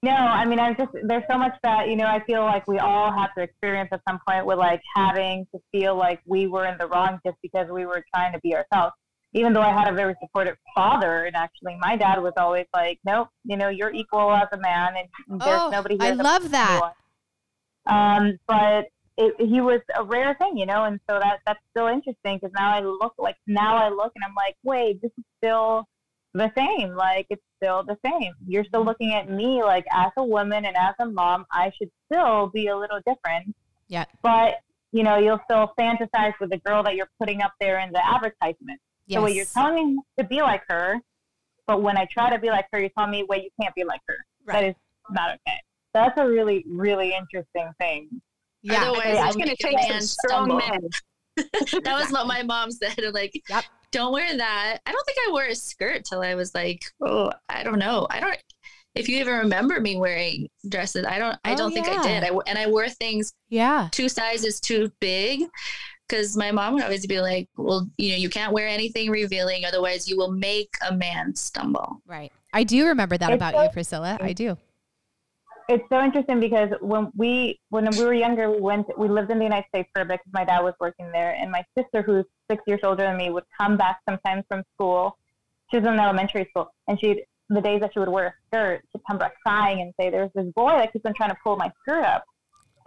No, 0.03 0.11
I 0.11 0.45
mean, 0.45 0.59
I'm 0.59 0.75
just 0.75 0.91
there's 1.03 1.23
so 1.29 1.37
much 1.37 1.55
that 1.61 1.87
you 1.87 1.95
know. 1.95 2.07
I 2.07 2.23
feel 2.25 2.41
like 2.41 2.67
we 2.67 2.79
all 2.79 3.11
have 3.11 3.35
to 3.35 3.43
experience 3.43 3.89
at 3.91 4.01
some 4.09 4.19
point 4.27 4.47
with 4.47 4.57
like 4.57 4.81
having 4.95 5.45
to 5.53 5.61
feel 5.71 5.95
like 5.95 6.19
we 6.25 6.47
were 6.47 6.65
in 6.65 6.75
the 6.79 6.87
wrong 6.87 7.19
just 7.23 7.37
because 7.43 7.67
we 7.69 7.85
were 7.85 8.03
trying 8.13 8.33
to 8.33 8.39
be 8.39 8.55
ourselves. 8.55 8.93
Even 9.33 9.53
though 9.53 9.61
I 9.61 9.71
had 9.71 9.87
a 9.87 9.93
very 9.93 10.15
supportive 10.19 10.57
father, 10.75 11.25
and 11.25 11.35
actually 11.35 11.77
my 11.79 11.95
dad 11.95 12.19
was 12.19 12.33
always 12.35 12.65
like, 12.73 12.99
"Nope, 13.05 13.29
you 13.43 13.57
know, 13.57 13.69
you're 13.69 13.93
equal 13.93 14.31
as 14.31 14.47
a 14.51 14.57
man, 14.57 14.95
and 14.97 15.39
there's 15.39 15.61
Oh, 15.61 15.69
nobody 15.71 15.97
here." 15.97 16.07
I 16.07 16.13
love 16.13 16.49
that. 16.49 16.93
Um, 17.85 18.39
but 18.47 18.87
it, 19.17 19.35
he 19.39 19.61
was 19.61 19.81
a 19.95 20.03
rare 20.03 20.33
thing, 20.35 20.57
you 20.57 20.65
know, 20.65 20.85
and 20.85 20.99
so 21.07 21.19
that 21.19 21.39
that's 21.45 21.59
still 21.71 21.87
interesting 21.87 22.37
because 22.37 22.51
now 22.55 22.73
I 22.73 22.79
look 22.79 23.13
like 23.19 23.37
now 23.45 23.77
I 23.77 23.89
look 23.89 24.11
and 24.15 24.23
I'm 24.25 24.33
like, 24.35 24.55
wait, 24.63 25.01
this 25.01 25.11
is 25.17 25.23
still 25.37 25.87
the 26.33 26.51
same. 26.57 26.95
Like 26.95 27.27
it's 27.29 27.41
still 27.57 27.83
the 27.83 27.97
same. 28.05 28.33
You're 28.47 28.63
still 28.65 28.83
looking 28.85 29.13
at 29.13 29.29
me 29.29 29.63
like 29.63 29.85
as 29.91 30.11
a 30.17 30.23
woman 30.23 30.65
and 30.65 30.75
as 30.77 30.95
a 30.99 31.05
mom, 31.05 31.45
I 31.51 31.71
should 31.77 31.91
still 32.11 32.47
be 32.47 32.67
a 32.67 32.77
little 32.77 32.99
different. 33.05 33.55
Yeah. 33.87 34.05
But 34.23 34.55
you 34.93 35.03
know, 35.03 35.17
you'll 35.17 35.39
still 35.45 35.71
fantasize 35.79 36.33
with 36.39 36.49
the 36.49 36.57
girl 36.65 36.83
that 36.83 36.95
you're 36.95 37.09
putting 37.19 37.41
up 37.41 37.53
there 37.61 37.79
in 37.79 37.91
the 37.93 38.05
advertisement. 38.05 38.79
Yes. 39.07 39.17
So 39.17 39.23
wait, 39.23 39.35
you're 39.35 39.45
telling 39.45 39.95
me 39.95 39.99
to 40.19 40.23
be 40.25 40.41
like 40.41 40.63
her, 40.69 40.99
but 41.67 41.81
when 41.81 41.97
I 41.97 42.05
try 42.11 42.29
to 42.29 42.39
be 42.39 42.49
like 42.49 42.65
her, 42.73 42.79
you're 42.79 42.89
telling 42.97 43.11
me, 43.11 43.23
wait, 43.29 43.43
you 43.43 43.49
can't 43.61 43.73
be 43.75 43.83
like 43.83 44.01
her. 44.07 44.15
That 44.47 44.53
Right. 44.53 44.65
is 44.69 44.75
not 45.11 45.29
okay. 45.31 45.57
That's 45.93 46.17
a 46.19 46.27
really, 46.27 46.65
really 46.67 47.13
interesting 47.13 47.69
thing. 47.79 48.21
yeah. 48.61 48.81
Otherwise, 48.83 49.05
Yeah, 49.13 49.27
it's 49.27 49.35
going 49.35 49.49
to 49.49 49.55
take 49.55 49.79
some 49.79 50.01
strong 50.01 50.45
stumble. 50.47 50.57
men. 50.57 50.89
That 51.83 51.99
was 51.99 52.11
what 52.11 52.27
my 52.27 52.43
mom 52.43 52.71
said. 52.71 52.99
Like, 53.13 53.31
Yep. 53.49 53.63
Don't 53.91 54.13
wear 54.13 54.37
that. 54.37 54.79
I 54.85 54.91
don't 54.91 55.05
think 55.05 55.17
I 55.27 55.31
wore 55.31 55.43
a 55.45 55.55
skirt 55.55 56.05
till 56.05 56.21
I 56.21 56.35
was 56.35 56.53
like, 56.55 56.83
oh, 57.01 57.31
I 57.49 57.63
don't 57.63 57.79
know. 57.79 58.07
I 58.09 58.19
don't. 58.19 58.37
If 58.93 59.07
you 59.07 59.19
even 59.19 59.35
remember 59.35 59.79
me 59.79 59.97
wearing 59.97 60.49
dresses, 60.67 61.05
I 61.05 61.17
don't. 61.17 61.37
I 61.45 61.53
Oh, 61.53 61.55
don't 61.57 61.73
think 61.73 61.87
I 61.87 62.01
did. 62.03 62.23
I 62.23 62.37
and 62.47 62.57
I 62.59 62.67
wore 62.67 62.89
things 62.89 63.33
Yeah. 63.49 63.87
two 63.91 64.09
sizes 64.09 64.59
too 64.59 64.91
big 64.99 65.43
because 66.07 66.35
my 66.35 66.51
mom 66.51 66.73
would 66.73 66.83
always 66.83 67.07
be 67.07 67.21
like, 67.21 67.47
well, 67.55 67.87
you 67.97 68.11
know, 68.11 68.17
you 68.17 68.29
can't 68.29 68.51
wear 68.51 68.67
anything 68.67 69.09
revealing, 69.09 69.63
otherwise 69.63 70.09
you 70.09 70.17
will 70.17 70.31
make 70.33 70.73
a 70.89 70.93
man 70.93 71.33
stumble. 71.35 72.01
Right. 72.05 72.33
I 72.53 72.65
do 72.65 72.85
remember 72.87 73.17
that 73.17 73.31
about 73.31 73.53
you, 73.55 73.69
Priscilla. 73.71 74.17
I 74.19 74.33
do. 74.33 74.57
It's 75.69 75.83
so 75.89 76.01
interesting 76.01 76.39
because 76.39 76.69
when 76.81 77.11
we 77.15 77.59
when 77.69 77.89
we 77.89 78.03
were 78.03 78.13
younger 78.13 78.49
we 78.51 78.59
went 78.59 78.87
we 78.97 79.07
lived 79.07 79.31
in 79.31 79.37
the 79.37 79.43
united 79.43 79.67
states 79.69 79.89
for 79.93 80.01
a 80.01 80.05
bit 80.05 80.19
because 80.19 80.33
my 80.33 80.45
dad 80.45 80.61
was 80.61 80.73
working 80.79 81.09
there. 81.11 81.31
And 81.31 81.51
my 81.51 81.63
sister 81.77 82.01
who's 82.01 82.25
six 82.49 82.61
years 82.67 82.81
older 82.83 83.03
than 83.03 83.17
me 83.17 83.29
would 83.29 83.45
come 83.59 83.77
back 83.77 83.99
sometimes 84.07 84.43
from 84.47 84.63
school. 84.73 85.17
She 85.69 85.77
was 85.77 85.85
in 85.85 85.99
elementary 85.99 86.47
school. 86.49 86.73
And 86.87 86.99
she'd 86.99 87.23
the 87.49 87.61
days 87.61 87.81
that 87.81 87.91
she 87.93 87.99
would 87.99 88.09
wear 88.09 88.27
a 88.27 88.33
skirt 88.47 88.81
she'd 88.91 89.01
come 89.05 89.17
back 89.17 89.33
crying 89.45 89.81
and 89.81 89.93
say 89.99 90.09
there's 90.09 90.31
this 90.33 90.47
boy 90.55 90.69
that 90.69 90.93
keeps 90.93 91.05
on 91.05 91.13
trying 91.13 91.31
to 91.31 91.37
pull 91.43 91.57
my 91.57 91.69
skirt 91.81 92.03
up 92.05 92.23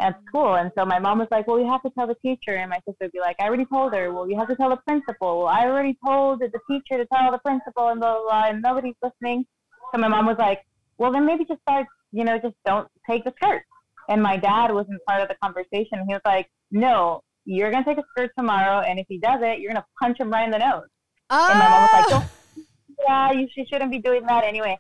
at 0.01 0.19
school. 0.27 0.55
And 0.55 0.73
so 0.77 0.85
my 0.85 0.99
mom 0.99 1.19
was 1.19 1.29
like 1.31 1.47
well 1.47 1.59
you 1.59 1.67
have 1.71 1.83
to 1.83 1.91
tell 1.91 2.07
the 2.07 2.17
teacher. 2.17 2.57
And 2.57 2.71
my 2.71 2.79
sister 2.87 2.97
would 3.03 3.13
be 3.13 3.21
like 3.21 3.37
i 3.41 3.45
already 3.45 3.67
told 3.67 3.95
her. 3.95 4.13
Well 4.13 4.29
you 4.29 4.39
have 4.39 4.49
to 4.49 4.57
tell 4.57 4.71
the 4.71 4.77
principal. 4.89 5.39
Well 5.39 5.49
i 5.49 5.65
already 5.65 5.97
told 6.05 6.41
the 6.41 6.51
teacher 6.69 6.99
to 7.03 7.07
tell 7.07 7.31
the 7.31 7.39
principal 7.39 7.89
and 7.89 8.01
blah 8.01 8.15
blah, 8.15 8.23
blah. 8.29 8.45
And 8.49 8.63
nobody's 8.63 8.97
listening. 9.03 9.47
So 9.93 10.01
my 10.01 10.09
mom 10.09 10.27
was 10.27 10.39
like 10.39 10.61
well 10.99 11.13
then 11.13 11.27
maybe 11.27 11.45
just 11.45 11.61
start 11.63 11.87
you 12.15 12.25
know 12.25 12.39
just 12.39 12.55
don't 12.65 12.89
take 13.09 13.25
the 13.25 13.33
skirt. 13.43 13.63
And 14.09 14.23
my 14.23 14.37
dad 14.37 14.73
wasn't 14.73 15.01
part 15.09 15.23
of 15.23 15.29
the 15.29 15.37
conversation. 15.43 16.05
He 16.07 16.15
was 16.15 16.23
like 16.25 16.49
no 16.71 17.21
you're 17.47 17.71
going 17.71 17.85
to 17.85 17.91
take 17.91 17.99
a 17.99 18.05
skirt 18.13 18.31
tomorrow 18.39 18.81
and 18.81 18.99
if 18.99 19.07
he 19.09 19.19
does 19.19 19.41
it 19.43 19.61
you're 19.61 19.73
going 19.73 19.83
to 19.83 19.87
punch 20.01 20.19
him 20.19 20.31
right 20.31 20.45
in 20.45 20.51
the 20.51 20.59
nose. 20.59 20.89
And 21.31 21.59
my 21.59 21.69
mom 21.69 21.83
was 21.83 21.91
like 21.93 22.07
Oh, 22.07 22.11
don't 22.11 22.67
yeah 23.07 23.33
you 23.33 23.49
she 23.55 23.65
shouldn't 23.71 23.91
be 23.91 23.99
doing 23.99 24.25
that 24.27 24.45
anyway. 24.45 24.79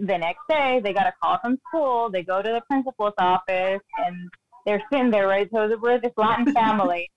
The 0.00 0.18
next 0.18 0.42
day 0.48 0.80
they 0.82 0.92
got 0.92 1.06
a 1.06 1.14
call 1.22 1.38
from 1.42 1.58
school. 1.68 2.10
They 2.10 2.22
go 2.22 2.42
to 2.42 2.48
the 2.48 2.62
principal's 2.68 3.14
office 3.18 3.80
and 3.98 4.30
they're 4.66 4.82
sitting 4.92 5.10
there 5.10 5.28
right? 5.28 5.48
So 5.52 5.76
we're 5.80 6.00
this 6.00 6.12
latin 6.16 6.52
family. 6.52 7.08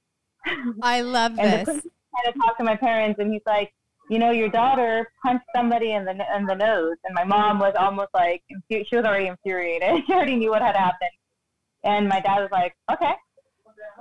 I 0.82 1.02
love 1.02 1.38
and 1.38 1.54
the 1.54 1.58
this. 1.58 1.66
principal 1.66 1.92
kind 2.16 2.36
of 2.36 2.42
talked 2.42 2.60
to 2.60 2.64
my 2.64 2.76
parents, 2.76 3.20
and 3.20 3.32
he's 3.32 3.42
like, 3.46 3.74
you 4.12 4.20
know, 4.20 4.32
your 4.32 4.50
daughter 4.50 5.10
punched 5.24 5.46
somebody 5.56 5.94
in 5.94 6.04
the 6.04 6.12
in 6.38 6.46
the 6.46 6.54
nose, 6.54 6.98
and 7.06 7.16
my 7.16 7.24
mom 7.24 7.60
was 7.60 7.74
almost 7.80 8.10
like 8.14 8.44
she 8.70 8.86
was 8.92 9.06
already 9.06 9.28
infuriated. 9.28 10.04
she 10.06 10.12
already 10.12 10.36
knew 10.36 10.50
what 10.50 10.62
had 10.62 10.76
happened, 10.76 11.16
and 11.86 12.10
my 12.10 12.20
dad 12.20 12.42
was 12.42 12.50
like, 12.52 12.76
okay, 12.92 13.14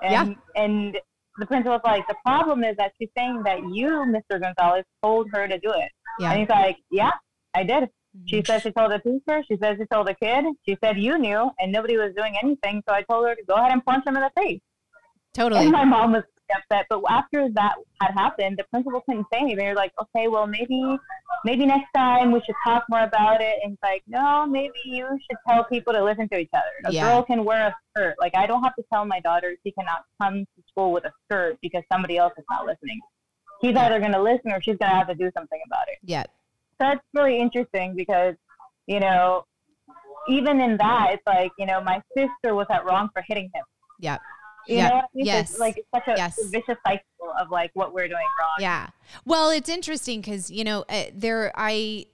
and 0.02 0.34
and 0.56 0.98
the 1.38 1.46
principal 1.46 1.74
was 1.74 1.80
like, 1.84 2.08
the 2.08 2.16
problem 2.26 2.64
is 2.64 2.76
that 2.76 2.90
she's 2.98 3.08
saying 3.16 3.44
that 3.44 3.60
you, 3.72 3.86
Mr. 3.88 4.42
Gonzalez, 4.42 4.84
told 5.00 5.28
her 5.32 5.46
to 5.46 5.58
do 5.60 5.70
it, 5.70 5.92
Yeah. 6.18 6.32
and 6.32 6.40
he's 6.40 6.48
like, 6.48 6.76
yeah, 6.90 7.12
I 7.54 7.62
did. 7.62 7.84
Mm-hmm. 7.84 8.26
She 8.26 8.42
said 8.44 8.62
she 8.62 8.72
told 8.72 8.90
the 8.90 8.98
teacher. 8.98 9.44
She 9.46 9.56
said 9.62 9.76
she 9.78 9.86
told 9.92 10.08
the 10.08 10.14
kid. 10.14 10.44
She 10.68 10.76
said 10.82 10.98
you 10.98 11.18
knew, 11.18 11.52
and 11.60 11.70
nobody 11.70 11.96
was 11.96 12.12
doing 12.16 12.34
anything. 12.42 12.82
So 12.88 12.92
I 12.96 13.02
told 13.02 13.28
her 13.28 13.36
to 13.36 13.44
go 13.44 13.54
ahead 13.54 13.70
and 13.70 13.84
punch 13.84 14.04
him 14.04 14.16
in 14.16 14.22
the 14.22 14.32
face. 14.36 14.60
Totally. 15.34 15.62
And 15.62 15.70
my 15.70 15.84
mom 15.84 16.10
was 16.14 16.24
upset. 16.56 16.86
But 16.88 17.02
after 17.08 17.48
that 17.54 17.74
had 18.00 18.12
happened, 18.12 18.56
the 18.58 18.64
principal 18.64 19.00
couldn't 19.02 19.26
say 19.32 19.40
anything. 19.40 19.56
They 19.58 19.68
were 19.68 19.74
like, 19.74 19.92
okay, 20.00 20.28
well, 20.28 20.46
maybe, 20.46 20.96
maybe 21.44 21.66
next 21.66 21.88
time 21.94 22.32
we 22.32 22.40
should 22.44 22.54
talk 22.64 22.84
more 22.90 23.02
about 23.02 23.40
it. 23.40 23.58
And 23.62 23.72
he's 23.72 23.78
like, 23.82 24.02
no, 24.06 24.46
maybe 24.46 24.74
you 24.84 25.06
should 25.28 25.38
tell 25.48 25.64
people 25.64 25.92
to 25.92 26.02
listen 26.02 26.28
to 26.30 26.38
each 26.38 26.50
other. 26.52 26.64
A 26.86 26.92
Yeah. 26.92 27.04
girl 27.04 27.22
can 27.22 27.44
wear 27.44 27.68
a 27.68 27.76
skirt. 27.90 28.16
Like, 28.20 28.34
I 28.36 28.46
don't 28.46 28.62
have 28.62 28.74
to 28.76 28.84
tell 28.92 29.04
my 29.04 29.20
daughter 29.20 29.56
she 29.64 29.72
cannot 29.72 30.04
come 30.20 30.40
to 30.40 30.62
school 30.68 30.92
with 30.92 31.04
a 31.04 31.12
skirt 31.24 31.58
because 31.62 31.82
somebody 31.92 32.16
else 32.16 32.32
is 32.38 32.44
not 32.50 32.66
listening. 32.66 33.00
He's 33.60 33.76
either 33.76 33.98
going 34.00 34.12
to 34.12 34.22
listen 34.22 34.52
or 34.52 34.60
she's 34.62 34.76
going 34.76 34.90
to 34.90 34.96
have 34.96 35.08
to 35.08 35.14
do 35.14 35.30
something 35.36 35.60
about 35.66 35.88
it. 35.88 35.98
Yeah. 36.02 36.22
So 36.22 36.86
that's 36.86 37.00
really 37.12 37.38
interesting 37.38 37.94
because, 37.94 38.34
you 38.86 39.00
know, 39.00 39.44
even 40.28 40.60
in 40.60 40.76
that, 40.78 41.08
it's 41.12 41.22
like, 41.26 41.52
you 41.58 41.66
know, 41.66 41.80
my 41.82 42.00
sister 42.16 42.54
was 42.54 42.66
at 42.70 42.84
wrong 42.84 43.08
for 43.12 43.22
hitting 43.26 43.50
him. 43.54 43.64
Yeah. 43.98 44.18
You 44.66 44.76
Yeah. 44.76 44.88
know 44.88 44.94
what 44.96 45.04
I 45.04 45.08
mean? 45.14 45.26
Yes. 45.26 45.50
It's 45.50 45.58
like 45.58 45.76
it's 45.78 45.88
such 45.94 46.08
a 46.08 46.16
Yes. 46.16 46.38
vicious 46.50 46.76
cycle 46.86 47.32
of 47.40 47.50
like 47.50 47.70
what 47.74 47.92
we're 47.92 48.08
doing 48.08 48.26
wrong. 48.38 48.56
Yeah. 48.58 48.88
Well, 49.24 49.50
it's 49.50 49.68
interesting 49.68 50.20
because, 50.20 50.50
you 50.50 50.64
know, 50.64 50.84
uh, 50.88 51.04
there, 51.14 51.52
I 51.54 52.06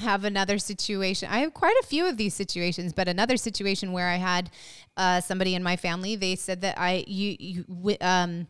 have 0.00 0.24
another 0.24 0.58
situation. 0.58 1.28
I 1.30 1.40
have 1.40 1.52
quite 1.52 1.76
a 1.82 1.86
few 1.86 2.06
of 2.06 2.16
these 2.16 2.34
situations, 2.34 2.92
but 2.92 3.08
another 3.08 3.36
situation 3.36 3.92
where 3.92 4.08
I 4.08 4.16
had 4.16 4.50
uh, 4.96 5.20
somebody 5.20 5.54
in 5.54 5.62
my 5.62 5.76
family, 5.76 6.16
they 6.16 6.36
said 6.36 6.60
that 6.62 6.78
I, 6.78 7.04
you, 7.06 7.36
you, 7.38 7.96
um, 8.00 8.46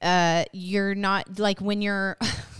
uh, 0.00 0.44
you're 0.52 0.94
not 0.94 1.38
like 1.38 1.60
when 1.60 1.82
you're, 1.82 2.16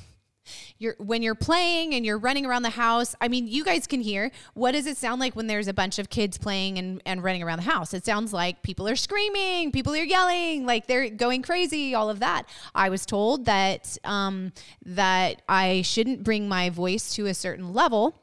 you're 0.79 0.97
when 0.99 1.23
you're 1.23 1.35
playing 1.35 1.95
and 1.95 2.05
you're 2.05 2.19
running 2.19 2.47
around 2.47 2.63
the 2.63 2.71
house. 2.71 3.15
I 3.21 3.29
mean, 3.29 3.47
you 3.47 3.65
guys 3.65 3.87
can 3.87 4.01
hear. 4.01 4.31
What 4.55 4.73
does 4.73 4.87
it 4.87 4.97
sound 4.97 5.21
like 5.21 5.37
when 5.37 5.47
there's 5.47 5.69
a 5.69 5.75
bunch 5.75 5.99
of 5.99 6.11
kids 6.11 6.39
playing 6.39 6.79
and, 6.79 7.03
and 7.05 7.23
running 7.23 7.43
around 7.43 7.59
the 7.59 7.71
house? 7.71 7.95
It 7.95 8.05
sounds 8.05 8.33
like 8.33 8.63
people 8.63 8.89
are 8.89 8.97
screaming, 8.97 9.73
people 9.73 9.95
are 9.95 10.05
yelling, 10.05 10.67
like 10.67 10.87
they're 10.87 11.11
going 11.11 11.43
crazy, 11.43 11.95
all 11.95 12.11
of 12.11 12.21
that. 12.21 12.45
I 12.75 12.89
was 12.89 13.05
told 13.07 13.45
that 13.47 13.99
um, 14.05 14.53
that 14.85 15.43
I 15.49 15.83
shouldn't 15.83 16.23
bring 16.23 16.49
my 16.49 16.71
voice 16.71 17.15
to 17.15 17.27
a 17.27 17.35
certain 17.35 17.73
level 17.73 18.21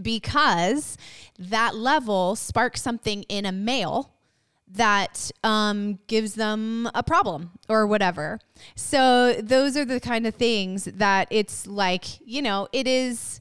because 0.00 0.98
that 1.38 1.76
level 1.76 2.36
sparks 2.36 2.82
something 2.82 3.22
in 3.24 3.46
a 3.46 3.52
male 3.52 4.13
that 4.74 5.30
um, 5.42 5.98
gives 6.06 6.34
them 6.34 6.90
a 6.94 7.02
problem 7.02 7.52
or 7.68 7.86
whatever. 7.86 8.40
So 8.74 9.34
those 9.34 9.76
are 9.76 9.84
the 9.84 10.00
kind 10.00 10.26
of 10.26 10.34
things 10.34 10.84
that 10.84 11.28
it's 11.30 11.66
like, 11.66 12.04
you 12.20 12.42
know, 12.42 12.68
it 12.72 12.86
is 12.86 13.40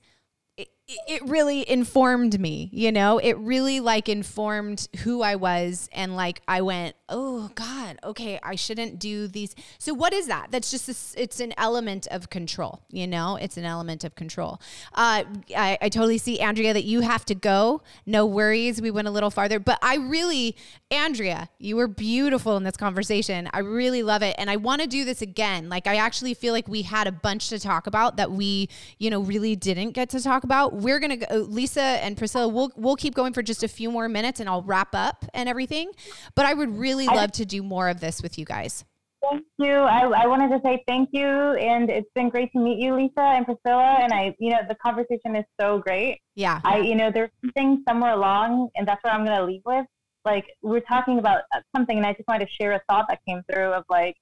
it 0.86 1.24
really 1.26 1.68
informed 1.68 2.40
me, 2.40 2.70
you 2.72 2.92
know? 2.92 3.18
It 3.18 3.38
really 3.38 3.80
like 3.80 4.10
informed 4.10 4.88
who 5.04 5.22
I 5.22 5.36
was 5.36 5.90
and 5.94 6.16
like 6.16 6.42
I 6.48 6.62
went, 6.62 6.96
"Oh 7.10 7.52
god, 7.56 8.00
okay, 8.04 8.40
I 8.44 8.56
shouldn't 8.56 9.00
do 9.00 9.28
these." 9.28 9.56
So 9.78 9.94
what 9.94 10.14
is 10.14 10.28
that? 10.28 10.48
That's 10.52 10.72
just 10.72 10.90
a, 10.90 11.22
it's 11.22 11.40
an 11.40 11.54
element 11.58 12.08
of 12.12 12.30
control, 12.30 12.82
you 12.92 13.08
know? 13.08 13.36
It's 13.36 13.58
an 13.58 13.66
element 13.66 14.04
of 14.04 14.16
control. 14.16 14.62
Uh, 14.94 15.24
I, 15.56 15.78
I 15.82 15.90
totally 15.90 16.18
see 16.18 16.40
Andrea 16.40 16.74
that 16.74 16.86
you 16.86 17.02
have 17.02 17.26
to 17.26 17.36
go. 17.36 17.82
No 18.06 18.26
worries. 18.26 18.82
We 18.82 18.92
went 18.92 19.08
a 19.08 19.12
little 19.12 19.32
farther, 19.32 19.60
but 19.60 19.80
I 19.82 19.96
really 19.96 20.56
Andrea, 20.94 21.50
you 21.58 21.76
were 21.76 21.88
beautiful 21.88 22.56
in 22.56 22.64
this 22.64 22.78
conversation. 22.78 23.50
I 23.52 23.60
really 23.60 24.04
love 24.04 24.22
it 24.22 24.36
and 24.38 24.50
I 24.50 24.58
want 24.58 24.82
to 24.82 24.88
do 24.88 25.04
this 25.06 25.22
again. 25.22 25.68
Like 25.68 25.88
I 25.88 25.96
actually 25.96 26.36
feel 26.36 26.54
like 26.54 26.68
we 26.68 26.84
had 26.84 27.08
a 27.08 27.12
bunch 27.12 27.50
to 27.50 27.60
talk 27.60 27.88
about 27.88 28.18
that 28.18 28.32
we, 28.32 28.70
you 29.00 29.10
know, 29.10 29.22
really 29.22 29.56
didn't 29.56 29.92
get 29.92 30.10
to 30.10 30.22
talk 30.22 30.44
about 30.44 30.74
we're 30.74 31.00
gonna 31.00 31.18
go, 31.18 31.36
Lisa 31.38 31.82
and 31.82 32.16
Priscilla. 32.16 32.48
We'll 32.48 32.72
we'll 32.76 32.96
keep 32.96 33.16
going 33.16 33.34
for 33.34 33.42
just 33.42 33.64
a 33.64 33.68
few 33.68 33.90
more 33.90 34.08
minutes, 34.08 34.40
and 34.40 34.48
I'll 34.48 34.62
wrap 34.62 34.94
up 34.94 35.26
and 35.34 35.50
everything. 35.50 35.92
But 36.36 36.46
I 36.46 36.54
would 36.54 36.78
really 36.78 37.03
love 37.06 37.32
to 37.34 37.46
do 37.46 37.64
more 37.64 37.90
of 37.90 38.00
this 38.00 38.22
with 38.22 38.38
you 38.38 38.46
guys. 38.46 38.86
Thank 39.30 39.46
you. 39.58 39.74
I, 39.74 40.24
I 40.24 40.28
wanted 40.28 40.50
to 40.50 40.62
say 40.64 40.84
thank 40.86 41.10
you, 41.14 41.26
and 41.26 41.90
it's 41.90 42.10
been 42.14 42.30
great 42.30 42.52
to 42.52 42.60
meet 42.60 42.78
you, 42.80 42.94
Lisa 42.96 43.22
and 43.22 43.46
Priscilla. 43.46 44.00
And 44.02 44.12
I, 44.12 44.36
you 44.38 44.52
know, 44.52 44.60
the 44.68 44.76
conversation 44.76 45.36
is 45.36 45.46
so 45.60 45.80
great. 45.80 46.20
Yeah. 46.36 46.60
I, 46.64 46.80
you 46.80 46.96
know, 46.96 47.10
there's 47.10 47.30
something 47.42 47.84
somewhere 47.88 48.14
along, 48.14 48.70
and 48.76 48.88
that's 48.88 49.02
what 49.04 49.14
I'm 49.14 49.24
going 49.24 49.38
to 49.38 49.46
leave 49.46 49.62
with. 49.66 49.86
Like 50.26 50.46
we're 50.62 50.82
talking 50.82 51.20
about 51.20 51.44
something, 51.76 51.98
and 51.98 52.06
I 52.06 52.14
just 52.14 52.28
wanted 52.28 52.48
to 52.48 52.52
share 52.52 52.74
a 52.74 52.82
thought 52.90 53.06
that 53.10 53.20
came 53.28 53.42
through 53.50 53.74
of 53.74 53.86
like, 53.90 54.16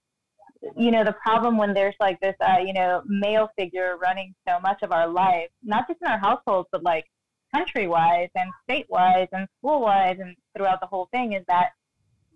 you 0.78 0.92
know 0.92 1.04
the 1.04 1.14
problem 1.14 1.58
when 1.58 1.74
there's 1.74 1.96
like 2.00 2.20
this 2.20 2.36
uh, 2.42 2.58
you 2.64 2.74
know 2.74 3.02
male 3.08 3.50
figure 3.58 3.98
running 4.00 4.34
so 4.48 4.60
much 4.60 4.84
of 4.84 4.92
our 4.92 5.08
life 5.08 5.50
not 5.64 5.88
just 5.88 6.00
in 6.02 6.08
our 6.08 6.20
households 6.20 6.70
but 6.72 6.84
like 6.84 7.06
country 7.54 7.88
wise 7.88 8.30
and 8.36 8.50
state 8.64 8.86
wise 8.90 9.28
and 9.32 9.48
school 9.58 9.82
wise 9.82 10.18
and 10.20 10.36
throughout 10.56 10.80
the 10.80 10.88
whole 10.88 11.10
thing 11.12 11.34
is 11.34 11.44
that 11.48 11.72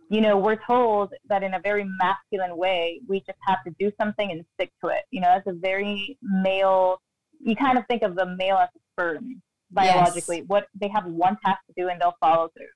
you 0.10 0.22
know 0.22 0.38
we're 0.38 0.60
told 0.68 1.14
that 1.28 1.44
in 1.44 1.54
a 1.56 1.60
very 1.60 1.86
masculine 2.00 2.56
way 2.58 3.02
we 3.08 3.20
just 3.22 3.40
have 3.42 3.64
to 3.64 3.74
do 3.80 3.92
something 4.00 4.32
and 4.32 4.46
stick 4.54 4.72
to 4.84 4.90
it 4.90 5.04
you 5.12 5.20
know 5.20 5.30
as 5.30 5.42
a 5.48 5.54
very 5.54 6.18
male 6.22 7.02
you 7.40 7.56
kind 7.56 7.78
of 7.78 7.86
think 7.88 8.04
of 8.04 8.16
the 8.16 8.26
male 8.38 8.58
as 8.58 8.70
a 8.76 8.80
sperm 8.94 9.42
biologically 9.72 10.38
yes. 10.38 10.46
what 10.48 10.68
they 10.80 10.88
have 10.88 11.06
one 11.06 11.38
task 11.44 11.60
to 11.68 11.74
do 11.82 11.90
and 11.90 12.00
they'll 12.00 12.16
follow 12.20 12.50
through 12.56 12.68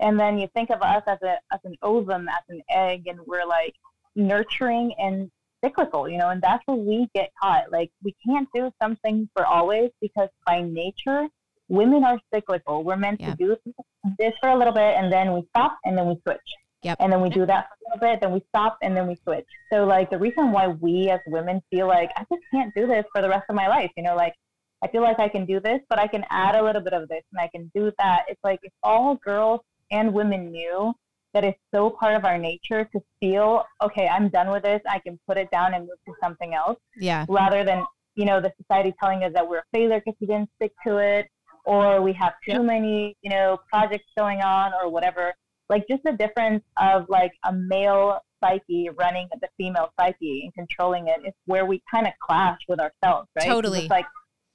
and 0.00 0.18
then 0.18 0.38
you 0.38 0.48
think 0.54 0.70
of 0.70 0.80
us 0.82 1.02
as 1.06 1.18
a 1.22 1.36
as 1.52 1.60
an 1.64 1.74
ovum 1.82 2.26
as 2.28 2.42
an 2.48 2.62
egg 2.70 3.06
and 3.06 3.18
we're 3.26 3.46
like 3.46 3.74
nurturing 4.14 4.92
and 4.98 5.30
cyclical, 5.64 6.08
you 6.08 6.18
know, 6.18 6.30
and 6.30 6.42
that's 6.42 6.62
where 6.66 6.76
we 6.76 7.08
get 7.14 7.30
caught. 7.40 7.70
Like 7.70 7.90
we 8.02 8.14
can't 8.26 8.48
do 8.54 8.70
something 8.82 9.28
for 9.34 9.46
always 9.46 9.90
because 10.00 10.28
by 10.46 10.62
nature, 10.62 11.28
women 11.68 12.04
are 12.04 12.18
cyclical. 12.34 12.84
We're 12.84 12.96
meant 12.96 13.20
yep. 13.20 13.38
to 13.38 13.44
do 13.44 13.56
this 14.18 14.32
for 14.40 14.50
a 14.50 14.58
little 14.58 14.72
bit 14.72 14.96
and 14.96 15.12
then 15.12 15.32
we 15.32 15.46
stop 15.50 15.78
and 15.84 15.96
then 15.96 16.06
we 16.06 16.16
switch. 16.22 16.38
Yep. 16.82 16.98
And 17.00 17.12
then 17.12 17.20
we 17.20 17.30
do 17.30 17.46
that 17.46 17.68
for 17.68 17.74
a 17.74 17.94
little 17.94 18.14
bit, 18.14 18.20
then 18.20 18.32
we 18.32 18.42
stop 18.48 18.76
and 18.82 18.96
then 18.96 19.06
we 19.06 19.16
switch. 19.22 19.46
So 19.72 19.84
like 19.84 20.10
the 20.10 20.18
reason 20.18 20.50
why 20.50 20.68
we 20.68 21.10
as 21.10 21.20
women 21.26 21.62
feel 21.70 21.86
like 21.86 22.10
I 22.16 22.24
just 22.30 22.42
can't 22.52 22.74
do 22.74 22.86
this 22.86 23.04
for 23.12 23.22
the 23.22 23.28
rest 23.28 23.44
of 23.48 23.54
my 23.54 23.68
life, 23.68 23.90
you 23.96 24.02
know, 24.02 24.16
like 24.16 24.34
I 24.82 24.88
feel 24.88 25.02
like 25.02 25.20
I 25.20 25.28
can 25.28 25.46
do 25.46 25.60
this, 25.60 25.80
but 25.88 26.00
I 26.00 26.08
can 26.08 26.24
add 26.30 26.56
a 26.56 26.62
little 26.62 26.82
bit 26.82 26.92
of 26.92 27.08
this 27.08 27.22
and 27.32 27.40
I 27.40 27.48
can 27.48 27.70
do 27.74 27.92
that. 27.98 28.24
It's 28.28 28.42
like 28.42 28.58
if 28.62 28.72
all 28.82 29.14
girls 29.24 29.60
and 29.92 30.12
women 30.12 30.50
knew 30.50 30.92
that 31.34 31.44
is 31.44 31.54
so 31.72 31.88
part 31.88 32.14
of 32.16 32.24
our 32.24 32.36
nature 32.36 32.88
to 32.92 33.00
feel, 33.20 33.64
okay, 33.82 34.08
I'm 34.08 34.28
done 34.28 34.50
with 34.50 34.64
this. 34.64 34.80
I 34.90 34.98
can 34.98 35.18
put 35.26 35.38
it 35.38 35.50
down 35.50 35.74
and 35.74 35.84
move 35.84 35.98
to 36.06 36.14
something 36.20 36.52
else. 36.52 36.78
Yeah. 36.96 37.24
Rather 37.28 37.64
than, 37.64 37.84
you 38.16 38.24
know, 38.24 38.40
the 38.40 38.52
society 38.60 38.92
telling 39.00 39.22
us 39.22 39.32
that 39.34 39.48
we're 39.48 39.58
a 39.58 39.64
failure 39.72 40.02
because 40.04 40.18
we 40.20 40.26
didn't 40.26 40.50
stick 40.56 40.72
to 40.86 40.98
it 40.98 41.28
or 41.64 42.02
we 42.02 42.12
have 42.14 42.34
too 42.46 42.62
many, 42.62 43.16
you 43.22 43.30
know, 43.30 43.58
projects 43.70 44.06
going 44.18 44.40
on 44.40 44.72
or 44.74 44.90
whatever. 44.90 45.32
Like 45.68 45.86
just 45.88 46.02
the 46.04 46.12
difference 46.12 46.62
of 46.80 47.06
like 47.08 47.32
a 47.44 47.52
male 47.52 48.18
psyche 48.42 48.90
running 48.98 49.28
the 49.40 49.48
female 49.56 49.90
psyche 49.98 50.42
and 50.44 50.54
controlling 50.54 51.08
it 51.08 51.26
is 51.26 51.32
where 51.46 51.64
we 51.64 51.82
kind 51.90 52.06
of 52.06 52.12
clash 52.20 52.58
with 52.68 52.80
ourselves, 52.80 53.28
right? 53.36 53.46
Totally. 53.46 53.80
It's 53.80 53.90
like 53.90 54.06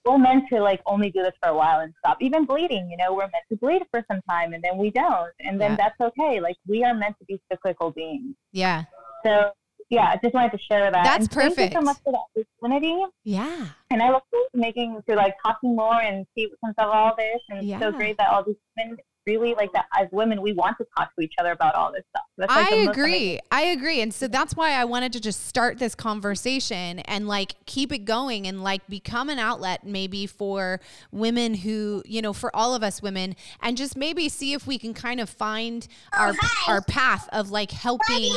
we're 0.05 0.17
meant 0.17 0.45
to 0.49 0.61
like 0.61 0.81
only 0.85 1.09
do 1.11 1.21
this 1.21 1.33
for 1.41 1.49
a 1.49 1.55
while 1.55 1.79
and 1.79 1.93
stop. 1.99 2.17
Even 2.21 2.45
bleeding, 2.45 2.89
you 2.89 2.97
know, 2.97 3.13
we're 3.13 3.23
meant 3.23 3.45
to 3.49 3.57
bleed 3.57 3.83
for 3.91 4.03
some 4.09 4.21
time 4.29 4.53
and 4.53 4.63
then 4.63 4.77
we 4.77 4.89
don't. 4.91 5.33
And 5.39 5.59
then 5.59 5.71
yeah. 5.71 5.77
that's 5.77 5.99
okay. 5.99 6.39
Like 6.39 6.55
we 6.67 6.83
are 6.83 6.93
meant 6.93 7.15
to 7.19 7.25
be 7.25 7.39
cyclical 7.51 7.91
beings. 7.91 8.35
Yeah. 8.51 8.83
So 9.25 9.51
yeah, 9.89 10.11
I 10.13 10.19
just 10.21 10.33
wanted 10.33 10.51
to 10.51 10.59
share 10.69 10.91
that. 10.91 11.03
That's 11.03 11.25
and 11.25 11.31
perfect. 11.31 11.55
Thank 11.55 11.73
you 11.73 11.79
so 11.79 11.85
much 11.85 11.97
for 12.03 12.11
the 12.11 12.43
opportunity. 12.63 13.03
Yeah. 13.23 13.67
And 13.89 14.01
I 14.01 14.11
look 14.11 14.23
forward 14.29 14.49
to 14.53 14.59
making 14.59 15.01
to 15.07 15.15
like 15.15 15.35
talking 15.45 15.75
more 15.75 16.01
and 16.01 16.25
see 16.35 16.47
what 16.47 16.59
comes 16.65 16.75
of 16.77 16.93
all 16.93 17.13
this. 17.17 17.41
And 17.49 17.65
yeah. 17.65 17.79
so 17.79 17.91
great 17.91 18.17
that 18.17 18.29
all 18.29 18.43
these 18.43 18.55
women 18.77 18.97
really 19.27 19.53
like 19.55 19.71
that 19.73 19.85
as 19.99 20.07
women 20.11 20.41
we 20.41 20.53
want 20.53 20.77
to 20.77 20.87
talk 20.97 21.13
to 21.15 21.21
each 21.21 21.33
other 21.39 21.51
about 21.51 21.75
all 21.75 21.91
this 21.91 22.03
stuff. 22.09 22.23
That's 22.37 22.49
like 22.49 22.71
i 22.71 22.75
agree. 22.75 23.39
I 23.51 23.63
agree. 23.63 24.01
And 24.01 24.13
so 24.13 24.27
that's 24.27 24.55
why 24.55 24.71
i 24.71 24.85
wanted 24.85 25.13
to 25.13 25.19
just 25.19 25.45
start 25.45 25.77
this 25.77 25.93
conversation 25.93 26.99
and 26.99 27.27
like 27.27 27.55
keep 27.65 27.91
it 27.91 28.05
going 28.05 28.47
and 28.47 28.63
like 28.63 28.87
become 28.87 29.29
an 29.29 29.39
outlet 29.39 29.85
maybe 29.85 30.25
for 30.25 30.79
women 31.11 31.53
who 31.53 32.01
you 32.05 32.21
know 32.21 32.33
for 32.33 32.55
all 32.55 32.73
of 32.73 32.83
us 32.83 33.01
women 33.01 33.35
and 33.61 33.77
just 33.77 33.97
maybe 33.97 34.29
see 34.29 34.53
if 34.53 34.65
we 34.65 34.77
can 34.77 34.93
kind 34.93 35.19
of 35.19 35.29
find 35.29 35.87
oh, 36.13 36.19
our 36.19 36.33
hi. 36.39 36.73
our 36.73 36.81
path 36.81 37.27
of 37.33 37.51
like 37.51 37.71
helping 37.71 38.31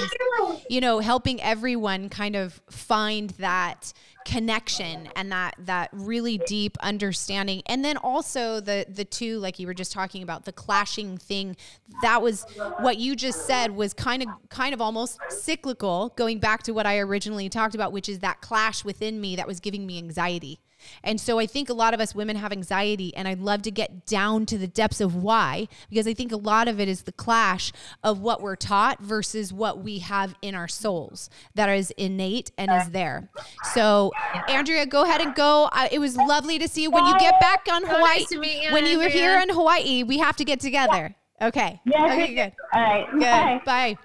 you 0.68 0.80
know 0.80 0.98
helping 0.98 1.40
everyone 1.40 2.08
kind 2.08 2.34
of 2.34 2.60
find 2.68 3.30
that 3.30 3.92
connection 4.24 5.08
and 5.16 5.32
that 5.32 5.54
that 5.58 5.90
really 5.92 6.38
deep 6.38 6.76
understanding. 6.80 7.62
And 7.66 7.84
then 7.84 7.96
also 7.96 8.60
the 8.60 8.86
the 8.88 9.04
two 9.04 9.38
like 9.38 9.58
you 9.58 9.66
were 9.66 9.74
just 9.74 9.92
talking 9.92 10.22
about 10.22 10.44
the 10.44 10.52
clashing 10.52 11.16
thing 11.16 11.56
that 12.02 12.22
was 12.22 12.44
what 12.80 12.98
you 12.98 13.16
just 13.16 13.46
said 13.46 13.74
was 13.74 13.94
kind 13.94 14.22
of 14.22 14.28
kind 14.48 14.74
of 14.74 14.80
almost 14.80 15.18
cyclical 15.28 16.12
going 16.16 16.38
back 16.38 16.62
to 16.64 16.72
what 16.72 16.86
I 16.86 16.98
originally 16.98 17.48
talked 17.48 17.74
about 17.74 17.92
which 17.92 18.08
is 18.08 18.20
that 18.20 18.40
clash 18.40 18.84
within 18.84 19.20
me 19.20 19.36
that 19.36 19.46
was 19.46 19.60
giving 19.60 19.86
me 19.86 19.98
anxiety 19.98 20.60
and 21.02 21.20
so 21.20 21.38
I 21.38 21.46
think 21.46 21.68
a 21.68 21.74
lot 21.74 21.94
of 21.94 22.00
us 22.00 22.14
women 22.14 22.36
have 22.36 22.52
anxiety, 22.52 23.14
and 23.16 23.26
I'd 23.26 23.40
love 23.40 23.62
to 23.62 23.70
get 23.70 24.06
down 24.06 24.46
to 24.46 24.58
the 24.58 24.66
depths 24.66 25.00
of 25.00 25.14
why, 25.14 25.68
because 25.88 26.06
I 26.06 26.14
think 26.14 26.32
a 26.32 26.36
lot 26.36 26.68
of 26.68 26.80
it 26.80 26.88
is 26.88 27.02
the 27.02 27.12
clash 27.12 27.72
of 28.02 28.20
what 28.20 28.40
we're 28.40 28.56
taught 28.56 29.00
versus 29.00 29.52
what 29.52 29.82
we 29.82 29.98
have 30.00 30.34
in 30.42 30.54
our 30.54 30.68
souls 30.68 31.30
that 31.54 31.68
is 31.68 31.90
innate 31.92 32.50
and 32.58 32.70
is 32.70 32.90
there. 32.90 33.30
So, 33.74 34.12
Andrea, 34.48 34.86
go 34.86 35.04
ahead 35.04 35.20
and 35.20 35.34
go. 35.34 35.68
I, 35.72 35.88
it 35.92 35.98
was 35.98 36.16
lovely 36.16 36.58
to 36.58 36.68
see 36.68 36.82
you 36.82 36.90
when 36.90 37.06
you 37.06 37.18
get 37.18 37.40
back 37.40 37.66
on 37.70 37.84
Hawaii. 37.84 38.20
Nice 38.20 38.30
you, 38.30 38.40
when 38.72 38.86
you 38.86 38.98
were 38.98 39.08
here 39.08 39.40
in 39.40 39.48
Hawaii, 39.48 40.02
we 40.02 40.18
have 40.18 40.36
to 40.36 40.44
get 40.44 40.60
together. 40.60 41.14
Okay. 41.42 41.80
Yeah, 41.86 42.04
okay, 42.04 42.34
good. 42.34 42.52
All 42.74 42.82
right. 42.82 43.10
Good. 43.10 43.20
Bye. 43.20 43.60
Bye. 43.64 43.96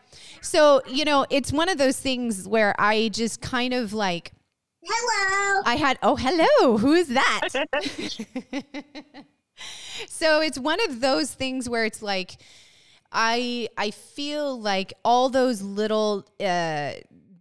So, 0.41 0.82
you 0.88 1.03
know, 1.03 1.26
it's 1.30 1.51
one 1.51 1.67
of 1.67 1.78
those 1.78 1.99
things 1.99 2.47
where 2.47 2.73
I 2.80 3.09
just 3.09 3.41
kind 3.41 3.73
of 3.73 3.93
like 3.93 4.32
Hello. 4.88 5.63
I 5.65 5.75
had, 5.75 5.97
oh, 6.03 6.15
hello. 6.15 6.77
Who 6.77 6.93
is 6.93 7.07
that? 7.09 7.49
so 10.07 10.41
it's 10.41 10.59
one 10.59 10.79
of 10.89 11.01
those 11.01 11.33
things 11.33 11.67
where 11.69 11.86
it's 11.86 12.01
like, 12.01 12.38
I 13.11 13.69
I 13.77 13.91
feel 13.91 14.59
like 14.59 14.93
all 15.03 15.29
those 15.29 15.61
little 15.61 16.25
uh, 16.39 16.93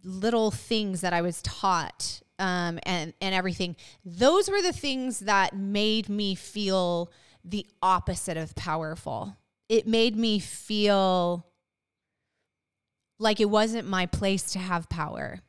little 0.03 0.51
things 0.51 1.01
that 1.01 1.11
I 1.13 1.21
was 1.21 1.41
taught 1.41 2.21
um, 2.39 2.79
and 2.83 3.13
and 3.21 3.35
everything, 3.35 3.75
those 4.05 4.49
were 4.49 4.61
the 4.61 4.73
things 4.73 5.19
that 5.19 5.55
made 5.55 6.07
me 6.07 6.35
feel 6.35 7.11
the 7.43 7.65
opposite 7.81 8.37
of 8.37 8.55
powerful. 8.55 9.35
It 9.67 9.87
made 9.87 10.15
me 10.15 10.39
feel 10.39 11.45
like 13.19 13.39
it 13.39 13.49
wasn't 13.49 13.87
my 13.87 14.05
place 14.05 14.51
to 14.53 14.59
have 14.59 14.87
power. 14.89 15.41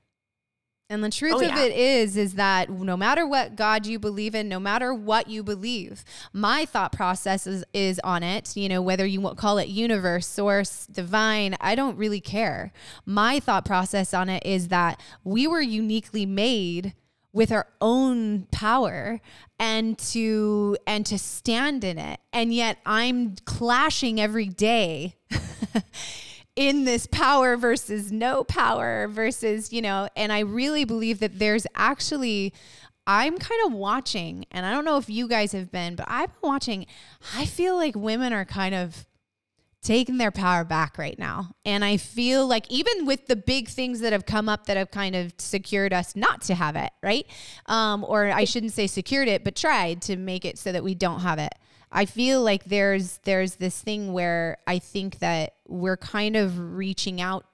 And 0.89 1.03
the 1.03 1.11
truth 1.11 1.35
oh, 1.37 1.41
yeah. 1.41 1.53
of 1.53 1.59
it 1.59 1.77
is, 1.77 2.17
is 2.17 2.35
that 2.35 2.71
no 2.71 2.97
matter 2.97 3.27
what 3.27 3.57
God 3.57 3.87
you 3.87 3.99
believe 3.99 4.37
in, 4.37 4.49
no 4.49 4.61
matter 4.61 4.95
what 4.95 5.29
you 5.29 5.43
believe, 5.43 6.05
my 6.33 6.65
thought 6.65 6.93
process 6.93 7.45
is, 7.47 7.65
is 7.75 7.99
on 8.05 8.23
it. 8.23 8.57
You 8.57 8.69
know, 8.69 8.81
whether 8.81 9.05
you 9.05 9.21
call 9.35 9.59
it 9.59 9.67
universe, 9.67 10.29
source, 10.29 10.87
divine, 10.87 11.57
I 11.61 11.75
don't 11.75 11.99
really 11.99 12.21
care. 12.21 12.73
My 13.05 13.41
thought 13.41 13.65
process 13.65 14.15
on 14.15 14.29
it 14.29 14.47
is 14.47 14.69
that 14.69 15.01
we 15.25 15.49
were 15.49 15.61
uniquely 15.61 16.25
made 16.25 16.95
with 17.33 17.51
our 17.51 17.67
own 17.81 18.47
power 18.53 19.21
and 19.59 19.99
to 19.99 20.77
and 20.87 21.05
to 21.05 21.19
stand 21.19 21.83
in 21.83 21.99
it. 21.99 22.21
And 22.33 22.55
yet 22.55 22.79
I'm 22.87 23.35
clashing 23.45 24.21
every 24.21 24.47
day 24.47 25.17
in 26.57 26.85
this 26.85 27.07
power 27.07 27.57
versus 27.57 28.11
no 28.11 28.43
power 28.43 29.07
versus, 29.09 29.73
you 29.73 29.83
know, 29.83 30.09
and 30.17 30.33
I 30.33 30.41
really 30.41 30.85
believe 30.85 31.21
that 31.21 31.39
there's 31.39 31.67
actually 31.75 32.53
I'm 33.07 33.39
kind 33.39 33.61
of 33.67 33.73
watching, 33.73 34.47
and 34.51 34.67
I 34.67 34.73
don't 34.73 34.85
know 34.85 34.97
if 34.97 35.09
you 35.09 35.29
guys 35.29 35.53
have 35.53 35.71
been, 35.71 35.95
but 35.95 36.07
I've 36.09 36.33
been 36.41 36.51
watching. 36.51 36.87
I 37.37 37.45
feel 37.45 37.77
like 37.77 37.95
women 37.95 38.33
are 38.33 38.45
kind 38.45 38.75
of 38.75 39.07
taking 39.81 40.19
their 40.19 40.33
power 40.33 40.65
back 40.65 40.99
right 40.99 41.17
now. 41.17 41.53
And 41.65 41.85
I 41.85 41.97
feel 41.97 42.49
like 42.49 42.69
even 42.69 43.07
with 43.07 43.29
the 43.29 43.37
big 43.37 43.69
things 43.69 44.01
that 44.01 44.13
have 44.13 44.27
come 44.27 44.49
up 44.49 44.67
that 44.67 44.77
have 44.77 44.91
kind 44.91 45.15
of 45.15 45.33
secured 45.39 45.93
us 45.93 46.17
not 46.17 46.43
to 46.43 46.57
have 46.57 46.75
it, 46.75 46.91
right? 47.05 47.25
Um, 47.67 48.05
or 48.05 48.27
I 48.27 48.43
shouldn't 48.45 48.73
say 48.73 48.89
secured 48.89 49.29
it, 49.29 49.45
but 49.45 49.55
tried 49.55 50.03
to 50.03 50.17
make 50.17 50.45
it 50.45 50.59
so 50.59 50.73
that 50.73 50.83
we 50.83 50.97
don't 50.97 51.21
have 51.21 51.39
it. 51.39 51.53
I 51.93 52.05
feel 52.05 52.43
like 52.43 52.65
there's 52.65 53.19
there's 53.23 53.57
this 53.57 53.81
thing 53.81 54.13
where 54.13 54.59
I 54.67 54.81
think 54.81 55.21
that 55.21 55.55
we're 55.69 55.97
kind 55.97 56.37
of 56.37 56.59
reaching 56.59 57.21
out 57.21 57.47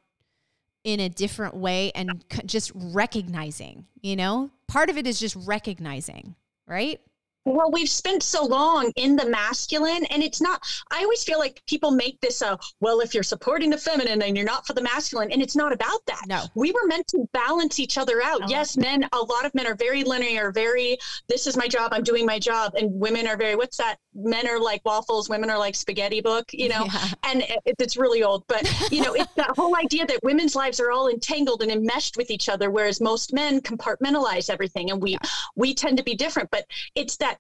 in 0.85 1.01
a 1.01 1.09
different 1.09 1.55
way 1.55 1.93
and 1.95 2.25
just 2.47 2.73
recognizing, 2.75 3.87
you 4.01 4.17
know? 4.17 4.51
Part 4.69 4.91
of 4.91 4.97
it 4.97 5.07
is 5.07 5.21
just 5.21 5.37
recognizing, 5.37 6.35
right? 6.67 7.01
Well 7.45 7.71
we've 7.73 7.89
spent 7.89 8.23
so 8.23 8.45
long 8.45 8.93
in 8.97 9.17
the 9.17 9.27
masculine 9.27 10.05
and 10.07 10.23
it's 10.23 10.41
not 10.41 10.63
i 10.91 11.03
always 11.03 11.25
feel 11.25 11.39
like 11.39 11.63
people 11.67 11.91
make 11.91 12.21
this 12.21 12.41
a 12.43 12.59
well 12.81 13.01
if 13.01 13.15
you're 13.15 13.23
supporting 13.23 13.71
the 13.71 13.79
feminine 13.79 14.23
and 14.23 14.37
you're 14.37 14.47
not 14.47 14.67
for 14.67 14.75
the 14.75 14.83
masculine 14.83 15.31
and 15.33 15.43
it's 15.43 15.57
not 15.57 15.73
about 15.73 16.01
that 16.07 16.23
no 16.29 16.45
we 16.55 16.71
were 16.71 16.87
meant 16.87 17.07
to 17.09 17.27
balance 17.33 17.81
each 17.81 17.99
other 17.99 18.23
out 18.23 18.41
oh. 18.43 18.47
yes 18.49 18.77
men 18.77 19.09
a 19.13 19.19
lot 19.19 19.45
of 19.45 19.55
men 19.55 19.67
are 19.67 19.75
very 19.75 20.05
linear 20.05 20.53
very 20.53 20.97
this 21.29 21.47
is 21.47 21.57
my 21.57 21.67
job 21.67 21.93
i'm 21.93 22.03
doing 22.03 22.25
my 22.25 22.39
job 22.39 22.73
and 22.77 22.89
women 22.93 23.27
are 23.27 23.37
very 23.37 23.57
what's 23.57 23.77
that 23.77 23.97
men 24.15 24.49
are 24.49 24.61
like 24.61 24.85
waffles 24.85 25.29
women 25.29 25.51
are 25.51 25.59
like 25.59 25.75
spaghetti 25.75 26.21
book 26.21 26.49
you 26.53 26.69
know 26.69 26.85
yeah. 26.85 27.09
and 27.25 27.43
it, 27.43 27.75
it's 27.79 27.97
really 27.97 28.23
old 28.23 28.45
but 28.47 28.63
you 28.93 29.03
know 29.03 29.15
it's 29.15 29.33
that 29.35 29.51
whole 29.57 29.77
idea 29.77 30.07
that 30.07 30.21
women's 30.23 30.55
lives 30.55 30.79
are 30.79 30.91
all 30.91 31.09
entangled 31.09 31.63
and 31.63 31.73
enmeshed 31.73 32.17
with 32.17 32.31
each 32.31 32.49
other 32.49 32.71
whereas 32.71 33.01
most 33.01 33.33
men 33.33 33.61
compartmentalize 33.61 34.49
everything 34.49 34.91
and 34.91 35.03
we 35.03 35.13
yeah. 35.13 35.19
we 35.57 35.75
tend 35.75 35.97
to 35.97 36.05
be 36.05 36.15
different 36.15 36.49
but 36.51 36.65
it's 36.95 37.17
that 37.17 37.32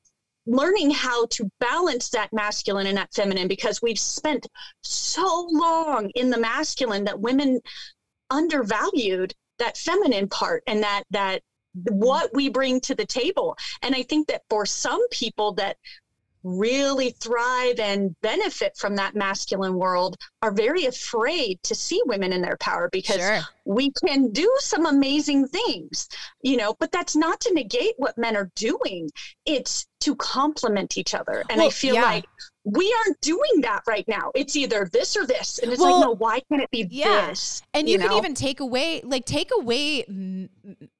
learning 0.46 0.90
how 0.90 1.26
to 1.26 1.48
balance 1.60 2.08
that 2.10 2.32
masculine 2.32 2.86
and 2.86 2.98
that 2.98 3.12
feminine 3.14 3.48
because 3.48 3.80
we've 3.80 3.98
spent 3.98 4.46
so 4.82 5.46
long 5.50 6.10
in 6.14 6.30
the 6.30 6.38
masculine 6.38 7.04
that 7.04 7.20
women 7.20 7.60
undervalued 8.30 9.34
that 9.58 9.76
feminine 9.76 10.28
part 10.28 10.62
and 10.66 10.82
that 10.82 11.04
that 11.10 11.42
what 11.90 12.30
we 12.34 12.48
bring 12.48 12.80
to 12.80 12.94
the 12.94 13.06
table. 13.06 13.56
And 13.82 13.94
i 13.94 14.02
think 14.02 14.26
that 14.28 14.42
for 14.50 14.66
some 14.66 15.06
people 15.10 15.52
that 15.54 15.76
really 16.44 17.10
thrive 17.10 17.78
and 17.78 18.18
benefit 18.20 18.76
from 18.76 18.96
that 18.96 19.14
masculine 19.14 19.74
world 19.74 20.16
are 20.42 20.52
very 20.52 20.86
afraid 20.86 21.62
to 21.62 21.74
see 21.74 22.00
women 22.06 22.32
in 22.32 22.42
their 22.42 22.56
power 22.58 22.88
because 22.90 23.16
sure. 23.16 23.40
we 23.64 23.92
can 24.04 24.30
do 24.32 24.52
some 24.58 24.86
amazing 24.86 25.46
things, 25.46 26.08
you 26.42 26.56
know, 26.56 26.74
but 26.78 26.90
that's 26.92 27.14
not 27.14 27.40
to 27.40 27.54
negate 27.54 27.94
what 27.96 28.18
men 28.18 28.36
are 28.36 28.50
doing. 28.56 29.10
It's 29.46 29.86
to 30.00 30.16
complement 30.16 30.98
each 30.98 31.14
other. 31.14 31.44
And 31.48 31.58
well, 31.58 31.68
I 31.68 31.70
feel 31.70 31.94
yeah. 31.94 32.02
like 32.02 32.24
we 32.64 32.94
aren't 33.04 33.20
doing 33.20 33.60
that 33.62 33.82
right 33.88 34.06
now. 34.06 34.30
It's 34.34 34.54
either 34.54 34.88
this 34.92 35.16
or 35.16 35.26
this. 35.26 35.58
And 35.58 35.72
it's 35.72 35.80
well, 35.80 35.98
like, 35.98 36.06
no, 36.06 36.14
why 36.14 36.40
can't 36.48 36.62
it 36.62 36.70
be 36.70 36.86
yeah. 36.90 37.28
this? 37.28 37.62
And 37.74 37.88
you, 37.88 37.94
you 37.94 37.98
know? 37.98 38.08
can 38.08 38.16
even 38.18 38.34
take 38.34 38.60
away, 38.60 39.00
like, 39.04 39.24
take 39.24 39.50
away 39.56 40.04
m- 40.04 40.48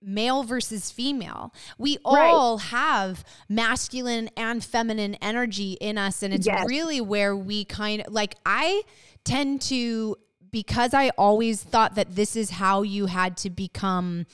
male 0.03 0.43
versus 0.43 0.91
female. 0.91 1.55
We 1.79 1.99
all 2.05 2.57
right. 2.57 2.63
have 2.65 3.25
masculine 3.49 4.29
and 4.37 4.65
feminine 4.65 5.15
energy 5.17 5.75
in 5.75 5.99
us. 5.99 6.25
And 6.25 6.35
it's 6.35 6.47
yes. 6.47 6.67
really 6.67 7.01
where 7.01 7.37
we 7.37 7.65
kind 7.65 8.03
of, 8.03 8.13
like, 8.13 8.35
I 8.45 8.83
tend 9.23 9.63
to, 9.63 10.17
because 10.51 10.95
I 10.95 11.11
always 11.11 11.63
thought 11.63 11.95
that 11.95 12.17
this 12.17 12.35
is 12.35 12.51
how 12.51 12.83
you 12.83 13.07
had 13.07 13.37
to 13.39 13.51
become 13.51 14.27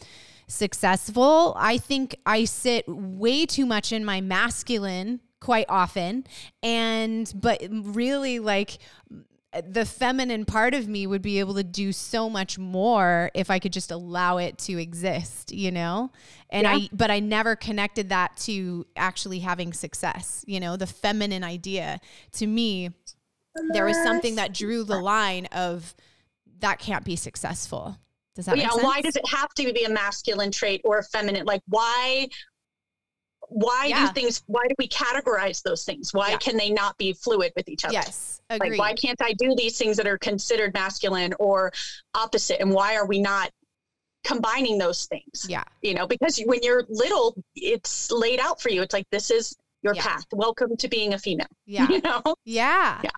successful, 0.46 1.54
I 1.58 1.76
think 1.76 2.16
I 2.24 2.44
sit 2.44 2.88
way 2.88 3.44
too 3.44 3.66
much 3.66 3.92
in 3.92 4.02
my 4.02 4.22
masculine 4.22 5.20
quite 5.40 5.66
often 5.68 6.24
and 6.62 7.32
but 7.36 7.62
really 7.70 8.38
like 8.38 8.78
the 9.66 9.86
feminine 9.86 10.44
part 10.44 10.74
of 10.74 10.88
me 10.88 11.06
would 11.06 11.22
be 11.22 11.38
able 11.40 11.54
to 11.54 11.64
do 11.64 11.92
so 11.92 12.28
much 12.28 12.58
more 12.58 13.30
if 13.34 13.50
I 13.50 13.58
could 13.58 13.72
just 13.72 13.90
allow 13.90 14.36
it 14.36 14.58
to 14.58 14.78
exist, 14.78 15.52
you 15.52 15.70
know? 15.70 16.10
And 16.50 16.64
yeah. 16.64 16.74
I 16.74 16.88
but 16.92 17.10
I 17.10 17.20
never 17.20 17.56
connected 17.56 18.10
that 18.10 18.36
to 18.38 18.86
actually 18.96 19.38
having 19.38 19.72
success, 19.72 20.44
you 20.46 20.60
know, 20.60 20.76
the 20.76 20.86
feminine 20.86 21.44
idea. 21.44 21.98
To 22.32 22.46
me, 22.46 22.90
there 23.72 23.86
was 23.86 23.96
something 24.02 24.34
that 24.34 24.52
drew 24.52 24.84
the 24.84 25.00
line 25.00 25.46
of 25.46 25.94
that 26.60 26.78
can't 26.78 27.04
be 27.04 27.16
successful. 27.16 27.96
Does 28.34 28.46
that 28.46 28.56
yeah, 28.56 28.68
why 28.72 29.00
does 29.00 29.16
it 29.16 29.26
have 29.28 29.52
to 29.54 29.72
be 29.72 29.84
a 29.84 29.90
masculine 29.90 30.52
trait 30.52 30.82
or 30.84 30.98
a 30.98 31.02
feminine? 31.02 31.44
Like 31.46 31.62
why 31.66 32.28
why 33.48 33.86
yeah. 33.86 34.06
do 34.06 34.12
things 34.12 34.42
why 34.46 34.66
do 34.68 34.74
we 34.78 34.88
categorize 34.88 35.62
those 35.62 35.84
things? 35.84 36.12
Why 36.12 36.30
yeah. 36.30 36.36
can 36.38 36.56
they 36.56 36.70
not 36.70 36.96
be 36.98 37.12
fluid 37.12 37.52
with 37.56 37.68
each 37.68 37.84
other? 37.84 37.94
Yes 37.94 38.40
agreed. 38.50 38.70
like 38.70 38.78
why 38.78 38.94
can't 38.94 39.20
i 39.20 39.32
do 39.34 39.54
these 39.54 39.76
things 39.76 39.96
that 39.96 40.06
are 40.06 40.18
considered 40.18 40.72
masculine 40.74 41.34
or 41.38 41.72
opposite? 42.14 42.60
And 42.60 42.70
why 42.72 42.96
are 42.96 43.06
we 43.06 43.20
not 43.20 43.50
combining 44.24 44.78
those 44.78 45.06
things? 45.06 45.46
Yeah. 45.48 45.64
You 45.82 45.94
know 45.94 46.06
because 46.06 46.40
when 46.46 46.60
you're 46.62 46.84
little 46.88 47.34
it's 47.54 48.10
laid 48.10 48.40
out 48.40 48.60
for 48.60 48.70
you. 48.70 48.82
It's 48.82 48.94
like 48.94 49.06
this 49.10 49.30
is 49.30 49.56
your 49.82 49.94
yeah. 49.94 50.02
path. 50.02 50.24
Welcome 50.32 50.76
to 50.76 50.88
being 50.88 51.14
a 51.14 51.18
female. 51.18 51.46
Yeah. 51.66 51.88
You 51.88 52.00
know? 52.00 52.22
Yeah. 52.44 53.00
Yeah 53.04 53.10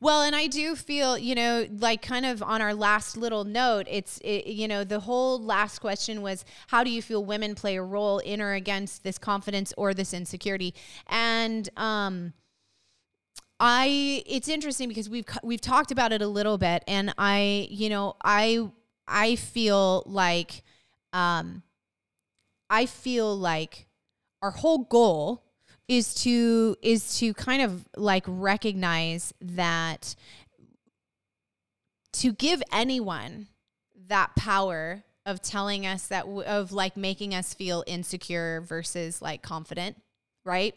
well, 0.00 0.22
and 0.22 0.34
I 0.34 0.46
do 0.46 0.74
feel, 0.74 1.18
you 1.18 1.34
know, 1.34 1.66
like 1.78 2.00
kind 2.00 2.24
of 2.24 2.42
on 2.42 2.62
our 2.62 2.74
last 2.74 3.16
little 3.16 3.44
note, 3.44 3.86
it's, 3.88 4.18
it, 4.24 4.46
you 4.46 4.66
know, 4.66 4.82
the 4.82 5.00
whole 5.00 5.42
last 5.42 5.78
question 5.80 6.22
was 6.22 6.44
how 6.68 6.82
do 6.82 6.90
you 6.90 7.02
feel 7.02 7.24
women 7.24 7.54
play 7.54 7.76
a 7.76 7.82
role 7.82 8.18
in 8.18 8.40
or 8.40 8.54
against 8.54 9.04
this 9.04 9.18
confidence 9.18 9.74
or 9.76 9.92
this 9.92 10.14
insecurity? 10.14 10.74
And, 11.06 11.68
um, 11.76 12.32
I 13.62 14.22
it's 14.24 14.48
interesting 14.48 14.88
because 14.88 15.10
we've 15.10 15.26
we've 15.42 15.60
talked 15.60 15.90
about 15.90 16.12
it 16.12 16.22
a 16.22 16.26
little 16.26 16.56
bit 16.56 16.82
and 16.88 17.12
I 17.18 17.68
you 17.68 17.90
know 17.90 18.16
I 18.24 18.70
I 19.06 19.36
feel 19.36 20.02
like 20.06 20.62
um 21.12 21.62
I 22.70 22.86
feel 22.86 23.36
like 23.36 23.86
our 24.40 24.50
whole 24.50 24.78
goal 24.78 25.44
is 25.90 26.14
to 26.14 26.76
is 26.82 27.18
to 27.18 27.34
kind 27.34 27.60
of 27.60 27.84
like 27.96 28.22
recognize 28.28 29.34
that 29.40 30.14
to 32.12 32.32
give 32.32 32.62
anyone 32.72 33.48
that 34.06 34.34
power 34.36 35.02
of 35.26 35.42
telling 35.42 35.84
us 35.84 36.06
that 36.06 36.26
of 36.26 36.70
like 36.70 36.96
making 36.96 37.34
us 37.34 37.52
feel 37.54 37.82
insecure 37.88 38.60
versus 38.60 39.20
like 39.20 39.42
confident 39.42 39.96
right 40.44 40.76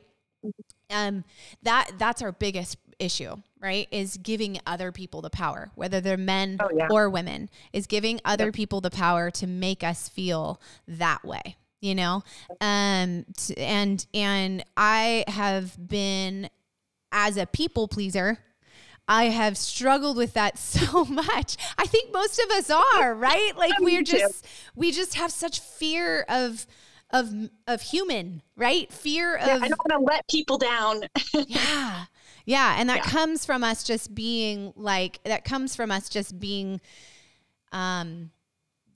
um 0.89 1.23
that 1.61 1.91
that's 1.99 2.23
our 2.23 2.31
biggest 2.31 2.77
issue 2.97 3.35
right 3.61 3.87
is 3.91 4.17
giving 4.17 4.59
other 4.65 4.91
people 4.91 5.21
the 5.21 5.29
power 5.29 5.69
whether 5.75 6.01
they're 6.01 6.17
men 6.17 6.57
oh, 6.59 6.69
yeah. 6.75 6.87
or 6.89 7.07
women 7.07 7.51
is 7.71 7.85
giving 7.85 8.19
other 8.25 8.45
yep. 8.45 8.53
people 8.55 8.81
the 8.81 8.89
power 8.89 9.29
to 9.29 9.45
make 9.45 9.83
us 9.83 10.09
feel 10.09 10.59
that 10.87 11.23
way 11.23 11.55
you 11.83 11.93
know 11.93 12.23
um 12.61 13.25
and 13.57 14.07
and 14.13 14.63
i 14.77 15.23
have 15.27 15.75
been 15.87 16.49
as 17.11 17.37
a 17.37 17.45
people 17.45 17.87
pleaser 17.87 18.39
I 19.05 19.25
have 19.25 19.57
struggled 19.57 20.15
with 20.15 20.33
that 20.35 20.57
so 20.57 21.03
much. 21.03 21.57
I 21.77 21.85
think 21.85 22.13
most 22.13 22.39
of 22.39 22.49
us 22.51 22.69
are, 22.69 23.13
right? 23.13 23.51
Like 23.57 23.77
we're 23.79 24.01
just 24.01 24.47
we 24.75 24.93
just 24.93 25.15
have 25.15 25.29
such 25.29 25.59
fear 25.59 26.25
of 26.29 26.65
of 27.11 27.49
of 27.67 27.81
human, 27.81 28.41
right? 28.55 28.91
Fear 28.91 29.35
of 29.35 29.47
yeah, 29.47 29.59
I 29.61 29.67
don't 29.67 29.79
want 29.87 29.91
to 29.91 29.99
let 29.99 30.27
people 30.29 30.57
down. 30.57 31.01
yeah. 31.47 32.05
Yeah, 32.45 32.75
and 32.77 32.89
that 32.89 32.97
yeah. 32.97 33.09
comes 33.09 33.45
from 33.45 33.63
us 33.63 33.83
just 33.83 34.13
being 34.13 34.73
like 34.75 35.21
that 35.23 35.45
comes 35.45 35.75
from 35.75 35.91
us 35.91 36.09
just 36.09 36.39
being 36.39 36.81
um 37.71 38.31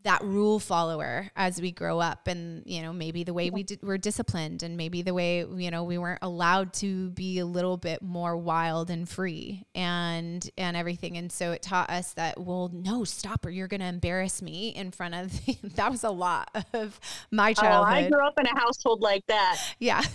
that 0.03 0.23
rule 0.23 0.59
follower 0.59 1.29
as 1.35 1.59
we 1.59 1.71
grow 1.71 1.99
up 1.99 2.27
and 2.27 2.63
you 2.65 2.81
know 2.81 2.93
maybe 2.93 3.23
the 3.23 3.33
way 3.33 3.49
we 3.49 3.63
did, 3.63 3.81
were 3.81 3.97
disciplined 3.97 4.63
and 4.63 4.77
maybe 4.77 5.01
the 5.01 5.13
way 5.13 5.39
you 5.39 5.69
know 5.71 5.83
we 5.83 5.97
weren't 5.97 6.19
allowed 6.21 6.73
to 6.73 7.09
be 7.09 7.39
a 7.39 7.45
little 7.45 7.77
bit 7.77 8.01
more 8.01 8.37
wild 8.37 8.89
and 8.89 9.09
free 9.09 9.65
and 9.75 10.49
and 10.57 10.77
everything. 10.77 11.17
And 11.17 11.31
so 11.31 11.51
it 11.51 11.61
taught 11.61 11.89
us 11.89 12.13
that 12.13 12.39
well 12.39 12.69
no 12.73 13.03
stop 13.03 13.45
or 13.45 13.49
you're 13.49 13.67
going 13.67 13.81
to 13.81 13.87
embarrass 13.87 14.41
me 14.41 14.69
in 14.69 14.91
front 14.91 15.15
of 15.15 15.31
that 15.75 15.91
was 15.91 16.03
a 16.03 16.09
lot 16.09 16.49
of 16.73 16.99
my 17.31 17.53
childhood 17.53 17.93
oh, 17.93 18.05
i 18.05 18.09
grew 18.09 18.25
up 18.25 18.39
in 18.39 18.45
a 18.45 18.59
household 18.59 19.01
like 19.01 19.25
that. 19.27 19.57
Yeah. 19.79 20.01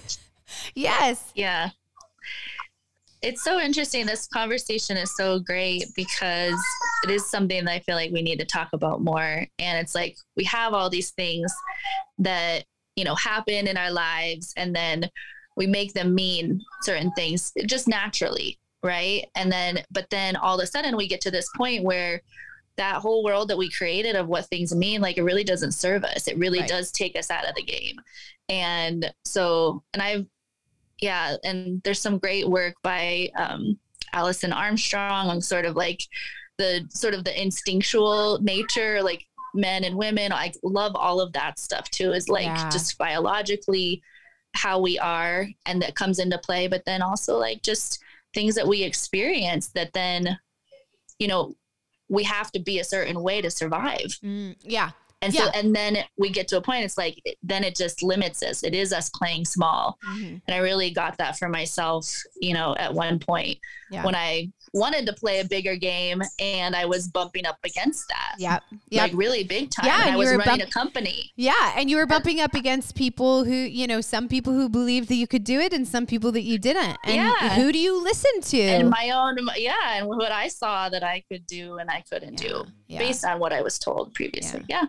Yes. 0.75 1.33
Yeah 1.35 1.71
it's 3.23 3.45
so 3.45 3.61
interesting. 3.61 4.05
This 4.05 4.27
conversation 4.27 4.97
is 4.97 5.15
so 5.17 5.39
great 5.39 5.85
because 5.95 6.61
it 7.05 7.11
is 7.11 7.31
something 7.31 7.65
that 7.65 7.73
I 7.73 7.79
feel 7.81 7.95
like 7.95 8.11
we 8.11 8.23
need 8.23 8.41
to 8.41 8.45
talk 8.45 8.69
about 8.73 9.01
more. 9.01 9.47
And 9.59 9.79
it's 9.79 9.95
like 9.95 10.17
we 10.37 10.45
have 10.45 10.75
all 10.75 10.91
these 10.91 11.11
things 11.13 11.53
that, 12.19 12.65
you 12.97 13.05
know, 13.05 13.15
happen 13.15 13.67
in 13.69 13.77
our 13.77 13.93
lives 13.93 14.53
and 14.57 14.75
then 14.75 15.09
we 15.57 15.67
make 15.67 15.93
them 15.93 16.15
mean 16.15 16.61
certain 16.83 17.13
things 17.13 17.53
just 17.67 17.87
naturally. 17.87 18.59
Right. 18.83 19.27
And 19.37 19.51
then, 19.53 19.85
but 19.93 20.11
then 20.11 20.35
all 20.35 20.59
of 20.59 20.65
a 20.65 20.67
sudden 20.67 20.97
we 20.97 21.07
get 21.07 21.21
to 21.23 21.31
this 21.31 21.49
point 21.57 21.85
where 21.85 22.21
that 22.77 22.97
whole 22.97 23.23
world 23.23 23.49
that 23.49 23.59
we 23.59 23.71
created 23.71 24.17
of 24.17 24.27
what 24.27 24.47
things 24.47 24.75
mean, 24.75 25.01
like 25.01 25.19
it 25.19 25.23
really 25.23 25.45
doesn't 25.45 25.73
serve 25.73 26.03
us. 26.05 26.27
It 26.27 26.39
really 26.39 26.61
Right. 26.61 26.69
does 26.69 26.91
take 26.91 27.17
us 27.17 27.31
out 27.31 27.49
of 27.49 27.55
the 27.55 27.63
game. 27.63 28.01
And 28.49 29.13
so, 29.25 29.85
and 29.93 30.03
I've, 30.03 30.27
yeah, 31.03 31.37
and 31.45 31.83
there's 31.83 32.01
some 32.01 32.17
great 32.19 32.49
work 32.49 32.77
by 32.83 33.29
um, 33.37 33.79
Alison 34.15 34.53
Armstrong 34.53 35.29
on 35.29 35.41
sort 35.43 35.67
of 35.67 35.77
like 35.77 36.01
the 36.59 36.87
sort 36.91 37.13
of 37.13 37.25
the 37.25 37.43
instinctual 37.43 38.39
nature, 38.41 39.03
like 39.03 39.27
men 39.55 39.85
and 39.85 39.97
women. 39.97 40.33
I 40.33 40.53
love 40.63 40.95
all 40.97 41.21
of 41.21 41.33
that 41.35 41.59
stuff 41.59 41.91
too, 41.91 42.13
is 42.13 42.29
like 42.29 42.45
Yeah. 42.47 42.71
just 42.71 42.97
biologically 42.97 44.03
how 44.55 44.81
we 44.81 44.99
are 44.99 45.49
and 45.67 45.83
that 45.83 45.95
comes 45.97 46.19
into 46.19 46.39
play, 46.39 46.69
but 46.69 46.85
then 46.85 47.03
also 47.03 47.37
like 47.39 47.63
just 47.63 47.99
things 48.35 48.55
that 48.55 48.69
we 48.69 48.83
experience 48.83 49.69
that 49.69 49.93
then, 49.93 50.39
you 51.19 51.27
know, 51.27 51.55
we 52.09 52.23
have 52.25 52.53
to 52.53 52.61
be 52.61 52.79
a 52.79 52.85
certain 52.85 53.23
way 53.23 53.41
to 53.41 53.51
survive. 53.51 54.19
Mm, 54.23 54.57
yeah. 54.63 54.91
And 55.23 55.33
so, 55.33 55.49
and 55.55 55.75
then 55.75 55.99
we 56.19 56.31
get 56.31 56.49
to 56.49 56.57
a 56.57 56.61
point, 56.61 56.85
it's 56.85 56.99
like, 56.99 57.23
then 57.43 57.65
it 57.65 57.77
just 57.77 58.03
limits 58.03 58.43
us. 58.43 58.63
It 58.63 58.75
is 58.75 58.93
us 58.93 59.09
playing 59.11 59.45
small. 59.45 59.99
Mhm. 60.07 60.43
And 60.47 60.55
I 60.55 60.59
really 60.59 60.91
got 60.91 61.17
that 61.19 61.39
for 61.39 61.49
myself, 61.49 62.13
you 62.41 62.55
know, 62.55 62.75
at 62.77 62.93
one 62.93 63.19
point 63.19 63.59
Yeah. 63.91 64.05
when 64.05 64.15
I 64.15 64.49
wanted 64.75 65.05
to 65.07 65.13
play 65.13 65.41
a 65.41 65.45
bigger 65.45 65.77
game 65.77 66.23
and 66.41 66.75
I 66.75 66.87
was 66.87 67.07
bumping 67.09 67.45
up 67.47 67.59
against 67.65 68.09
that. 68.09 68.35
Yep. 68.39 68.63
Yep. 68.91 69.03
Like 69.03 69.13
really 69.15 69.45
big 69.45 69.71
time. 69.71 69.87
Yeah, 69.87 69.97
and 70.01 70.05
and 70.09 70.15
I 70.15 70.17
was 70.17 70.27
were 70.31 70.39
running 70.39 70.59
bump- 70.59 70.69
a 70.71 70.73
company. 70.73 71.31
Yeah, 71.37 71.75
and 71.77 71.89
you 71.91 71.97
were 71.99 72.07
bumping 72.07 72.41
up 72.41 72.55
against 72.55 72.95
people 72.95 73.45
who, 73.45 73.53
you 73.55 73.87
know, 73.87 74.01
some 74.01 74.29
people 74.29 74.53
who 74.55 74.69
believed 74.69 75.09
that 75.09 75.17
you 75.17 75.27
could 75.27 75.45
do 75.45 75.61
it 75.61 75.73
and 75.73 75.87
some 75.87 76.07
people 76.07 76.33
that 76.33 76.43
you 76.43 76.59
didn't. 76.59 76.97
And 77.05 77.17
Yeah. 77.17 77.51
who 77.55 77.71
do 77.71 77.79
you 77.79 78.03
listen 78.03 78.41
to? 78.41 78.61
And 78.61 78.91
my 78.91 79.11
own, 79.11 79.37
yeah, 79.57 79.99
and 79.99 80.09
what 80.09 80.33
I 80.33 80.49
saw 80.49 80.89
that 80.89 81.05
I 81.05 81.23
could 81.31 81.47
do 81.47 81.77
and 81.79 81.91
I 81.91 82.03
couldn't 82.11 82.41
Yeah, 82.43 82.49
do 82.49 82.67
yeah. 82.93 82.99
based 82.99 83.25
on 83.25 83.39
what 83.39 83.53
I 83.53 83.63
was 83.63 83.79
told 83.79 84.13
previously. 84.13 84.65
Yeah. 84.69 84.85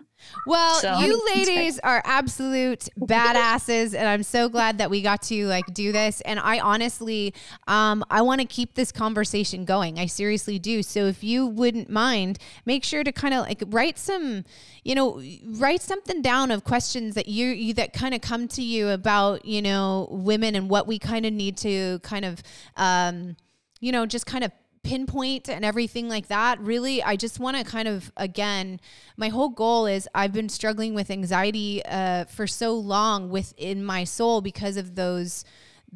Well, 0.46 0.74
So- 0.76 0.98
you 0.98 1.20
ladies 1.34 1.78
are 1.80 2.02
absolute 2.04 2.88
badasses, 3.00 3.94
and 3.94 4.06
I'm 4.06 4.22
so 4.22 4.48
glad 4.48 4.78
that 4.78 4.90
we 4.90 5.00
got 5.00 5.22
to 5.22 5.46
like 5.46 5.64
do 5.72 5.90
this. 5.90 6.20
And 6.22 6.38
I 6.38 6.60
honestly, 6.60 7.34
um, 7.66 8.04
I 8.10 8.20
want 8.22 8.40
to 8.42 8.46
keep 8.46 8.74
this 8.74 8.92
conversation 8.92 9.64
going. 9.64 9.98
I 9.98 10.06
seriously 10.06 10.58
do. 10.58 10.82
So 10.82 11.06
if 11.06 11.24
you 11.24 11.46
wouldn't 11.46 11.88
mind, 11.88 12.38
make 12.66 12.84
sure 12.84 13.04
to 13.04 13.12
kind 13.12 13.32
of 13.32 13.46
like 13.46 13.62
write 13.68 13.98
some, 13.98 14.44
you 14.82 14.94
know, 14.94 15.22
write 15.44 15.80
something 15.80 16.20
down 16.20 16.50
of 16.50 16.64
questions 16.64 17.14
that 17.14 17.26
you, 17.28 17.48
you 17.48 17.74
that 17.74 17.92
kind 17.92 18.14
of 18.14 18.20
come 18.20 18.48
to 18.48 18.62
you 18.62 18.88
about, 18.88 19.44
you 19.46 19.62
know, 19.62 20.08
women 20.10 20.54
and 20.54 20.68
what 20.68 20.86
we 20.86 20.98
kind 20.98 21.24
of 21.24 21.32
need 21.32 21.56
to 21.58 22.00
kind 22.00 22.24
of, 22.24 22.42
um, 22.76 23.36
you 23.80 23.92
know, 23.92 24.06
just 24.06 24.26
kind 24.26 24.44
of 24.44 24.52
pinpoint 24.84 25.48
and 25.48 25.64
everything 25.64 26.08
like 26.08 26.28
that. 26.28 26.60
Really, 26.60 27.02
I 27.02 27.16
just 27.16 27.40
want 27.40 27.56
to 27.56 27.64
kind 27.64 27.88
of, 27.88 28.12
again, 28.16 28.80
my 29.16 29.28
whole 29.28 29.48
goal 29.48 29.86
is 29.86 30.08
I've 30.14 30.32
been 30.32 30.48
struggling 30.48 30.94
with 30.94 31.10
anxiety 31.10 31.84
uh, 31.84 32.26
for 32.26 32.46
so 32.46 32.74
long 32.74 33.30
within 33.30 33.84
my 33.84 34.04
soul 34.04 34.40
because 34.40 34.76
of 34.76 34.94
those. 34.94 35.44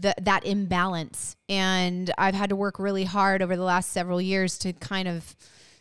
The, 0.00 0.14
that 0.20 0.44
imbalance 0.44 1.34
and 1.48 2.12
i've 2.18 2.36
had 2.36 2.50
to 2.50 2.54
work 2.54 2.78
really 2.78 3.02
hard 3.02 3.42
over 3.42 3.56
the 3.56 3.64
last 3.64 3.90
several 3.90 4.20
years 4.20 4.56
to 4.58 4.72
kind 4.72 5.08
of 5.08 5.34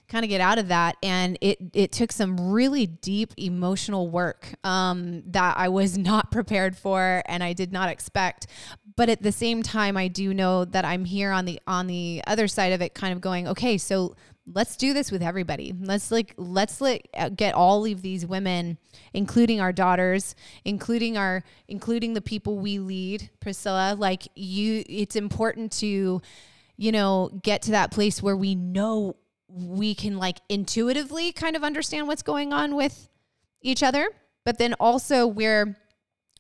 kind 0.08 0.24
of 0.24 0.30
get 0.30 0.42
out 0.42 0.58
of 0.58 0.70
that 0.70 0.96
and 1.04 1.38
it 1.42 1.58
it 1.74 1.92
took 1.92 2.12
some 2.12 2.50
really 2.52 2.88
deep 2.88 3.34
emotional 3.38 4.10
work 4.10 4.54
um, 4.64 5.24
that 5.28 5.58
I 5.58 5.70
was 5.70 5.98
not 5.98 6.32
prepared 6.32 6.78
for 6.78 7.22
and 7.26 7.44
I 7.44 7.54
did 7.54 7.72
not 7.72 7.90
expect 7.90 8.48
but 8.98 9.08
at 9.08 9.24
the 9.24 9.32
same 9.32 9.64
time 9.64 9.96
I 9.96 10.10
do 10.10 10.34
know 10.34 10.66
that 10.66 10.84
I'm 10.84 11.06
here 11.06 11.32
on 11.32 11.46
the 11.46 11.62
on 11.66 11.88
the 11.88 12.22
other 12.28 12.50
side 12.50 12.74
of 12.74 12.82
it 12.82 12.94
kind 12.94 13.14
of 13.14 13.22
going 13.22 13.48
okay 13.48 13.78
so 13.78 14.16
let's 14.54 14.78
do 14.78 14.94
this 14.94 15.12
with 15.12 15.22
everybody. 15.22 15.74
Let's 15.80 16.12
like 16.12 16.34
let's 16.38 16.80
like 16.80 17.10
uh, 17.14 17.30
get 17.30 17.54
all 17.54 17.86
of 17.86 18.02
these 18.02 18.26
women 18.26 18.78
including 19.14 19.60
our 19.60 19.74
daughters 19.74 20.36
including 20.64 21.18
our 21.18 21.44
including 21.68 22.14
the 22.14 22.22
people 22.22 22.58
we 22.58 22.80
lead 22.80 23.30
Priscilla 23.40 23.96
like 23.98 24.28
you 24.36 24.84
it's 24.88 25.16
important 25.16 25.72
to 25.74 26.22
you 26.78 26.92
know 26.92 27.30
get 27.44 27.62
to 27.64 27.72
that 27.72 27.92
place 27.92 28.22
where 28.22 28.38
we 28.38 28.56
know 28.56 29.16
we 29.50 29.96
can 29.96 30.18
like 30.18 30.40
intuitively 30.50 31.32
kind 31.32 31.56
of 31.56 31.64
understand 31.64 32.08
what's 32.08 32.24
going 32.24 32.54
on 32.54 32.76
with 32.76 33.10
each 33.62 33.84
other 33.84 34.10
but 34.46 34.58
then 34.58 34.74
also 34.76 35.28
we're 35.28 35.76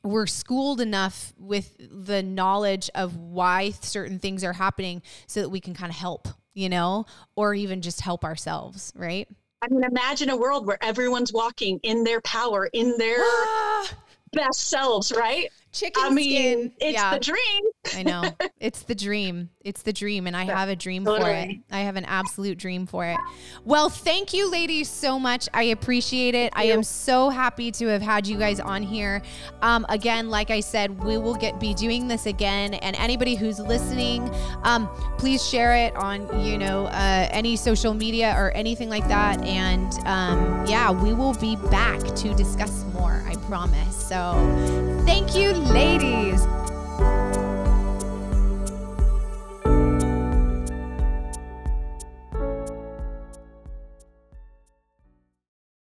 we're 0.04 0.28
schooled 0.28 0.82
enough 0.82 1.34
with 1.38 1.76
the 1.80 2.24
knowledge 2.24 2.90
of 2.96 3.16
why 3.16 3.72
certain 3.82 4.20
things 4.20 4.44
are 4.44 4.54
happening 4.54 5.02
so 5.28 5.42
that 5.42 5.50
we 5.50 5.60
can 5.60 5.74
kind 5.74 5.90
of 5.90 5.96
help 5.96 6.28
you 6.54 6.70
know 6.70 7.06
or 7.36 7.54
even 7.54 7.82
just 7.82 8.02
help 8.02 8.24
ourselves 8.24 8.92
right 8.96 9.28
I 9.62 9.68
mean, 9.70 9.84
imagine 9.84 10.30
a 10.30 10.38
world 10.38 10.68
where 10.68 10.78
everyone's 10.84 11.34
walking 11.34 11.80
in 11.82 12.04
their 12.04 12.22
power, 12.22 12.70
in 12.74 12.96
their 12.98 13.18
best 14.32 14.68
selves, 14.70 15.12
right? 15.12 15.50
Chicken 15.78 16.04
I 16.04 16.10
mean, 16.10 16.32
skin 16.32 16.72
it's 16.80 16.98
yeah 16.98 17.14
the 17.14 17.20
dream. 17.20 17.64
I 17.96 18.04
know. 18.04 18.24
It's 18.60 18.82
the 18.82 18.96
dream. 18.96 19.52
It's 19.62 19.84
the 19.84 19.94
dream. 19.94 20.26
And 20.26 20.36
I 20.36 20.44
have 20.46 20.68
a 20.68 20.76
dream 20.76 21.06
for 21.06 21.30
it. 21.30 21.58
I 21.72 21.82
have 21.82 21.96
an 21.96 22.06
absolute 22.06 22.58
dream 22.58 22.88
for 22.88 23.06
it. 23.06 23.18
Well, 23.66 23.88
thank 23.88 24.34
you, 24.34 24.50
ladies, 24.50 24.90
so 24.90 25.20
much. 25.20 25.48
I 25.54 25.64
appreciate 25.64 26.34
it. 26.34 26.52
I 26.56 26.66
am 26.66 26.82
so 26.82 27.30
happy 27.30 27.72
to 27.74 27.88
have 27.88 28.02
had 28.02 28.26
you 28.26 28.36
guys 28.38 28.60
on 28.60 28.82
here. 28.82 29.22
Um, 29.62 29.86
again, 29.90 30.30
like 30.30 30.50
I 30.50 30.60
said, 30.60 31.04
we 31.04 31.18
will 31.20 31.36
get 31.36 31.60
be 31.60 31.76
doing 31.76 32.08
this 32.08 32.26
again. 32.26 32.74
And 32.74 32.96
anybody 32.96 33.36
who's 33.36 33.60
listening, 33.60 34.34
um, 34.64 34.90
please 35.20 35.48
share 35.48 35.76
it 35.76 35.96
on, 35.96 36.44
you 36.44 36.58
know, 36.58 36.88
uh, 36.88 37.28
any 37.32 37.56
social 37.56 37.94
media 37.94 38.34
or 38.36 38.52
anything 38.52 38.90
like 38.90 39.08
that. 39.08 39.40
And 39.44 39.94
um, 40.08 40.66
yeah, 40.66 40.90
we 40.90 41.14
will 41.14 41.36
be 41.36 41.58
back 41.70 42.00
to 42.16 42.34
discuss 42.34 42.84
more, 42.94 43.24
I 43.28 43.36
promise. 43.48 43.96
So 43.96 44.97
thank 45.08 45.34
you, 45.36 45.54
ladies. 45.54 46.46